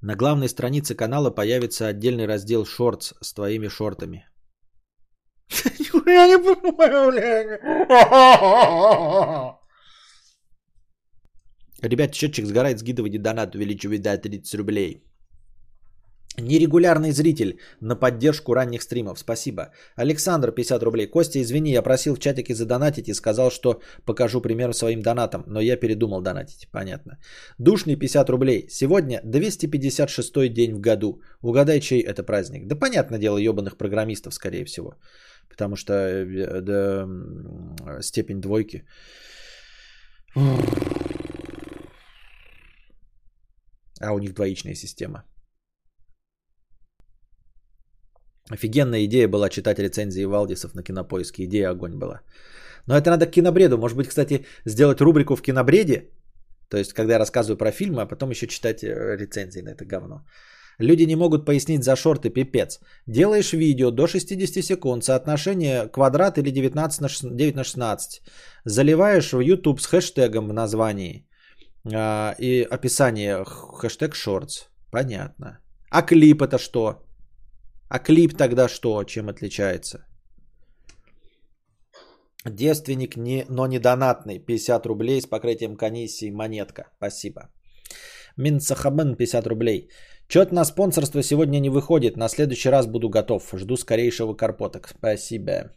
На 0.00 0.16
главной 0.16 0.48
странице 0.48 0.94
канала 0.96 1.30
появится 1.30 1.86
отдельный 1.86 2.26
раздел 2.26 2.66
шортс 2.66 3.14
с 3.22 3.32
твоими 3.32 3.68
шортами. 3.68 4.28
Я 6.06 6.26
не 6.26 6.38
понимаю, 6.38 7.10
блядь. 7.10 7.60
Ребят, 11.82 12.14
счетчик 12.14 12.46
сгорает, 12.46 12.78
скидывайте 12.78 13.18
донат, 13.18 13.54
увеличивайте 13.54 14.02
до 14.02 14.16
30 14.18 14.54
рублей. 14.54 15.02
Нерегулярный 16.38 17.12
зритель 17.12 17.60
на 17.80 17.94
поддержку 17.94 18.54
ранних 18.54 18.82
стримов. 18.82 19.18
Спасибо. 19.18 19.70
Александр, 19.94 20.50
50 20.50 20.82
рублей. 20.82 21.06
Костя, 21.06 21.40
извини, 21.40 21.70
я 21.70 21.82
просил 21.82 22.16
в 22.16 22.18
чатике 22.18 22.54
задонатить 22.54 23.08
и 23.08 23.14
сказал, 23.14 23.50
что 23.50 23.80
покажу 24.04 24.40
пример 24.40 24.74
своим 24.74 25.00
донатом, 25.00 25.44
но 25.46 25.60
я 25.60 25.76
передумал 25.76 26.22
донатить. 26.22 26.68
Понятно. 26.72 27.18
Душный 27.58 27.94
50 27.96 28.30
рублей. 28.30 28.66
Сегодня 28.68 29.20
256 29.24 30.52
день 30.52 30.74
в 30.74 30.80
году. 30.80 31.20
Угадай, 31.40 31.80
чей 31.80 32.00
это 32.00 32.24
праздник. 32.24 32.66
Да 32.66 32.74
понятное 32.74 33.20
дело, 33.20 33.38
ебаных 33.38 33.76
программистов, 33.76 34.34
скорее 34.34 34.64
всего. 34.64 34.94
Потому 35.54 35.76
что 35.76 35.92
э, 35.92 36.60
да, 36.60 37.06
степень 38.00 38.40
двойки. 38.40 38.84
А 44.00 44.12
у 44.12 44.18
них 44.18 44.34
двоичная 44.34 44.74
система. 44.74 45.24
Офигенная 48.50 49.04
идея 49.04 49.28
была 49.28 49.48
читать 49.48 49.78
рецензии 49.78 50.24
Валдисов 50.26 50.74
на 50.74 50.82
кинопоиске. 50.82 51.44
Идея 51.44 51.70
огонь 51.70 51.98
была. 51.98 52.20
Но 52.86 52.96
это 52.96 53.10
надо 53.10 53.26
к 53.26 53.30
кинобреду. 53.30 53.78
Может 53.78 53.96
быть, 53.96 54.08
кстати, 54.08 54.44
сделать 54.66 55.00
рубрику 55.00 55.36
в 55.36 55.42
кинобреде. 55.42 56.10
То 56.68 56.76
есть, 56.76 56.92
когда 56.92 57.14
я 57.14 57.18
рассказываю 57.18 57.56
про 57.56 57.70
фильмы, 57.70 58.02
а 58.02 58.06
потом 58.06 58.30
еще 58.30 58.46
читать 58.46 58.82
э, 58.82 59.16
рецензии 59.16 59.62
на 59.62 59.70
это 59.70 59.84
говно. 59.84 60.26
Люди 60.78 61.04
не 61.04 61.16
могут 61.16 61.46
пояснить 61.46 61.84
за 61.84 61.96
шорты, 61.96 62.30
пипец. 62.30 62.80
Делаешь 63.06 63.52
видео 63.52 63.90
до 63.90 64.06
60 64.06 64.64
секунд, 64.64 65.04
соотношение 65.04 65.88
квадрат 65.88 66.38
или 66.38 66.50
19 66.50 67.00
на 67.00 67.08
6, 67.08 67.36
9 67.36 67.54
на 67.54 67.64
16. 67.64 68.22
Заливаешь 68.64 69.32
в 69.32 69.40
YouTube 69.40 69.80
с 69.80 69.86
хэштегом 69.86 70.48
в 70.48 70.52
названии 70.52 71.26
э, 71.84 72.34
и 72.38 72.66
описание 72.70 73.44
хэштег 73.44 74.14
шортс. 74.14 74.68
Понятно. 74.90 75.58
А 75.90 76.02
клип 76.02 76.42
это 76.42 76.58
что? 76.58 77.04
А 77.88 77.98
клип 77.98 78.36
тогда 78.36 78.68
что, 78.68 79.04
чем 79.04 79.28
отличается? 79.28 80.04
Девственник, 82.44 83.16
не, 83.16 83.44
но 83.48 83.66
не 83.66 83.78
донатный. 83.78 84.38
50 84.38 84.86
рублей 84.86 85.20
с 85.20 85.26
покрытием 85.26 85.76
комиссии 85.76 86.30
монетка. 86.30 86.90
Спасибо. 86.98 87.50
Минсахабен 88.36 89.16
50 89.16 89.46
рублей. 89.46 89.88
Чет 90.28 90.52
на 90.52 90.64
спонсорство 90.64 91.22
сегодня 91.22 91.60
не 91.60 91.70
выходит. 91.70 92.16
На 92.16 92.28
следующий 92.28 92.70
раз 92.70 92.86
буду 92.86 93.08
готов. 93.08 93.52
Жду 93.54 93.76
скорейшего 93.76 94.34
карпоток. 94.34 94.88
Спасибо. 94.88 95.72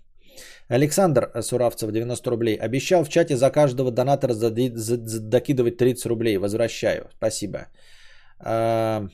Александр 0.69 1.31
Суравцев, 1.41 1.91
90 1.91 2.29
рублей. 2.29 2.55
Обещал 2.55 3.03
в 3.03 3.09
чате 3.09 3.35
за 3.35 3.49
каждого 3.49 3.91
донатора 3.91 4.33
докидывать 4.33 5.77
30 5.77 6.05
рублей. 6.05 6.37
Возвращаю. 6.37 7.09
Спасибо. 7.17 7.67
А, 8.39 9.07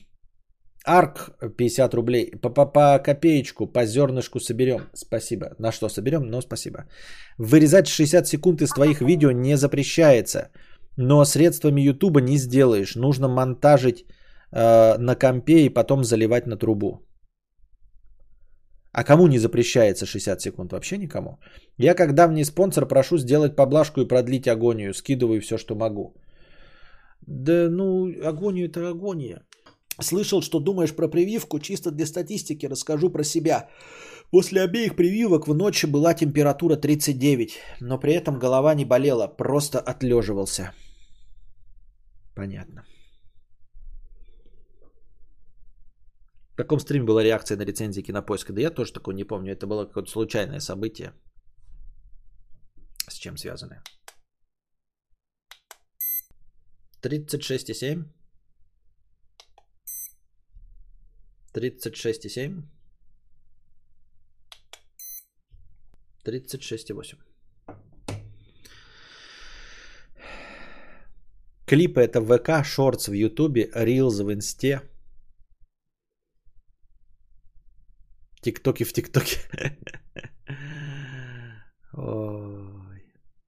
Арк 0.85 1.31
50 1.57 1.93
рублей. 1.93 2.31
По, 2.41 2.49
по, 2.49 2.99
копеечку, 2.99 3.67
по 3.67 3.85
зернышку 3.85 4.39
соберем. 4.39 4.89
Спасибо. 4.93 5.55
На 5.59 5.71
что 5.71 5.89
соберем? 5.89 6.23
Ну, 6.29 6.41
спасибо. 6.41 6.85
Вырезать 7.37 7.87
60 7.87 8.27
секунд 8.27 8.61
из 8.61 8.69
твоих 8.69 9.01
видео 9.01 9.31
не 9.31 9.57
запрещается. 9.57 10.49
Но 10.97 11.25
средствами 11.25 11.81
Ютуба 11.81 12.21
не 12.21 12.37
сделаешь. 12.37 12.95
Нужно 12.95 13.27
монтажить 13.27 14.05
э, 14.53 14.97
на 14.97 15.15
компе 15.15 15.65
и 15.65 15.73
потом 15.73 16.03
заливать 16.03 16.47
на 16.47 16.57
трубу. 16.57 16.99
А 18.93 19.03
кому 19.03 19.27
не 19.27 19.39
запрещается 19.39 20.05
60 20.05 20.41
секунд? 20.41 20.71
Вообще 20.71 20.97
никому. 20.97 21.39
Я 21.79 21.95
как 21.95 22.13
давний 22.13 22.45
спонсор 22.45 22.87
прошу 22.87 23.17
сделать 23.17 23.55
поблажку 23.55 24.01
и 24.01 24.07
продлить 24.07 24.47
агонию. 24.47 24.93
Скидываю 24.93 25.41
все, 25.41 25.57
что 25.57 25.75
могу. 25.75 26.13
Да 27.27 27.69
ну, 27.69 28.11
агонию 28.23 28.69
это 28.69 28.89
агония. 28.89 29.41
Слышал, 30.01 30.41
что 30.41 30.59
думаешь 30.59 30.95
про 30.95 31.07
прививку, 31.07 31.59
чисто 31.59 31.91
для 31.91 32.05
статистики 32.05 32.67
расскажу 32.67 33.09
про 33.09 33.23
себя. 33.23 33.69
После 34.31 34.61
обеих 34.61 34.95
прививок 34.95 35.47
в 35.47 35.53
ночь 35.53 35.85
была 35.85 36.13
температура 36.13 36.75
39, 36.75 37.59
но 37.81 37.99
при 37.99 38.13
этом 38.13 38.39
голова 38.39 38.75
не 38.75 38.85
болела, 38.85 39.27
просто 39.27 39.79
отлеживался. 39.79 40.71
Понятно. 42.35 42.83
Каком 46.63 46.79
стриме 46.79 47.05
была 47.05 47.23
реакция 47.23 47.57
на 47.57 47.65
рецензии 47.65 48.01
кинопоиска? 48.01 48.53
Да 48.53 48.61
я 48.61 48.69
тоже 48.69 48.93
такого 48.93 49.15
не 49.15 49.23
помню. 49.23 49.53
Это 49.53 49.67
было 49.67 49.85
какое-то 49.85 50.11
случайное 50.11 50.59
событие. 50.59 51.13
С 53.09 53.15
чем 53.15 53.37
связанное? 53.37 53.81
36,7. 57.01 58.05
36,7. 61.53 62.63
36,8. 66.25 67.17
Клипы 71.65 72.01
это 72.01 72.21
ВК, 72.21 72.65
шортс 72.65 73.07
в 73.07 73.13
Ютубе, 73.13 73.69
рилз 73.73 74.19
в 74.19 74.31
Инсте. 74.31 74.81
Тиктоки 78.43 78.85
в 78.85 78.93
ТикТоке. 78.93 79.37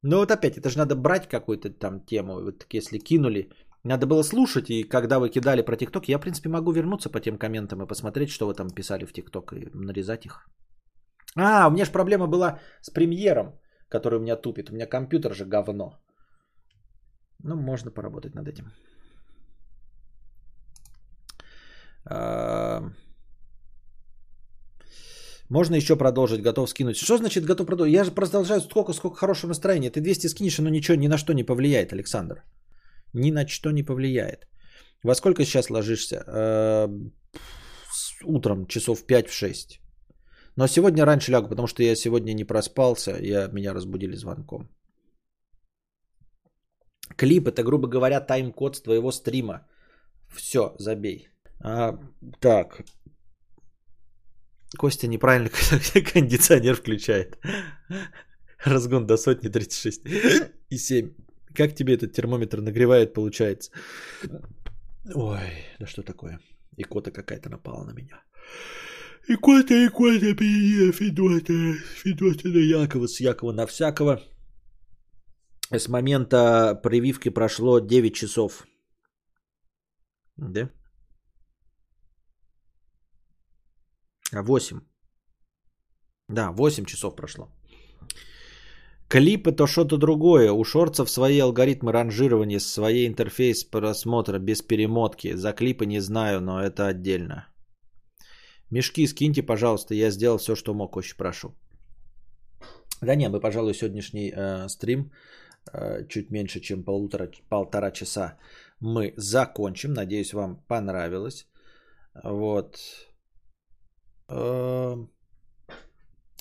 Ну 0.07 0.17
вот 0.17 0.29
опять, 0.29 0.55
это 0.55 0.69
же 0.69 0.77
надо 0.77 0.95
брать 0.95 1.27
какую-то 1.27 1.71
там 1.71 1.99
тему. 2.05 2.33
Вот 2.33 2.65
если 2.73 2.99
кинули, 2.99 3.49
надо 3.83 4.05
было 4.05 4.23
слушать, 4.23 4.69
и 4.69 4.83
когда 4.83 5.17
вы 5.17 5.29
кидали 5.29 5.63
про 5.63 5.75
ТикТок, 5.75 6.07
я, 6.07 6.17
в 6.17 6.21
принципе, 6.21 6.49
могу 6.49 6.71
вернуться 6.71 7.09
по 7.09 7.19
тем 7.19 7.37
комментам 7.37 7.81
и 7.81 7.87
посмотреть, 7.87 8.29
что 8.29 8.45
вы 8.45 8.53
там 8.53 8.69
писали 8.69 9.05
в 9.05 9.13
ТикТок, 9.13 9.53
и 9.53 9.69
нарезать 9.73 10.25
их. 10.25 10.47
А, 11.35 11.67
у 11.67 11.71
меня 11.71 11.85
же 11.85 11.91
проблема 11.91 12.27
была 12.27 12.59
с 12.81 12.91
премьером, 12.91 13.59
который 13.89 14.19
у 14.19 14.21
меня 14.21 14.35
тупит. 14.35 14.69
У 14.69 14.73
меня 14.73 14.85
компьютер 14.85 15.33
же 15.33 15.45
говно. 15.45 15.99
Ну, 17.43 17.55
можно 17.55 17.91
поработать 17.91 18.35
над 18.35 18.47
этим. 18.47 18.71
Можно 25.49 25.75
еще 25.75 25.95
продолжить, 25.95 26.41
готов 26.41 26.69
скинуть. 26.69 26.97
Что 26.97 27.17
значит 27.17 27.45
готов 27.45 27.67
продолжить? 27.67 27.93
Я 27.93 28.03
же 28.03 28.11
продолжаю 28.11 28.61
сколько, 28.61 28.93
сколько 28.93 29.17
хорошего 29.17 29.49
настроения. 29.49 29.91
Ты 29.91 30.01
200 30.01 30.27
скинешь, 30.27 30.57
но 30.57 30.69
ничего, 30.69 30.97
ни 30.97 31.07
на 31.07 31.17
что 31.17 31.33
не 31.33 31.43
повлияет, 31.43 31.93
Александр. 31.93 32.43
Ни 33.13 33.31
на 33.31 33.47
что 33.47 33.71
не 33.71 33.83
повлияет. 33.83 34.47
Во 35.03 35.15
сколько 35.15 35.45
сейчас 35.45 35.69
ложишься? 35.69 36.23
А, 36.27 36.89
утром, 38.23 38.65
часов 38.67 39.05
5-6. 39.07 39.79
Но 40.55 40.67
сегодня 40.67 41.05
раньше 41.05 41.31
лягу, 41.31 41.49
потому 41.49 41.67
что 41.67 41.83
я 41.83 41.95
сегодня 41.95 42.33
не 42.33 42.45
проспался, 42.45 43.17
я, 43.21 43.47
меня 43.47 43.73
разбудили 43.73 44.15
звонком. 44.15 44.69
Клип 47.17 47.47
это, 47.47 47.63
грубо 47.63 47.87
говоря, 47.87 48.19
тайм-код 48.19 48.75
с 48.75 48.81
твоего 48.81 49.11
стрима. 49.11 49.67
Все, 50.33 50.75
забей. 50.79 51.27
А, 51.61 51.99
так. 52.39 52.83
Костя 54.75 55.07
неправильно 55.07 55.49
кондиционер 56.13 56.75
включает. 56.75 57.37
Разгон 58.63 59.07
до 59.07 59.17
сотни 59.17 59.49
36 59.49 60.01
и 60.69 60.77
7. 60.77 61.13
Как 61.53 61.75
тебе 61.75 61.93
этот 61.93 62.13
термометр 62.13 62.61
нагревает, 62.61 63.13
получается? 63.13 63.71
Ой, 65.13 65.39
да 65.79 65.85
что 65.85 66.03
такое? 66.03 66.39
Икота 66.77 67.11
какая-то 67.11 67.49
напала 67.49 67.83
на 67.85 67.91
меня. 67.91 68.23
Икота, 69.27 69.73
икота, 69.87 70.35
Федота, 70.91 71.73
Федота 72.03 72.47
на 72.47 72.57
Якова, 72.57 73.07
с 73.07 73.19
Якова 73.19 73.53
на 73.53 73.65
всякого. 73.65 74.21
С 75.71 75.87
момента 75.87 76.75
прививки 76.83 77.29
прошло 77.29 77.79
9 77.79 78.15
часов. 78.15 78.67
Да? 80.37 80.69
8. 84.43 84.79
Да, 86.29 86.51
8 86.51 86.85
часов 86.85 87.15
прошло. 87.15 87.47
Клип 89.07 89.47
это 89.47 89.67
что-то 89.67 89.97
другое. 89.97 90.51
У 90.51 90.63
шорцев 90.63 91.09
свои 91.09 91.39
алгоритмы 91.39 91.91
ранжирования, 91.91 92.59
своей 92.59 93.07
интерфейс 93.07 93.63
просмотра 93.63 94.39
без 94.39 94.61
перемотки. 94.61 95.35
За 95.35 95.53
клипы 95.53 95.85
не 95.85 96.01
знаю, 96.01 96.41
но 96.41 96.61
это 96.61 96.87
отдельно. 96.87 97.47
Мешки 98.71 99.07
скиньте, 99.07 99.43
пожалуйста, 99.43 99.93
я 99.93 100.11
сделал 100.11 100.37
все, 100.37 100.55
что 100.55 100.73
мог, 100.73 100.95
очень 100.97 101.17
прошу. 101.17 101.53
Да 103.01 103.15
не, 103.15 103.29
мы, 103.29 103.39
пожалуй, 103.39 103.73
сегодняшний 103.73 104.33
э, 104.35 104.67
стрим 104.69 105.11
э, 105.71 106.07
чуть 106.07 106.31
меньше, 106.31 106.59
чем 106.59 106.83
полутора, 106.83 107.29
полтора 107.49 107.91
часа 107.91 108.37
мы 108.79 109.13
закончим. 109.17 109.93
Надеюсь, 109.93 110.33
вам 110.33 110.63
понравилось. 110.67 111.47
Вот. 112.23 112.79
Э, 114.27 114.95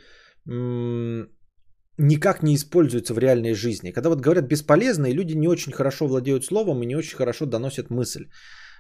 никак 1.99 2.43
не 2.43 2.55
используются 2.55 3.15
в 3.15 3.19
реальной 3.19 3.55
жизни. 3.55 3.93
Когда 3.93 4.09
вот 4.09 4.21
говорят 4.21 4.49
бесполезные, 4.49 5.15
люди 5.15 5.35
не 5.35 5.49
очень 5.49 5.73
хорошо 5.73 6.07
владеют 6.07 6.45
словом 6.45 6.83
и 6.83 6.87
не 6.87 6.97
очень 6.97 7.17
хорошо 7.17 7.47
доносят 7.47 7.91
мысль. 7.91 8.27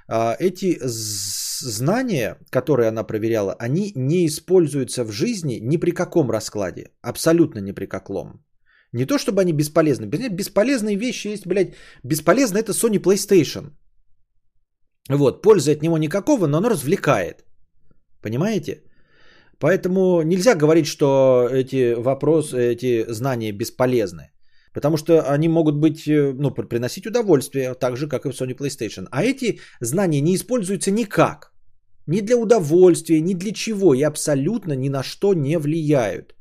А, 0.08 0.36
эти 0.38 0.78
знания, 0.82 2.38
которые 2.50 2.88
она 2.88 3.04
проверяла, 3.04 3.54
они 3.58 3.92
не 3.96 4.26
используются 4.26 5.04
в 5.04 5.10
жизни 5.10 5.58
ни 5.62 5.78
при 5.78 5.90
каком 5.90 6.30
раскладе. 6.30 6.90
Абсолютно 7.02 7.60
ни 7.60 7.72
при 7.72 7.86
каком. 7.86 8.44
Не 8.92 9.06
то, 9.06 9.18
чтобы 9.18 9.40
они 9.40 9.52
бесполезны. 9.52 10.06
Бесполезные 10.06 10.96
вещи 10.96 11.28
есть, 11.28 11.46
блядь. 11.46 11.74
Бесполезно 12.04 12.58
это 12.58 12.72
Sony 12.72 12.98
PlayStation. 12.98 13.72
Вот, 15.08 15.42
пользы 15.42 15.72
от 15.72 15.82
него 15.82 15.98
никакого, 15.98 16.46
но 16.46 16.58
оно 16.58 16.68
развлекает. 16.70 17.44
Понимаете? 18.22 18.82
Поэтому 19.58 20.22
нельзя 20.22 20.54
говорить, 20.54 20.86
что 20.86 21.48
эти 21.50 21.94
вопросы, 21.94 22.56
эти 22.56 23.04
знания 23.08 23.52
бесполезны. 23.52 24.30
Потому 24.74 24.96
что 24.98 25.12
они 25.22 25.48
могут 25.48 25.76
быть, 25.76 26.06
э, 26.06 26.32
ну, 26.34 26.50
приносить 26.50 27.06
удовольствие, 27.06 27.74
так 27.74 27.96
же, 27.96 28.08
как 28.08 28.26
и 28.26 28.30
в 28.30 28.32
Sony 28.32 28.54
PlayStation. 28.54 29.08
А 29.10 29.24
эти 29.24 29.58
знания 29.80 30.20
не 30.20 30.34
используются 30.34 30.90
никак. 30.90 31.52
Ни 32.06 32.20
для 32.20 32.36
удовольствия, 32.36 33.20
ни 33.20 33.34
для 33.34 33.52
чего. 33.52 33.94
И 33.94 34.02
абсолютно 34.02 34.74
ни 34.74 34.90
на 34.90 35.02
что 35.02 35.34
не 35.34 35.58
влияют. 35.58 36.34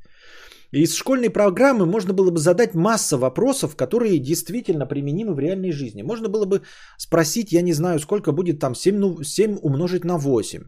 Из 0.72 0.94
школьной 0.94 1.30
программы 1.30 1.86
можно 1.86 2.12
было 2.12 2.30
бы 2.30 2.38
задать 2.38 2.74
масса 2.74 3.16
вопросов, 3.16 3.76
которые 3.76 4.18
действительно 4.18 4.86
применимы 4.86 5.34
в 5.34 5.38
реальной 5.38 5.72
жизни. 5.72 6.02
Можно 6.02 6.28
было 6.28 6.44
бы 6.44 6.60
спросить, 6.98 7.52
я 7.52 7.62
не 7.62 7.72
знаю, 7.72 7.98
сколько 7.98 8.32
будет 8.32 8.58
там 8.58 8.74
7, 8.74 8.96
ну, 8.98 9.22
7 9.22 9.58
умножить 9.62 10.04
на 10.04 10.18
8. 10.18 10.64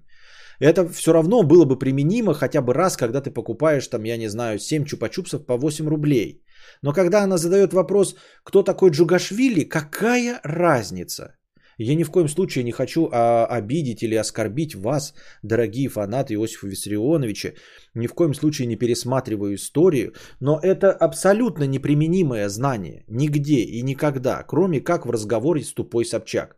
Это 0.60 0.88
все 0.88 1.12
равно 1.12 1.42
было 1.42 1.64
бы 1.64 1.78
применимо 1.78 2.34
хотя 2.34 2.60
бы 2.60 2.74
раз, 2.74 2.96
когда 2.96 3.20
ты 3.20 3.30
покупаешь 3.30 3.86
там, 3.88 4.04
я 4.04 4.16
не 4.16 4.28
знаю, 4.28 4.58
7 4.58 4.84
чупа-чупсов 4.84 5.46
по 5.46 5.56
8 5.56 5.88
рублей. 5.88 6.42
Но 6.82 6.92
когда 6.92 7.22
она 7.22 7.38
задает 7.38 7.72
вопрос, 7.72 8.16
кто 8.44 8.62
такой 8.62 8.90
Джугашвили, 8.90 9.64
какая 9.64 10.40
разница? 10.42 11.38
Я 11.78 11.94
ни 11.94 12.02
в 12.02 12.10
коем 12.10 12.28
случае 12.28 12.64
не 12.64 12.72
хочу 12.72 13.08
а, 13.12 13.46
обидеть 13.46 14.02
или 14.02 14.16
оскорбить 14.16 14.74
вас, 14.74 15.14
дорогие 15.44 15.88
фанаты 15.88 16.34
Иосифа 16.34 16.66
Виссарионовича. 16.66 17.52
Ни 17.94 18.08
в 18.08 18.14
коем 18.14 18.34
случае 18.34 18.66
не 18.66 18.76
пересматриваю 18.76 19.54
историю, 19.54 20.12
но 20.40 20.58
это 20.60 20.90
абсолютно 20.90 21.64
неприменимое 21.68 22.48
знание 22.48 23.04
нигде 23.06 23.60
и 23.60 23.82
никогда, 23.82 24.42
кроме 24.42 24.80
как 24.80 25.06
в 25.06 25.10
разговоре 25.10 25.62
с 25.62 25.72
тупой 25.72 26.04
Собчак. 26.04 26.57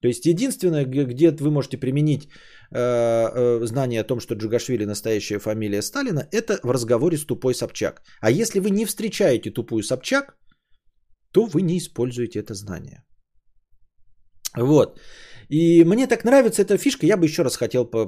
То 0.00 0.08
есть 0.08 0.26
единственное, 0.26 0.84
где 0.84 1.30
вы 1.30 1.50
можете 1.50 1.76
применить 1.76 2.28
э, 2.70 2.78
э, 2.78 3.66
знание 3.66 4.00
о 4.00 4.04
том, 4.04 4.20
что 4.20 4.34
Джугашвили 4.34 4.84
настоящая 4.84 5.38
фамилия 5.38 5.82
Сталина, 5.82 6.28
это 6.30 6.60
в 6.62 6.70
разговоре 6.70 7.16
с 7.16 7.24
тупой 7.24 7.54
Собчак. 7.54 8.02
А 8.20 8.30
если 8.30 8.60
вы 8.60 8.70
не 8.70 8.86
встречаете 8.86 9.50
тупую 9.50 9.82
Собчак, 9.82 10.36
то 11.32 11.46
вы 11.46 11.62
не 11.62 11.78
используете 11.78 12.38
это 12.38 12.54
знание. 12.54 13.04
Вот. 14.56 15.00
И 15.48 15.84
мне 15.84 16.06
так 16.06 16.24
нравится 16.24 16.62
эта 16.62 16.78
фишка, 16.78 17.06
я 17.06 17.16
бы 17.16 17.24
еще 17.24 17.42
раз 17.42 17.56
хотел 17.56 17.84
по 17.84 18.06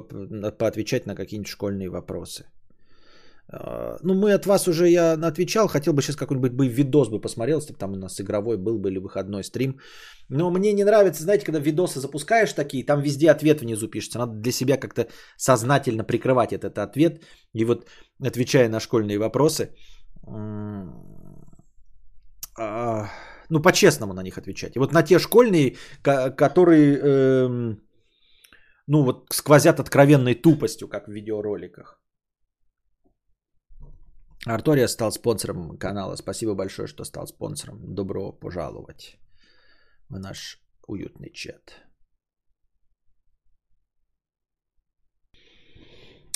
поотвечать 0.57 1.05
на 1.05 1.15
какие-нибудь 1.15 1.51
школьные 1.51 1.89
вопросы. 1.89 2.45
А, 3.53 3.97
ну, 4.03 4.13
мы 4.13 4.33
от 4.33 4.45
вас 4.45 4.67
уже 4.67 4.87
я 4.87 5.13
отвечал, 5.13 5.67
хотел 5.67 5.93
бы 5.93 6.01
сейчас 6.01 6.15
какой-нибудь 6.15 6.53
бы 6.53 6.67
видос 6.67 7.09
бы 7.09 7.21
посмотрел, 7.21 7.57
если 7.59 7.73
бы 7.73 7.79
там 7.79 7.93
у 7.93 7.97
нас 7.97 8.19
игровой 8.21 8.57
был 8.57 8.79
бы 8.79 8.89
или 8.89 8.99
выходной 8.99 9.43
стрим. 9.43 9.79
Но 10.29 10.51
мне 10.51 10.73
не 10.73 10.85
нравится, 10.85 11.23
знаете, 11.23 11.45
когда 11.45 11.59
видосы 11.59 11.99
запускаешь 11.99 12.53
такие, 12.53 12.85
там 12.85 13.01
везде 13.01 13.31
ответ 13.31 13.61
внизу 13.61 13.89
пишется. 13.89 14.19
Надо 14.19 14.33
для 14.33 14.51
себя 14.51 14.77
как-то 14.77 15.07
сознательно 15.37 16.03
прикрывать 16.03 16.53
этот 16.53 16.77
ответ. 16.77 17.23
И 17.53 17.65
вот, 17.65 17.85
отвечая 18.25 18.69
на 18.69 18.79
школьные 18.79 19.17
вопросы, 19.19 19.75
а, 22.57 23.09
ну, 23.49 23.61
по-честному 23.61 24.13
на 24.13 24.23
них 24.23 24.37
отвечать. 24.37 24.75
И 24.75 24.79
вот 24.79 24.93
на 24.93 25.03
те 25.03 25.19
школьные, 25.19 25.75
которые, 26.03 26.99
эм, 26.99 27.81
ну, 28.87 29.03
вот 29.03 29.27
сквозят 29.33 29.79
откровенной 29.79 30.35
тупостью, 30.35 30.87
как 30.87 31.07
в 31.07 31.11
видеороликах. 31.11 32.00
Артория 34.45 34.87
стал 34.87 35.11
спонсором 35.11 35.77
канала. 35.77 36.15
Спасибо 36.15 36.55
большое, 36.55 36.87
что 36.87 37.03
стал 37.03 37.27
спонсором. 37.27 37.93
Добро 37.95 38.31
пожаловать 38.31 39.17
в 40.09 40.19
наш 40.19 40.59
уютный 40.87 41.31
чат. 41.31 41.83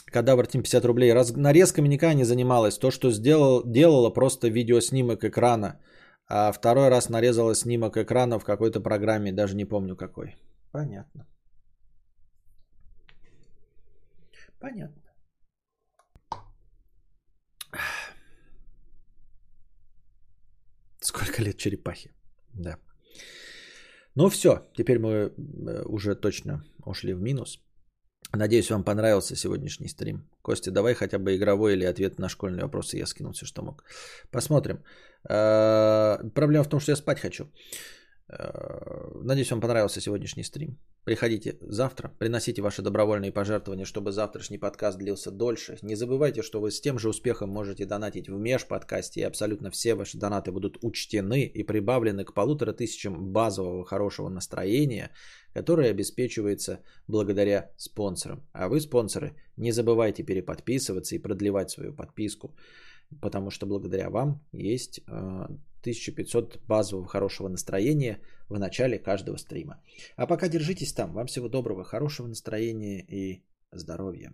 Кадавр 0.05 0.47
Тим 0.47 0.61
50 0.61 0.85
рублей. 0.85 1.13
Раз, 1.13 1.35
нарезками 1.35 1.87
никогда 1.87 2.13
не 2.13 2.25
занималась. 2.25 2.77
То, 2.77 2.91
что 2.91 3.11
сделал, 3.11 3.63
делала, 3.65 4.13
просто 4.13 4.47
видеоснимок 4.49 5.23
экрана. 5.23 5.79
А 6.27 6.51
второй 6.51 6.89
раз 6.89 7.09
нарезала 7.09 7.55
снимок 7.55 7.97
экрана 7.97 8.39
в 8.39 8.45
какой-то 8.45 8.79
программе. 8.81 9.33
Даже 9.33 9.55
не 9.55 9.65
помню 9.65 9.95
какой. 9.95 10.37
Понятно. 10.71 11.27
Понятно. 14.59 15.04
Сколько 21.05 21.43
лет 21.43 21.57
черепахе? 21.57 22.09
Да. 22.53 22.77
Ну 24.15 24.29
все, 24.29 24.67
теперь 24.73 24.97
мы 24.97 25.09
э, 25.09 25.83
уже 25.85 26.15
точно 26.15 26.63
ушли 26.83 27.13
в 27.13 27.21
минус. 27.21 27.59
Надеюсь, 28.33 28.71
вам 28.71 28.83
понравился 28.83 29.35
сегодняшний 29.35 29.87
стрим. 29.87 30.27
Костя, 30.41 30.71
давай 30.71 30.95
хотя 30.95 31.19
бы 31.19 31.35
игровой 31.35 31.73
или 31.73 31.85
ответ 31.85 32.19
на 32.19 32.27
школьные 32.27 32.63
вопросы. 32.63 32.97
Я 32.97 33.05
скинул 33.05 33.33
все, 33.33 33.45
что 33.45 33.61
мог. 33.61 33.83
Посмотрим. 34.31 34.83
Э, 35.29 36.17
проблема 36.33 36.63
в 36.63 36.69
том, 36.69 36.79
что 36.79 36.91
я 36.91 36.95
спать 36.95 37.19
хочу. 37.19 37.51
Э, 38.27 39.11
надеюсь, 39.21 39.51
вам 39.51 39.61
понравился 39.61 40.01
сегодняшний 40.01 40.43
стрим. 40.43 40.79
Приходите 41.03 41.57
завтра, 41.61 42.11
приносите 42.17 42.63
ваши 42.63 42.81
добровольные 42.81 43.31
пожертвования, 43.31 43.85
чтобы 43.85 44.11
завтрашний 44.11 44.57
подкаст 44.57 44.97
длился 44.97 45.29
дольше. 45.29 45.77
Не 45.83 45.95
забывайте, 45.95 46.41
что 46.41 46.59
вы 46.59 46.71
с 46.71 46.81
тем 46.81 46.97
же 46.97 47.09
успехом 47.09 47.49
можете 47.51 47.85
донатить 47.85 48.27
в 48.27 48.39
межподкасте, 48.39 49.21
и 49.21 49.23
абсолютно 49.23 49.69
все 49.69 49.93
ваши 49.93 50.17
донаты 50.17 50.51
будут 50.51 50.79
учтены 50.81 51.43
и 51.43 51.63
прибавлены 51.63 52.25
к 52.25 52.33
полутора 52.33 52.73
тысячам 52.73 53.31
базового 53.31 53.85
хорошего 53.85 54.29
настроения, 54.29 55.11
которое 55.53 55.91
обеспечивается 55.91 56.79
благодаря 57.07 57.71
спонсорам. 57.77 58.43
А 58.53 58.67
вы, 58.67 58.81
спонсоры, 58.81 59.35
не 59.57 59.71
забывайте 59.71 60.23
переподписываться 60.23 61.13
и 61.15 61.19
продлевать 61.19 61.69
свою 61.69 61.93
подписку, 61.93 62.55
потому 63.21 63.51
что 63.51 63.67
благодаря 63.67 64.09
вам 64.09 64.41
есть 64.51 65.01
э, 65.07 65.47
1500 65.85 66.61
базового 66.67 67.07
хорошего 67.07 67.47
настроения 67.47 68.19
в 68.49 68.57
начале 68.57 68.97
каждого 68.97 69.37
стрима. 69.37 69.81
А 70.15 70.25
пока 70.25 70.47
держитесь 70.47 70.93
там. 70.93 71.13
Вам 71.13 71.27
всего 71.27 71.47
доброго, 71.47 71.83
хорошего 71.83 72.27
настроения 72.27 73.05
и 73.07 73.43
здоровья. 73.71 74.33